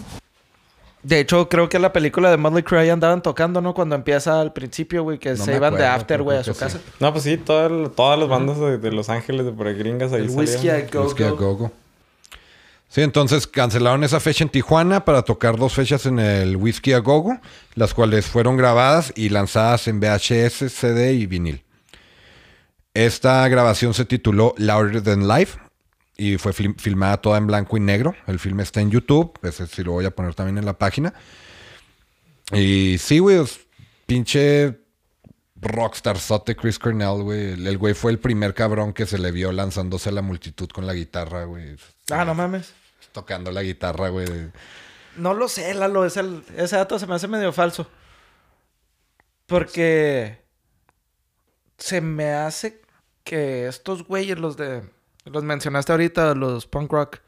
De 1.03 1.21
hecho, 1.21 1.49
creo 1.49 1.69
que 1.69 1.79
la 1.79 1.93
película 1.93 2.31
de 2.31 2.37
Motley 2.37 2.63
Crue 2.63 2.81
ahí 2.81 2.91
andaban 2.91 3.23
tocando, 3.23 3.61
¿no? 3.61 3.73
Cuando 3.75 3.95
empieza 3.95 4.41
al 4.41 4.53
principio, 4.53 5.03
güey, 5.03 5.19
que 5.19 5.31
No 5.31 5.45
se 5.45 5.57
iban 5.57 5.75
de 5.75 5.87
after, 5.87 6.23
güey, 6.23 6.39
a 6.39 6.45
su 6.45 6.55
casa. 6.55 6.79
sí. 6.79 6.85
No, 7.01 7.11
pues 7.13 7.25
sí, 7.25 7.37
todo 7.39 7.67
el- 7.67 7.91
todas 7.91 8.19
las 8.19 8.29
bandas 8.29 8.59
de, 8.61 8.79
de 8.79 8.93
Los 8.93 9.09
Ángeles, 9.09 9.47
de 9.47 9.53
por 9.53 9.67
ahí 9.67 9.75
gringas 9.75 10.13
ahí 10.13 10.23
El 10.23 10.31
Whiskey 10.31 10.69
salían. 10.69 10.87
a 10.89 10.91
Go 10.93 11.03
Whiskey 11.05 11.27
a 11.27 11.31
Go. 11.31 11.37
Go 11.37 11.57
Go. 11.57 11.73
Sí, 12.89 13.03
entonces 13.03 13.47
cancelaron 13.47 14.03
esa 14.03 14.19
fecha 14.19 14.43
en 14.43 14.51
Tijuana 14.51 15.05
para 15.05 15.23
tocar 15.23 15.57
dos 15.57 15.73
fechas 15.75 16.07
en 16.07 16.19
el 16.19 16.57
Whiskey 16.57 16.93
a 16.93 16.99
Go 16.99 17.21
Go, 17.21 17.39
las 17.77 17.95
cuales 17.95 18.27
fueron 18.27 18.57
grabadas 18.57 19.13
y 19.15 19.29
lanzadas 19.29 19.87
en 19.87 20.01
VHS, 20.01 20.69
CD 20.69 21.13
y 21.15 21.27
vinil. 21.27 21.63
Esta 22.95 23.47
grabación 23.49 23.95
se 23.95 24.05
tituló 24.05 24.55
Louder 24.59 25.03
Than 25.03 25.29
Life 25.29 25.59
y 26.21 26.39
fue 26.39 26.53
fil- 26.53 26.79
filmada 26.79 27.17
toda 27.21 27.39
en 27.39 27.47
blanco 27.47 27.77
y 27.77 27.81
negro. 27.81 28.15
El 28.27 28.39
filme 28.39 28.63
está 28.63 28.81
en 28.81 28.91
YouTube, 28.91 29.39
ese 29.43 29.67
sí 29.67 29.83
lo 29.83 29.93
voy 29.93 30.05
a 30.05 30.11
poner 30.15 30.35
también 30.35 30.59
en 30.59 30.67
la 30.67 30.79
página. 30.79 31.15
Y 32.53 32.99
sí, 32.99 33.19
güey, 33.21 33.43
pinche 34.07 34.79
rockstar 35.57 36.19
sote 36.19 36.57
Chris 36.57 36.79
Cornell, 36.79 37.23
güey. 37.23 37.53
El 37.53 37.67
el 37.67 37.79
güey 37.79 37.95
fue 37.95 38.11
el 38.13 38.19
primer 38.19 38.55
cabrón 38.55 38.93
que 38.93 39.07
se 39.07 39.19
le 39.19 39.31
vio 39.31 39.53
lanzándose 39.53 40.09
a 40.09 40.13
la 40.13 40.23
multitud 40.23 40.69
con 40.69 40.87
la 40.87 40.95
guitarra, 40.95 41.45
güey. 41.45 41.77
Ah, 42.11 42.25
no 42.25 42.35
mames. 42.35 42.73
Tocando 43.13 43.51
la 43.51 43.63
guitarra, 43.63 44.09
güey. 44.09 44.27
No 45.17 45.35
lo 45.35 45.49
sé, 45.49 45.75
Lalo. 45.75 46.05
Ese 46.05 46.23
dato 46.57 46.99
se 46.99 47.07
me 47.07 47.15
hace 47.15 47.29
medio 47.29 47.53
falso. 47.53 47.89
Porque 49.47 50.39
se 51.79 52.01
me 52.01 52.31
hace 52.33 52.81
que 53.25 53.67
estos 53.67 54.07
güeyes, 54.07 54.39
los 54.39 54.57
de... 54.57 54.83
Los 55.25 55.45
mencionaste 55.45 55.93
ahorita, 55.93 56.35
los 56.35 56.67
punk 56.67 56.93
rock 56.93 57.19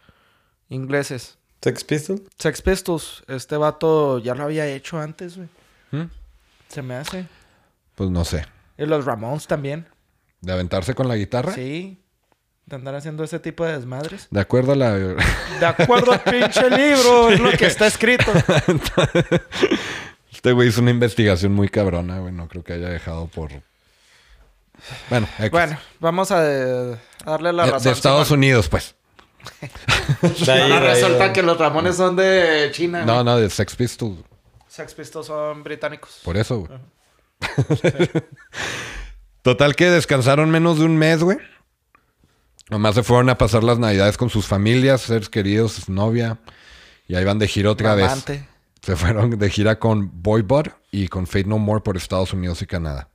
ingleses. 0.69 1.39
Sex 1.61 1.85
Pistols. 1.85 2.23
Sex 2.39 2.63
Pistols, 2.63 3.23
este 3.29 3.57
vato 3.57 4.19
ya 4.19 4.35
lo 4.35 4.45
había 4.45 4.67
hecho 4.67 4.99
antes, 4.99 5.37
güey. 5.37 5.49
¿Mm? 5.93 6.11
Se 6.69 6.83
me 6.83 6.95
hace. 6.95 7.27
Pues 7.95 8.11
no 8.11 8.25
sé. 8.25 8.47
Y 8.79 8.87
los 8.87 9.05
Ramones 9.05 9.47
también. 9.47 9.87
¿De 10.41 10.53
aventarse 10.53 10.95
con 10.95 11.07
la 11.07 11.17
guitarra? 11.17 11.53
Sí. 11.53 12.03
De 12.67 12.77
andar 12.77 12.95
haciendo 12.95 13.23
ese 13.23 13.39
tipo 13.39 13.65
de 13.65 13.75
desmadres. 13.75 14.29
De 14.31 14.41
acuerdo 14.41 14.73
a 14.73 14.77
la... 14.77 14.97
De 14.97 15.67
acuerdo 15.67 16.13
al 16.13 16.23
pinche 16.23 16.69
libro, 16.71 17.29
es 17.31 17.41
lo 17.41 17.51
que 17.53 17.67
está 17.67 17.87
escrito. 17.87 18.27
Este 20.33 20.51
güey 20.51 20.71
hizo 20.71 20.81
una 20.81 20.91
investigación 20.91 21.53
muy 21.53 21.69
cabrona, 21.69 22.19
güey. 22.19 22.33
No 22.33 22.49
creo 22.49 22.65
que 22.65 22.73
haya 22.73 22.89
dejado 22.89 23.29
por... 23.29 23.53
Bueno, 25.11 25.29
X. 25.39 25.51
Bueno, 25.51 25.79
vamos 26.01 26.31
a, 26.31 26.43
eh, 26.45 26.97
a 27.25 27.31
darle 27.31 27.53
la 27.53 27.65
de, 27.67 27.71
razón. 27.73 27.85
de 27.85 27.91
Estados 27.93 28.29
Simón. 28.29 28.39
Unidos, 28.41 28.69
pues. 28.69 28.95
De 30.47 30.53
ahí, 30.53 30.61
Ahora 30.73 30.81
de 30.81 30.89
ahí, 30.93 30.95
resulta 31.03 31.25
de- 31.29 31.33
que 31.33 31.43
los 31.43 31.59
Ramones 31.59 31.97
son 31.97 32.15
de 32.17 32.71
China. 32.73 33.05
No, 33.05 33.15
güey. 33.15 33.25
no, 33.25 33.37
de 33.39 33.51
Sex 33.51 33.75
Pistols. 33.75 34.19
Sex 34.69 34.95
Pistols 34.95 35.27
son 35.27 35.63
británicos. 35.63 36.21
Por 36.25 36.37
eso, 36.37 36.61
güey. 36.61 36.79
Total 39.43 39.75
que 39.75 39.91
descansaron 39.91 40.51
menos 40.51 40.79
de 40.79 40.85
un 40.85 40.97
mes, 40.97 41.23
güey. 41.23 41.39
Nomás 42.71 42.95
se 42.95 43.03
fueron 43.03 43.29
a 43.29 43.37
pasar 43.39 43.65
las 43.65 43.79
navidades 43.79 44.17
con 44.17 44.31
sus 44.31 44.47
familias, 44.47 45.03
seres 45.03 45.29
queridos, 45.29 45.73
su 45.73 45.93
novia. 45.93 46.39
Y 47.09 47.17
ahí 47.17 47.25
van 47.25 47.39
de 47.39 47.49
gira 47.49 47.71
otra 47.71 47.95
vez. 47.95 48.25
Se 48.83 48.97
fueron 48.97 49.31
de 49.39 49.51
gira 49.51 49.79
con 49.79 50.11
Boybud 50.23 50.69
y 50.91 51.09
con 51.09 51.27
Fate 51.27 51.45
No 51.45 51.59
More 51.59 51.83
por 51.83 51.97
Estados 51.97 52.33
Unidos 52.33 52.63
y 52.63 52.67
Canadá. 52.67 53.09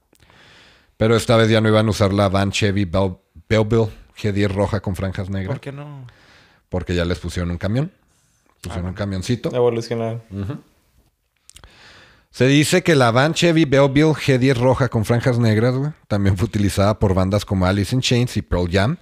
Pero 0.98 1.16
esta 1.16 1.38
vez 1.38 1.50
ya 1.50 1.62
no 1.62 1.70
iban 1.70 1.88
a 1.88 1.90
usar 1.92 2.12
la 2.14 2.28
van 2.30 2.52
Chevy 2.52 2.86
Bell- 2.86 3.18
Belleville 3.48 3.90
G10 4.20 4.50
roja 4.54 4.80
con 4.82 4.96
franjas 4.96 5.30
negras. 5.30 5.54
¿Por 5.56 5.62
qué 5.62 5.72
no? 5.72 6.06
Porque 6.70 6.96
ya 6.96 7.06
les 7.06 7.20
pusieron 7.20 7.52
un 7.52 7.58
camión. 7.58 7.92
Pusieron 8.62 8.88
un 8.90 8.94
camioncito. 8.96 9.56
Evolucionar. 9.56 10.22
Se 12.32 12.46
dice 12.48 12.84
que 12.84 12.96
la 12.96 13.12
van 13.12 13.34
Chevy 13.34 13.66
Belleville 13.66 14.14
G10 14.14 14.56
roja 14.58 14.90
con 14.90 15.06
franjas 15.06 15.40
negras, 15.40 15.76
güey, 15.76 15.92
también 16.08 16.38
fue 16.38 16.46
utilizada 16.46 17.00
por 17.00 17.14
bandas 17.16 17.46
como 17.46 17.66
Alice 17.66 17.96
in 17.96 18.02
Chains 18.02 18.38
y 18.38 18.42
Pearl 18.42 18.70
Jam 18.72 18.98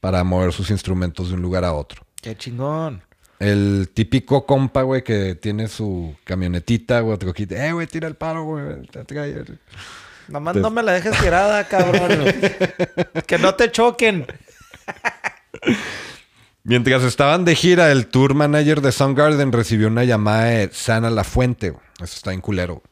para 0.00 0.22
mover 0.24 0.52
sus 0.52 0.70
instrumentos 0.70 1.28
de 1.28 1.34
un 1.34 1.42
lugar 1.42 1.64
a 1.64 1.72
otro. 1.72 2.02
Qué 2.22 2.36
chingón. 2.36 3.02
El 3.38 3.90
típico 3.92 4.46
compa, 4.46 4.82
güey, 4.82 5.02
que 5.02 5.34
tiene 5.34 5.68
su 5.68 6.14
camionetita, 6.24 7.00
güey. 7.00 7.18
Eh, 7.50 7.72
güey, 7.72 7.86
tira 7.86 8.08
el 8.08 8.14
paro, 8.14 8.44
güey. 8.44 8.64
Te 10.26 10.32
trae 10.32 10.32
el-". 10.32 10.32
Nomás 10.32 10.54
Te- 10.54 10.60
no 10.60 10.70
me 10.70 10.82
la 10.82 10.92
dejes 10.92 11.18
tirada, 11.20 11.64
cabrón. 11.68 12.24
que 13.26 13.38
no 13.38 13.54
te 13.54 13.70
choquen. 13.70 14.26
Mientras 16.64 17.02
estaban 17.04 17.44
de 17.44 17.54
gira, 17.54 17.92
el 17.92 18.08
tour 18.08 18.34
manager 18.34 18.80
de 18.80 18.90
Soundgarden 18.90 19.52
recibió 19.52 19.86
una 19.86 20.04
llamada 20.04 20.44
de 20.46 20.70
Sana 20.72 21.10
La 21.10 21.22
Fuente. 21.22 21.68
Eso 21.96 22.04
está 22.16 22.32
en 22.32 22.40
culero. 22.40 22.82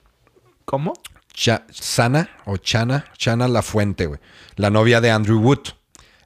¿Cómo? 0.64 0.92
Cha- 1.32 1.64
Sana 1.70 2.30
o 2.44 2.56
Chana, 2.56 3.06
Chana 3.18 3.48
La 3.48 3.62
Fuente, 3.62 4.06
güey. 4.06 4.20
La 4.56 4.70
novia 4.70 5.00
de 5.00 5.10
Andrew 5.10 5.40
Wood. 5.40 5.70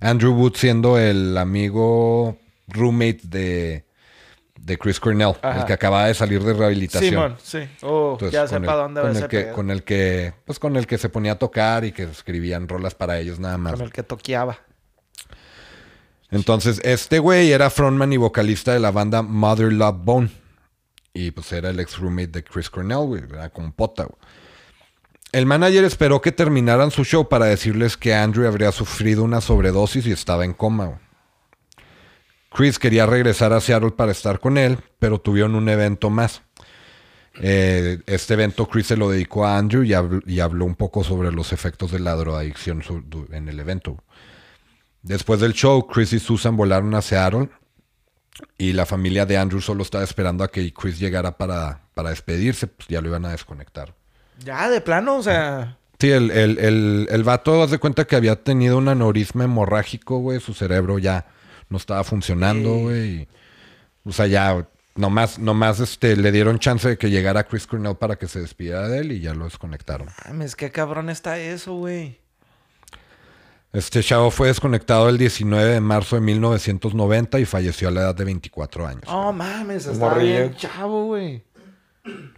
Andrew 0.01 0.35
Wood 0.35 0.57
siendo 0.57 0.99
el 0.99 1.39
amigo 1.39 2.39
roommate 2.69 3.21
de, 3.25 3.85
de 4.69 4.79
Chris 4.79 5.01
Cornell, 5.01 5.35
Ajá. 5.43 5.61
el 5.61 5.65
que 5.65 5.73
acababa 5.73 6.07
de 6.07 6.15
salir 6.15 6.43
de 6.45 6.53
rehabilitación. 6.53 7.11
Simón, 7.11 7.37
sí. 7.43 7.69
Oh, 7.83 8.13
Entonces, 8.13 8.33
ya 8.33 8.43
el- 8.43 8.63
dónde 8.63 9.01
va 9.01 9.07
con 9.09 9.17
ese 9.17 9.25
el 9.25 9.29
que, 9.29 9.51
con 9.51 9.71
el 9.73 9.83
que, 9.83 10.35
pues 10.45 10.59
con 10.61 10.77
el 10.77 10.87
que 10.87 10.99
se 10.99 11.09
ponía 11.09 11.33
a 11.33 11.39
tocar 11.39 11.85
y 11.85 11.91
que 11.93 12.05
escribían 12.05 12.69
rolas 12.69 12.95
para 12.95 13.19
ellos 13.19 13.41
nada 13.41 13.59
más. 13.59 13.73
Con 13.73 13.83
el 13.83 13.93
que 13.93 14.05
toqueaba. 14.05 14.59
Entonces, 16.31 16.81
este 16.85 17.19
güey 17.19 17.53
era 17.53 17.71
frontman 17.71 18.13
y 18.13 18.19
vocalista 18.19 18.73
de 18.73 18.81
la 18.81 18.91
banda 18.91 19.23
Mother 19.23 19.73
Love 19.73 19.97
Bone. 20.05 20.31
Y 21.15 21.31
pues 21.31 21.51
era 21.53 21.71
el 21.71 21.81
ex 21.81 21.99
roommate 21.99 22.29
de 22.29 22.45
Chris 22.45 22.69
Cornell, 22.71 23.07
güey. 23.07 23.23
Era 23.29 23.49
como 23.49 23.73
pota, 23.73 24.05
güey. 24.05 24.19
El 25.33 25.47
manager 25.47 25.85
esperó 25.85 26.21
que 26.21 26.33
terminaran 26.33 26.91
su 26.91 27.05
show 27.05 27.29
para 27.29 27.47
decirles 27.47 27.97
que 27.97 28.15
Andrew 28.15 28.47
habría 28.47 28.73
sufrido 28.73 29.25
una 29.25 29.41
sobredosis 29.41 30.07
y 30.07 30.13
estaba 30.13 30.45
en 30.45 30.53
coma. 30.55 30.87
güey. 30.87 30.99
Chris 32.59 32.81
quería 32.81 33.07
regresar 33.07 33.53
a 33.53 33.61
Seattle 33.61 33.93
para 33.93 34.11
estar 34.11 34.41
con 34.41 34.59
él, 34.59 34.79
pero 34.99 35.21
tuvieron 35.21 35.55
un 35.55 35.69
evento 35.69 36.11
más. 36.11 36.43
Eh, 37.41 38.01
este 38.07 38.35
evento 38.35 38.67
Chris 38.69 38.89
se 38.89 38.97
lo 38.97 39.09
dedicó 39.09 39.47
a 39.47 39.57
Andrew 39.59 39.85
y, 39.85 39.91
habl- 39.91 40.25
y 40.27 40.41
habló 40.41 40.65
un 40.65 40.75
poco 40.75 41.05
sobre 41.05 41.31
los 41.31 41.53
efectos 41.53 41.93
de 41.93 42.01
la 42.01 42.17
drogadicción 42.17 42.83
en 43.31 43.49
el 43.49 43.61
evento. 43.61 43.97
Después 45.03 45.39
del 45.39 45.53
show, 45.53 45.87
Chris 45.87 46.13
y 46.15 46.19
Susan 46.19 46.57
volaron 46.57 46.97
a 46.97 47.01
Seattle 47.01 47.49
y 48.59 48.73
la 48.73 48.87
familia 48.87 49.25
de 49.25 49.39
Andrew 49.39 49.61
solo 49.61 49.85
estaba 49.85 50.03
esperando 50.03 50.43
a 50.43 50.51
que 50.51 50.75
Chris 50.75 50.99
llegara 50.99 51.39
para, 51.39 51.83
para 51.95 52.11
despedirse, 52.11 52.67
pues 52.67 52.89
ya 52.89 53.01
lo 53.01 53.07
iban 53.07 53.25
a 53.25 53.31
desconectar. 53.31 53.95
Ya, 54.45 54.69
de 54.69 54.81
plano, 54.81 55.19
o 55.19 55.23
sea. 55.23 55.79
Sí, 56.01 56.11
el, 56.11 56.33
el, 56.33 56.59
el, 56.59 57.07
el 57.09 57.23
vato, 57.23 57.63
haz 57.63 57.71
de 57.71 57.79
cuenta 57.79 58.05
que 58.05 58.17
había 58.17 58.43
tenido 58.43 58.79
un 58.79 58.89
aneurisma 58.89 59.45
hemorrágico, 59.45 60.19
güey, 60.19 60.41
su 60.41 60.55
cerebro 60.55 60.99
ya 60.99 61.27
no 61.69 61.77
estaba 61.77 62.05
funcionando, 62.05 62.75
güey. 62.75 63.29
O 64.05 64.13
sea, 64.13 64.27
ya 64.27 64.67
nomás, 64.95 65.39
nomás 65.39 65.81
este, 65.81 66.17
le 66.17 66.33
dieron 66.33 66.59
chance 66.59 66.89
de 66.89 66.99
que 66.99 67.11
llegara 67.11 67.45
Chris 67.45 67.67
Cornell 67.67 67.97
para 67.97 68.17
que 68.17 68.27
se 68.27 68.41
despidiera 68.41 68.89
de 68.89 68.99
él 68.99 69.13
y 69.13 69.21
ya 69.21 69.35
lo 69.35 69.45
desconectaron. 69.45 70.09
Mames, 70.27 70.57
qué 70.57 70.71
cabrón 70.71 71.09
está 71.11 71.39
eso, 71.39 71.75
güey. 71.75 72.19
Este 73.73 74.03
chavo 74.03 74.31
fue 74.31 74.49
desconectado 74.49 75.11
el 75.11 75.19
19 75.19 75.75
de 75.75 75.81
marzo 75.81 76.17
de 76.17 76.23
1990 76.23 77.39
y 77.39 77.45
falleció 77.45 77.89
a 77.89 77.91
la 77.91 78.01
edad 78.01 78.15
de 78.15 78.25
24 78.25 78.87
años. 78.87 79.05
Oh, 79.07 79.31
mames, 79.33 79.87
está 79.87 80.15
bien 80.15 80.55
chavo, 80.55 81.07
güey. 81.07 81.45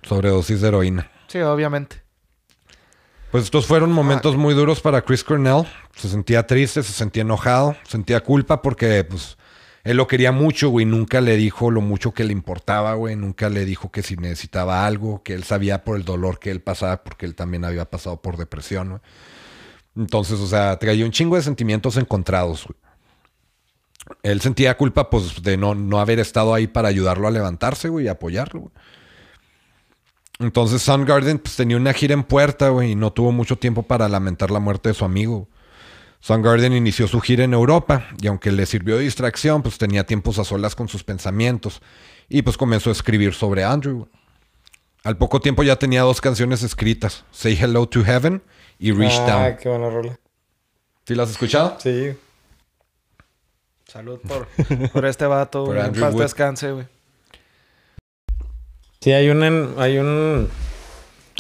Sobredosis 0.03 0.61
de 0.61 0.69
heroína. 0.69 1.11
Sí, 1.29 1.39
obviamente. 1.39 2.03
Pues 3.31 3.45
estos 3.45 3.67
fueron 3.67 3.93
momentos 3.93 4.37
muy 4.37 4.55
duros 4.55 4.81
para 4.81 5.03
Chris 5.03 5.23
Cornell. 5.23 5.65
Se 5.95 6.09
sentía 6.09 6.49
triste, 6.49 6.83
se 6.83 6.93
sentía 6.93 7.23
enojado, 7.23 7.77
sentía 7.85 8.25
culpa 8.25 8.61
porque 8.61 9.05
pues 9.05 9.39
él 9.85 9.99
lo 9.99 10.09
quería 10.09 10.33
mucho, 10.33 10.69
güey. 10.71 10.85
Nunca 10.85 11.21
le 11.21 11.37
dijo 11.37 11.71
lo 11.71 11.81
mucho 11.81 12.13
que 12.13 12.25
le 12.25 12.33
importaba, 12.33 12.95
güey. 12.95 13.15
Nunca 13.15 13.49
le 13.49 13.65
dijo 13.65 13.93
que 13.93 14.03
si 14.03 14.17
necesitaba 14.17 14.85
algo, 14.85 15.23
que 15.23 15.35
él 15.35 15.45
sabía 15.45 15.85
por 15.85 15.97
el 15.97 16.05
dolor 16.05 16.41
que 16.41 16.51
él 16.51 16.61
pasaba 16.61 17.05
porque 17.05 17.25
él 17.25 17.37
también 17.37 17.65
había 17.65 17.85
pasado 17.85 18.21
por 18.21 18.37
depresión, 18.37 18.89
güey. 18.89 19.01
Entonces, 19.97 20.41
o 20.41 20.47
sea, 20.49 20.77
traía 20.79 21.05
un 21.05 21.13
chingo 21.13 21.37
de 21.37 21.43
sentimientos 21.43 21.97
encontrados, 21.97 22.67
güey. 22.67 22.79
Él 24.25 24.41
sentía 24.41 24.77
culpa, 24.77 25.09
pues, 25.09 25.41
de 25.43 25.57
no, 25.57 25.77
no 25.77 26.01
haber 26.01 26.19
estado 26.19 26.53
ahí 26.53 26.67
para 26.67 26.89
ayudarlo 26.89 27.29
a 27.29 27.31
levantarse, 27.31 27.89
güey, 27.89 28.07
y 28.07 28.09
apoyarlo, 28.09 28.61
güey. 28.61 28.73
Entonces 30.41 30.81
Soundgarden 30.83 31.39
pues, 31.39 31.55
tenía 31.55 31.77
una 31.77 31.93
gira 31.93 32.15
en 32.15 32.25
puerta, 32.25 32.71
güey, 32.71 32.93
y 32.93 32.95
no 32.95 33.13
tuvo 33.13 33.31
mucho 33.31 33.57
tiempo 33.57 33.83
para 33.83 34.09
lamentar 34.09 34.51
la 34.51 34.59
muerte 34.59 34.89
de 34.89 34.95
su 34.95 35.05
amigo. 35.05 35.47
Soundgarden 36.21 36.73
inició 36.73 37.07
su 37.07 37.21
gira 37.21 37.45
en 37.45 37.53
Europa, 37.53 38.09
y 38.21 38.27
aunque 38.27 38.51
le 38.51 38.65
sirvió 38.67 38.97
de 38.97 39.05
distracción, 39.05 39.63
pues 39.63 39.77
tenía 39.79 40.05
tiempos 40.05 40.39
a 40.39 40.45
solas 40.45 40.75
con 40.75 40.89
sus 40.89 41.05
pensamientos, 41.05 41.83
y 42.29 42.41
pues 42.43 42.57
comenzó 42.57 42.89
a 42.89 42.93
escribir 42.93 43.35
sobre 43.35 43.65
Andrew. 43.65 44.09
Al 45.05 45.17
poco 45.19 45.41
tiempo 45.41 45.63
ya 45.63 45.77
tenía 45.77 46.03
dos 46.03 46.21
canciones 46.21 46.63
escritas, 46.63 47.25
Say 47.31 47.59
Hello 47.61 47.87
to 47.87 48.03
Heaven 48.03 48.43
y 48.79 48.93
Reach 48.93 49.19
ah, 49.21 49.27
Down. 49.27 49.57
qué 49.57 49.69
buena 49.69 49.91
rola. 49.91 50.19
¿Sí 51.07 51.15
las 51.15 51.29
has 51.29 51.33
escuchado? 51.33 51.77
Sí. 51.81 52.13
Salud 53.87 54.21
por, 54.21 54.47
por 54.93 55.05
este 55.05 55.27
vato, 55.27 55.65
Por 55.65 55.75
güey. 55.75 55.81
En 55.81 55.87
Andrew 55.87 56.05
paz 56.05 56.15
Wood. 56.15 56.23
descanse, 56.23 56.73
güey. 56.73 56.87
Sí, 59.01 59.13
hay 59.13 59.31
un... 59.31 59.75
Hay 59.79 59.99
un... 59.99 60.49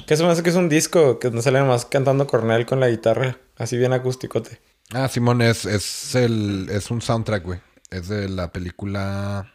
¿Qué 0.06 0.16
se 0.16 0.24
me 0.24 0.30
hace 0.30 0.42
que 0.42 0.50
es 0.50 0.56
un 0.56 0.68
disco? 0.68 1.18
Que 1.18 1.30
no 1.30 1.42
sale 1.42 1.62
más 1.62 1.84
cantando 1.84 2.26
Cornell 2.26 2.66
con 2.66 2.80
la 2.80 2.88
guitarra. 2.88 3.36
Así 3.56 3.76
bien 3.76 3.92
acústicote. 3.92 4.60
Ah, 4.92 5.08
Simón, 5.08 5.42
es, 5.42 5.66
es, 5.66 6.14
el, 6.14 6.68
es 6.70 6.90
un 6.90 7.02
soundtrack, 7.02 7.44
güey. 7.44 7.60
Es 7.90 8.08
de 8.08 8.28
la 8.28 8.50
película... 8.50 9.52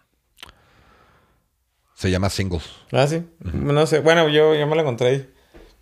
Se 1.95 2.11
llama 2.11 2.30
Singles. 2.30 2.64
Ah, 2.91 3.07
sí. 3.07 3.23
No 3.40 3.88
sé. 3.88 3.99
Bueno, 4.02 4.27
yo, 4.30 4.53
yo 4.53 4.68
me 4.68 4.76
la 4.76 4.82
encontré 4.82 5.07
ahí. 5.07 5.30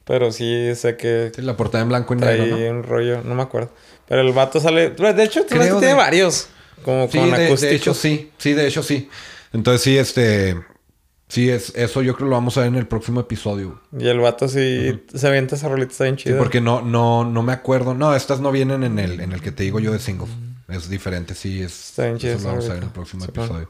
Pero 0.05 0.31
sí 0.31 0.73
sé 0.75 0.95
que 0.95 1.31
Sí, 1.35 1.41
la 1.41 1.57
portada 1.57 1.81
en 1.83 1.89
blanco 1.89 2.13
y 2.13 2.17
negro, 2.17 2.45
¿no? 2.45 2.69
un 2.69 2.83
rollo. 2.83 3.21
No 3.23 3.35
me 3.35 3.41
acuerdo. 3.43 3.73
Pero 4.07 4.21
el 4.21 4.31
vato 4.31 4.59
sale... 4.59 4.91
De 4.91 5.23
hecho, 5.23 5.45
Creo 5.47 5.61
tiene 5.79 5.87
de- 5.87 5.93
varios. 5.93 6.49
Como 6.83 7.07
Sí, 7.09 7.17
con 7.17 7.31
de, 7.31 7.37
de 7.39 7.45
acústicos. 7.47 7.75
hecho 7.75 7.93
sí. 7.93 8.31
Sí, 8.37 8.53
de 8.53 8.67
hecho 8.67 8.83
sí. 8.83 9.09
Entonces 9.53 9.81
sí, 9.81 9.97
este... 9.97 10.55
Sí, 11.33 11.49
es, 11.49 11.73
eso 11.75 12.03
yo 12.03 12.13
creo 12.13 12.27
que 12.27 12.29
lo 12.29 12.35
vamos 12.35 12.57
a 12.57 12.59
ver 12.59 12.67
en 12.69 12.75
el 12.75 12.85
próximo 12.85 13.19
episodio. 13.19 13.81
Y 13.97 14.07
el 14.07 14.19
vato 14.19 14.47
sí 14.47 15.01
se 15.15 15.27
avienta 15.27 15.55
esa 15.55 15.67
rolita, 15.67 15.91
está 15.91 16.03
bien 16.03 16.15
Sí, 16.19 16.25
chida. 16.25 16.37
porque 16.37 16.61
no, 16.61 16.83
no, 16.83 17.25
no 17.25 17.41
me 17.41 17.53
acuerdo. 17.53 17.95
No, 17.95 18.15
estas 18.15 18.39
no 18.39 18.51
vienen 18.51 18.83
en 18.83 18.99
el, 18.99 19.19
en 19.19 19.31
el 19.31 19.41
que 19.41 19.51
te 19.51 19.63
digo 19.63 19.79
yo 19.79 19.91
de 19.91 19.97
singles. 19.97 20.29
Es 20.67 20.89
diferente, 20.89 21.33
sí. 21.33 21.63
Es, 21.63 21.89
Está 21.89 22.03
bien 22.05 22.17
eso 22.17 22.37
lo 22.43 22.49
vamos 22.49 22.65
a 22.65 22.67
ver 22.69 22.77
en 22.77 22.83
el 22.83 22.89
próximo 22.91 23.25
Sí, 23.25 23.31
episodio. 23.31 23.67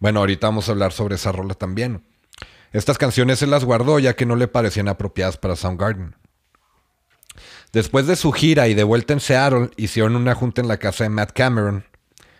Bueno, 0.00 0.20
ahorita 0.20 0.48
vamos 0.48 0.68
a 0.68 0.72
hablar 0.72 0.92
sobre 0.92 1.14
esa 1.14 1.32
rola 1.32 1.54
también. 1.54 2.02
Estas 2.74 2.98
canciones 2.98 3.38
se 3.38 3.46
las 3.46 3.64
guardó 3.64 3.98
ya 3.98 4.14
que 4.14 4.26
no 4.26 4.36
le 4.36 4.46
parecían 4.46 4.88
apropiadas 4.88 5.38
para 5.38 5.56
Soundgarden. 5.56 6.14
Después 7.72 8.06
de 8.06 8.16
su 8.16 8.32
gira 8.32 8.68
y 8.68 8.74
de 8.74 8.84
vuelta 8.84 9.12
en 9.14 9.20
Seattle, 9.20 9.70
hicieron 9.78 10.14
una 10.14 10.34
junta 10.34 10.60
en 10.60 10.68
la 10.68 10.76
casa 10.76 11.04
de 11.04 11.10
Matt 11.10 11.32
Cameron, 11.32 11.84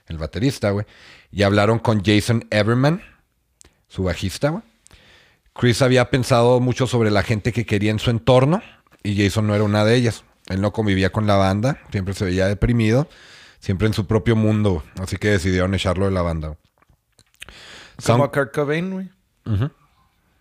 el 0.08 0.18
baterista, 0.18 0.72
güey, 0.72 0.84
y 1.30 1.42
hablaron 1.44 1.78
con 1.78 2.02
Jason 2.04 2.46
Everman, 2.50 3.02
su 3.90 4.04
bajista, 4.04 4.48
güey, 4.48 4.62
Chris 5.52 5.82
había 5.82 6.08
pensado 6.10 6.58
mucho 6.60 6.86
sobre 6.86 7.10
la 7.10 7.22
gente 7.22 7.52
que 7.52 7.66
quería 7.66 7.90
en 7.90 7.98
su 7.98 8.08
entorno 8.10 8.62
y 9.02 9.22
Jason 9.22 9.46
no 9.46 9.54
era 9.54 9.64
una 9.64 9.84
de 9.84 9.94
ellas. 9.96 10.24
Él 10.48 10.62
no 10.62 10.72
convivía 10.72 11.10
con 11.12 11.26
la 11.26 11.36
banda, 11.36 11.78
siempre 11.92 12.14
se 12.14 12.24
veía 12.24 12.46
deprimido, 12.46 13.08
siempre 13.58 13.86
en 13.86 13.92
su 13.92 14.06
propio 14.06 14.34
mundo, 14.36 14.82
así 14.98 15.16
que 15.18 15.28
decidieron 15.28 15.74
echarlo 15.74 16.06
de 16.06 16.12
la 16.12 16.22
banda. 16.22 16.56
Como 18.06 18.24
Sound- 18.26 18.30
Kurt 18.32 18.54
Cobain, 18.54 18.90
güey. 18.90 19.10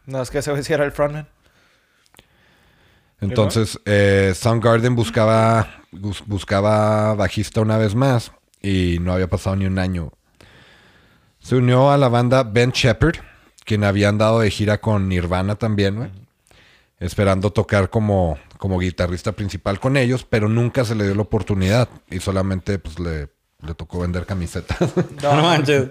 No, 0.06 0.22
es 0.22 0.30
que 0.32 0.38
ese 0.38 0.74
era 0.74 0.86
el 0.86 0.92
frontman. 0.94 1.28
Entonces, 3.22 3.80
eh, 3.86 4.32
Soundgarden 4.36 4.96
buscaba, 4.96 5.84
bus- 5.92 6.24
buscaba 6.26 7.14
bajista 7.16 7.60
una 7.62 7.78
vez 7.78 7.94
más 7.96 8.32
y 8.62 8.98
no 9.02 9.12
había 9.14 9.28
pasado 9.28 9.56
ni 9.58 9.66
un 9.66 9.78
año. 9.78 10.12
Se 11.40 11.56
unió 11.56 11.92
a 11.92 11.98
la 11.98 12.08
banda 12.08 12.44
Ben 12.44 12.72
Shepard, 12.72 13.18
quien 13.65 13.84
había 13.84 14.10
andado 14.10 14.40
de 14.40 14.52
gira 14.52 14.80
con 14.80 15.10
Nirvana 15.10 15.56
también, 15.56 15.95
güey, 15.95 16.11
esperando 16.99 17.52
tocar 17.52 17.90
como, 17.90 18.38
como 18.57 18.80
guitarrista 18.80 19.34
principal 19.34 19.80
con 19.80 19.98
ellos, 19.98 20.26
pero 20.30 20.49
nunca 20.49 20.86
se 20.86 20.95
le 20.95 21.06
dio 21.06 21.15
la 21.15 21.22
oportunidad 21.22 21.90
y 22.10 22.19
solamente 22.19 22.80
pues, 22.80 22.99
le, 22.99 23.30
le 23.61 23.73
tocó 23.76 23.99
vender 23.99 24.26
camisetas. 24.26 24.77
No, 25.22 25.34
manches. 25.41 25.90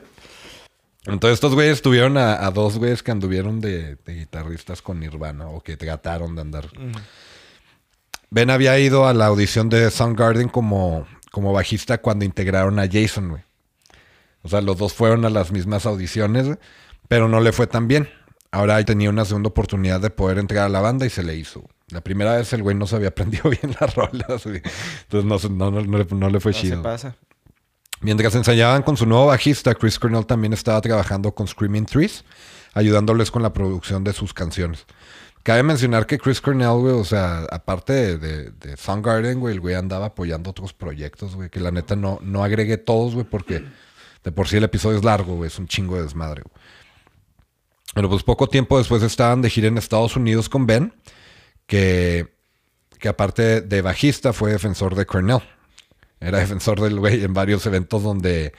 Entonces 1.07 1.35
estos 1.35 1.55
güeyes 1.55 1.81
tuvieron 1.81 2.19
a, 2.19 2.45
a 2.47 2.51
dos 2.51 2.77
güeyes 2.77 3.03
que 3.03 3.11
anduvieron 3.11 3.61
de, 3.61 3.97
de 3.97 4.15
guitarristas 4.15 4.83
con 4.83 5.01
Nirvana 5.01 5.49
o 5.49 5.63
que 5.63 5.77
trataron 5.77 6.35
de 6.35 6.43
andar. 6.43 6.69
Ben 8.31 8.51
había 8.51 8.79
ido 8.79 9.07
a 9.07 9.15
la 9.15 9.27
audición 9.27 9.71
de 9.71 9.91
Soundgarden 9.91 10.49
como, 10.49 11.07
como 11.31 11.53
bajista 11.53 11.99
cuando 11.99 12.27
integraron 12.27 12.79
a 12.79 12.87
Jason, 12.87 13.31
güey. 13.31 13.43
O 14.43 14.49
sea, 14.49 14.61
los 14.61 14.77
dos 14.77 14.93
fueron 14.93 15.25
a 15.25 15.31
las 15.31 15.51
mismas 15.51 15.87
audiciones, 15.87 16.47
güey, 16.47 16.59
pero 17.09 17.29
no 17.29 17.41
le 17.41 17.53
fue 17.53 17.67
tan 17.67 17.89
bien. 17.89 18.09
Ahora 18.51 18.83
tenía 18.85 19.11
una 19.11 19.25
segunda 19.25 19.49
oportunidad 19.51 20.01
de 20.01 20.11
poder 20.11 20.39
entrar 20.39 20.65
a 20.65 20.69
la 20.69 20.81
banda 20.81 21.05
y 21.05 21.11
se 21.11 21.23
le 21.23 21.37
hizo. 21.37 21.65
La 21.91 22.01
primera 22.03 22.37
vez 22.37 22.53
el 22.53 22.63
güey 22.63 22.77
no 22.77 22.87
se 22.87 22.97
había 22.97 23.09
aprendido 23.09 23.51
bien 23.51 23.75
las 23.81 23.95
rolas. 23.95 24.47
Entonces 24.47 25.51
no, 25.51 25.71
no, 25.71 25.83
no, 25.83 25.83
no 25.83 25.99
le, 25.99 26.05
fue 26.41 26.53
No 26.53 26.59
se 26.59 26.63
chido. 26.63 26.83
pasa. 26.83 27.17
Mientras 28.01 28.35
ensayaban 28.37 28.83
con 28.83 28.97
su 28.97 29.07
nuevo 29.07 29.27
bajista, 29.27 29.75
Chris 29.75 29.99
Cornell 29.99 30.25
también 30.25 30.53
estaba 30.53 30.81
trabajando 30.81 31.35
con 31.35 31.49
Screaming 31.49 31.85
Trees, 31.87 32.25
ayudándoles 32.73 33.31
con 33.31 33.43
la 33.43 33.53
producción 33.53 34.05
de 34.05 34.13
sus 34.13 34.33
canciones. 34.33 34.87
Cabe 35.43 35.63
mencionar 35.63 36.07
que 36.07 36.19
Chris 36.19 36.41
Cornell, 36.41 36.79
güey, 36.79 36.95
o 36.95 37.05
sea, 37.05 37.41
aparte 37.51 37.93
de, 37.93 38.19
de, 38.19 38.51
de 38.51 38.77
Soundgarden, 38.77 39.41
güey, 39.41 39.55
el 39.55 39.61
güey 39.61 39.75
andaba 39.75 40.07
apoyando 40.07 40.51
otros 40.51 40.73
proyectos, 40.75 41.35
güey, 41.35 41.49
que 41.51 41.59
la 41.59 41.71
neta 41.71 41.97
no, 41.97 42.19
no 42.23 42.45
agregué 42.45 42.77
todos, 42.77 43.15
güey, 43.15 43.27
porque 43.27 43.65
de 44.23 44.33
por 44.33 44.47
sí 44.47 44.59
el 44.59 44.65
episodio 44.65 44.99
es 44.99 45.05
largo, 45.05 45.35
güey, 45.37 45.49
es 45.49 45.59
un 45.59 45.67
chingo 45.67 45.97
de 45.97 46.03
desmadre, 46.03 46.43
güey. 46.43 46.55
Pero 47.95 48.09
pues 48.09 48.23
poco 48.23 48.49
tiempo 48.49 48.79
después 48.79 49.03
estaban 49.03 49.43
de 49.43 49.51
gira 49.51 49.69
en 49.69 49.79
Estados 49.79 50.15
Unidos 50.17 50.49
con 50.49 50.67
Ben, 50.67 50.93
que, 51.67 52.29
que 52.99 53.09
aparte 53.09 53.61
de 53.61 53.83
bajista 53.83 54.33
fue 54.33 54.53
defensor 54.53 54.95
de 54.95 55.07
Cornell. 55.07 55.43
Era 56.21 56.39
defensor 56.39 56.81
del 56.81 56.99
güey 56.99 57.23
en 57.25 57.33
varios 57.33 57.65
eventos 57.67 58.03
donde, 58.03 58.53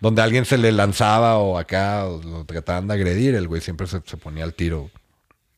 donde 0.00 0.20
alguien 0.22 0.44
se 0.44 0.58
le 0.58 0.72
lanzaba 0.72 1.38
o 1.38 1.58
acá 1.58 2.04
o 2.06 2.22
lo 2.22 2.44
trataban 2.44 2.86
de 2.86 2.94
agredir. 2.94 3.34
El 3.34 3.48
güey 3.48 3.60
siempre 3.62 3.86
se, 3.86 4.00
se 4.04 4.16
ponía 4.16 4.44
al 4.44 4.54
tiro. 4.54 4.90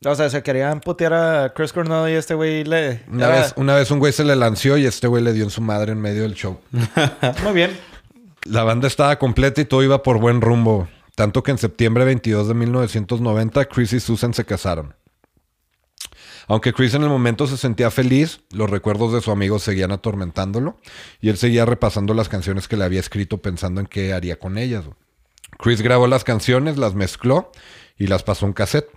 O 0.03 0.15
sea, 0.15 0.29
se 0.31 0.41
querían 0.41 0.79
putear 0.79 1.13
a 1.13 1.53
Chris 1.53 1.73
Cornell 1.73 2.09
y 2.11 2.15
este 2.15 2.33
güey 2.33 2.63
le... 2.63 3.03
Una, 3.07 3.27
era- 3.27 3.41
vez, 3.41 3.53
una 3.55 3.75
vez 3.75 3.91
un 3.91 3.99
güey 3.99 4.11
se 4.13 4.23
le 4.23 4.35
lanció 4.35 4.77
y 4.77 4.85
este 4.87 5.05
güey 5.07 5.23
le 5.23 5.31
dio 5.33 5.43
en 5.43 5.51
su 5.51 5.61
madre 5.61 5.91
en 5.91 6.01
medio 6.01 6.23
del 6.23 6.33
show. 6.33 6.59
Muy 7.43 7.53
bien. 7.53 7.77
La 8.45 8.63
banda 8.63 8.87
estaba 8.87 9.19
completa 9.19 9.61
y 9.61 9.65
todo 9.65 9.83
iba 9.83 10.01
por 10.01 10.17
buen 10.19 10.41
rumbo. 10.41 10.87
Tanto 11.15 11.43
que 11.43 11.51
en 11.51 11.57
septiembre 11.57 12.05
22 12.05 12.47
de 12.47 12.53
1990, 12.53 13.65
Chris 13.65 13.93
y 13.93 13.99
Susan 13.99 14.33
se 14.33 14.45
casaron. 14.45 14.95
Aunque 16.47 16.73
Chris 16.73 16.93
en 16.93 17.03
el 17.03 17.09
momento 17.09 17.47
se 17.47 17.57
sentía 17.57 17.91
feliz, 17.91 18.41
los 18.51 18.69
recuerdos 18.69 19.13
de 19.13 19.21
su 19.21 19.31
amigo 19.31 19.59
seguían 19.59 19.91
atormentándolo 19.91 20.77
y 21.19 21.29
él 21.29 21.37
seguía 21.37 21.65
repasando 21.65 22.13
las 22.13 22.29
canciones 22.29 22.67
que 22.67 22.77
le 22.77 22.83
había 22.83 22.99
escrito 22.99 23.37
pensando 23.37 23.79
en 23.79 23.87
qué 23.87 24.13
haría 24.13 24.37
con 24.39 24.57
ellas. 24.57 24.85
Chris 25.59 25.81
grabó 25.81 26.07
las 26.07 26.23
canciones, 26.23 26.77
las 26.77 26.95
mezcló 26.95 27.51
y 27.97 28.07
las 28.07 28.23
pasó 28.23 28.45
en 28.45 28.53
cassette. 28.53 28.89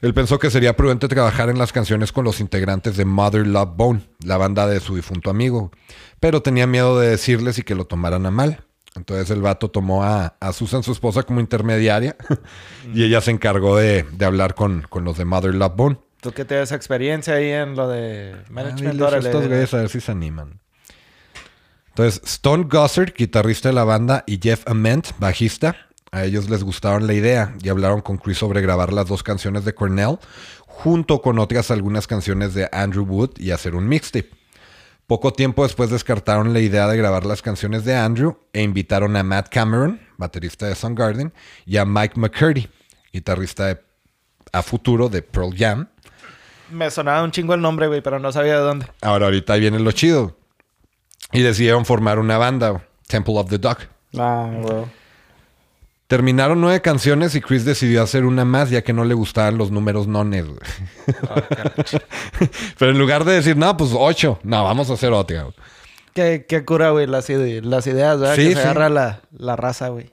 Él 0.00 0.14
pensó 0.14 0.40
que 0.40 0.50
sería 0.50 0.76
prudente 0.76 1.06
trabajar 1.06 1.48
en 1.48 1.58
las 1.58 1.72
canciones 1.72 2.10
con 2.10 2.24
los 2.24 2.40
integrantes 2.40 2.96
de 2.96 3.04
Mother 3.04 3.46
Love 3.46 3.76
Bone, 3.76 4.08
la 4.24 4.36
banda 4.36 4.66
de 4.66 4.80
su 4.80 4.96
difunto 4.96 5.30
amigo, 5.30 5.70
pero 6.18 6.42
tenía 6.42 6.66
miedo 6.66 6.98
de 6.98 7.10
decirles 7.10 7.58
y 7.58 7.62
que 7.62 7.76
lo 7.76 7.84
tomaran 7.84 8.26
a 8.26 8.32
mal. 8.32 8.64
Entonces 8.94 9.30
el 9.30 9.40
vato 9.40 9.70
tomó 9.70 10.04
a, 10.04 10.36
a 10.38 10.52
Susan, 10.52 10.82
su 10.82 10.92
esposa, 10.92 11.22
como 11.22 11.40
intermediaria 11.40 12.16
y 12.94 13.04
ella 13.04 13.20
se 13.20 13.30
encargó 13.30 13.76
de, 13.76 14.02
de 14.12 14.24
hablar 14.24 14.54
con, 14.54 14.82
con 14.88 15.04
los 15.04 15.16
de 15.16 15.24
Mother 15.24 15.54
Love 15.54 15.76
Bone. 15.76 15.98
Tú 16.20 16.30
que 16.32 16.44
tienes 16.44 16.70
experiencia 16.72 17.34
ahí 17.34 17.50
en 17.50 17.74
lo 17.74 17.88
de 17.88 18.34
Ah, 18.38 18.44
management. 18.50 18.92
diles 18.92 19.02
a 19.02 19.06
órale. 19.08 19.28
estos 19.28 19.48
güeyes 19.48 19.74
a 19.74 19.76
ver 19.78 19.88
si 19.88 20.00
se 20.00 20.12
animan. 20.12 20.60
Entonces, 21.88 22.22
Stone 22.24 22.64
Gossard, 22.70 23.12
guitarrista 23.16 23.68
de 23.68 23.74
la 23.74 23.84
banda, 23.84 24.24
y 24.26 24.38
Jeff 24.42 24.66
Ament, 24.66 25.08
bajista, 25.18 25.76
a 26.10 26.24
ellos 26.24 26.48
les 26.48 26.62
gustaron 26.62 27.06
la 27.06 27.12
idea 27.14 27.54
y 27.62 27.68
hablaron 27.68 28.00
con 28.02 28.16
Chris 28.18 28.38
sobre 28.38 28.60
grabar 28.62 28.92
las 28.92 29.08
dos 29.08 29.22
canciones 29.22 29.64
de 29.64 29.74
Cornell, 29.74 30.18
junto 30.66 31.20
con 31.20 31.38
otras 31.38 31.70
algunas 31.70 32.06
canciones 32.06 32.54
de 32.54 32.68
Andrew 32.72 33.04
Wood 33.04 33.38
y 33.38 33.50
hacer 33.50 33.74
un 33.74 33.88
mixtape. 33.88 34.30
Poco 35.06 35.32
tiempo 35.32 35.64
después 35.64 35.90
descartaron 35.90 36.52
la 36.52 36.60
idea 36.60 36.86
de 36.86 36.96
grabar 36.96 37.26
las 37.26 37.42
canciones 37.42 37.84
de 37.84 37.96
Andrew 37.96 38.38
e 38.52 38.62
invitaron 38.62 39.16
a 39.16 39.22
Matt 39.22 39.48
Cameron, 39.50 40.00
baterista 40.16 40.66
de 40.66 40.74
Soundgarden, 40.74 41.32
y 41.66 41.76
a 41.76 41.84
Mike 41.84 42.18
McCurdy, 42.18 42.68
guitarrista 43.12 43.66
de, 43.66 43.80
a 44.52 44.62
futuro 44.62 45.08
de 45.08 45.22
Pearl 45.22 45.54
Jam, 45.56 45.88
Me 46.70 46.90
sonaba 46.90 47.22
un 47.22 47.30
chingo 47.30 47.52
el 47.54 47.60
nombre, 47.60 47.88
güey, 47.88 48.00
pero 48.00 48.18
no 48.18 48.32
sabía 48.32 48.54
de 48.54 48.62
dónde. 48.62 48.86
Ahora, 49.02 49.26
ahorita 49.26 49.56
viene 49.56 49.78
lo 49.78 49.92
chido. 49.92 50.36
Y 51.32 51.42
decidieron 51.42 51.84
formar 51.84 52.18
una 52.18 52.38
banda, 52.38 52.86
Temple 53.06 53.34
of 53.38 53.50
the 53.50 53.58
Dog. 53.58 53.78
Ah, 54.18 54.48
güey. 54.50 54.84
Terminaron 56.12 56.60
nueve 56.60 56.82
canciones 56.82 57.34
y 57.34 57.40
Chris 57.40 57.64
decidió 57.64 58.02
hacer 58.02 58.26
una 58.26 58.44
más 58.44 58.68
ya 58.68 58.82
que 58.82 58.92
no 58.92 59.02
le 59.06 59.14
gustaban 59.14 59.56
los 59.56 59.70
números 59.70 60.06
nones. 60.06 60.44
güey. 60.46 60.58
Pero 62.78 62.90
en 62.90 62.98
lugar 62.98 63.24
de 63.24 63.32
decir, 63.32 63.56
no, 63.56 63.74
pues 63.78 63.92
ocho, 63.94 64.38
no, 64.42 64.62
vamos 64.62 64.90
a 64.90 64.92
hacer 64.92 65.10
otra. 65.10 65.44
güey. 65.44 65.54
Qué, 66.12 66.44
qué 66.46 66.66
cura, 66.66 66.90
güey, 66.90 67.06
las, 67.06 67.30
ide- 67.30 67.62
las 67.62 67.86
ideas, 67.86 68.20
¿verdad? 68.20 68.34
Sí, 68.36 68.42
que 68.42 68.48
se 68.56 68.60
sí. 68.60 68.60
agarra 68.60 68.90
la, 68.90 69.22
la 69.38 69.56
raza, 69.56 69.88
güey. 69.88 70.10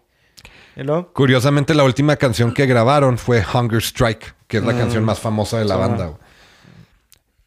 ¿Y 0.77 0.83
luego? 0.83 1.11
Curiosamente, 1.11 1.73
la 1.73 1.83
última 1.83 2.15
canción 2.15 2.53
que 2.53 2.65
grabaron 2.65 3.17
fue 3.17 3.43
Hunger 3.53 3.79
Strike, 3.81 4.35
que 4.47 4.59
es 4.59 4.63
la 4.63 4.77
canción 4.77 5.03
más 5.03 5.19
famosa 5.19 5.59
de 5.59 5.65
la 5.65 5.75
sí, 5.75 5.81
banda. 5.81 6.05
güey. 6.05 6.17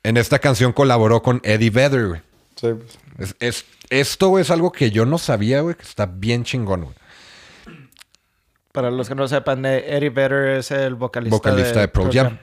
En 0.02 0.18
esta 0.18 0.40
canción 0.40 0.74
colaboró 0.74 1.22
con 1.22 1.40
Eddie 1.42 1.70
Vedder. 1.70 2.06
güey. 2.08 2.20
Sí, 2.56 2.68
pues. 2.74 2.98
Es, 3.18 3.36
es- 3.40 3.64
esto 3.88 4.28
güey, 4.28 4.42
es 4.42 4.50
algo 4.50 4.72
que 4.72 4.90
yo 4.90 5.06
no 5.06 5.16
sabía, 5.16 5.62
güey, 5.62 5.74
que 5.74 5.84
está 5.84 6.04
bien 6.04 6.44
chingón, 6.44 6.82
güey. 6.82 6.94
Para 8.72 8.90
los 8.90 9.08
que 9.08 9.14
no 9.14 9.28
sepan, 9.28 9.64
eh, 9.66 9.84
Eddie 9.96 10.10
Vedder 10.10 10.56
es 10.58 10.70
el 10.70 10.94
vocalista, 10.94 11.36
vocalista 11.36 11.80
de, 11.80 11.88
Pearl 11.88 12.10
Jam. 12.12 12.38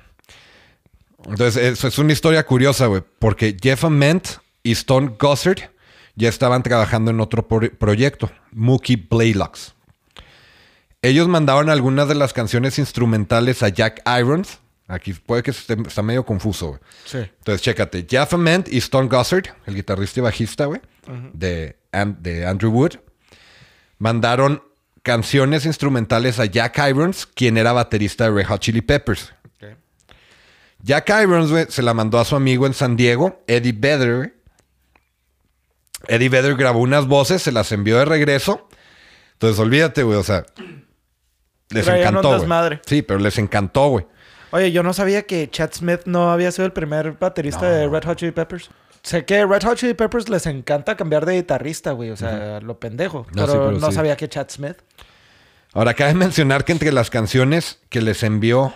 Entonces, 1.26 1.58
es, 1.58 1.84
es 1.84 1.98
una 1.98 2.14
historia 2.14 2.46
curiosa, 2.46 2.86
güey, 2.86 3.04
porque 3.20 3.58
Jeff 3.62 3.84
Ament 3.84 4.28
y 4.64 4.72
Stone 4.74 5.16
Gossard 5.20 5.60
ya 6.16 6.30
estaban 6.30 6.64
trabajando 6.64 7.12
en 7.12 7.20
otro 7.20 7.48
pro- 7.48 7.72
proyecto, 7.78 8.30
Mookie 8.52 8.96
Blaylocks. 8.96 9.74
Ellos 11.02 11.28
mandaban 11.28 11.70
algunas 11.70 12.08
de 12.08 12.16
las 12.16 12.34
canciones 12.34 12.78
instrumentales 12.78 13.64
a 13.64 13.70
Jack 13.70 14.02
Irons. 14.20 14.60
Aquí 14.88 15.14
puede 15.14 15.44
que 15.44 15.52
esté, 15.52 15.78
está 15.88 16.02
medio 16.02 16.26
confuso, 16.26 16.70
güey. 16.70 16.80
Sí. 17.06 17.18
Entonces, 17.20 17.62
chécate. 17.62 18.06
Jeff 18.10 18.34
Ament 18.34 18.68
y 18.72 18.78
Stone 18.80 19.08
Gossard, 19.08 19.46
el 19.66 19.76
guitarrista 19.76 20.20
y 20.20 20.24
bajista, 20.24 20.66
güey, 20.66 20.82
de, 21.34 21.78
de 22.20 22.46
Andrew 22.46 22.72
Wood, 22.72 22.94
mandaron 23.98 24.62
canciones 25.04 25.66
instrumentales 25.66 26.40
a 26.40 26.46
Jack 26.46 26.80
Irons, 26.90 27.26
quien 27.26 27.58
era 27.58 27.72
baterista 27.72 28.26
de 28.26 28.32
Red 28.32 28.48
Hot 28.48 28.62
Chili 28.62 28.82
Peppers. 28.82 29.34
Jack 30.82 31.10
Irons, 31.24 31.74
se 31.74 31.82
la 31.82 31.94
mandó 31.94 32.20
a 32.20 32.26
su 32.26 32.36
amigo 32.36 32.66
en 32.66 32.74
San 32.74 32.96
Diego, 32.96 33.44
Eddie 33.48 33.74
Vedder. 33.74 34.36
Eddie 36.08 36.30
Vedder 36.30 36.56
grabó 36.56 36.80
unas 36.80 37.06
voces, 37.08 37.42
se 37.42 37.52
las 37.52 37.72
envió 37.72 38.00
de 38.00 38.06
regreso. 38.06 38.70
Entonces, 39.34 39.60
olvídate, 39.60 40.04
güey, 40.04 40.18
o 40.18 40.24
sea, 40.24 40.46
les 41.70 41.88
encantó. 41.88 42.40
Sí, 42.86 43.02
pero 43.02 43.20
les 43.20 43.38
encantó, 43.38 43.90
güey. 43.90 44.06
Oye, 44.52 44.72
yo 44.72 44.82
no 44.82 44.94
sabía 44.94 45.24
que 45.24 45.50
Chad 45.50 45.72
Smith 45.74 46.02
no 46.06 46.32
había 46.32 46.52
sido 46.52 46.66
el 46.66 46.74
primer 46.74 47.14
baterista 47.14 47.70
de 47.70 47.88
Red 47.88 48.04
Hot 48.06 48.18
Chili 48.18 48.32
Peppers. 48.32 48.70
Sé 49.02 49.26
que 49.26 49.46
Red 49.46 49.64
Hot 49.64 49.78
Chili 49.78 49.94
Peppers 49.94 50.30
les 50.30 50.46
encanta 50.46 50.96
cambiar 50.98 51.26
de 51.26 51.36
guitarrista, 51.38 51.92
güey. 51.92 52.10
O 52.12 52.18
sea, 52.18 52.60
lo 52.62 52.80
pendejo. 52.80 53.26
No, 53.34 53.46
pero, 53.46 53.48
sí, 53.48 53.54
pero 53.54 53.72
no 53.80 53.88
sí. 53.90 53.94
sabía 53.96 54.18
que 54.18 54.28
Chad 54.30 54.48
Smith. 54.50 54.78
Ahora, 55.74 55.94
cabe 55.94 56.14
mencionar 56.16 56.66
que 56.66 56.72
entre 56.72 56.92
las 56.92 57.10
canciones 57.10 57.80
que 57.90 58.02
les 58.02 58.24
envió 58.24 58.74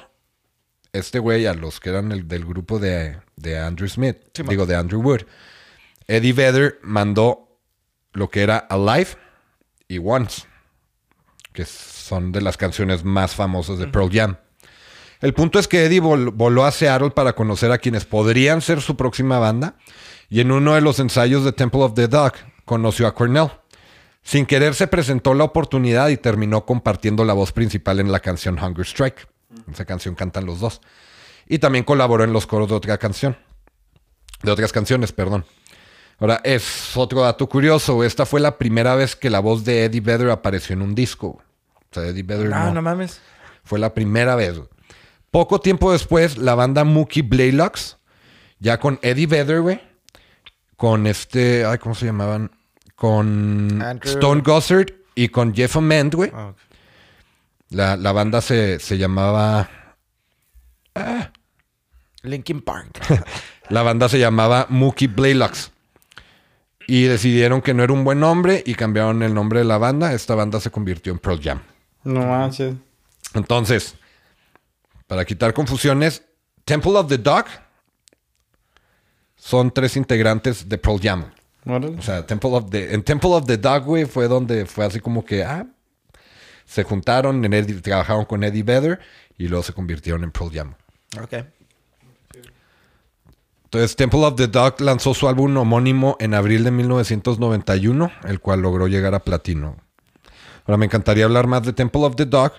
este 0.93 1.19
güey 1.19 1.45
a 1.47 1.53
los 1.55 1.79
que 1.79 1.89
eran 1.89 2.11
el, 2.11 2.27
del 2.27 2.45
grupo 2.45 2.77
de, 2.79 3.17
de 3.35 3.59
Andrew 3.59 3.89
Smith, 3.89 4.17
Sí, 4.33 4.43
digo, 4.47 4.65
de 4.67 4.75
Andrew 4.75 5.01
Wood, 5.01 5.21
Eddie 6.07 6.33
Vedder 6.33 6.79
mandó 6.83 7.57
lo 8.13 8.29
que 8.29 8.43
era 8.43 8.57
Alive 8.57 9.07
y 9.87 9.97
Once, 9.97 10.43
que 11.51 11.65
son 11.65 12.31
de 12.31 12.41
las 12.41 12.57
canciones 12.57 13.03
más 13.03 13.33
famosas 13.33 13.79
de 13.79 13.87
Pearl 13.87 14.09
Jam. 14.11 14.37
El 15.19 15.33
punto 15.33 15.57
es 15.57 15.67
que 15.67 15.85
Eddie 15.85 16.01
vol- 16.01 16.31
voló 16.33 16.63
a 16.65 16.71
Seattle 16.71 17.09
para 17.11 17.33
conocer 17.33 17.71
a 17.71 17.77
quienes 17.79 18.05
podrían 18.05 18.61
ser 18.61 18.81
su 18.81 18.95
próxima 18.95 19.39
banda. 19.39 19.75
Y 20.33 20.39
en 20.39 20.51
uno 20.51 20.73
de 20.73 20.81
los 20.81 20.97
ensayos 20.97 21.45
de 21.45 21.51
Temple 21.51 21.83
of 21.83 21.93
the 21.93 22.07
Dog 22.07 22.33
conoció 22.65 23.05
a 23.05 23.13
Cornell. 23.13 23.51
Sin 24.23 24.47
querer 24.47 24.73
se 24.73 24.87
presentó 24.87 25.35
la 25.35 25.43
oportunidad 25.43 26.09
y 26.09 26.17
terminó 26.17 26.65
compartiendo 26.65 27.23
la 27.23 27.33
voz 27.33 27.51
principal 27.51 27.99
en 27.99 28.11
la 28.11 28.19
canción 28.19 28.57
Hunger 28.57 28.83
Strike. 28.83 29.27
Esa 29.71 29.85
canción 29.85 30.15
cantan 30.15 30.47
los 30.47 30.59
dos. 30.59 30.81
Y 31.47 31.59
también 31.59 31.83
colaboró 31.83 32.23
en 32.23 32.33
los 32.33 32.47
coros 32.47 32.67
de 32.67 32.73
otra 32.73 32.97
canción. 32.97 33.37
De 34.41 34.49
otras 34.49 34.71
canciones, 34.71 35.11
perdón. 35.11 35.45
Ahora, 36.17 36.41
es 36.43 36.97
otro 36.97 37.21
dato 37.21 37.47
curioso. 37.47 38.03
Esta 38.03 38.25
fue 38.25 38.39
la 38.39 38.57
primera 38.57 38.95
vez 38.95 39.15
que 39.15 39.29
la 39.29 39.39
voz 39.39 39.63
de 39.63 39.83
Eddie 39.85 40.01
Vedder 40.01 40.31
apareció 40.31 40.73
en 40.73 40.81
un 40.81 40.95
disco. 40.95 41.27
O 41.27 41.43
sea, 41.91 42.07
Eddie 42.07 42.23
Vedder 42.23 42.51
Ah, 42.55 42.65
no. 42.69 42.73
no 42.73 42.81
mames. 42.81 43.21
Fue 43.63 43.77
la 43.77 43.93
primera 43.93 44.35
vez. 44.35 44.59
Poco 45.29 45.59
tiempo 45.59 45.91
después, 45.91 46.39
la 46.39 46.55
banda 46.55 46.83
Mookie 46.83 47.21
Blaylock, 47.21 47.77
ya 48.57 48.79
con 48.79 48.97
Eddie 49.03 49.27
Vedder, 49.27 49.61
güey, 49.61 49.79
con 50.83 51.07
este, 51.07 51.63
ay, 51.63 51.77
¿cómo 51.77 51.95
se 51.95 52.07
llamaban? 52.07 52.51
Con 52.97 53.81
Andrew- 53.81 54.15
Stone 54.15 54.41
Gossard 54.41 54.87
y 55.15 55.29
con 55.29 55.55
Jeff 55.55 55.77
Ament, 55.77 56.13
güey. 56.13 56.29
Ah. 56.35 56.51
La, 57.69 57.95
la 57.95 58.11
banda 58.11 58.41
se, 58.41 58.79
se 58.79 58.97
llamaba, 58.97 59.69
Linkin 62.23 62.61
Park. 62.61 62.99
la 63.69 63.81
banda 63.81 64.09
se 64.09 64.19
llamaba 64.19 64.65
Mookie 64.67 65.07
Blaylocks. 65.07 65.71
Y 66.85 67.03
decidieron 67.03 67.61
que 67.61 67.73
no 67.73 67.81
era 67.81 67.93
un 67.93 68.03
buen 68.03 68.19
nombre 68.19 68.61
y 68.65 68.75
cambiaron 68.75 69.23
el 69.23 69.33
nombre 69.33 69.59
de 69.59 69.65
la 69.65 69.77
banda. 69.77 70.11
Esta 70.11 70.35
banda 70.35 70.59
se 70.59 70.69
convirtió 70.69 71.13
en 71.13 71.19
Pearl 71.19 71.39
Jam. 71.41 71.61
No 72.03 72.25
manches. 72.25 72.75
Entonces, 73.33 73.95
para 75.07 75.23
quitar 75.23 75.53
confusiones, 75.53 76.23
Temple 76.65 76.97
of 76.97 77.07
the 77.07 77.19
Dog 77.19 77.45
son 79.45 79.71
tres 79.71 79.97
integrantes 79.97 80.69
de 80.69 80.77
Pearl 80.77 80.99
Jam. 81.01 81.25
Órale. 81.65 81.97
O 81.97 82.01
sea, 82.01 82.25
Temple 82.25 82.51
of 82.51 82.69
the, 82.69 82.93
en 82.93 83.03
Temple 83.03 83.31
of 83.31 83.45
the 83.45 83.57
Dog, 83.57 83.83
güey, 83.83 84.05
fue 84.05 84.27
donde 84.29 84.65
fue 84.65 84.85
así 84.85 84.99
como 85.01 85.25
que, 85.25 85.43
ah, 85.43 85.65
se 86.65 86.83
juntaron, 86.83 87.43
en 87.43 87.51
Eddie- 87.53 87.81
trabajaron 87.81 88.23
con 88.25 88.43
Eddie 88.43 88.63
Vedder 88.63 88.99
y 89.37 89.49
luego 89.49 89.63
se 89.63 89.73
convirtieron 89.73 90.23
en 90.23 90.31
Pearl 90.31 90.49
Jam. 90.53 90.73
ok. 91.21 91.33
Entonces, 93.65 93.95
Temple 93.95 94.19
of 94.25 94.35
the 94.35 94.47
Dog 94.47 94.79
lanzó 94.81 95.13
su 95.15 95.27
álbum 95.27 95.57
homónimo 95.57 96.15
en 96.19 96.35
abril 96.35 96.63
de 96.63 96.69
1991, 96.71 98.11
el 98.25 98.39
cual 98.39 98.61
logró 98.61 98.87
llegar 98.87 99.15
a 99.15 99.19
platino. 99.23 99.77
Ahora, 100.65 100.77
me 100.77 100.85
encantaría 100.85 101.25
hablar 101.25 101.47
más 101.47 101.63
de 101.63 101.73
Temple 101.73 102.03
of 102.05 102.15
the 102.15 102.25
Dog, 102.25 102.53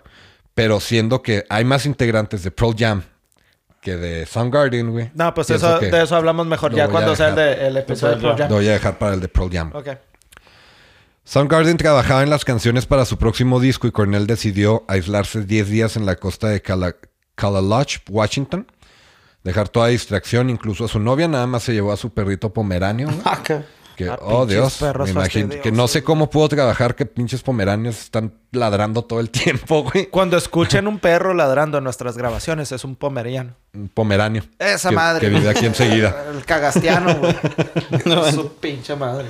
pero 0.55 0.81
siendo 0.81 1.23
que 1.23 1.44
hay 1.48 1.65
más 1.65 1.86
integrantes 1.86 2.43
de 2.43 2.51
Pearl 2.51 2.74
Jam 2.77 3.02
que 3.85 3.97
de 3.97 4.24
Soundgarden, 4.27 4.90
güey. 4.90 5.11
No, 5.15 5.32
pues 5.35 5.51
eso, 5.51 5.78
de 5.78 6.02
eso 6.02 6.16
hablamos 6.16 6.47
mejor 6.47 6.74
ya 6.74 6.89
cuando 6.89 7.15
sea 7.15 7.28
el, 7.28 7.35
de- 7.36 7.66
el 7.69 7.77
episodio 7.77 8.16
de 8.16 8.20
Pearl 8.23 8.39
Jam. 8.39 8.48
Lo 8.48 8.56
voy 8.56 8.69
a 8.69 8.73
dejar 8.73 8.98
para 8.98 9.15
el 9.15 9.20
de 9.20 9.28
Pearl 9.28 9.51
Jam. 9.52 9.70
Ok. 9.74 9.89
Soundgarden 11.24 11.77
trabajaba 11.77 12.23
en 12.23 12.31
las 12.31 12.44
canciones 12.44 12.86
para 12.86 13.05
su 13.05 13.16
próximo 13.19 13.61
disco 13.61 13.86
y 13.86 13.93
Cornell 13.93 14.27
decidió 14.27 14.85
aislarse 14.89 15.43
10 15.44 15.69
días 15.69 15.97
en 15.97 16.05
la 16.06 16.16
costa 16.16 16.48
de 16.48 16.61
Cala- 16.61 16.97
Calaloch, 17.35 17.98
Washington. 18.11 18.66
Dejar 19.43 19.69
toda 19.69 19.89
distracción, 19.89 20.48
incluso 20.51 20.86
a 20.86 20.89
su 20.89 20.98
novia, 20.98 21.28
nada 21.28 21.47
más 21.47 21.62
se 21.65 21.73
llevó 21.74 21.93
a 21.93 21.97
su 21.98 22.12
perrito 22.12 22.52
pomeráneo. 22.52 23.09
Que, 23.96 24.08
Ah, 24.08 24.18
oh 24.22 24.44
Dios, 24.46 24.78
perros 24.78 25.06
me 25.06 25.12
imagino 25.12 25.50
que 25.62 25.70
no 25.70 25.86
sé 25.86 26.02
cómo 26.02 26.28
pudo 26.28 26.48
trabajar 26.48 26.94
que 26.96 27.06
pinches 27.06 27.42
pomeranios 27.42 28.00
están 28.00 28.34
ladrando 28.50 29.02
todo 29.02 29.20
el 29.20 29.30
tiempo, 29.30 29.84
güey. 29.84 30.06
Cuando 30.06 30.36
escuchen 30.36 30.86
un 30.86 30.98
perro 30.98 31.34
ladrando 31.34 31.78
en 31.78 31.84
nuestras 31.84 32.16
grabaciones, 32.16 32.72
es 32.72 32.84
un 32.84 32.96
pomeriano. 32.96 33.54
Un 33.72 33.88
pomeranio. 33.88 34.42
Esa 34.58 34.88
que, 34.90 34.94
madre. 34.94 35.20
Que 35.28 35.34
vive 35.34 35.48
aquí 35.48 35.66
enseguida. 35.66 36.24
El 36.34 36.44
cagastiano, 36.44 37.14
güey. 37.16 38.32
Su 38.32 38.52
pinche 38.54 38.96
madre. 38.96 39.26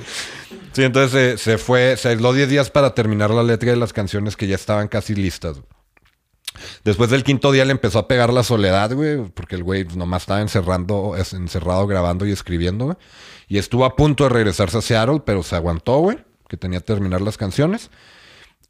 Sí, 0.73 0.83
entonces 0.83 1.39
se, 1.39 1.51
se 1.51 1.57
fue, 1.57 1.95
se 1.97 2.09
aisló 2.09 2.33
10 2.33 2.49
días 2.49 2.69
para 2.69 2.93
terminar 2.93 3.29
la 3.31 3.43
letra 3.43 3.69
de 3.71 3.77
las 3.77 3.93
canciones 3.93 4.35
que 4.35 4.47
ya 4.47 4.55
estaban 4.55 4.87
casi 4.87 5.15
listas. 5.15 5.57
Después 6.83 7.09
del 7.09 7.23
quinto 7.23 7.51
día 7.51 7.65
le 7.65 7.71
empezó 7.71 7.99
a 7.99 8.07
pegar 8.07 8.31
la 8.31 8.43
soledad, 8.43 8.93
güey, 8.93 9.17
porque 9.33 9.55
el 9.55 9.63
güey 9.63 9.85
nomás 9.95 10.23
estaba 10.23 10.41
encerrando, 10.41 11.15
encerrado 11.17 11.87
grabando 11.87 12.25
y 12.25 12.31
escribiendo, 12.31 12.85
güey. 12.85 12.97
Y 13.47 13.57
estuvo 13.57 13.85
a 13.85 13.95
punto 13.95 14.23
de 14.23 14.29
regresarse 14.31 14.77
a 14.77 14.81
Seattle, 14.81 15.21
pero 15.25 15.43
se 15.43 15.55
aguantó, 15.55 15.97
güey, 15.99 16.17
que 16.47 16.57
tenía 16.57 16.79
que 16.79 16.85
terminar 16.85 17.21
las 17.21 17.37
canciones. 17.37 17.89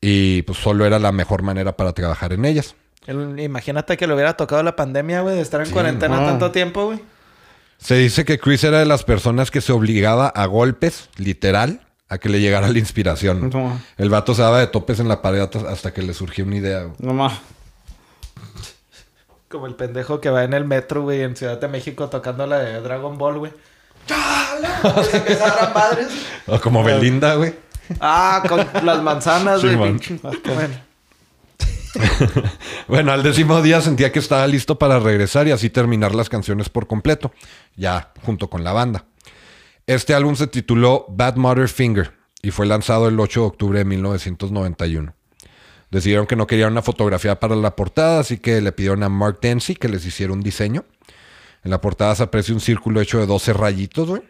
Y 0.01 0.41
pues 0.43 0.57
solo 0.59 0.85
era 0.85 0.99
la 0.99 1.11
mejor 1.11 1.41
manera 1.43 1.75
para 1.77 1.93
trabajar 1.93 2.33
en 2.33 2.45
ellas. 2.45 2.75
El- 3.07 3.39
imagínate 3.39 3.97
que 3.97 4.07
le 4.07 4.13
hubiera 4.13 4.35
tocado 4.35 4.61
la 4.63 4.75
pandemia, 4.75 5.21
güey, 5.21 5.35
de 5.35 5.41
estar 5.41 5.61
en 5.65 5.71
cuarentena 5.71 6.19
no. 6.19 6.25
tanto 6.27 6.51
tiempo, 6.51 6.85
güey. 6.87 6.99
Se 7.77 7.95
dice 7.95 8.25
que 8.25 8.39
Chris 8.39 8.63
era 8.63 8.79
de 8.79 8.85
las 8.85 9.03
personas 9.03 9.51
que 9.51 9.61
se 9.61 9.71
obligaba 9.71 10.27
a 10.27 10.45
golpes, 10.45 11.09
literal, 11.17 11.81
a 12.09 12.17
que 12.17 12.29
le 12.29 12.39
llegara 12.39 12.67
la 12.69 12.77
inspiración. 12.79 13.49
No. 13.49 13.79
El 13.97 14.09
vato 14.09 14.33
se 14.33 14.41
daba 14.41 14.59
de 14.59 14.67
topes 14.67 14.99
en 14.99 15.07
la 15.07 15.21
pared 15.21 15.39
hasta- 15.41 15.69
hasta 15.69 15.93
que 15.93 16.01
le 16.01 16.13
surgió 16.13 16.45
una 16.45 16.55
idea. 16.57 16.83
güey. 16.83 16.95
No 16.99 17.13
más. 17.13 17.39
Como 19.49 19.67
el 19.67 19.75
pendejo 19.75 20.19
que 20.19 20.29
va 20.29 20.43
en 20.43 20.53
el 20.53 20.65
metro, 20.65 21.03
güey, 21.03 21.21
en 21.21 21.35
Ciudad 21.35 21.59
de 21.59 21.67
México 21.67 22.09
tocando 22.09 22.45
la 22.47 22.59
de 22.59 22.81
Dragon 22.81 23.17
Ball, 23.17 23.37
güey. 23.39 23.53
O 26.47 26.59
como 26.59 26.83
Belinda, 26.83 27.35
güey. 27.35 27.53
Ah, 27.99 28.43
con 28.47 28.85
las 28.85 29.01
manzanas, 29.01 29.63
güey. 29.63 29.75
Bueno. 29.75 29.99
Bueno, 32.87 33.11
al 33.13 33.23
décimo 33.23 33.61
día 33.61 33.81
sentía 33.81 34.11
que 34.11 34.19
estaba 34.19 34.45
listo 34.47 34.77
para 34.77 34.99
regresar 34.99 35.47
y 35.47 35.51
así 35.51 35.69
terminar 35.69 36.13
las 36.13 36.29
canciones 36.29 36.69
por 36.69 36.87
completo, 36.87 37.31
ya 37.75 38.11
junto 38.23 38.49
con 38.49 38.63
la 38.63 38.73
banda. 38.73 39.05
Este 39.87 40.13
álbum 40.13 40.35
se 40.35 40.47
tituló 40.47 41.05
Bad 41.09 41.35
Mother 41.35 41.69
Finger 41.69 42.13
y 42.41 42.51
fue 42.51 42.65
lanzado 42.65 43.07
el 43.07 43.19
8 43.19 43.39
de 43.39 43.45
octubre 43.45 43.79
de 43.79 43.85
1991. 43.85 45.13
Decidieron 45.91 46.27
que 46.27 46.35
no 46.35 46.47
querían 46.47 46.71
una 46.71 46.81
fotografía 46.81 47.39
para 47.39 47.55
la 47.55 47.75
portada, 47.75 48.19
así 48.19 48.37
que 48.37 48.61
le 48.61 48.71
pidieron 48.71 49.03
a 49.03 49.09
Mark 49.09 49.39
Dempsey 49.41 49.75
que 49.75 49.87
les 49.87 50.05
hiciera 50.05 50.33
un 50.33 50.41
diseño. 50.41 50.83
En 51.65 51.71
la 51.71 51.81
portada 51.81 52.13
se 52.15 52.21
aprecia 52.21 52.53
un 52.53 52.61
círculo 52.61 53.01
hecho 53.01 53.17
de 53.19 53.25
12 53.25 53.51
rayitos, 53.53 54.07
güey, 54.07 54.21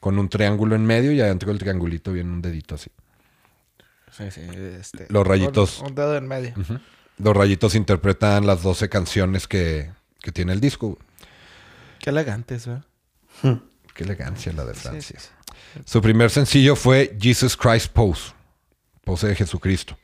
con 0.00 0.18
un 0.18 0.28
triángulo 0.28 0.74
en 0.74 0.84
medio 0.84 1.12
y 1.12 1.20
adentro 1.20 1.50
del 1.50 1.58
triangulito 1.60 2.12
viene 2.12 2.30
un 2.30 2.42
dedito 2.42 2.74
así. 2.74 2.90
Sí, 4.10 4.28
sí, 4.32 4.40
este, 4.80 5.06
Los 5.08 5.24
rayitos. 5.24 5.78
Un, 5.78 5.86
un 5.86 5.94
dedo 5.94 6.16
en 6.16 6.26
medio. 6.26 6.54
Los 7.18 7.36
rayitos 7.36 7.76
interpretan 7.76 8.44
las 8.44 8.64
12 8.64 8.88
canciones 8.88 9.46
que, 9.46 9.92
que 10.20 10.32
tiene 10.32 10.52
el 10.52 10.60
disco. 10.60 10.88
güey. 10.88 10.98
Qué 12.00 12.10
elegantes, 12.10 12.66
güey. 12.66 12.80
Qué 13.94 14.02
elegancia 14.02 14.52
la 14.52 14.64
de 14.64 14.74
Francia. 14.74 15.18
sí, 15.20 15.28
Su 15.84 16.02
primer 16.02 16.30
sencillo 16.30 16.74
fue 16.74 17.16
Jesus 17.20 17.56
Christ 17.56 17.92
Pose. 17.92 18.32
Pose 19.04 19.28
de 19.28 19.36
Jesucristo. 19.36 19.96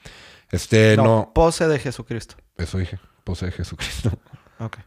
Este 0.52 0.96
No, 0.96 1.04
no, 1.04 1.32
pose 1.34 1.66
de 1.66 1.80
Jesucristo. 1.80 2.36
Eso 2.56 2.78
dije. 2.78 3.00
Pose 3.24 3.46
de 3.46 3.52
Jesucristo. 3.52 4.16
Ok. 4.60 4.78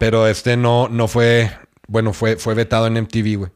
Pero 0.00 0.26
este 0.26 0.56
no, 0.56 0.88
no 0.88 1.06
fue. 1.08 1.50
Bueno, 1.86 2.14
fue, 2.14 2.36
fue 2.36 2.54
vetado 2.54 2.86
en 2.86 2.94
MTV, 2.94 3.36
güey. 3.36 3.50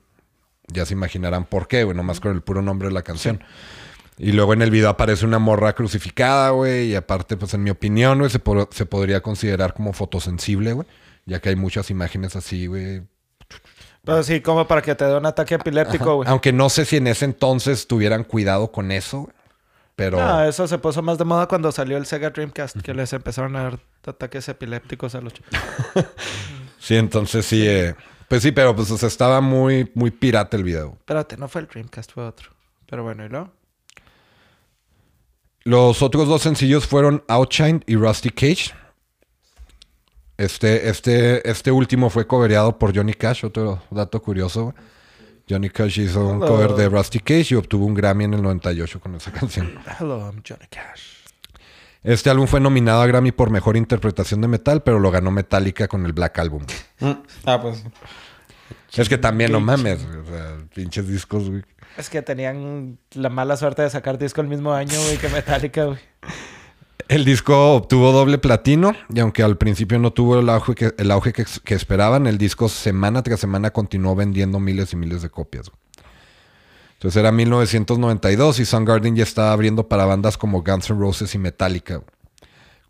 Ya 0.69 0.85
se 0.85 0.93
imaginarán 0.93 1.47
por 1.47 1.69
qué, 1.69 1.85
güey. 1.85 1.97
Nomás 1.97 2.21
con 2.21 2.33
el 2.33 2.43
puro 2.43 2.61
nombre 2.61 2.89
de 2.89 2.95
la 2.95 3.01
canción. 3.03 3.43
Y 4.19 4.33
luego 4.33 4.53
en 4.53 4.61
el 4.61 4.71
video 4.71 4.91
aparece 4.91 5.25
una 5.25 5.39
morra 5.39 5.73
crucificada, 5.73 6.51
güey. 6.51 6.91
Y 6.91 6.95
aparte, 6.97 7.39
pues 7.39 7.55
en 7.55 7.62
mi 7.62 7.71
opinión, 7.71 8.19
güey, 8.19 8.31
se, 8.31 8.39
po- 8.41 8.69
se 8.71 8.85
podría 8.85 9.23
considerar 9.23 9.73
como 9.73 9.95
fotosensible, 9.95 10.75
güey. 10.75 10.87
Ya 11.25 11.41
que 11.41 11.49
hay 11.49 11.57
muchas 11.57 11.91
imágenes 11.91 12.37
así, 12.37 12.66
güey. 12.66 13.03
Pero 14.05 14.23
sí, 14.23 14.43
como 14.43 14.69
para 14.69 14.83
que 14.83 14.95
te 14.95 15.07
dé 15.07 15.16
un 15.16 15.25
ataque 15.25 15.55
epiléptico, 15.55 16.16
güey. 16.16 16.29
Aunque 16.29 16.53
no 16.53 16.69
sé 16.69 16.85
si 16.85 16.99
en 16.99 17.07
ese 17.07 17.25
entonces 17.25 17.87
tuvieran 17.89 18.23
cuidado 18.23 18.71
con 18.71 18.93
eso, 18.93 19.23
güey. 19.23 19.35
Pero. 19.97 20.19
No, 20.19 20.45
eso 20.45 20.66
se 20.66 20.79
puso 20.79 21.03
más 21.03 21.19
de 21.19 21.25
moda 21.25 21.47
cuando 21.47 21.71
salió 21.71 21.97
el 21.97 22.07
Sega 22.07 22.31
Dreamcast, 22.31 22.81
que 22.81 22.95
les 22.95 23.12
empezaron 23.12 23.55
a 23.57 23.62
dar 23.65 23.79
ataques 24.07 24.49
epilépticos 24.49 25.15
a 25.15 25.21
los... 25.21 25.33
Sí, 26.79 26.97
entonces 26.97 27.47
sí. 27.47 27.66
eh, 27.66 27.95
pues 28.29 28.43
sí, 28.43 28.53
pero 28.53 28.77
pues 28.77 28.91
o 28.91 28.99
sea, 28.99 29.07
estaba 29.07 29.41
muy, 29.41 29.91
muy 29.95 30.11
pirata 30.11 30.57
el 30.57 30.65
video. 30.65 30.97
Espérate, 30.99 31.39
no 31.39 31.49
fue 31.49 31.62
el 31.62 31.66
Dreamcast, 31.66 32.12
fue 32.12 32.27
otro. 32.27 32.51
Pero 32.87 33.03
bueno, 33.03 33.25
¿y 33.25 33.29
luego? 33.31 33.51
Los 35.62 36.03
otros 36.03 36.29
dos 36.29 36.43
sencillos 36.43 36.87
fueron 36.87 37.25
Outshine 37.29 37.83
y 37.87 37.97
Rusty 37.97 38.29
Cage. 38.29 38.75
Este, 40.37 40.91
este, 40.91 41.49
este 41.49 41.71
último 41.71 42.11
fue 42.11 42.27
covereado 42.27 42.79
por 42.79 42.95
Johnny 42.95 43.15
Cash, 43.15 43.47
otro 43.47 43.83
dato 43.91 44.21
curioso. 44.21 44.75
Johnny 45.49 45.69
Cash 45.71 45.99
hizo 45.99 46.27
un 46.27 46.37
Hello. 46.37 46.47
cover 46.47 46.71
de 46.73 46.89
Rusty 46.89 47.21
Cage 47.21 47.49
y 47.51 47.55
obtuvo 47.55 47.85
un 47.85 47.95
Grammy 47.95 48.25
en 48.25 48.35
el 48.35 48.43
98 48.43 49.01
con 49.01 49.15
esa 49.15 49.31
canción. 49.33 49.79
Hello, 50.01 50.21
I'm 50.21 50.43
Johnny 50.47 50.66
Cash. 50.71 51.25
Este 52.03 52.29
álbum 52.29 52.47
fue 52.47 52.61
nominado 52.61 53.01
a 53.03 53.07
Grammy 53.07 53.33
por 53.33 53.51
mejor 53.51 53.77
interpretación 53.77 54.41
de 54.41 54.49
metal, 54.49 54.83
pero 54.83 54.99
lo 54.99 55.11
ganó 55.11 55.31
Metallica 55.31 55.89
con 55.89 56.05
el 56.05 56.12
Black 56.12 56.39
Album. 56.39 56.62
Mm. 57.01 57.12
Ah, 57.47 57.61
pues. 57.61 57.83
Es 58.95 59.09
que 59.09 59.19
también 59.19 59.51
no 59.51 59.61
mames, 59.61 60.05
o 60.05 60.25
sea, 60.27 60.57
pinches 60.75 61.09
discos, 61.09 61.49
güey. 61.49 61.62
Es 61.97 62.11
que 62.11 62.23
tenían 62.23 62.99
la 63.12 63.29
mala 63.29 63.57
suerte 63.57 63.83
de 63.83 63.91
sacar 63.91 64.19
disco 64.19 64.41
el 64.41 64.49
mismo 64.49 64.73
año, 64.73 65.01
güey, 65.05 65.16
que 65.16 65.29
Metallica, 65.29 65.85
güey. 65.85 65.99
El 67.09 67.24
disco 67.24 67.74
obtuvo 67.74 68.12
doble 68.12 68.39
platino 68.39 68.94
y 69.12 69.20
aunque 69.20 69.43
al 69.43 69.59
principio 69.59 69.98
no 69.98 70.12
tuvo 70.12 70.39
el 70.39 70.48
auge, 70.48 70.74
que, 70.74 70.94
el 70.97 71.10
auge 71.10 71.32
que, 71.32 71.44
que 71.62 71.74
esperaban, 71.74 72.26
el 72.26 72.39
disco 72.39 72.68
semana 72.68 73.22
tras 73.22 73.40
semana 73.40 73.70
continuó 73.70 74.14
vendiendo 74.14 74.59
miles 74.59 74.93
y 74.93 74.97
miles 74.97 75.20
de 75.20 75.28
copias. 75.28 75.70
Entonces 76.94 77.20
era 77.20 77.32
1992 77.32 78.60
y 78.60 78.64
Soundgarden 78.64 79.16
ya 79.16 79.24
estaba 79.24 79.52
abriendo 79.52 79.86
para 79.89 80.06
bandas 80.06 80.39
como 80.39 80.62
Guns 80.62 80.89
N' 80.89 80.98
Roses 80.98 81.35
y 81.35 81.39
Metallica. 81.39 82.02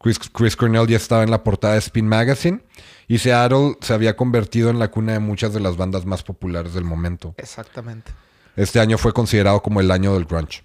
Chris, 0.01 0.19
Chris 0.33 0.55
Cornell 0.55 0.87
ya 0.87 0.97
estaba 0.97 1.25
en 1.25 1.31
la 1.33 1.43
portada 1.43 1.73
de 1.73 1.81
Spin 1.81 2.07
Magazine 2.07 2.61
y 3.09 3.19
Seattle 3.19 3.77
se 3.81 3.93
había 3.93 4.15
convertido 4.17 4.71
en 4.71 4.79
la 4.79 4.91
cuna 4.91 5.15
de 5.15 5.19
muchas 5.19 5.53
de 5.53 5.61
las 5.61 5.77
bandas 5.77 6.05
más 6.05 6.23
populares 6.23 6.75
del 6.75 6.85
momento. 6.85 7.35
Exactamente. 7.39 8.13
Este 8.55 8.79
año 8.79 8.99
fue 8.99 9.13
considerado 9.13 9.61
como 9.63 9.81
el 9.81 9.91
año 9.91 10.15
del 10.15 10.27
grunge. 10.27 10.63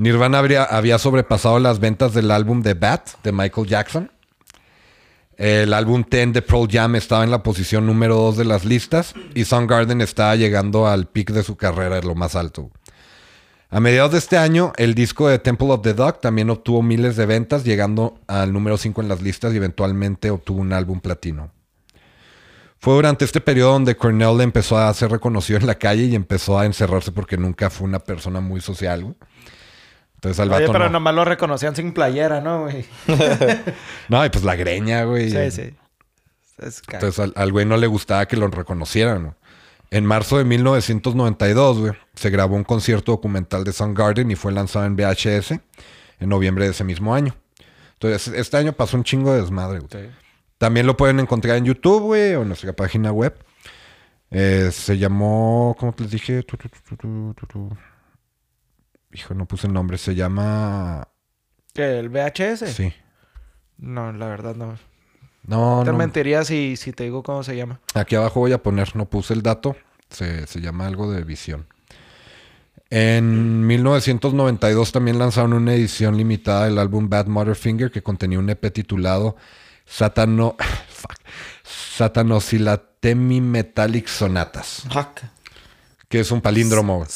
Nirvana 0.00 0.38
había 0.38 0.98
sobrepasado 0.98 1.58
las 1.58 1.78
ventas 1.78 2.14
del 2.14 2.30
álbum 2.30 2.62
The 2.62 2.72
Bat 2.72 3.22
de 3.22 3.32
Michael 3.32 3.66
Jackson. 3.66 4.10
El 5.36 5.74
álbum 5.74 6.04
Ten 6.04 6.32
de 6.32 6.40
Pearl 6.40 6.66
Jam 6.70 6.96
estaba 6.96 7.22
en 7.22 7.30
la 7.30 7.42
posición 7.42 7.84
número 7.84 8.16
2 8.16 8.38
de 8.38 8.44
las 8.46 8.64
listas 8.64 9.12
y 9.34 9.44
Soundgarden 9.44 10.00
estaba 10.00 10.36
llegando 10.36 10.86
al 10.86 11.06
pic 11.06 11.32
de 11.32 11.42
su 11.42 11.58
carrera, 11.58 11.98
en 11.98 12.08
lo 12.08 12.14
más 12.14 12.34
alto. 12.34 12.70
A 13.68 13.78
mediados 13.78 14.12
de 14.12 14.18
este 14.18 14.38
año, 14.38 14.72
el 14.78 14.94
disco 14.94 15.28
de 15.28 15.38
Temple 15.38 15.68
of 15.70 15.82
the 15.82 15.92
Dog 15.92 16.18
también 16.22 16.48
obtuvo 16.48 16.80
miles 16.80 17.16
de 17.16 17.26
ventas, 17.26 17.62
llegando 17.62 18.18
al 18.26 18.54
número 18.54 18.78
5 18.78 19.02
en 19.02 19.08
las 19.08 19.20
listas 19.20 19.52
y 19.52 19.58
eventualmente 19.58 20.30
obtuvo 20.30 20.62
un 20.62 20.72
álbum 20.72 21.00
platino. 21.00 21.50
Fue 22.78 22.94
durante 22.94 23.26
este 23.26 23.42
periodo 23.42 23.72
donde 23.72 23.98
Cornell 23.98 24.40
empezó 24.40 24.78
a 24.78 24.94
ser 24.94 25.10
reconocido 25.10 25.58
en 25.58 25.66
la 25.66 25.74
calle 25.74 26.04
y 26.04 26.14
empezó 26.14 26.58
a 26.58 26.64
encerrarse 26.64 27.12
porque 27.12 27.36
nunca 27.36 27.68
fue 27.68 27.86
una 27.86 27.98
persona 27.98 28.40
muy 28.40 28.62
social. 28.62 29.14
Entonces 30.20 30.38
al 30.38 30.50
Oye, 30.52 30.60
vato 30.60 30.72
pero 30.72 30.84
no. 30.84 30.90
nomás 30.90 31.14
lo 31.14 31.24
reconocían 31.24 31.74
sin 31.74 31.94
playera, 31.94 32.42
¿no, 32.42 32.64
güey? 32.64 32.84
No, 34.10 34.22
y 34.22 34.28
pues 34.28 34.44
la 34.44 34.54
greña, 34.54 35.04
güey. 35.04 35.30
Sí, 35.30 35.50
sí. 35.50 35.74
Es 36.58 36.82
Entonces 36.92 37.18
al, 37.18 37.32
al 37.36 37.50
güey 37.52 37.64
no 37.64 37.78
le 37.78 37.86
gustaba 37.86 38.26
que 38.26 38.36
lo 38.36 38.46
reconocieran. 38.48 39.22
¿no? 39.22 39.34
En 39.90 40.04
marzo 40.04 40.36
de 40.36 40.44
1992, 40.44 41.78
güey, 41.78 41.92
se 42.14 42.28
grabó 42.28 42.54
un 42.54 42.64
concierto 42.64 43.12
documental 43.12 43.64
de 43.64 43.72
Soundgarden 43.72 44.30
y 44.30 44.36
fue 44.36 44.52
lanzado 44.52 44.84
en 44.84 44.94
VHS 44.94 45.52
en 45.52 46.28
noviembre 46.28 46.66
de 46.66 46.72
ese 46.72 46.84
mismo 46.84 47.14
año. 47.14 47.34
Entonces 47.94 48.28
este 48.28 48.58
año 48.58 48.74
pasó 48.74 48.98
un 48.98 49.04
chingo 49.04 49.32
de 49.32 49.40
desmadre, 49.40 49.78
güey. 49.78 49.90
Sí. 49.90 50.10
También 50.58 50.86
lo 50.86 50.98
pueden 50.98 51.18
encontrar 51.18 51.56
en 51.56 51.64
YouTube, 51.64 52.02
güey, 52.02 52.34
o 52.34 52.42
en 52.42 52.48
nuestra 52.48 52.74
página 52.74 53.10
web. 53.10 53.34
Eh, 54.30 54.68
se 54.70 54.98
llamó, 54.98 55.74
¿cómo 55.80 55.94
les 55.96 56.10
dije? 56.10 56.42
Tu, 56.42 56.58
tu, 56.58 56.68
tu. 57.48 57.70
Hijo, 59.12 59.34
no 59.34 59.46
puse 59.46 59.66
el 59.66 59.72
nombre. 59.72 59.98
Se 59.98 60.14
llama... 60.14 61.08
¿Qué, 61.72 61.98
¿El 61.98 62.08
VHS? 62.08 62.74
Sí. 62.74 62.92
No, 63.78 64.12
la 64.12 64.26
verdad 64.26 64.54
no. 64.56 64.76
No, 65.46 65.82
Te 65.84 65.92
no. 65.92 65.98
mentiría 65.98 66.44
si, 66.44 66.76
si 66.76 66.92
te 66.92 67.04
digo 67.04 67.22
cómo 67.22 67.42
se 67.42 67.56
llama. 67.56 67.80
Aquí 67.94 68.14
abajo 68.14 68.40
voy 68.40 68.52
a 68.52 68.62
poner, 68.62 68.94
no 68.94 69.08
puse 69.08 69.32
el 69.34 69.42
dato. 69.42 69.76
Se, 70.10 70.46
se 70.46 70.60
llama 70.60 70.86
algo 70.86 71.10
de 71.10 71.24
visión. 71.24 71.66
En 72.90 73.66
1992 73.66 74.90
también 74.92 75.18
lanzaron 75.18 75.52
una 75.52 75.74
edición 75.74 76.16
limitada 76.16 76.64
del 76.64 76.78
álbum 76.78 77.08
Bad 77.08 77.26
Motherfinger 77.26 77.90
que 77.90 78.02
contenía 78.02 78.38
un 78.38 78.50
EP 78.50 78.72
titulado 78.72 79.36
Satano... 79.86 80.56
fuck, 80.88 81.14
Satanosilatemi 81.62 83.40
Metallic 83.40 84.08
Sonatas. 84.08 84.84
Que 86.08 86.20
es 86.20 86.30
un 86.32 86.40
palíndromo. 86.40 86.96
güey. 86.98 87.08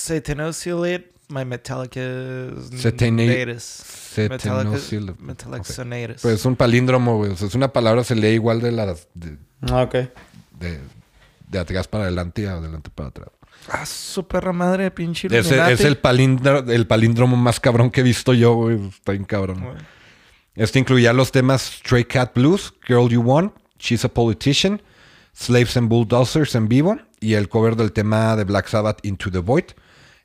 My 1.29 1.45
metallic 1.45 1.97
is... 1.97 2.71
Satani- 2.83 3.27
Metallic, 3.27 3.59
Satanosyl- 3.59 5.19
metallic 5.19 5.61
ok. 5.61 5.67
sonatus. 5.67 6.23
Pues 6.23 6.35
es 6.35 6.45
un 6.45 6.55
palíndromo, 6.57 7.17
güey. 7.17 7.33
O 7.33 7.37
sea, 7.37 7.49
es 7.49 7.55
una 7.55 7.73
palabra, 7.73 8.05
se 8.05 8.15
lee 8.15 8.29
igual 8.35 8.61
de 8.61 8.73
las... 8.73 9.09
De, 9.15 9.39
Ah, 9.63 9.83
ok. 9.83 9.95
de, 10.59 10.81
de 11.49 11.59
atrás 11.59 11.89
para 11.89 12.05
adelante 12.05 12.43
y 12.43 12.45
adelante 12.47 12.91
para 12.95 13.09
atrás. 13.09 13.29
Ah, 13.71 13.87
su 13.87 14.27
perra 14.29 14.53
madre, 14.53 14.91
pinche 14.91 15.29
Ese 15.29 15.39
Illuminati. 15.55 15.73
es 15.73 15.81
el, 15.81 16.01
palíndro- 16.01 16.71
el 16.71 16.87
palíndromo 16.87 17.37
más 17.37 17.59
cabrón 17.61 17.91
que 17.91 18.01
he 18.03 18.05
visto 18.05 18.35
yo, 18.35 18.55
güey. 18.55 18.89
Está 18.89 19.13
bien 19.13 19.25
cabrón. 19.25 19.63
Güey. 19.63 19.77
Este 20.55 20.79
incluía 20.79 21.13
los 21.15 21.33
temas 21.33 21.63
Stray 21.81 22.05
Cat 22.05 22.35
Blues, 22.35 22.75
Girl 22.87 23.09
You 23.09 23.23
Want, 23.23 23.55
She's 23.79 24.05
a 24.05 24.09
Politician, 24.09 24.83
Slaves 25.33 25.77
and 25.79 25.89
Bulldozers 25.89 26.55
en 26.55 26.69
vivo 26.69 26.99
y 27.21 27.35
el 27.35 27.49
cover 27.49 27.75
del 27.77 27.93
tema 27.93 28.37
de 28.37 28.45
Black 28.45 28.69
Sabbath 28.69 28.99
Into 29.05 29.31
the 29.31 29.39
Void, 29.39 29.65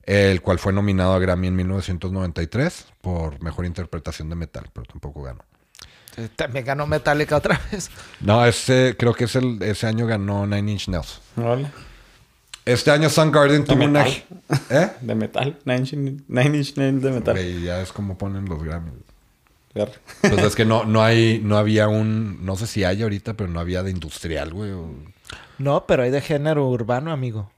el 0.09 0.41
cual 0.41 0.57
fue 0.59 0.73
nominado 0.73 1.13
a 1.13 1.19
Grammy 1.19 1.47
en 1.47 1.55
1993 1.55 2.87
por 3.01 3.41
mejor 3.43 3.65
interpretación 3.65 4.27
de 4.29 4.35
metal, 4.35 4.65
pero 4.73 4.85
tampoco 4.85 5.21
ganó. 5.23 5.39
También 6.35 6.65
ganó 6.65 6.85
Metallica 6.87 7.37
otra 7.37 7.61
vez. 7.71 7.89
No, 8.19 8.43
ese 8.45 8.95
creo 8.97 9.13
que 9.13 9.25
es 9.25 9.35
el, 9.35 9.61
ese 9.61 9.87
año 9.87 10.05
ganó 10.07 10.45
Nine 10.47 10.71
Inch 10.71 10.87
Nails. 10.89 11.21
Vale. 11.35 11.71
Este 12.65 12.91
año 12.91 13.09
Soundgarden 13.09 13.63
tuvo 13.63 13.85
una... 13.85 14.03
metal? 14.03 14.23
¿Eh? 14.69 14.91
De 15.01 15.15
metal. 15.15 15.57
Nine 15.65 15.79
inch, 15.79 15.93
nine 16.27 16.57
inch 16.57 16.75
nails 16.75 17.01
de 17.01 17.11
metal. 17.11 17.33
Güey, 17.35 17.61
ya 17.61 17.81
es 17.81 17.91
como 17.93 18.17
ponen 18.17 18.45
los 18.45 18.61
Grammys. 18.63 18.93
Pues 19.73 20.43
es 20.43 20.55
que 20.55 20.65
no, 20.65 20.83
no 20.83 21.03
hay, 21.03 21.39
no 21.43 21.57
había 21.57 21.87
un, 21.87 22.43
no 22.45 22.55
sé 22.57 22.67
si 22.67 22.83
hay 22.83 23.01
ahorita, 23.03 23.35
pero 23.35 23.49
no 23.49 23.59
había 23.59 23.81
de 23.83 23.91
industrial, 23.91 24.51
güey. 24.53 24.71
o- 24.71 24.91
No, 25.57 25.85
pero 25.85 26.03
hay 26.03 26.11
de 26.11 26.21
género 26.21 26.67
urbano, 26.67 27.11
amigo. 27.11 27.51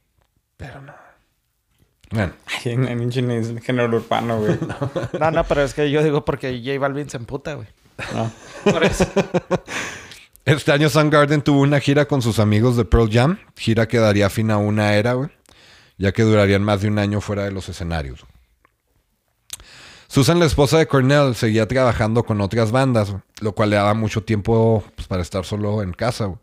Bueno, 2.11 2.33
Ay, 2.45 2.73
es 2.73 3.63
género 3.63 3.95
urbano, 3.95 4.39
güey. 4.39 4.57
No, 5.19 5.31
no, 5.31 5.43
pero 5.45 5.63
es 5.63 5.73
que 5.73 5.89
yo 5.89 6.03
digo 6.03 6.23
porque 6.25 6.61
J 6.63 6.79
Balvin 6.79 7.09
se 7.09 7.17
emputa, 7.17 7.55
güey. 7.55 7.67
No. 8.13 8.31
Por 8.71 8.83
eso. 8.83 9.05
este 10.45 10.71
año 10.71 10.89
Soundgarden 10.89 11.41
tuvo 11.41 11.61
una 11.61 11.79
gira 11.79 12.05
con 12.05 12.21
sus 12.21 12.39
amigos 12.39 12.75
de 12.75 12.85
Pearl 12.85 13.09
Jam, 13.11 13.39
gira 13.55 13.87
que 13.87 13.97
daría 13.97 14.29
fin 14.29 14.51
a 14.51 14.57
una 14.57 14.95
era, 14.95 15.13
güey, 15.13 15.29
ya 15.97 16.11
que 16.11 16.23
durarían 16.23 16.63
más 16.63 16.81
de 16.81 16.89
un 16.89 16.99
año 16.99 17.21
fuera 17.21 17.43
de 17.43 17.51
los 17.51 17.69
escenarios. 17.69 18.25
Susan, 20.07 20.39
la 20.39 20.45
esposa 20.45 20.77
de 20.77 20.87
Cornell, 20.87 21.35
seguía 21.35 21.67
trabajando 21.69 22.23
con 22.23 22.41
otras 22.41 22.71
bandas, 22.71 23.15
lo 23.39 23.53
cual 23.53 23.69
le 23.69 23.77
daba 23.77 23.93
mucho 23.93 24.23
tiempo 24.23 24.83
pues, 24.95 25.07
para 25.07 25.21
estar 25.21 25.45
solo 25.45 25.81
en 25.81 25.93
casa. 25.93 26.25
güey. 26.25 26.39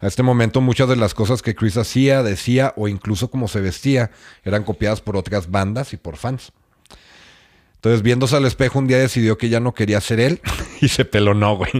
A 0.00 0.06
este 0.06 0.22
momento 0.22 0.60
muchas 0.60 0.88
de 0.88 0.96
las 0.96 1.12
cosas 1.12 1.42
que 1.42 1.54
Chris 1.54 1.76
hacía, 1.76 2.22
decía 2.22 2.72
o 2.76 2.88
incluso 2.88 3.30
como 3.30 3.48
se 3.48 3.60
vestía 3.60 4.10
eran 4.44 4.64
copiadas 4.64 5.00
por 5.00 5.16
otras 5.16 5.50
bandas 5.50 5.92
y 5.92 5.98
por 5.98 6.16
fans. 6.16 6.52
Entonces, 7.74 8.02
viéndose 8.02 8.36
al 8.36 8.44
espejo, 8.44 8.78
un 8.78 8.86
día 8.86 8.98
decidió 8.98 9.38
que 9.38 9.48
ya 9.48 9.60
no 9.60 9.72
quería 9.72 10.00
ser 10.00 10.20
él 10.20 10.40
y 10.80 10.88
se 10.88 11.04
pelonó, 11.04 11.56
güey. 11.56 11.70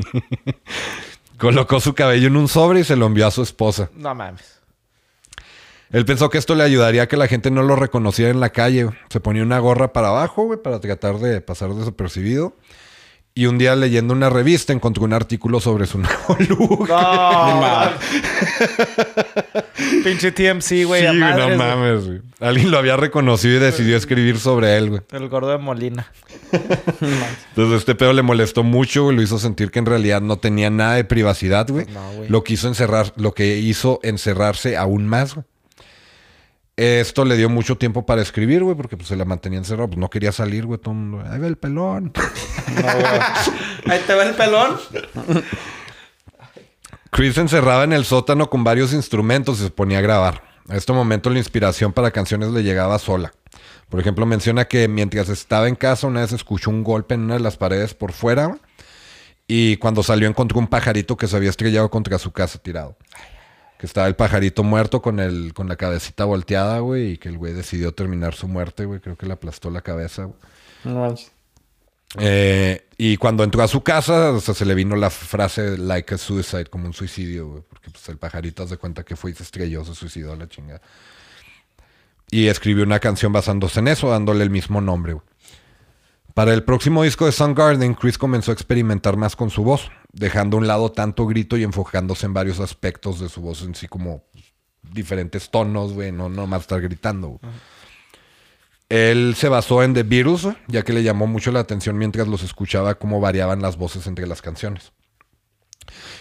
Colocó 1.38 1.80
su 1.80 1.94
cabello 1.94 2.26
en 2.26 2.36
un 2.36 2.48
sobre 2.48 2.80
y 2.80 2.84
se 2.84 2.96
lo 2.96 3.06
envió 3.06 3.26
a 3.26 3.30
su 3.30 3.42
esposa. 3.42 3.90
No 3.94 4.14
mames. 4.14 4.60
Él 5.90 6.04
pensó 6.04 6.30
que 6.30 6.38
esto 6.38 6.54
le 6.54 6.62
ayudaría 6.62 7.02
a 7.02 7.08
que 7.08 7.16
la 7.16 7.26
gente 7.26 7.50
no 7.50 7.62
lo 7.62 7.74
reconociera 7.74 8.30
en 8.30 8.40
la 8.40 8.50
calle. 8.50 8.88
Se 9.08 9.20
ponía 9.20 9.42
una 9.42 9.58
gorra 9.58 9.92
para 9.92 10.08
abajo, 10.08 10.44
güey, 10.44 10.62
para 10.62 10.78
tratar 10.80 11.18
de 11.18 11.40
pasar 11.40 11.74
desapercibido. 11.74 12.54
Y 13.34 13.46
un 13.46 13.58
día 13.58 13.76
leyendo 13.76 14.12
una 14.12 14.28
revista 14.28 14.72
encontró 14.72 15.04
un 15.04 15.12
artículo 15.12 15.60
sobre 15.60 15.86
su 15.86 15.98
nuevo 15.98 16.36
look. 16.48 16.88
No. 16.88 17.90
Pinche 20.04 20.32
TMC, 20.32 20.84
güey. 20.86 21.06
sí, 21.08 21.16
no 21.18 21.56
mames, 21.56 22.06
güey. 22.06 22.20
Alguien 22.40 22.70
lo 22.70 22.78
había 22.78 22.96
reconocido 22.96 23.56
y 23.56 23.60
decidió 23.60 23.96
escribir 23.96 24.38
sobre 24.38 24.76
él, 24.76 24.90
güey. 24.90 25.02
El 25.12 25.28
gordo 25.28 25.50
de 25.50 25.58
Molina. 25.58 26.10
Entonces 26.52 27.78
este 27.78 27.94
pedo 27.94 28.12
le 28.12 28.22
molestó 28.22 28.62
mucho, 28.62 29.04
güey. 29.04 29.16
Lo 29.16 29.22
hizo 29.22 29.38
sentir 29.38 29.70
que 29.70 29.78
en 29.78 29.86
realidad 29.86 30.20
no 30.20 30.38
tenía 30.38 30.70
nada 30.70 30.94
de 30.94 31.04
privacidad, 31.04 31.68
güey. 31.68 31.86
No, 31.86 32.12
güey. 32.12 32.28
Lo 32.28 32.44
quiso 32.44 32.68
encerrar, 32.68 33.12
lo 33.16 33.32
que 33.32 33.58
hizo 33.58 34.00
encerrarse 34.02 34.76
aún 34.76 35.06
más, 35.06 35.34
güey. 35.34 35.46
Esto 36.82 37.26
le 37.26 37.36
dio 37.36 37.50
mucho 37.50 37.76
tiempo 37.76 38.06
para 38.06 38.22
escribir, 38.22 38.64
güey, 38.64 38.74
porque 38.74 38.96
pues 38.96 39.06
se 39.06 39.14
la 39.14 39.26
mantenía 39.26 39.58
encerrado. 39.58 39.88
Pues 39.88 39.98
no 39.98 40.08
quería 40.08 40.32
salir, 40.32 40.64
güey. 40.64 40.80
Todo 40.80 40.94
el 40.94 41.00
mundo, 41.00 41.30
ahí 41.30 41.38
va 41.38 41.46
el 41.46 41.58
pelón. 41.58 42.10
Ahí 43.86 44.00
te 44.06 44.14
va 44.14 44.22
el 44.22 44.34
pelón. 44.34 44.78
Chris 47.10 47.34
se 47.34 47.42
encerraba 47.42 47.84
en 47.84 47.92
el 47.92 48.06
sótano 48.06 48.48
con 48.48 48.64
varios 48.64 48.94
instrumentos 48.94 49.60
y 49.60 49.64
se 49.64 49.70
ponía 49.70 49.98
a 49.98 50.00
grabar. 50.00 50.42
A 50.70 50.76
este 50.76 50.94
momento 50.94 51.28
la 51.28 51.36
inspiración 51.36 51.92
para 51.92 52.12
canciones 52.12 52.48
le 52.48 52.62
llegaba 52.62 52.98
sola. 52.98 53.34
Por 53.90 54.00
ejemplo, 54.00 54.24
menciona 54.24 54.64
que 54.64 54.88
mientras 54.88 55.28
estaba 55.28 55.68
en 55.68 55.74
casa 55.74 56.06
una 56.06 56.20
vez 56.20 56.32
escuchó 56.32 56.70
un 56.70 56.82
golpe 56.82 57.14
en 57.14 57.24
una 57.24 57.34
de 57.34 57.40
las 57.40 57.58
paredes 57.58 57.92
por 57.92 58.12
fuera 58.12 58.56
y 59.46 59.76
cuando 59.76 60.02
salió 60.02 60.26
encontró 60.28 60.58
un 60.58 60.66
pajarito 60.66 61.18
que 61.18 61.26
se 61.26 61.36
había 61.36 61.50
estrellado 61.50 61.90
contra 61.90 62.18
su 62.18 62.32
casa 62.32 62.58
tirado. 62.58 62.96
Que 63.80 63.86
estaba 63.86 64.06
el 64.08 64.14
pajarito 64.14 64.62
muerto 64.62 65.00
con, 65.00 65.20
el, 65.20 65.54
con 65.54 65.66
la 65.66 65.76
cabecita 65.76 66.26
volteada, 66.26 66.80
güey, 66.80 67.12
y 67.12 67.16
que 67.16 67.30
el 67.30 67.38
güey 67.38 67.54
decidió 67.54 67.94
terminar 67.94 68.34
su 68.34 68.46
muerte, 68.46 68.84
güey. 68.84 69.00
Creo 69.00 69.16
que 69.16 69.24
le 69.24 69.32
aplastó 69.32 69.70
la 69.70 69.80
cabeza, 69.80 70.24
güey. 70.24 70.36
No. 70.84 71.14
Eh, 72.18 72.86
y 72.98 73.16
cuando 73.16 73.42
entró 73.42 73.62
a 73.62 73.68
su 73.68 73.82
casa, 73.82 74.32
o 74.32 74.40
sea, 74.40 74.52
se 74.52 74.66
le 74.66 74.74
vino 74.74 74.96
la 74.96 75.08
frase 75.08 75.78
like 75.78 76.14
a 76.14 76.18
suicide, 76.18 76.66
como 76.66 76.84
un 76.84 76.92
suicidio, 76.92 77.48
güey. 77.48 77.62
Porque 77.70 77.90
pues, 77.90 78.06
el 78.10 78.18
pajarito 78.18 78.64
hace 78.64 78.76
cuenta 78.76 79.02
que 79.02 79.16
fue 79.16 79.30
y 79.30 79.34
se 79.34 79.44
estrelló, 79.44 79.82
se 79.86 79.94
suicidó 79.94 80.34
a 80.34 80.36
la 80.36 80.46
chingada. 80.46 80.82
Y 82.30 82.48
escribió 82.48 82.84
una 82.84 83.00
canción 83.00 83.32
basándose 83.32 83.80
en 83.80 83.88
eso, 83.88 84.10
dándole 84.10 84.44
el 84.44 84.50
mismo 84.50 84.82
nombre, 84.82 85.14
güey. 85.14 85.24
Para 86.40 86.54
el 86.54 86.64
próximo 86.64 87.02
disco 87.02 87.26
de 87.26 87.32
Soundgarden, 87.32 87.92
Chris 87.92 88.16
comenzó 88.16 88.50
a 88.50 88.54
experimentar 88.54 89.18
más 89.18 89.36
con 89.36 89.50
su 89.50 89.62
voz, 89.62 89.90
dejando 90.10 90.56
a 90.56 90.60
un 90.60 90.66
lado 90.66 90.90
tanto 90.90 91.26
grito 91.26 91.58
y 91.58 91.64
enfocándose 91.64 92.24
en 92.24 92.32
varios 92.32 92.60
aspectos 92.60 93.20
de 93.20 93.28
su 93.28 93.42
voz 93.42 93.60
en 93.60 93.74
sí, 93.74 93.88
como 93.88 94.24
diferentes 94.80 95.50
tonos, 95.50 95.92
güey, 95.92 96.12
no 96.12 96.30
nomás 96.30 96.62
estar 96.62 96.80
gritando. 96.80 97.28
güey. 97.28 97.52
Él 98.88 99.34
se 99.36 99.50
basó 99.50 99.82
en 99.82 99.92
The 99.92 100.02
güey, 100.02 100.56
ya 100.66 100.82
que 100.82 100.94
le 100.94 101.02
llamó 101.02 101.26
mucho 101.26 101.52
la 101.52 101.60
atención 101.60 101.98
mientras 101.98 102.26
los 102.26 102.42
escuchaba 102.42 102.94
cómo 102.94 103.20
variaban 103.20 103.60
las 103.60 103.76
voces 103.76 104.06
entre 104.06 104.26
las 104.26 104.40
canciones. 104.40 104.92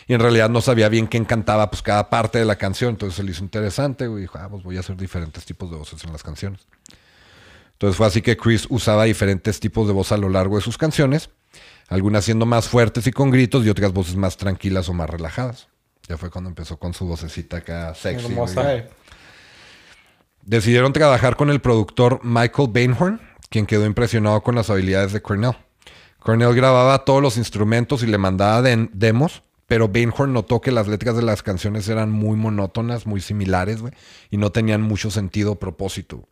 Y 0.05 0.15
en 0.15 0.19
realidad 0.19 0.49
no 0.49 0.59
sabía 0.59 0.89
bien 0.89 1.07
quién 1.07 1.23
cantaba 1.23 1.69
pues 1.69 1.81
cada 1.81 2.09
parte 2.09 2.39
de 2.39 2.45
la 2.45 2.57
canción, 2.57 2.89
entonces 2.89 3.15
se 3.15 3.23
le 3.23 3.31
hizo 3.31 3.45
interesante, 3.45 4.07
güey, 4.07 4.23
dijo, 4.23 4.37
ah, 4.37 4.49
pues 4.49 4.63
voy 4.63 4.75
a 4.75 4.81
hacer 4.81 4.97
diferentes 4.97 5.45
tipos 5.45 5.71
de 5.71 5.77
voces 5.77 6.03
en 6.03 6.11
las 6.11 6.23
canciones. 6.23 6.67
Entonces 7.79 7.95
fue 7.95 8.07
así 8.07 8.21
que 8.21 8.35
Chris 8.35 8.67
usaba 8.69 9.05
diferentes 9.05 9.61
tipos 9.61 9.87
de 9.87 9.93
voz 9.93 10.11
a 10.11 10.17
lo 10.17 10.27
largo 10.27 10.57
de 10.57 10.61
sus 10.61 10.77
canciones, 10.77 11.29
algunas 11.87 12.25
siendo 12.25 12.45
más 12.45 12.67
fuertes 12.67 13.07
y 13.07 13.11
con 13.13 13.31
gritos 13.31 13.65
y 13.65 13.69
otras 13.69 13.93
voces 13.93 14.17
más 14.17 14.35
tranquilas 14.35 14.89
o 14.89 14.93
más 14.93 15.09
relajadas. 15.09 15.69
Ya 16.05 16.17
fue 16.17 16.29
cuando 16.29 16.49
empezó 16.49 16.77
con 16.77 16.93
su 16.93 17.05
vocecita 17.05 17.57
acá 17.57 17.95
sexy. 17.95 18.25
Hermosa. 18.25 18.83
Decidieron 20.41 20.91
trabajar 20.91 21.37
con 21.37 21.49
el 21.49 21.61
productor 21.61 22.19
Michael 22.21 22.67
Bainhorn, 22.69 23.21
quien 23.49 23.65
quedó 23.65 23.85
impresionado 23.85 24.41
con 24.41 24.55
las 24.55 24.69
habilidades 24.69 25.13
de 25.13 25.21
Cornell. 25.21 25.55
Cornell 26.19 26.53
grababa 26.53 27.05
todos 27.05 27.21
los 27.21 27.37
instrumentos 27.37 28.03
y 28.03 28.07
le 28.07 28.17
mandaba 28.17 28.61
demos, 28.61 29.43
pero 29.67 29.87
Bainhorn 29.87 30.33
notó 30.33 30.59
que 30.59 30.73
las 30.73 30.89
letras 30.89 31.15
de 31.15 31.21
las 31.21 31.43
canciones 31.43 31.87
eran 31.87 32.11
muy 32.11 32.35
monótonas, 32.35 33.05
muy 33.05 33.21
similares, 33.21 33.79
güey, 33.79 33.93
y 34.29 34.35
no 34.35 34.51
tenían 34.51 34.81
mucho 34.81 35.11
sentido 35.11 35.53
o 35.53 35.59
propósito. 35.59 36.27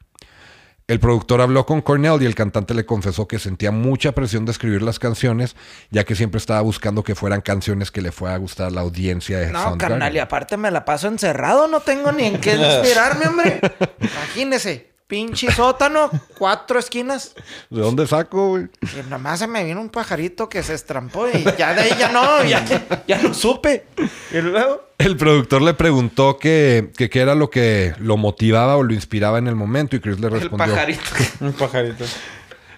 El 0.87 1.01
productor 1.01 1.41
habló 1.41 1.65
con 1.65 1.81
Cornell 1.81 2.21
y 2.21 2.25
el 2.25 2.33
cantante 2.33 2.73
le 2.73 2.85
confesó 2.85 3.27
que 3.27 3.39
sentía 3.39 3.71
mucha 3.71 4.13
presión 4.13 4.45
de 4.45 4.53
escribir 4.53 4.81
las 4.81 4.99
canciones, 4.99 5.57
ya 5.91 6.05
que 6.05 6.15
siempre 6.15 6.37
estaba 6.37 6.61
buscando 6.61 7.03
que 7.03 7.13
fueran 7.13 7.41
canciones 7.41 7.91
que 7.91 8.01
le 8.01 8.13
fuera 8.13 8.35
a 8.35 8.37
gustar 8.37 8.67
a 8.67 8.69
la 8.69 8.81
audiencia 8.81 9.37
de 9.37 9.51
No, 9.51 9.77
carnal, 9.77 10.15
y 10.15 10.19
aparte 10.19 10.55
me 10.55 10.71
la 10.71 10.85
paso 10.85 11.09
encerrado, 11.09 11.67
no 11.67 11.81
tengo 11.81 12.13
ni 12.13 12.23
en 12.27 12.39
qué 12.39 12.55
inspirarme, 12.55 13.27
hombre. 13.27 13.59
Imagínese, 13.99 14.89
pinche 15.07 15.51
sótano, 15.51 16.09
cuatro 16.37 16.77
esquinas. 16.79 17.33
¿De 17.69 17.81
dónde 17.81 18.05
saco, 18.07 18.49
güey? 18.49 18.67
Y 18.81 19.09
nomás 19.09 19.39
se 19.39 19.47
me 19.47 19.63
vino 19.63 19.79
un 19.81 19.89
pajarito 19.89 20.49
que 20.49 20.61
se 20.63 20.73
estrampó 20.73 21.27
y 21.29 21.43
ya 21.57 21.73
de 21.73 21.81
ahí 21.81 21.91
ya 21.97 22.09
no, 22.11 22.43
ya, 22.43 22.63
ya 23.07 23.21
no 23.21 23.33
supe. 23.33 23.85
Y 24.31 24.41
luego, 24.41 24.89
El 24.97 25.15
productor 25.17 25.61
le 25.61 25.73
preguntó 25.73 26.37
que 26.37 26.91
que 26.97 27.09
qué 27.09 27.21
era 27.21 27.35
lo 27.35 27.49
que 27.49 27.93
lo 27.99 28.17
motivaba 28.17 28.75
o 28.77 28.83
lo 28.83 28.93
inspiraba 28.93 29.37
en 29.37 29.47
el 29.47 29.55
momento 29.55 29.95
y 29.95 29.99
Chris 29.99 30.19
le 30.19 30.27
el 30.27 30.33
respondió. 30.33 30.67
pajarito. 30.67 31.01
Un 31.39 31.53
pajarito. 31.53 32.05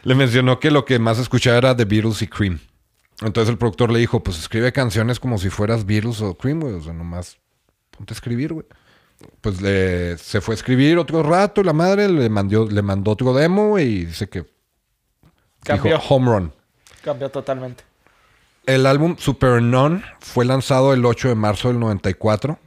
Le 0.03 0.15
mencionó 0.15 0.59
que 0.59 0.71
lo 0.71 0.85
que 0.85 0.97
más 0.99 1.17
escuchaba 1.19 1.57
era 1.57 1.75
The 1.75 1.85
Beatles 1.85 2.21
y 2.21 2.27
Cream. 2.27 2.59
Entonces 3.21 3.49
el 3.49 3.57
productor 3.57 3.91
le 3.91 3.99
dijo, 3.99 4.23
pues 4.23 4.39
escribe 4.39 4.71
canciones 4.71 5.19
como 5.19 5.37
si 5.37 5.49
fueras 5.49 5.85
Beatles 5.85 6.21
o 6.21 6.37
Cream, 6.37 6.61
güey. 6.61 6.73
O 6.75 6.81
sea, 6.81 6.93
nomás 6.93 7.37
ponte 7.91 8.13
a 8.13 8.15
escribir, 8.15 8.53
güey. 8.53 8.65
Pues 9.41 9.61
le, 9.61 10.17
se 10.17 10.41
fue 10.41 10.53
a 10.53 10.57
escribir 10.57 10.97
otro 10.97 11.23
rato, 11.23 11.63
la 11.63 11.73
madre 11.73 12.07
le 12.09 12.29
mandó, 12.29 12.65
le 12.65 12.81
mandó 12.81 13.11
otro 13.11 13.33
demo 13.33 13.77
y 13.79 14.05
dice 14.05 14.27
que 14.29 14.45
Cambió. 15.63 15.93
dijo 15.97 16.03
home 16.15 16.31
run. 16.31 16.53
Cambió 17.03 17.29
totalmente. 17.29 17.83
El 18.65 18.85
álbum 18.85 19.15
Super 19.17 19.61
Non 19.61 20.03
fue 20.19 20.45
lanzado 20.45 20.93
el 20.93 21.03
8 21.05 21.29
de 21.29 21.35
marzo 21.35 21.69
del 21.69 21.79
94 21.79 22.59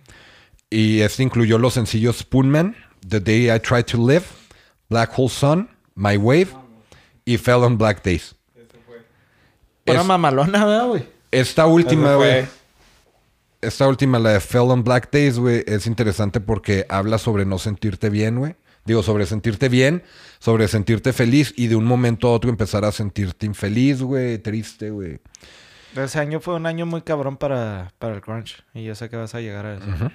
y 0.71 1.01
este 1.01 1.23
incluyó 1.23 1.59
los 1.59 1.75
sencillos 1.75 2.19
Spoonman, 2.19 2.77
The 3.07 3.21
Day 3.21 3.51
I 3.51 3.61
Tried 3.61 3.85
to 3.87 3.99
Live, 3.99 4.25
Black 4.89 5.13
Hole 5.17 5.29
Sun, 5.29 5.69
My 5.95 6.17
Wave 6.17 6.49
y 7.25 7.37
Fell 7.39 7.57
on 7.63 7.79
Black 7.79 8.03
Days. 8.03 8.35
Una 9.87 10.01
Es- 10.01 10.07
mamalona, 10.07 10.65
¿verdad, 10.65 10.87
güey? 10.89 11.09
Esta 11.31 11.67
última, 11.67 12.15
güey, 12.17 12.45
fue- 12.47 12.49
esta 13.63 13.89
última, 13.89 14.19
la 14.19 14.31
de 14.31 14.41
Fell 14.41 14.63
on 14.63 14.85
Black 14.85 15.11
Days, 15.11 15.39
güey, 15.39 15.65
es 15.67 15.87
interesante 15.87 16.41
porque 16.41 16.85
habla 16.89 17.19
sobre 17.19 17.47
no 17.47 17.59
sentirte 17.59 18.11
bien, 18.11 18.39
güey. 18.39 18.57
Digo, 18.85 19.03
sobre 19.05 19.27
sentirte 19.27 19.69
bien, 19.69 20.03
sobre 20.41 20.67
sentirte 20.67 21.13
feliz 21.13 21.55
y 21.57 21.69
de 21.69 21.77
un 21.77 21.85
momento 21.85 22.29
a 22.29 22.33
otro 22.33 22.51
empezar 22.51 22.85
a 22.85 22.91
sentirte 22.91 23.47
infeliz, 23.47 24.03
güey, 24.03 24.39
triste, 24.39 24.91
güey. 24.91 25.21
Ese 25.95 26.19
año 26.19 26.41
fue 26.41 26.55
un 26.55 26.67
año 26.67 26.85
muy 26.85 27.03
cabrón 27.03 27.37
para, 27.37 27.93
para 27.99 28.17
el 28.17 28.21
crunch. 28.21 28.65
Y 28.75 28.83
yo 28.83 28.95
sé 28.95 29.09
que 29.09 29.17
vas 29.17 29.35
a 29.35 29.41
llegar 29.41 29.67
a 29.67 29.75
eso. 29.75 30.11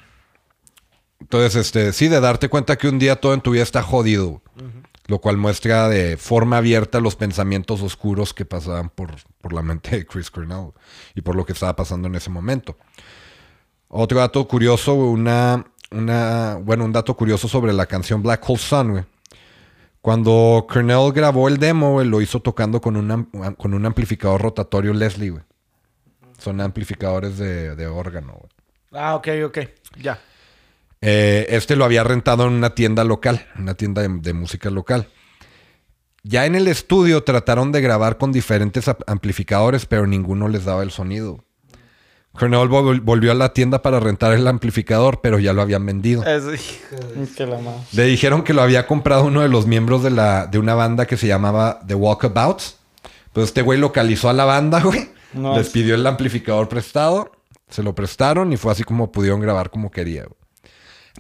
Entonces, 1.19 1.55
este, 1.55 1.93
sí, 1.93 2.09
de 2.09 2.19
darte 2.19 2.49
cuenta 2.49 2.77
que 2.77 2.89
un 2.89 2.99
día 2.99 3.15
todo 3.15 3.33
en 3.33 3.41
tu 3.41 3.51
vida 3.51 3.63
está 3.63 3.81
jodido. 3.81 4.41
Lo 5.07 5.19
cual 5.19 5.37
muestra 5.37 5.87
de 5.87 6.17
forma 6.17 6.57
abierta 6.57 6.99
los 6.99 7.15
pensamientos 7.15 7.81
oscuros 7.81 8.33
que 8.33 8.43
pasaban 8.43 8.89
por, 8.89 9.15
por 9.39 9.53
la 9.53 9.61
mente 9.61 9.91
de 9.91 10.05
Chris 10.05 10.29
Cornell 10.29 10.73
y 11.15 11.21
por 11.21 11.35
lo 11.35 11.45
que 11.45 11.53
estaba 11.53 11.75
pasando 11.77 12.09
en 12.09 12.15
ese 12.15 12.29
momento. 12.29 12.77
Otro 13.89 14.19
dato 14.19 14.47
curioso, 14.47 14.93
una, 14.93 15.65
una, 15.91 16.55
bueno, 16.61 16.85
un 16.85 16.91
dato 16.91 17.15
curioso 17.15 17.47
sobre 17.47 17.73
la 17.73 17.85
canción 17.85 18.21
Black 18.21 18.43
Hole 18.47 18.59
Sun, 18.59 18.91
güey. 18.91 19.03
Cuando 20.01 20.65
Cornell 20.69 21.11
grabó 21.13 21.47
el 21.47 21.57
demo, 21.57 21.93
güey, 21.93 22.07
lo 22.07 22.21
hizo 22.21 22.39
tocando 22.39 22.79
con 22.79 22.95
un, 22.95 23.25
con 23.57 23.73
un 23.73 23.85
amplificador 23.85 24.41
rotatorio 24.41 24.93
Leslie, 24.93 25.31
güey. 25.31 25.43
Son 26.37 26.61
amplificadores 26.61 27.37
de, 27.37 27.75
de 27.75 27.87
órgano, 27.87 28.33
güey. 28.33 28.51
Ah, 28.93 29.15
ok, 29.15 29.27
ok. 29.45 29.57
Ya. 29.99 30.19
Eh, 31.01 31.47
este 31.49 31.75
lo 31.75 31.85
había 31.85 32.03
rentado 32.03 32.47
en 32.47 32.53
una 32.53 32.73
tienda 32.73 33.03
local, 33.03 33.47
una 33.57 33.73
tienda 33.73 34.01
de, 34.01 34.09
de 34.21 34.33
música 34.33 34.69
local. 34.69 35.07
Ya 36.23 36.45
en 36.45 36.55
el 36.55 36.67
estudio 36.67 37.23
trataron 37.23 37.71
de 37.71 37.81
grabar 37.81 38.17
con 38.17 38.31
diferentes 38.31 38.89
amplificadores, 39.07 39.85
pero 39.85 40.07
ninguno 40.07 40.47
les 40.47 40.65
daba 40.65 40.83
el 40.83 40.91
sonido. 40.91 41.43
Cornell 42.37 42.69
vol- 42.69 43.01
volvió 43.01 43.31
a 43.31 43.35
la 43.35 43.53
tienda 43.53 43.81
para 43.81 43.99
rentar 43.99 44.33
el 44.33 44.47
amplificador, 44.47 45.19
pero 45.21 45.39
ya 45.39 45.53
lo 45.53 45.61
habían 45.61 45.85
vendido. 45.85 46.23
Es, 46.25 46.45
de-. 46.45 46.59
Le 47.93 48.03
dijeron 48.03 48.43
que 48.43 48.53
lo 48.53 48.61
había 48.61 48.87
comprado 48.87 49.25
uno 49.25 49.41
de 49.41 49.49
los 49.49 49.65
miembros 49.67 50.03
de, 50.03 50.11
la, 50.11 50.47
de 50.47 50.59
una 50.59 50.75
banda 50.75 51.05
que 51.05 51.17
se 51.17 51.27
llamaba 51.27 51.79
The 51.85 51.95
Walkabouts. 51.95 52.77
Pues 53.33 53.47
este 53.47 53.61
güey 53.61 53.79
localizó 53.79 54.29
a 54.29 54.33
la 54.33 54.45
banda, 54.45 54.79
güey. 54.83 55.09
No, 55.33 55.57
Les 55.57 55.67
es- 55.67 55.73
pidió 55.73 55.95
el 55.95 56.05
amplificador 56.07 56.69
prestado. 56.69 57.31
Se 57.69 57.83
lo 57.83 57.93
prestaron 57.93 58.53
y 58.53 58.57
fue 58.57 58.71
así 58.71 58.83
como 58.83 59.11
pudieron 59.11 59.41
grabar 59.41 59.69
como 59.69 59.91
quería, 59.91 60.23
güey. 60.23 60.37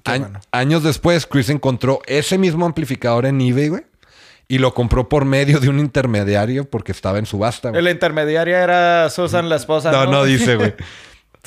Qué 0.03 0.11
A- 0.11 0.19
bueno. 0.19 0.39
Años 0.51 0.83
después, 0.83 1.25
Chris 1.25 1.49
encontró 1.49 1.99
ese 2.05 2.37
mismo 2.37 2.65
amplificador 2.65 3.25
en 3.25 3.41
eBay, 3.41 3.67
güey. 3.69 3.83
Y 4.49 4.59
lo 4.59 4.73
compró 4.73 5.09
por 5.09 5.25
medio 5.25 5.59
de 5.59 5.67
un 5.67 5.77
intermediario 5.77 6.63
porque 6.69 6.93
estaba 6.93 7.19
en 7.19 7.25
subasta, 7.25 7.69
güey. 7.71 7.81
El 7.85 7.91
intermediario 7.91 8.55
era 8.55 9.09
Susan, 9.09 9.49
la 9.49 9.57
esposa. 9.57 9.91
No, 9.91 10.05
no 10.05 10.23
dice, 10.23 10.55
güey. 10.55 10.73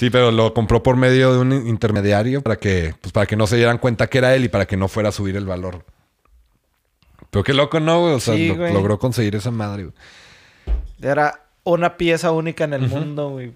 Sí, 0.01 0.09
pero 0.09 0.31
lo 0.31 0.55
compró 0.55 0.83
por 0.83 0.97
medio 0.97 1.35
de 1.35 1.39
un 1.41 1.53
intermediario 1.69 2.41
para 2.41 2.57
que, 2.57 2.95
pues, 3.03 3.13
para 3.13 3.27
que 3.27 3.37
no 3.37 3.47
se 3.47 3.57
dieran 3.57 3.77
cuenta 3.77 4.07
que 4.07 4.17
era 4.17 4.35
él 4.35 4.45
y 4.47 4.49
para 4.49 4.65
que 4.67 4.79
no 4.79 4.89
fuera 4.89 5.11
a 5.11 5.13
subir 5.13 5.37
el 5.37 5.45
valor. 5.45 5.85
Pero 7.31 7.45
qué 7.45 7.53
loco, 7.53 7.81
¿no, 7.81 8.01
güey? 8.01 8.15
O 8.15 8.21
sea, 8.21 8.35
Sí, 8.35 8.49
lo- 8.49 8.57
güey. 8.57 8.73
logró 8.73 8.99
conseguir 8.99 9.37
esa 9.37 9.51
madre, 9.51 9.83
güey. 9.85 9.95
Era 11.03 11.43
una 11.65 11.99
pieza 11.99 12.31
única 12.33 12.65
en 12.65 12.73
el 12.73 12.89
mundo, 12.89 13.29
güey. 13.29 13.53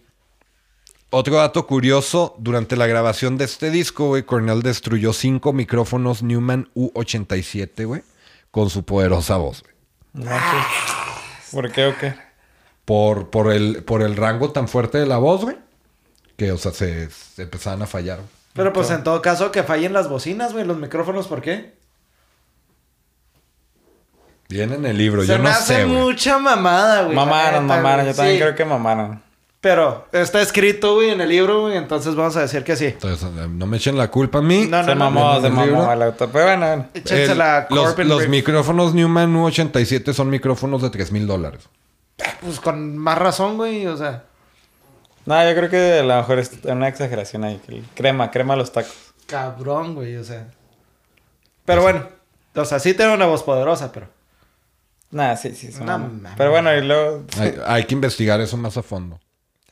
Otro 1.09 1.37
dato 1.37 1.67
curioso, 1.67 2.35
durante 2.39 2.77
la 2.77 2.87
grabación 2.87 3.39
de 3.39 3.47
este 3.47 3.71
disco, 3.71 4.09
güey, 4.09 4.25
Cornell 4.25 4.61
destruyó 4.61 5.15
cinco 5.15 5.55
micrófonos 5.55 6.23
Newman 6.23 6.69
U87, 6.75 7.87
güey, 7.87 8.03
con 8.51 8.69
su 8.69 8.85
poderosa 8.85 9.39
voz, 9.39 9.63
güey. 9.63 9.75
No, 10.27 10.31
¿Por 11.53 11.73
qué 11.73 11.87
o 11.87 11.97
qué? 11.97 12.15
Por, 12.85 13.31
por, 13.31 13.51
el, 13.51 13.83
por 13.83 14.03
el 14.03 14.15
rango 14.15 14.51
tan 14.51 14.69
fuerte 14.69 14.99
de 14.99 15.07
la 15.07 15.17
voz, 15.17 15.41
güey, 15.41 15.57
que, 16.37 16.53
o 16.53 16.59
sea, 16.59 16.73
se, 16.73 17.11
se 17.11 17.43
empezaban 17.43 17.83
a 17.83 17.87
fallar. 17.87 18.21
Pero 18.55 18.73
pues 18.73 18.91
en 18.91 19.03
todo 19.03 19.21
caso 19.23 19.51
que 19.51 19.63
fallen 19.63 19.93
las 19.93 20.09
bocinas, 20.09 20.53
güey, 20.53 20.65
los 20.65 20.77
micrófonos, 20.79 21.27
¿por 21.27 21.43
qué? 21.43 21.75
Viene 24.49 24.75
en 24.75 24.87
el 24.87 24.97
libro, 24.99 25.23
Se 25.23 25.29
yo 25.29 25.39
me 25.39 25.45
no 25.45 25.51
hace 25.51 25.77
sé, 25.77 25.87
mucha 25.87 26.39
mamada, 26.39 27.03
güey. 27.05 27.17
Mamaron, 27.17 27.67
mamaron. 27.67 28.07
Yo 28.07 28.15
también 28.15 28.39
creo 28.39 28.55
que 28.55 28.65
mamaron. 28.65 29.23
Pero 29.61 30.07
está 30.13 30.43
escrito, 30.43 30.95
güey, 30.97 31.09
en 31.11 31.23
el 31.23 31.31
libro, 31.31 31.63
güey, 31.63 31.79
entonces 31.79 32.15
vamos 32.15 32.37
a 32.37 32.43
decir 32.43 32.63
que 32.65 32.77
sí. 32.77 32.85
Entonces, 32.87 33.27
no 33.49 33.67
me 33.67 33.79
echen 33.79 33.97
la 33.97 34.11
culpa 34.11 34.39
a 34.41 34.43
mí. 34.43 34.67
No, 34.69 34.79
no, 34.83 34.85
se 34.85 34.95
no. 34.95 34.97
mamó, 35.11 35.37
¿en 35.37 35.41
se 35.41 35.47
el 35.49 35.53
mamó 35.55 35.91
el 35.91 36.03
auto. 36.03 36.29
Pero 36.31 36.45
bueno, 36.45 36.87
El- 36.93 37.39
la 37.39 37.67
los, 37.71 37.99
los 37.99 38.29
micrófonos 38.29 38.93
Newman 38.93 39.35
U87 39.35 40.13
son 40.13 40.29
micrófonos 40.29 40.83
de 40.83 40.91
3 40.91 41.11
mil 41.13 41.27
dólares. 41.27 41.63
Pues 42.43 42.61
con 42.61 42.99
más 42.99 43.17
razón, 43.17 43.57
güey, 43.57 43.87
o 43.87 43.97
sea. 43.97 44.25
No, 45.27 45.43
yo 45.49 45.57
creo 45.57 45.71
que 45.71 45.99
a 46.01 46.03
lo 46.03 46.17
mejor 46.17 46.39
es 46.39 46.51
una 46.65 46.89
exageración 46.89 47.45
ahí. 47.45 47.61
Crema, 47.95 48.31
crema 48.31 48.57
los 48.57 48.73
tacos. 48.73 48.95
Cabrón, 49.27 49.95
güey, 49.95 50.17
o 50.17 50.25
sea. 50.25 50.49
Pero 51.65 51.81
bueno, 51.83 52.09
o 52.55 52.65
sea, 52.65 52.79
sí 52.79 52.93
tiene 52.95 53.15
una 53.15 53.27
voz 53.27 53.43
poderosa, 53.43 53.91
pero. 53.91 54.09
Nah, 55.11 55.37
sí, 55.37 55.55
sí. 55.55 55.69
es 55.69 55.77
una- 55.79 55.97
No 55.99 56.09
mames. 56.09 56.33
Pero 56.37 56.51
bueno, 56.51 56.75
y 56.77 56.83
luego... 56.85 57.25
Hay, 57.39 57.55
hay 57.67 57.85
que 57.85 57.95
investigar 57.95 58.41
eso 58.41 58.57
más 58.57 58.77
a 58.77 58.83
fondo. 58.83 59.19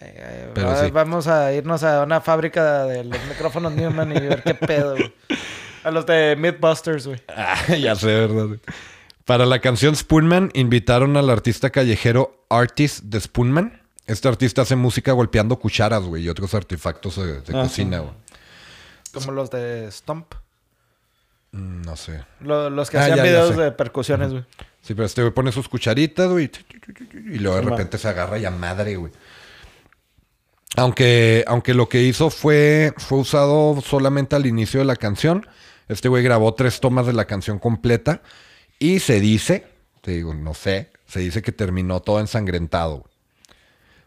eh, 0.00 0.14
eh, 0.16 0.50
Pero 0.54 0.68
va- 0.68 0.84
sí. 0.84 0.90
Vamos 0.90 1.26
a 1.26 1.52
irnos 1.52 1.82
a 1.82 2.02
una 2.02 2.20
fábrica 2.20 2.84
de 2.84 3.04
los 3.04 3.18
micrófonos 3.28 3.72
Newman 3.72 4.12
y 4.16 4.20
ver 4.20 4.42
qué 4.42 4.54
pedo, 4.54 4.92
güey. 4.96 5.12
A 5.84 5.90
los 5.90 6.06
de 6.06 6.36
Mythbusters, 6.38 7.06
güey. 7.08 7.20
Ah, 7.28 7.56
ya 7.76 7.94
sé, 7.96 8.06
¿verdad? 8.06 8.56
Para 9.24 9.44
la 9.46 9.58
canción 9.60 9.96
Spoonman 9.96 10.50
invitaron 10.54 11.16
al 11.16 11.28
artista 11.28 11.70
callejero 11.70 12.44
Artist 12.48 13.02
de 13.04 13.20
Spoonman. 13.20 13.81
Este 14.12 14.28
artista 14.28 14.62
hace 14.62 14.76
música 14.76 15.12
golpeando 15.12 15.58
cucharas, 15.58 16.02
güey, 16.02 16.24
y 16.24 16.28
otros 16.28 16.52
artefactos 16.54 17.16
de, 17.16 17.40
de 17.40 17.58
Ah, 17.58 17.62
cocina, 17.62 17.98
sí. 17.98 18.02
güey. 18.04 18.14
Como 19.12 19.32
los 19.32 19.50
de 19.50 19.90
Stomp. 19.90 20.34
Mm, 21.52 21.82
No 21.82 21.96
sé. 21.96 22.22
Lo- 22.40 22.68
los 22.70 22.90
que 22.90 22.98
Ah, 22.98 23.02
hacían 23.02 23.16
ya, 23.18 23.24
ya 23.24 23.30
videos 23.30 23.54
sé. 23.54 23.60
de 23.62 23.72
percusiones, 23.72 24.30
güey. 24.32 24.44
Sí, 24.82 24.94
pero 24.94 25.04
este 25.06 25.22
güey 25.22 25.32
pone 25.32 25.52
sus 25.52 25.68
cucharitas, 25.68 26.28
güey. 26.30 26.50
Y 27.30 27.38
luego 27.38 27.56
de 27.58 27.62
Sí, 27.64 27.68
repente 27.70 27.98
se 27.98 28.08
agarra 28.08 28.38
y 28.38 28.44
a 28.44 28.50
madre, 28.50 28.96
güey. 28.96 29.12
Aunque, 30.76 31.44
aunque 31.46 31.74
lo 31.74 31.88
que 31.88 32.02
hizo 32.02 32.30
fue, 32.30 32.94
fue 32.96 33.18
usado 33.18 33.80
solamente 33.82 34.36
al 34.36 34.46
inicio 34.46 34.80
de 34.80 34.86
la 34.86 34.96
canción. 34.96 35.46
Este 35.88 36.08
güey 36.08 36.22
grabó 36.24 36.54
tres 36.54 36.80
tomas 36.80 37.06
de 37.06 37.12
la 37.12 37.26
canción 37.26 37.58
completa. 37.58 38.22
Y 38.78 39.00
se 39.00 39.20
dice, 39.20 39.66
te 40.00 40.12
digo, 40.12 40.32
no 40.34 40.54
sé, 40.54 40.90
se 41.06 41.20
dice 41.20 41.42
que 41.42 41.52
terminó 41.52 42.00
todo 42.00 42.20
ensangrentado. 42.20 42.98
güey. 43.00 43.11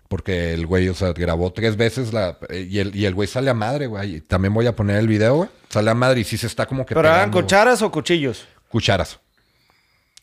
Porque 0.07 0.53
el 0.53 0.68
güey, 0.68 0.88
o 0.90 0.94
sea, 0.94 1.14
grabó 1.14 1.52
tres 1.52 1.77
veces 1.77 2.14
la, 2.14 2.38
y 2.52 2.80
el, 2.80 2.95
y 2.95 3.06
el 3.06 3.15
güey 3.15 3.27
sale 3.27 3.49
a 3.49 3.53
madre, 3.56 3.88
güey. 3.88 4.22
También 4.22 4.53
voy 4.53 4.68
a 4.68 4.76
poner 4.76 4.98
el 4.98 5.07
video, 5.07 5.36
güey. 5.36 5.49
Sale 5.69 5.90
a 5.90 5.95
madre 5.95 6.22
y 6.22 6.23
sí 6.23 6.38
se 6.38 6.48
está 6.48 6.65
como 6.68 6.86
que 6.86 6.94
¿Pero 6.94 7.07
eran 7.07 7.14
pegando, 7.15 7.34
güey. 7.34 7.44
cucharas 7.44 7.82
o 7.82 7.91
cuchillos? 7.91 8.45
Cucharas. 8.69 9.19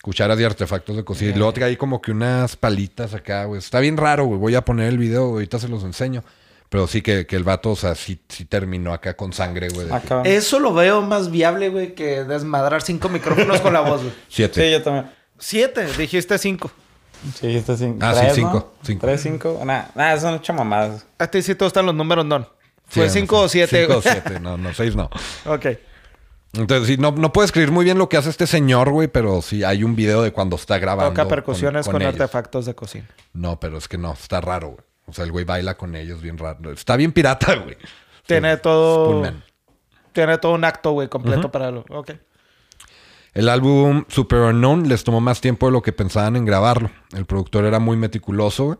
Cucharas 0.02 0.38
y 0.40 0.44
artefactos 0.44 0.96
de 0.96 1.04
cocina. 1.04 1.30
Y 1.30 1.34
luego 1.34 1.52
trae 1.52 1.76
como 1.76 2.00
que 2.00 2.10
unas 2.12 2.56
palitas 2.56 3.14
acá, 3.14 3.44
güey. 3.44 3.58
Está 3.58 3.80
bien 3.80 3.96
raro, 3.96 4.24
güey. 4.26 4.38
Voy 4.38 4.54
a 4.54 4.64
poner 4.64 4.88
el 4.88 4.98
video, 4.98 5.24
ahorita 5.24 5.58
se 5.58 5.68
los 5.68 5.84
enseño. 5.84 6.24
Pero 6.68 6.86
sí 6.86 7.02
que, 7.02 7.26
que 7.26 7.36
el 7.36 7.44
vato, 7.44 7.70
o 7.72 7.76
sea, 7.76 7.94
sí, 7.94 8.18
sí 8.28 8.46
terminó 8.46 8.94
acá 8.94 9.14
con 9.14 9.32
sangre, 9.32 9.68
güey. 9.68 9.88
Eso 10.24 10.58
lo 10.58 10.72
veo 10.72 11.02
más 11.02 11.30
viable, 11.30 11.68
güey, 11.68 11.94
que 11.94 12.24
desmadrar 12.24 12.82
cinco 12.82 13.08
micrófonos 13.10 13.60
con 13.60 13.74
la 13.74 13.80
voz, 13.80 14.02
güey. 14.02 14.14
Siete. 14.28 14.64
Sí, 14.64 14.72
yo 14.72 14.82
también. 14.82 15.10
Siete, 15.38 15.86
dijiste 15.98 16.38
cinco. 16.38 16.70
Sí, 17.34 17.56
este 17.56 17.76
cinco. 17.76 17.98
Ah, 18.00 18.14
sí, 18.14 18.20
¿Tres, 18.20 18.34
cinco, 18.34 18.52
¿no? 18.52 18.72
cinco. 18.82 19.06
Tres, 19.06 19.22
cinco. 19.22 19.60
Nah, 19.64 19.84
nah, 19.94 20.16
son 20.18 20.34
ocho 20.34 20.52
mamadas. 20.52 21.06
A 21.18 21.26
ti 21.26 21.42
sí 21.42 21.54
te 21.54 21.64
gustan 21.64 21.86
los 21.86 21.94
números, 21.94 22.28
Don. 22.28 22.46
¿Fue 22.86 23.08
Sí, 23.08 23.20
cinco 23.20 23.36
no 23.36 23.42
o 23.42 23.48
siete? 23.48 23.86
Cinco 23.86 23.98
o 23.98 24.02
siete. 24.02 24.40
No, 24.40 24.56
no, 24.56 24.74
seis 24.74 24.96
no. 24.96 25.08
ok. 25.46 25.66
Entonces, 26.54 26.86
sí, 26.86 26.96
no, 26.98 27.12
no 27.12 27.32
puedo 27.32 27.46
escribir 27.46 27.70
muy 27.70 27.84
bien 27.84 27.96
lo 27.96 28.08
que 28.08 28.18
hace 28.18 28.28
este 28.28 28.46
señor, 28.46 28.90
güey, 28.90 29.08
pero 29.08 29.40
sí 29.40 29.64
hay 29.64 29.84
un 29.84 29.96
video 29.96 30.20
de 30.22 30.32
cuando 30.32 30.56
está 30.56 30.78
grabando. 30.78 31.10
Toca 31.10 31.26
percusiones 31.26 31.86
con, 31.86 32.02
ellos. 32.02 32.14
artefactos 32.14 32.66
de 32.66 32.74
cocina. 32.74 33.08
No, 33.32 33.58
pero 33.58 33.78
es 33.78 33.88
que 33.88 33.96
no, 33.96 34.12
está 34.12 34.40
raro, 34.40 34.68
güey. 34.68 34.84
O 35.06 35.12
sea, 35.12 35.24
el 35.24 35.32
güey 35.32 35.44
baila 35.44 35.76
con 35.76 35.96
ellos 35.96 36.20
bien 36.20 36.36
raro. 36.36 36.70
Está 36.72 36.96
bien 36.96 37.12
pirata, 37.12 37.54
güey. 37.56 37.76
Tiene 38.26 38.56
todo. 38.58 39.32
Tiene 40.12 40.36
todo 40.38 40.52
un 40.52 40.64
acto, 40.64 40.92
güey, 40.92 41.08
completo 41.08 41.50
para 41.50 41.70
lo. 41.70 41.84
Ok. 41.88 42.12
El 43.34 43.48
álbum 43.48 44.04
Super 44.08 44.40
Unknown 44.40 44.88
les 44.88 45.04
tomó 45.04 45.20
más 45.20 45.40
tiempo 45.40 45.66
de 45.66 45.72
lo 45.72 45.82
que 45.82 45.92
pensaban 45.92 46.36
en 46.36 46.44
grabarlo. 46.44 46.90
El 47.12 47.24
productor 47.24 47.64
era 47.64 47.78
muy 47.78 47.96
meticuloso. 47.96 48.64
güey. 48.64 48.78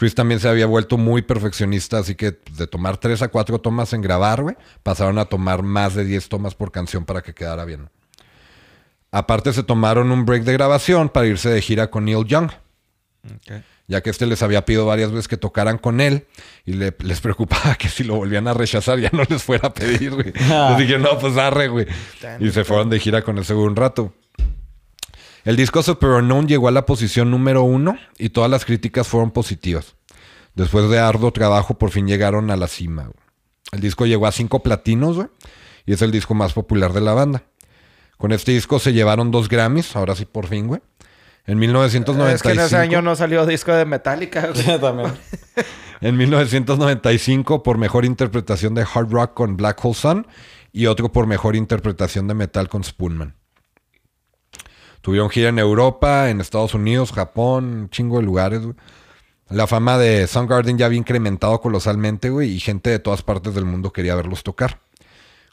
Chris 0.00 0.14
también 0.14 0.40
se 0.40 0.48
había 0.48 0.64
vuelto 0.64 0.96
muy 0.96 1.20
perfeccionista, 1.20 1.98
así 1.98 2.14
que 2.14 2.32
pues, 2.32 2.56
de 2.56 2.66
tomar 2.66 2.96
tres 2.96 3.20
a 3.20 3.28
cuatro 3.28 3.58
tomas 3.58 3.92
en 3.92 4.00
grabar, 4.00 4.42
güey, 4.42 4.56
pasaron 4.82 5.18
a 5.18 5.26
tomar 5.26 5.62
más 5.62 5.94
de 5.94 6.06
10 6.06 6.30
tomas 6.30 6.54
por 6.54 6.72
canción 6.72 7.04
para 7.04 7.20
que 7.20 7.34
quedara 7.34 7.66
bien. 7.66 7.90
Aparte 9.10 9.52
se 9.52 9.62
tomaron 9.62 10.10
un 10.10 10.24
break 10.24 10.44
de 10.44 10.54
grabación 10.54 11.10
para 11.10 11.26
irse 11.26 11.50
de 11.50 11.60
gira 11.60 11.90
con 11.90 12.06
Neil 12.06 12.24
Young, 12.24 12.50
ya 13.90 14.00
que 14.02 14.08
este 14.08 14.24
les 14.24 14.42
había 14.42 14.64
pedido 14.64 14.86
varias 14.86 15.10
veces 15.10 15.28
que 15.28 15.36
tocaran 15.36 15.76
con 15.76 16.00
él 16.00 16.26
y 16.64 16.72
le- 16.74 16.94
les 17.00 17.20
preocupaba 17.20 17.74
que 17.74 17.88
si 17.88 18.04
lo 18.04 18.14
volvían 18.14 18.46
a 18.48 18.54
rechazar 18.54 18.98
ya 19.00 19.10
no 19.12 19.24
les 19.28 19.42
fuera 19.42 19.68
a 19.68 19.74
pedir, 19.74 20.12
güey. 20.14 20.32
Les 20.70 20.78
dije, 20.78 20.98
no, 20.98 21.18
pues 21.18 21.36
arre, 21.36 21.68
güey. 21.68 21.86
Y 22.40 22.50
se 22.50 22.64
fueron 22.64 22.88
de 22.88 22.98
gira 23.00 23.22
con 23.22 23.36
ese 23.38 23.52
güey 23.52 23.66
un 23.66 23.76
rato. 23.76 24.14
El 25.44 25.56
disco 25.56 25.82
Super 25.82 26.10
Unknown 26.10 26.46
llegó 26.48 26.68
a 26.68 26.70
la 26.70 26.86
posición 26.86 27.30
número 27.30 27.62
uno 27.62 27.98
y 28.18 28.28
todas 28.30 28.50
las 28.50 28.64
críticas 28.64 29.08
fueron 29.08 29.30
positivas. 29.30 29.94
Después 30.54 30.88
de 30.90 30.98
arduo 30.98 31.32
trabajo, 31.32 31.78
por 31.78 31.90
fin 31.90 32.06
llegaron 32.06 32.50
a 32.50 32.56
la 32.56 32.68
cima. 32.68 33.02
güey. 33.04 33.14
El 33.72 33.80
disco 33.80 34.04
llegó 34.06 34.26
a 34.26 34.32
cinco 34.32 34.62
platinos 34.62 35.16
güey, 35.16 35.28
y 35.86 35.92
es 35.94 36.02
el 36.02 36.10
disco 36.10 36.34
más 36.34 36.52
popular 36.52 36.92
de 36.92 37.00
la 37.00 37.12
banda. 37.14 37.44
Con 38.18 38.32
este 38.32 38.52
disco 38.52 38.78
se 38.78 38.92
llevaron 38.92 39.30
dos 39.30 39.48
Grammys, 39.48 39.96
ahora 39.96 40.14
sí 40.14 40.26
por 40.26 40.46
fin, 40.46 40.66
güey. 40.66 40.80
En 41.50 41.58
1995, 41.58 42.32
Es 42.36 42.42
que 42.42 42.52
en 42.52 42.64
ese 42.64 42.76
año 42.76 43.02
no 43.02 43.16
salió 43.16 43.44
disco 43.44 43.72
de 43.72 43.84
Metallica, 43.84 44.52
también. 44.80 45.12
en 46.00 46.16
1995 46.16 47.64
por 47.64 47.76
mejor 47.76 48.04
interpretación 48.04 48.72
de 48.74 48.82
hard 48.82 49.10
rock 49.10 49.34
con 49.34 49.56
Black 49.56 49.84
Hole 49.84 49.94
Sun 49.94 50.26
y 50.72 50.86
otro 50.86 51.10
por 51.10 51.26
mejor 51.26 51.56
interpretación 51.56 52.28
de 52.28 52.34
metal 52.34 52.68
con 52.68 52.84
Spoonman. 52.84 53.34
Tuvieron 55.00 55.28
gira 55.28 55.48
en 55.48 55.58
Europa, 55.58 56.30
en 56.30 56.40
Estados 56.40 56.72
Unidos, 56.74 57.10
Japón, 57.10 57.64
un 57.64 57.90
chingo 57.90 58.18
de 58.18 58.22
lugares. 58.22 58.60
güey. 58.60 58.76
La 59.48 59.66
fama 59.66 59.98
de 59.98 60.28
Soundgarden 60.28 60.78
ya 60.78 60.86
había 60.86 60.98
incrementado 60.98 61.60
colosalmente, 61.60 62.30
güey, 62.30 62.52
y 62.52 62.60
gente 62.60 62.90
de 62.90 63.00
todas 63.00 63.22
partes 63.22 63.56
del 63.56 63.64
mundo 63.64 63.92
quería 63.92 64.14
verlos 64.14 64.44
tocar. 64.44 64.78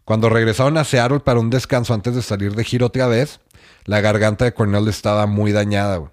Cuando 0.06 0.30
regresaron 0.30 0.78
a 0.78 0.84
Seattle 0.84 1.22
para 1.22 1.40
un 1.40 1.50
descanso 1.50 1.96
antes 1.96 2.14
de 2.14 2.22
salir 2.22 2.54
de 2.54 2.64
gira 2.64 2.86
otra 2.86 3.08
vez, 3.08 3.40
la 3.88 4.00
garganta 4.02 4.46
de 4.46 4.54
Cornell 4.54 4.88
estaba 4.88 5.26
muy 5.26 5.52
dañada, 5.52 5.98
güey. 5.98 6.12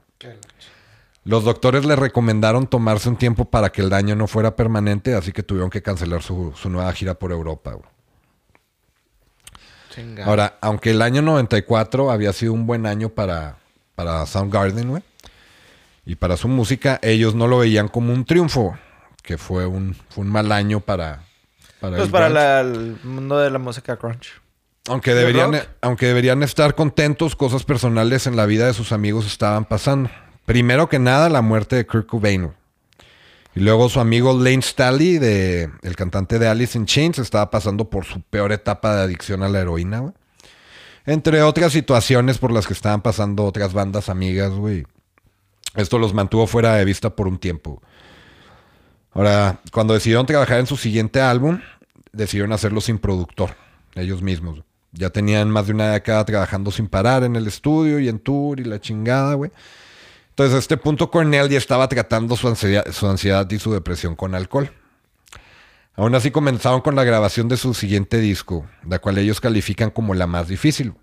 Los 1.27 1.45
doctores 1.45 1.85
le 1.85 1.97
recomendaron 1.97 2.67
tomarse 2.67 3.09
un 3.09 3.17
tiempo 3.17 3.47
para 3.47 3.71
que 3.73 3.81
el 3.83 3.89
daño 3.91 4.15
no 4.17 4.27
fuera 4.27 4.57
permanente, 4.57 5.15
así 5.15 5.33
que 5.33 5.43
tuvieron 5.43 5.71
que 5.71 5.83
cancelar 5.83 6.23
su, 6.23 6.53
su 6.55 6.69
nueva 6.71 6.93
gira 6.93 7.15
por 7.15 7.31
Europa. 7.33 7.73
güey. 7.73 7.89
Ahora, 10.25 10.59
aunque 10.61 10.91
el 10.91 11.03
año 11.03 11.23
94 11.23 12.11
había 12.11 12.33
sido 12.33 12.53
un 12.53 12.67
buen 12.67 12.85
año 12.85 13.09
para, 13.11 13.57
para 13.95 14.27
Soundgarden, 14.27 14.89
güey, 14.91 15.03
y 16.05 16.17
para 16.17 16.37
su 16.37 16.49
música, 16.49 16.99
ellos 17.03 17.35
no 17.35 17.47
lo 17.47 17.59
veían 17.59 17.89
como 17.89 18.13
un 18.13 18.25
triunfo, 18.25 18.77
que 19.23 19.39
fue 19.39 19.67
un, 19.67 19.95
fue 20.11 20.25
un 20.25 20.31
mal 20.31 20.51
año 20.53 20.81
para, 20.81 21.23
para 21.81 21.97
Pues 21.97 22.07
el 22.07 22.13
para 22.13 22.29
la- 22.29 22.61
el 22.61 22.99
mundo 23.05 23.39
de 23.39 23.51
la 23.51 23.59
música 23.59 23.97
crunch. 23.97 24.33
Aunque 24.89 25.15
¿De 25.15 25.21
deberían, 25.21 25.63
aunque 25.81 26.07
deberían 26.07 26.43
estar 26.43 26.75
contentos, 26.75 27.37
cosas 27.37 27.65
personales 27.65 28.27
en 28.27 28.37
la 28.37 28.45
vida 28.45 28.67
de 28.67 28.75
sus 28.75 28.93
amigos 28.93 29.27
estaban 29.27 29.65
pasando. 29.65 30.11
Primero 30.45 30.91
que 30.91 30.99
nada, 30.99 31.31
la 31.31 31.41
muerte 31.41 31.77
de 31.77 31.87
Kurt 31.87 32.07
Cobain. 32.07 32.53
Y 33.55 33.61
luego 33.61 33.89
su 33.89 34.01
amigo 34.01 34.37
Lane 34.37 34.61
Staley, 34.61 35.19
de, 35.19 35.71
el 35.83 35.97
cantante 35.97 36.39
de 36.39 36.49
Alice 36.49 36.77
in 36.77 36.85
Chains, 36.85 37.19
estaba 37.19 37.51
pasando 37.51 37.89
por 37.89 38.05
su 38.05 38.21
peor 38.21 38.53
etapa 38.53 38.95
de 38.95 39.03
adicción 39.03 39.43
a 39.43 39.49
la 39.49 39.61
heroína, 39.61 40.01
güey. 40.01 40.13
Entre 41.07 41.43
otras 41.43 41.73
situaciones 41.73 42.39
por 42.39 42.53
las 42.53 42.67
que 42.67 42.73
estaban 42.73 43.01
pasando 43.01 43.45
otras 43.45 43.73
bandas 43.73 44.09
amigas, 44.09 44.53
güey. 44.53 44.85
Esto 45.75 45.99
los 45.99 46.13
mantuvo 46.15 46.47
fuera 46.47 46.75
de 46.75 46.85
vista 46.85 47.11
por 47.15 47.27
un 47.27 47.39
tiempo. 47.39 47.81
Ahora, 49.13 49.61
cuando 49.73 49.95
decidieron 49.95 50.27
trabajar 50.27 50.59
en 50.59 50.67
su 50.67 50.77
siguiente 50.77 51.21
álbum, 51.21 51.61
decidieron 52.13 52.53
hacerlo 52.53 52.81
sin 52.81 52.99
productor, 52.99 53.55
ellos 53.95 54.21
mismos. 54.21 54.63
Ya 54.95 55.11
tenían 55.11 55.51
más 55.51 55.67
de 55.67 55.75
una 55.75 55.91
década 55.91 56.25
trabajando 56.25 56.71
sin 56.71 56.89
parar 56.89 57.25
en 57.25 57.37
el 57.37 57.47
estudio 57.47 57.99
y 57.99 58.09
en 58.09 58.19
tour 58.19 58.61
y 58.61 58.65
la 58.65 58.81
chingada, 58.81 59.35
güey. 59.35 59.51
Entonces, 60.31 60.55
a 60.55 60.59
este 60.59 60.77
punto 60.77 61.11
Cornell 61.11 61.49
ya 61.49 61.59
estaba 61.59 61.89
tratando 61.89 62.37
su 62.37 62.49
ansiedad, 62.49 62.87
su 62.91 63.07
ansiedad 63.07 63.49
y 63.51 63.59
su 63.59 63.73
depresión 63.73 64.17
con 64.17 64.35
alcohol. 64.35 64.71
Aún 65.97 66.15
así 66.15 66.31
comenzaron 66.31 66.81
con 66.81 66.97
la 66.97 67.05
grabación 67.05 67.49
de 67.49 67.57
su 67.57 67.73
siguiente 67.75 68.19
disco, 68.19 68.67
la 68.89 68.99
cual 68.99 69.19
ellos 69.19 69.41
califican 69.41 69.91
como 69.91 70.15
la 70.15 70.27
más 70.27 70.49
difícil. 70.49 70.95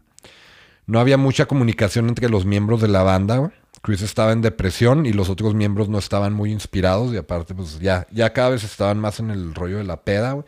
No 0.85 0.99
había 0.99 1.17
mucha 1.17 1.45
comunicación 1.45 2.09
entre 2.09 2.27
los 2.27 2.45
miembros 2.45 2.81
de 2.81 2.89
la 2.89 3.03
banda. 3.03 3.37
güey. 3.37 3.51
Chris 3.81 4.01
estaba 4.01 4.33
en 4.33 4.41
depresión 4.41 5.05
y 5.05 5.13
los 5.13 5.29
otros 5.29 5.55
miembros 5.55 5.87
no 5.89 5.97
estaban 5.97 6.33
muy 6.33 6.51
inspirados 6.51 7.13
y 7.13 7.17
aparte 7.17 7.55
pues 7.55 7.79
ya, 7.79 8.05
ya 8.11 8.33
cada 8.33 8.49
vez 8.49 8.63
estaban 8.63 8.99
más 8.99 9.19
en 9.19 9.31
el 9.31 9.55
rollo 9.55 9.77
de 9.77 9.85
la 9.85 10.01
peda. 10.01 10.33
güey. 10.33 10.45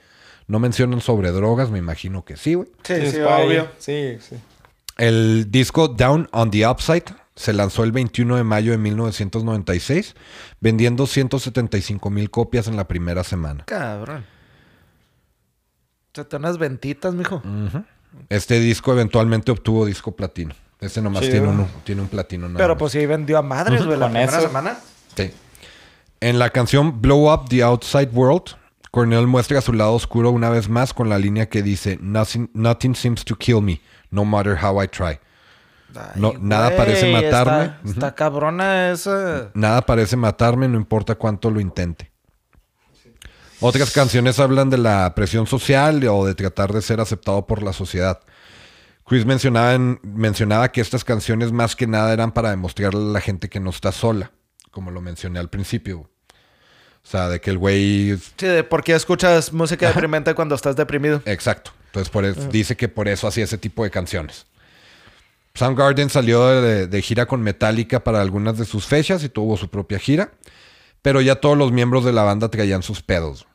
No 0.47 0.59
mencionan 0.59 1.01
sobre 1.01 1.31
drogas, 1.31 1.69
me 1.71 1.79
imagino 1.79 2.25
que 2.25 2.37
sí, 2.37 2.53
güey. 2.55 2.69
Sí, 2.83 2.95
sí, 3.11 3.19
obvio. 3.21 3.67
Sí, 3.79 4.17
sí. 4.19 4.35
El 4.97 5.47
disco 5.49 5.87
Down 5.87 6.27
on 6.31 6.51
the 6.51 6.67
Upside 6.67 7.05
se 7.35 7.53
lanzó 7.53 7.83
el 7.83 7.91
21 7.91 8.35
de 8.35 8.43
mayo 8.43 8.71
de 8.71 8.77
1996, 8.77 10.15
vendiendo 10.59 11.07
175 11.07 12.09
mil 12.09 12.29
copias 12.29 12.67
en 12.67 12.75
la 12.75 12.87
primera 12.87 13.23
semana. 13.23 13.63
Cabrón. 13.65 14.25
Se 16.13 16.23
te 16.25 16.35
unas 16.35 16.57
ventitas, 16.59 17.13
mijo. 17.15 17.41
Este 18.29 18.59
disco 18.59 18.91
eventualmente 18.93 19.51
obtuvo 19.51 19.85
disco 19.85 20.11
platino. 20.15 20.53
Este 20.79 21.01
nomás 21.01 21.21
tiene 21.21 21.47
un, 21.47 21.65
tiene 21.83 22.01
un 22.01 22.07
platino. 22.07 22.47
nada 22.47 22.59
Pero 22.59 22.75
más. 22.75 22.79
pues 22.79 22.91
sí 22.91 23.03
vendió 23.05 23.37
a 23.37 23.41
madres, 23.41 23.83
güey, 23.85 23.97
la 23.97 24.05
Con 24.05 24.13
primera 24.13 24.37
eso. 24.37 24.47
semana. 24.47 24.77
Sí. 25.15 25.31
En 26.19 26.37
la 26.37 26.49
canción 26.51 27.01
Blow 27.01 27.33
Up 27.33 27.49
the 27.49 27.63
Outside 27.63 28.09
World, 28.13 28.55
Cornell 28.93 29.25
muestra 29.25 29.59
su 29.59 29.73
lado 29.73 29.93
oscuro 29.93 30.29
una 30.29 30.51
vez 30.51 30.69
más 30.69 30.93
con 30.93 31.09
la 31.09 31.17
línea 31.17 31.49
que 31.49 31.63
dice 31.63 31.97
Nothing, 31.99 32.51
nothing 32.53 32.93
seems 32.93 33.25
to 33.25 33.35
kill 33.35 33.59
me, 33.59 33.81
no 34.11 34.23
matter 34.23 34.55
how 34.63 34.83
I 34.83 34.87
try. 34.87 35.17
Ay, 35.95 36.11
No, 36.21 36.33
nada 36.39 36.75
parece 36.77 37.11
matarme. 37.11 37.63
Está, 37.63 37.89
está 37.89 38.13
cabrona 38.13 38.91
esa. 38.91 39.49
Nada 39.55 39.81
parece 39.81 40.15
matarme, 40.15 40.67
no 40.67 40.77
importa 40.77 41.15
cuánto 41.15 41.49
lo 41.49 41.59
intente. 41.59 42.11
Otras 43.61 43.89
canciones 43.89 44.39
hablan 44.39 44.69
de 44.69 44.77
la 44.77 45.15
presión 45.15 45.47
social 45.47 46.03
o 46.07 46.23
de 46.27 46.35
tratar 46.35 46.71
de 46.71 46.83
ser 46.83 46.99
aceptado 47.01 47.47
por 47.47 47.63
la 47.63 47.73
sociedad. 47.73 48.19
Chris 49.07 49.25
mencionaba, 49.25 49.73
en- 49.73 49.99
mencionaba 50.03 50.71
que 50.71 50.81
estas 50.81 51.03
canciones 51.03 51.51
más 51.51 51.75
que 51.75 51.87
nada 51.87 52.13
eran 52.13 52.31
para 52.31 52.51
demostrarle 52.51 52.99
a 53.09 53.13
la 53.13 53.21
gente 53.21 53.49
que 53.49 53.59
no 53.59 53.71
está 53.71 53.91
sola, 53.91 54.31
como 54.69 54.91
lo 54.91 55.01
mencioné 55.01 55.39
al 55.39 55.49
principio. 55.49 56.11
O 57.03 57.07
sea, 57.07 57.29
de 57.29 57.41
que 57.41 57.49
el 57.49 57.57
güey... 57.57 58.17
Sí, 58.37 58.47
de 58.47 58.63
por 58.63 58.83
qué 58.83 58.93
escuchas 58.93 59.51
música 59.51 59.87
deprimente 59.87 60.33
cuando 60.33 60.55
estás 60.55 60.75
deprimido. 60.75 61.21
Exacto. 61.25 61.71
Entonces 61.87 62.09
por 62.09 62.25
eso, 62.25 62.47
dice 62.47 62.75
que 62.75 62.87
por 62.87 63.07
eso 63.07 63.27
hacía 63.27 63.43
ese 63.43 63.57
tipo 63.57 63.83
de 63.83 63.91
canciones. 63.91 64.45
Soundgarden 65.53 66.09
salió 66.09 66.47
de, 66.47 66.87
de 66.87 67.01
gira 67.01 67.27
con 67.27 67.41
Metallica 67.41 68.03
para 68.03 68.21
algunas 68.21 68.57
de 68.57 68.65
sus 68.65 68.87
fechas 68.87 69.23
y 69.23 69.29
tuvo 69.29 69.57
su 69.57 69.69
propia 69.69 69.99
gira, 69.99 70.31
pero 71.03 71.21
ya 71.21 71.35
todos 71.35 71.57
los 71.57 71.71
miembros 71.71 72.03
de 72.05 72.13
la 72.13 72.23
banda 72.23 72.49
traían 72.49 72.81
sus 72.81 73.03
pedos. 73.03 73.45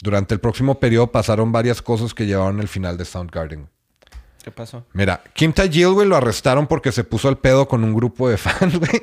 Durante 0.00 0.34
el 0.34 0.40
próximo 0.40 0.78
periodo 0.78 1.10
pasaron 1.10 1.50
varias 1.50 1.82
cosas 1.82 2.14
que 2.14 2.26
llevaron 2.26 2.60
al 2.60 2.68
final 2.68 2.96
de 2.96 3.04
Soundgarden. 3.04 3.68
¿Qué 4.42 4.50
pasó? 4.50 4.84
Mira, 4.92 5.22
Kim 5.34 5.52
Tajil, 5.52 5.88
güey, 5.88 6.08
lo 6.08 6.16
arrestaron 6.16 6.66
porque 6.66 6.92
se 6.92 7.04
puso 7.04 7.28
al 7.28 7.38
pedo 7.38 7.68
con 7.68 7.84
un 7.84 7.94
grupo 7.94 8.28
de 8.28 8.36
fans, 8.38 8.78
güey. 8.78 9.00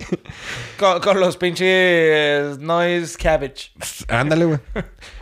Con, 0.80 1.02
con 1.02 1.20
los 1.20 1.38
pinches 1.38 2.58
noise 2.60 3.18
cabbage. 3.18 3.72
Ándale, 4.08 4.46
güey. 4.46 4.60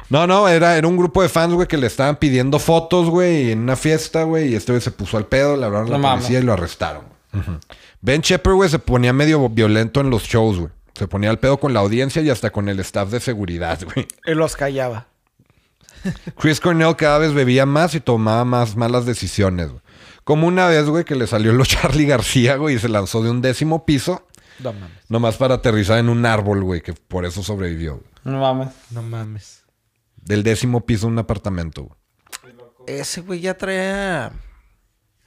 No, 0.09 0.27
no, 0.27 0.47
era, 0.47 0.77
era 0.77 0.87
un 0.87 0.95
grupo 0.97 1.23
de 1.23 1.29
fans, 1.29 1.53
güey, 1.53 1.67
que 1.67 1.77
le 1.77 1.87
estaban 1.87 2.17
pidiendo 2.17 2.59
fotos, 2.59 3.09
güey, 3.09 3.51
en 3.51 3.59
una 3.59 3.75
fiesta, 3.75 4.23
güey, 4.23 4.49
y 4.49 4.55
este 4.55 4.71
güey 4.71 4.81
se 4.81 4.91
puso 4.91 5.17
al 5.17 5.25
pedo, 5.25 5.57
le 5.57 5.65
hablaron 5.65 5.87
a 5.87 5.91
la 5.91 5.97
No 5.97 6.11
policía 6.15 6.39
y 6.39 6.43
lo 6.43 6.53
arrestaron. 6.53 7.05
Ujú. 7.33 7.59
Ben 8.01 8.21
Shepard, 8.21 8.53
güey, 8.53 8.69
se 8.69 8.79
ponía 8.79 9.11
medio 9.13 9.49
violento 9.49 10.01
en 10.01 10.09
los 10.09 10.23
shows, 10.23 10.59
güey. 10.59 10.69
Se 10.93 11.07
ponía 11.07 11.31
al 11.31 11.39
pedo 11.39 11.57
con 11.57 11.73
la 11.73 11.79
audiencia 11.79 12.21
y 12.21 12.29
hasta 12.29 12.51
con 12.51 12.69
el 12.69 12.79
staff 12.81 13.09
de 13.09 13.19
seguridad, 13.19 13.79
güey. 13.83 14.07
Y 14.25 14.35
los 14.35 14.55
callaba. 14.55 15.07
Chris 16.37 16.59
Cornell 16.59 16.95
cada 16.95 17.17
vez 17.17 17.33
bebía 17.33 17.65
más 17.65 17.95
y 17.95 17.99
tomaba 17.99 18.45
más 18.45 18.75
malas 18.75 19.05
decisiones, 19.05 19.69
güey. 19.69 19.81
Como 20.23 20.47
una 20.47 20.67
vez, 20.67 20.85
güey, 20.85 21.03
que 21.03 21.15
le 21.15 21.27
salió 21.27 21.53
lo 21.53 21.65
Charlie 21.65 22.05
García, 22.05 22.55
güey, 22.57 22.75
y 22.75 22.79
se 22.79 22.89
lanzó 22.89 23.21
de 23.23 23.29
un 23.29 23.41
décimo 23.41 23.85
piso, 23.85 24.27
No 24.59 24.73
mames. 24.73 24.89
nomás 25.09 25.35
para 25.37 25.55
aterrizar 25.55 25.99
en 25.99 26.09
un 26.09 26.25
árbol, 26.25 26.63
güey, 26.63 26.81
que 26.81 26.93
por 26.93 27.25
eso 27.25 27.43
sobrevivió. 27.43 27.95
güey. 27.97 28.07
No 28.23 28.39
mames. 28.39 28.69
No 28.91 29.01
mames. 29.01 29.63
Del 30.15 30.43
décimo 30.43 30.85
piso 30.85 31.07
de 31.07 31.13
un 31.13 31.19
apartamento, 31.19 31.83
güey. 31.83 31.97
Ese 32.87 33.21
güey 33.21 33.39
ya 33.41 33.57
traía. 33.57 34.31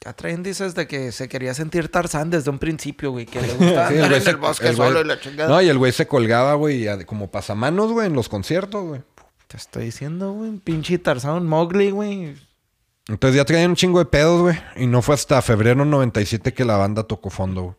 Ya 0.04 0.12
trae 0.12 0.32
índices 0.34 0.74
de 0.74 0.86
que 0.86 1.10
se 1.10 1.28
quería 1.28 1.52
sentir 1.54 1.88
Tarzán 1.90 2.30
desde 2.30 2.50
un 2.50 2.58
principio, 2.58 3.10
güey. 3.10 3.26
Que 3.26 3.40
le 3.42 3.48
gustaba 3.54 3.88
Sí, 3.88 3.94
andar 3.94 4.08
güey 4.10 4.18
en 4.18 4.24
se- 4.24 4.30
el 4.30 4.36
bosque 4.36 4.68
el 4.68 4.76
güey- 4.76 4.86
solo 4.88 5.00
y 5.00 5.04
la 5.04 5.20
chingada. 5.20 5.48
No, 5.50 5.60
y 5.62 5.68
el 5.68 5.78
güey 5.78 5.92
se 5.92 6.06
colgaba, 6.06 6.54
güey, 6.54 6.86
a- 6.88 7.04
como 7.04 7.30
pasamanos, 7.30 7.92
güey, 7.92 8.06
en 8.06 8.12
los 8.14 8.28
conciertos, 8.28 8.84
güey. 8.84 9.02
Te 9.48 9.56
estoy 9.56 9.86
diciendo, 9.86 10.32
güey. 10.32 10.50
un 10.50 10.60
Pinche 10.60 10.98
Tarzán 10.98 11.46
Mowgli, 11.46 11.90
güey. 11.90 12.36
Entonces 13.08 13.36
ya 13.36 13.44
traían 13.44 13.70
un 13.70 13.76
chingo 13.76 13.98
de 14.00 14.06
pedos, 14.06 14.42
güey. 14.42 14.58
Y 14.76 14.86
no 14.86 15.00
fue 15.02 15.14
hasta 15.14 15.40
febrero 15.42 15.84
97 15.84 16.52
que 16.54 16.64
la 16.64 16.76
banda 16.76 17.04
tocó 17.04 17.30
fondo, 17.30 17.62
güey. 17.62 17.74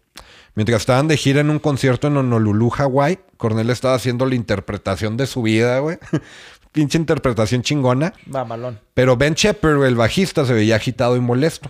Mientras 0.56 0.82
estaban 0.82 1.08
de 1.08 1.18
gira 1.18 1.42
en 1.42 1.50
un 1.52 1.60
concierto 1.60 2.08
en 2.08 2.18
Honolulu, 2.18 2.70
Hawái, 2.72 3.20
Cornell 3.38 3.70
estaba 3.70 3.94
haciendo 3.94 4.26
la 4.26 4.34
interpretación 4.36 5.16
de 5.18 5.28
su 5.28 5.42
vida, 5.44 5.80
güey. 5.80 5.98
Pinche 6.72 6.98
interpretación 6.98 7.62
chingona. 7.62 8.14
Mamalón. 8.26 8.80
Pero 8.94 9.18
Ben 9.18 9.34
Shepard, 9.36 9.84
el 9.86 9.96
bajista, 9.96 10.46
se 10.46 10.54
veía 10.54 10.76
agitado 10.76 11.16
y 11.16 11.20
molesto. 11.20 11.70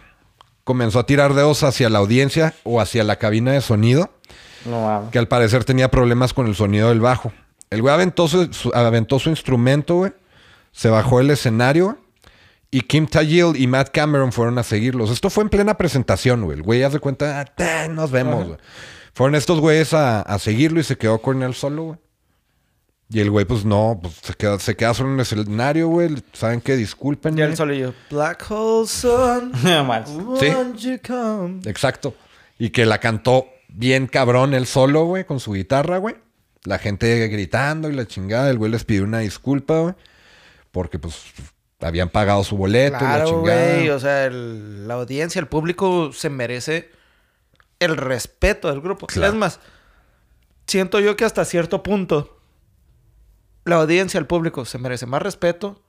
Comenzó 0.64 1.00
a 1.00 1.06
tirar 1.06 1.34
dedos 1.34 1.64
hacia 1.64 1.90
la 1.90 2.00
audiencia 2.00 2.54
o 2.64 2.80
hacia 2.82 3.04
la 3.04 3.18
cabina 3.18 3.52
de 3.54 3.62
sonido. 3.62 4.10
No 4.66 5.08
que 5.12 5.20
al 5.20 5.28
parecer 5.28 5.64
tenía 5.64 5.90
problemas 5.90 6.34
con 6.34 6.48
el 6.48 6.56
sonido 6.56 6.90
del 6.90 7.00
bajo. 7.00 7.32
El 7.70 7.82
güey 7.82 7.94
aventó 7.94 8.28
su, 8.28 8.52
su- 8.54 8.72
aventó 8.74 9.20
su 9.20 9.30
instrumento, 9.30 9.96
güey. 9.96 10.12
Se 10.72 10.90
bajó 10.90 11.20
del 11.20 11.32
escenario, 11.32 11.86
güey, 11.86 11.98
Y 12.70 12.82
Kim 12.82 13.08
Tajil 13.08 13.54
y 13.56 13.66
Matt 13.68 13.90
Cameron 13.94 14.32
fueron 14.32 14.58
a 14.58 14.64
seguirlos. 14.64 15.10
Esto 15.10 15.30
fue 15.30 15.44
en 15.44 15.50
plena 15.50 15.78
presentación, 15.78 16.44
güey. 16.44 16.58
El 16.58 16.64
güey 16.64 16.82
ya 16.82 16.92
se 16.92 17.00
cuenta, 17.00 17.46
"Ah, 17.58 17.88
nos 17.90 18.12
vemos, 18.12 18.46
güey. 18.46 18.58
Fueron 19.14 19.36
estos 19.36 19.60
güeyes 19.60 19.94
a, 19.94 20.22
a 20.22 20.38
seguirlo 20.38 20.80
y 20.80 20.84
se 20.84 20.98
quedó 20.98 21.20
Cornell 21.22 21.54
solo, 21.56 21.84
güey. 21.84 22.00
Y 23.10 23.22
el 23.22 23.32
güey, 23.32 23.46
pues 23.46 23.64
no, 23.64 23.98
pues 24.02 24.16
se 24.22 24.34
queda, 24.34 24.60
se 24.60 24.76
queda 24.76 24.94
solo 24.94 25.10
en 25.10 25.16
el 25.16 25.22
escenario, 25.22 25.88
güey. 25.88 26.22
¿Saben 26.34 26.60
qué? 26.60 26.76
Disculpen. 26.76 27.38
Y 27.38 27.42
él 27.42 27.56
solo 27.56 27.74
yo, 27.74 27.94
Black 28.12 28.46
Hole 28.52 28.86
Sun. 28.86 29.54
Sí. 30.40 30.48
you 30.90 30.98
come? 31.08 31.62
Exacto. 31.66 32.16
Y 32.60 32.72
que 32.72 32.86
la 32.86 33.00
cantó 33.00 33.48
bien 33.70 34.08
cabrón 34.08 34.54
él 34.54 34.66
solo, 34.68 35.06
güey, 35.06 35.24
con 35.24 35.40
su 35.40 35.54
guitarra, 35.54 36.00
güey. 36.00 36.16
La 36.66 36.80
gente 36.80 37.26
gritando 37.30 37.90
y 37.90 37.94
la 37.94 38.06
chingada. 38.06 38.50
El 38.50 38.58
güey 38.58 38.72
les 38.72 38.84
pidió 38.84 39.06
una 39.06 39.20
disculpa, 39.20 39.80
güey. 39.80 39.94
Porque, 40.72 41.00
pues, 41.00 41.16
habían 41.80 42.10
pagado 42.10 42.44
su 42.44 42.58
boleto 42.58 42.90
y 42.90 42.92
la 42.94 43.00
Claro, 43.00 43.26
chingada. 43.30 43.74
güey. 43.76 43.90
O 43.90 44.00
sea, 44.00 44.26
el- 44.26 44.88
la 44.88 44.96
audiencia, 44.96 45.40
el 45.40 45.48
público 45.48 46.12
se 46.14 46.30
merece 46.30 46.90
el 47.80 47.98
respeto 47.98 48.70
del 48.70 48.82
grupo. 48.82 49.08
Claro. 49.08 49.32
Es 49.34 49.38
más, 49.38 49.60
siento 50.66 51.00
yo 51.00 51.16
que 51.16 51.26
hasta 51.26 51.46
cierto 51.46 51.84
punto 51.84 52.40
la 53.66 53.76
audiencia, 53.76 54.18
el 54.18 54.26
público 54.26 54.66
se 54.66 54.78
merece 54.78 55.06
más 55.06 55.22
respeto 55.22 55.82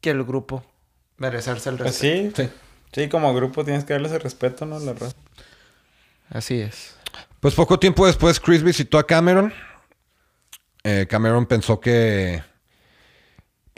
que 0.00 0.10
el 0.10 0.22
grupo 0.24 0.64
merecerse 1.16 1.70
el 1.70 1.76
Pues 1.78 2.00
respeto. 2.00 2.42
sí. 2.42 2.48
Sí, 2.92 3.08
como 3.08 3.34
grupo 3.34 3.64
tienes 3.64 3.84
que 3.84 3.92
darles 3.94 4.12
el 4.12 4.20
respeto, 4.20 4.64
¿no? 4.64 4.78
La 4.78 4.92
raza. 4.94 5.14
Así 6.30 6.60
es. 6.60 6.94
Pues 7.40 7.54
poco 7.54 7.78
tiempo 7.78 8.06
después, 8.06 8.38
Chris 8.40 8.62
visitó 8.62 8.98
a 8.98 9.06
Cameron. 9.06 9.52
Eh, 10.84 11.06
Cameron 11.08 11.46
pensó 11.46 11.80
que. 11.80 12.42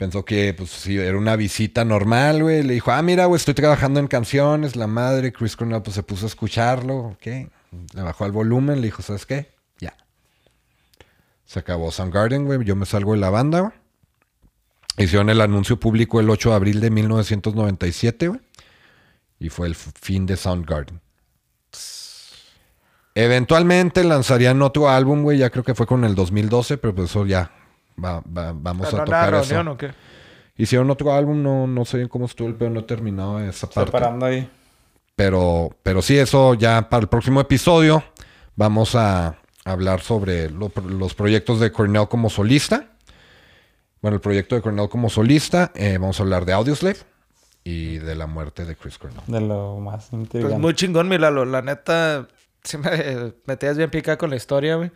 Pensó 0.01 0.25
que, 0.25 0.55
pues, 0.55 0.71
sí, 0.71 0.97
era 0.97 1.15
una 1.15 1.35
visita 1.35 1.85
normal, 1.85 2.41
güey. 2.41 2.63
Le 2.63 2.73
dijo, 2.73 2.91
ah, 2.91 3.03
mira, 3.03 3.25
güey, 3.25 3.37
estoy 3.37 3.53
trabajando 3.53 3.99
en 3.99 4.07
canciones. 4.07 4.75
La 4.75 4.87
madre, 4.87 5.31
Chris 5.31 5.55
Cornell, 5.55 5.83
pues, 5.83 5.93
se 5.93 6.01
puso 6.01 6.25
a 6.25 6.27
escucharlo. 6.27 6.97
Ok. 7.09 7.27
Le 7.27 8.01
bajó 8.01 8.25
el 8.25 8.31
volumen. 8.31 8.81
Le 8.81 8.87
dijo, 8.87 9.03
¿sabes 9.03 9.27
qué? 9.27 9.51
Ya. 9.79 9.95
Se 11.45 11.59
acabó 11.59 11.91
Soundgarden, 11.91 12.45
güey. 12.45 12.63
Yo 12.63 12.75
me 12.75 12.87
salgo 12.87 13.13
de 13.13 13.19
la 13.19 13.29
banda, 13.29 13.59
güey. 13.59 13.73
Hicieron 14.97 15.29
el 15.29 15.39
anuncio 15.39 15.79
público 15.79 16.19
el 16.19 16.31
8 16.31 16.49
de 16.49 16.55
abril 16.55 16.79
de 16.79 16.89
1997, 16.89 18.27
güey. 18.29 18.41
Y 19.37 19.49
fue 19.49 19.67
el 19.67 19.75
fin 19.75 20.25
de 20.25 20.35
Soundgarden. 20.35 20.99
Eventualmente 23.13 24.03
lanzarían 24.03 24.63
otro 24.63 24.89
álbum, 24.89 25.21
güey. 25.21 25.37
Ya 25.37 25.51
creo 25.51 25.63
que 25.63 25.75
fue 25.75 25.85
con 25.85 26.05
el 26.05 26.15
2012, 26.15 26.79
pero 26.79 26.95
pues 26.95 27.11
eso 27.11 27.27
ya 27.27 27.51
va- 28.03 28.21
va- 28.21 28.53
vamos 28.55 28.87
¿Pero 28.89 29.01
a 29.01 29.05
tocar 29.05 29.33
eso. 29.33 29.43
reunión 29.43 29.67
o 29.69 29.77
qué? 29.77 29.91
Hicieron 30.57 30.89
otro 30.91 31.13
álbum, 31.13 31.41
no, 31.41 31.65
no 31.67 31.85
sé 31.85 31.97
bien 31.97 32.09
cómo 32.09 32.25
estuvo 32.25 32.47
el 32.47 32.55
pero 32.55 32.69
no 32.69 32.81
he 32.81 32.83
terminado 32.83 33.39
esa 33.39 33.67
parte. 33.67 33.87
Separando 33.91 34.25
ahí. 34.25 34.49
Pero, 35.15 35.69
pero 35.83 36.01
sí, 36.01 36.17
eso 36.17 36.53
ya 36.53 36.89
para 36.89 37.01
el 37.01 37.07
próximo 37.09 37.41
episodio 37.41 38.03
vamos 38.55 38.95
a 38.95 39.35
hablar 39.65 40.01
sobre 40.01 40.49
lo- 40.49 40.71
los 40.87 41.13
proyectos 41.13 41.59
de 41.59 41.71
Cornell 41.71 42.07
como 42.07 42.29
solista. 42.29 42.87
Bueno, 44.01 44.15
el 44.15 44.21
proyecto 44.21 44.55
de 44.55 44.61
Cornell 44.61 44.89
como 44.89 45.09
solista. 45.09 45.71
eh, 45.75 45.97
vamos 45.99 46.19
a 46.19 46.23
hablar 46.23 46.45
de 46.45 46.53
Audioslave 46.53 46.97
y 47.63 47.97
de 47.99 48.15
la 48.15 48.25
muerte 48.27 48.65
de 48.65 48.75
Chris 48.75 48.97
Cornell. 48.97 49.21
De 49.27 49.41
lo 49.41 49.77
más 49.79 50.11
intrigante. 50.11 50.49
Pues 50.53 50.59
muy 50.59 50.73
chingón, 50.73 51.07
mi 51.07 51.17
Lalo. 51.19 51.45
La 51.45 51.61
neta, 51.61 52.27
sí 52.63 52.77
me 52.77 52.89
metías 53.45 53.77
bien 53.77 53.89
pica 53.91 54.17
con 54.17 54.29
la 54.31 54.35
historia, 54.35 54.75
güey. 54.75 54.91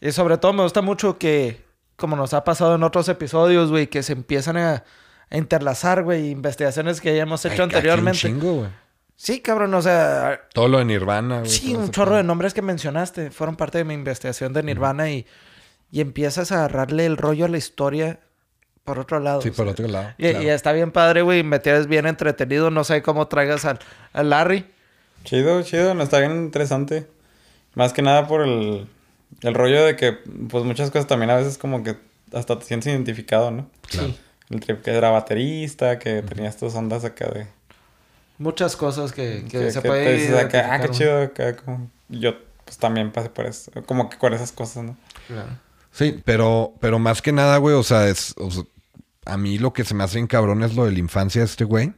Y 0.00 0.12
sobre 0.12 0.38
todo 0.38 0.52
me 0.52 0.62
gusta 0.62 0.80
mucho 0.82 1.18
que, 1.18 1.64
como 1.98 2.16
nos 2.16 2.32
ha 2.32 2.44
pasado 2.44 2.76
en 2.76 2.82
otros 2.84 3.08
episodios, 3.10 3.70
güey, 3.70 3.88
que 3.88 4.02
se 4.02 4.14
empiezan 4.14 4.56
a, 4.56 4.84
a 5.30 5.36
interlazar, 5.36 6.04
güey, 6.04 6.30
investigaciones 6.30 7.02
que 7.02 7.14
ya 7.14 7.24
hemos 7.24 7.44
hecho 7.44 7.50
Ay, 7.50 7.56
aquí 7.56 7.62
un 7.62 7.74
anteriormente. 7.76 8.18
chingo, 8.18 8.52
güey. 8.60 8.70
Sí, 9.16 9.40
cabrón, 9.40 9.74
o 9.74 9.82
sea, 9.82 10.42
Todo 10.54 10.68
lo 10.68 10.78
de 10.78 10.84
Nirvana, 10.86 11.40
güey. 11.40 11.50
sí, 11.50 11.74
un 11.74 11.90
chorro 11.90 12.14
de 12.16 12.22
nombres 12.22 12.54
que 12.54 12.62
mencionaste 12.62 13.30
fueron 13.32 13.56
parte 13.56 13.78
de 13.78 13.84
mi 13.84 13.92
investigación 13.94 14.52
de 14.52 14.62
Nirvana 14.62 15.10
y, 15.10 15.26
y 15.90 16.00
empiezas 16.00 16.52
a 16.52 16.58
agarrarle 16.58 17.04
el 17.04 17.16
rollo 17.16 17.44
a 17.44 17.48
la 17.48 17.58
historia 17.58 18.20
por 18.84 19.00
otro 19.00 19.18
lado. 19.18 19.42
Sí, 19.42 19.50
por 19.50 19.66
sea. 19.66 19.72
otro 19.72 19.88
lado. 19.88 20.10
Y, 20.18 20.30
claro. 20.30 20.42
y 20.44 20.48
está 20.48 20.72
bien 20.72 20.92
padre, 20.92 21.22
güey, 21.22 21.42
me 21.42 21.58
tienes 21.58 21.88
bien 21.88 22.06
entretenido. 22.06 22.70
No 22.70 22.84
sé 22.84 23.02
cómo 23.02 23.26
traigas 23.26 23.64
al, 23.64 23.80
al 24.12 24.30
Larry. 24.30 24.66
Chido, 25.24 25.60
chido, 25.62 25.94
no 25.94 26.04
está 26.04 26.20
bien 26.20 26.36
interesante. 26.36 27.08
Más 27.74 27.92
que 27.92 28.02
nada 28.02 28.28
por 28.28 28.42
el, 28.42 28.86
el 29.42 29.54
rollo 29.54 29.84
de 29.84 29.96
que, 29.96 30.12
pues 30.12 30.64
muchas 30.64 30.90
cosas 30.90 31.06
también 31.06 31.30
a 31.30 31.36
veces 31.36 31.58
como 31.58 31.82
que 31.82 31.96
hasta 32.32 32.58
te 32.58 32.64
sientes 32.64 32.92
identificado, 32.92 33.50
¿no? 33.50 33.70
Claro. 33.88 34.14
El 34.50 34.60
trip 34.60 34.82
que 34.82 34.90
era 34.90 35.10
baterista, 35.10 35.98
que 35.98 36.22
tenía 36.22 36.48
estas 36.48 36.74
ondas 36.74 37.04
acá 37.04 37.28
de... 37.30 37.46
Muchas 38.38 38.76
cosas 38.76 39.12
que, 39.12 39.44
que 39.50 39.58
que- 39.58 39.70
se 39.72 39.82
que 39.82 39.88
puede 39.88 40.04
te 40.04 40.12
dices 40.14 40.36
acá, 40.36 40.74
ah, 40.74 40.80
qué 40.80 40.88
chido, 40.90 41.22
acá 41.22 41.56
como... 41.56 41.90
Yo 42.08 42.34
pues 42.64 42.78
también 42.78 43.10
pasé 43.12 43.30
por 43.30 43.46
eso, 43.46 43.70
como 43.86 44.08
que 44.10 44.16
por 44.16 44.32
esas 44.34 44.52
cosas, 44.52 44.84
¿no? 44.84 44.96
Claro. 45.26 45.48
Sí, 45.90 46.20
pero, 46.24 46.74
pero 46.80 46.98
más 46.98 47.22
que 47.22 47.32
nada, 47.32 47.56
güey, 47.58 47.74
o 47.74 47.82
sea, 47.82 48.08
es, 48.08 48.34
o 48.36 48.50
sea, 48.50 48.62
a 49.24 49.36
mí 49.36 49.58
lo 49.58 49.72
que 49.72 49.84
se 49.84 49.94
me 49.94 50.04
hace 50.04 50.18
en 50.18 50.26
cabrón 50.26 50.62
es 50.62 50.74
lo 50.74 50.84
de 50.84 50.92
la 50.92 50.98
infancia 50.98 51.40
de 51.40 51.46
este 51.46 51.64
güey. 51.64 51.92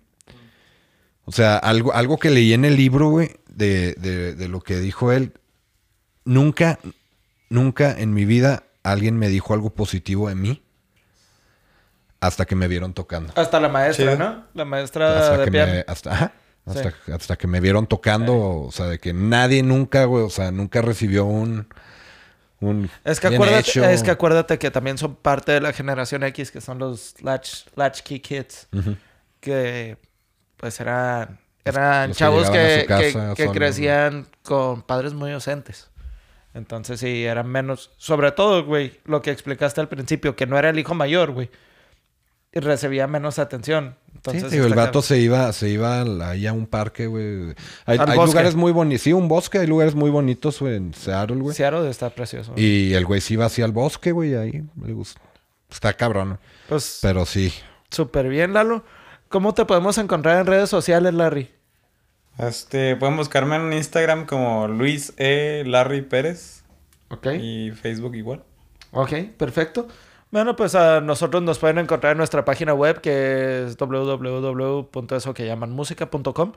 O 1.25 1.33
sea, 1.33 1.57
algo, 1.59 1.93
algo 1.93 2.19
que 2.19 2.31
leí 2.31 2.53
en 2.53 2.65
el 2.65 2.77
libro, 2.77 3.09
güey, 3.11 3.33
de, 3.49 3.95
de, 3.95 4.35
de 4.35 4.49
lo 4.49 4.61
que 4.61 4.79
dijo 4.81 5.13
él. 5.13 5.33
Nunca, 6.25 6.79
nunca 7.51 7.93
en 7.99 8.15
mi 8.15 8.25
vida 8.25 8.65
alguien 8.83 9.19
me 9.19 9.29
dijo 9.29 9.53
algo 9.53 9.71
positivo 9.75 10.29
de 10.31 10.35
mí 10.37 10.63
hasta 12.21 12.47
que 12.47 12.55
me 12.55 12.69
vieron 12.69 12.95
tocando. 12.95 13.33
Hasta 13.37 13.61
la 13.61 13.69
maestra. 13.69 14.15
¿no? 14.17 14.47
La 14.55 14.65
maestra 14.65 15.19
Hasta 15.19 15.39
de 15.39 15.45
que 15.45 15.51
piano. 15.51 15.73
me, 15.73 15.85
hasta, 15.87 16.13
ajá, 16.13 16.33
Hasta, 16.67 16.93
hasta 17.15 17.37
que 17.37 17.47
me 17.47 17.61
vieron 17.61 17.87
tocando, 17.87 18.37
o 18.63 18.71
sea, 18.73 18.87
de 18.87 18.99
que 18.99 19.13
nadie 19.13 19.63
nunca, 19.63 20.05
güey, 20.05 20.25
o 20.25 20.31
sea, 20.31 20.51
nunca 20.51 20.83
recibió 20.83 21.25
un... 21.25 21.67
un 22.61 22.91
Es 23.05 23.19
que, 23.21 23.29
bien 23.31 23.41
acuérdate, 23.43 23.71
hecho. 23.71 23.85
es 23.85 24.03
que 24.03 24.11
acuérdate 24.11 24.59
que 24.59 24.71
también 24.71 24.99
son 24.99 25.17
parte 25.17 25.53
de 25.53 25.61
la 25.61 25.73
generación 25.73 26.23
X, 26.25 26.51
que 26.51 26.61
son 26.61 26.79
los 26.79 27.15
latch, 27.23 27.65
latchkey 27.75 28.21
kids, 28.21 28.69
que 29.41 29.97
pues 30.59 30.79
eran, 30.81 31.41
eran 31.65 32.09
los 32.09 32.17
chavos 32.19 32.51
que, 32.51 32.85
que- 32.87 33.35
que 33.35 33.51
crecían 33.51 34.29
con 34.43 34.83
padres 34.83 35.15
muy 35.15 35.33
ausentes. 35.33 35.89
Entonces 36.55 37.01
sí, 37.01 37.25
eran 37.25 37.49
menos... 37.49 37.91
Sobre 37.97 38.33
todo, 38.33 38.65
güey, 38.65 38.93
lo 39.05 39.23
que 39.23 39.31
explicaste 39.31 39.81
al 39.81 39.89
principio, 39.89 40.35
que 40.37 40.47
no 40.47 40.59
era 40.59 40.71
el 40.71 40.79
hijo 40.79 40.95
mayor, 40.95 41.31
güey. 41.31 41.51
Y 42.53 42.59
recibía 42.59 43.07
menos 43.07 43.39
atención. 43.39 43.95
Entonces, 44.13 44.45
sí, 44.51 44.57
digo, 44.57 44.67
el 44.67 44.75
vato 44.75 45.03
se 45.03 45.19
iba, 45.19 45.53
se 45.53 45.69
iba 45.69 46.03
ahí 46.29 46.49
a 46.49 46.53
un 46.53 46.67
parque, 46.67 47.07
güey. 47.07 47.55
Hay, 47.87 47.97
Al 47.99 48.11
hay 48.11 48.17
bosque. 48.17 48.33
lugares 48.33 48.55
muy 48.57 48.73
bonitos. 48.73 49.03
Sí, 49.03 49.13
un 49.13 49.29
bosque. 49.29 49.61
Hay 49.61 49.69
lugares 49.69 49.95
muy 49.95 50.11
bonitos, 50.11 50.59
güey, 50.59 50.75
en 50.75 50.93
Seattle, 50.93 51.37
güey. 51.37 51.55
Seattle 51.55 51.89
está 51.89 52.11
precioso. 52.11 52.53
Y 52.57 52.93
el 52.95 53.07
güey 53.07 53.21
se 53.21 53.35
iba 53.35 53.47
hacia 53.47 53.65
el 53.65 53.71
bosque, 53.73 54.11
güey, 54.11 54.35
ahí. 54.35 54.65
le 54.85 54.93
gusta. 54.93 55.21
Está 55.71 55.93
cabrón. 55.93 56.41
Pues 56.69 56.99
Pero 57.01 57.25
sí. 57.25 57.53
súper 57.91 58.29
bien, 58.29 58.53
Lalo. 58.53 58.85
¿Cómo 59.29 59.55
te 59.55 59.65
podemos 59.65 59.97
encontrar 59.99 60.41
en 60.41 60.47
redes 60.47 60.69
sociales, 60.69 61.15
Larry? 61.15 61.51
Este, 62.41 62.97
pueden 62.97 63.17
buscarme 63.17 63.55
en 63.57 63.73
Instagram 63.73 64.27
como 64.27 64.67
Luis 64.67 65.13
E. 65.19 65.63
Larry 65.67 66.03
Pérez. 66.03 66.65
Ok. 67.11 67.27
Y 67.41 67.71
Facebook 67.73 68.15
igual. 68.15 68.43
Ok, 68.93 69.13
perfecto. 69.37 69.89
Bueno, 70.31 70.55
pues 70.57 70.75
a 70.75 71.01
nosotros 71.01 71.43
nos 71.43 71.59
pueden 71.59 71.79
encontrar 71.79 72.13
en 72.13 72.19
nuestra 72.19 72.45
página 72.45 72.73
web 72.73 73.01
que 73.01 73.65
es 73.65 73.77
www.esoquellamanmusica.com. 73.77 76.53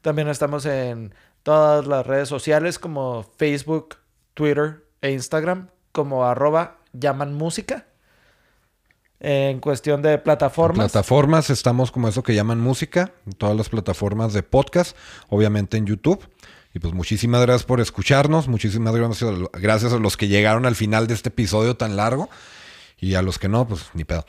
También 0.00 0.28
estamos 0.28 0.64
en 0.64 1.12
todas 1.42 1.86
las 1.86 2.06
redes 2.06 2.28
sociales 2.28 2.78
como 2.78 3.24
Facebook, 3.36 3.96
Twitter 4.34 4.84
e 5.02 5.10
Instagram 5.10 5.70
como 5.92 6.24
arroba 6.24 6.78
llamanmusica. 6.92 7.86
En 9.18 9.60
cuestión 9.60 10.02
de 10.02 10.18
plataformas. 10.18 10.90
Plataformas, 10.90 11.50
estamos 11.50 11.90
como 11.90 12.08
eso 12.08 12.22
que 12.22 12.34
llaman 12.34 12.60
música, 12.60 13.12
en 13.26 13.32
todas 13.32 13.56
las 13.56 13.68
plataformas 13.68 14.32
de 14.32 14.42
podcast, 14.42 14.96
obviamente 15.28 15.76
en 15.76 15.86
YouTube. 15.86 16.28
Y 16.74 16.78
pues 16.78 16.92
muchísimas 16.92 17.40
gracias 17.40 17.64
por 17.64 17.80
escucharnos, 17.80 18.48
muchísimas 18.48 18.94
gracias, 18.94 19.30
gracias 19.54 19.92
a 19.94 19.98
los 19.98 20.18
que 20.18 20.28
llegaron 20.28 20.66
al 20.66 20.74
final 20.74 21.06
de 21.06 21.14
este 21.14 21.30
episodio 21.30 21.76
tan 21.76 21.96
largo. 21.96 22.28
Y 22.98 23.14
a 23.14 23.22
los 23.22 23.38
que 23.38 23.48
no, 23.48 23.66
pues 23.66 23.90
ni 23.92 24.04
pedo. 24.04 24.24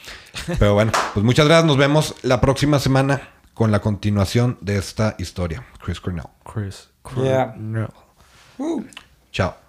Pero 0.59 0.73
bueno, 0.73 0.91
pues 1.13 1.25
muchas 1.25 1.45
gracias. 1.45 1.65
Nos 1.65 1.77
vemos 1.77 2.15
la 2.21 2.41
próxima 2.41 2.79
semana 2.79 3.29
con 3.53 3.71
la 3.71 3.79
continuación 3.79 4.57
de 4.61 4.77
esta 4.77 5.15
historia. 5.19 5.65
Chris 5.83 6.01
Cornell. 6.01 6.27
Chris. 6.43 6.89
Yeah. 7.15 7.55
No. 7.57 7.89
Chao. 9.31 9.66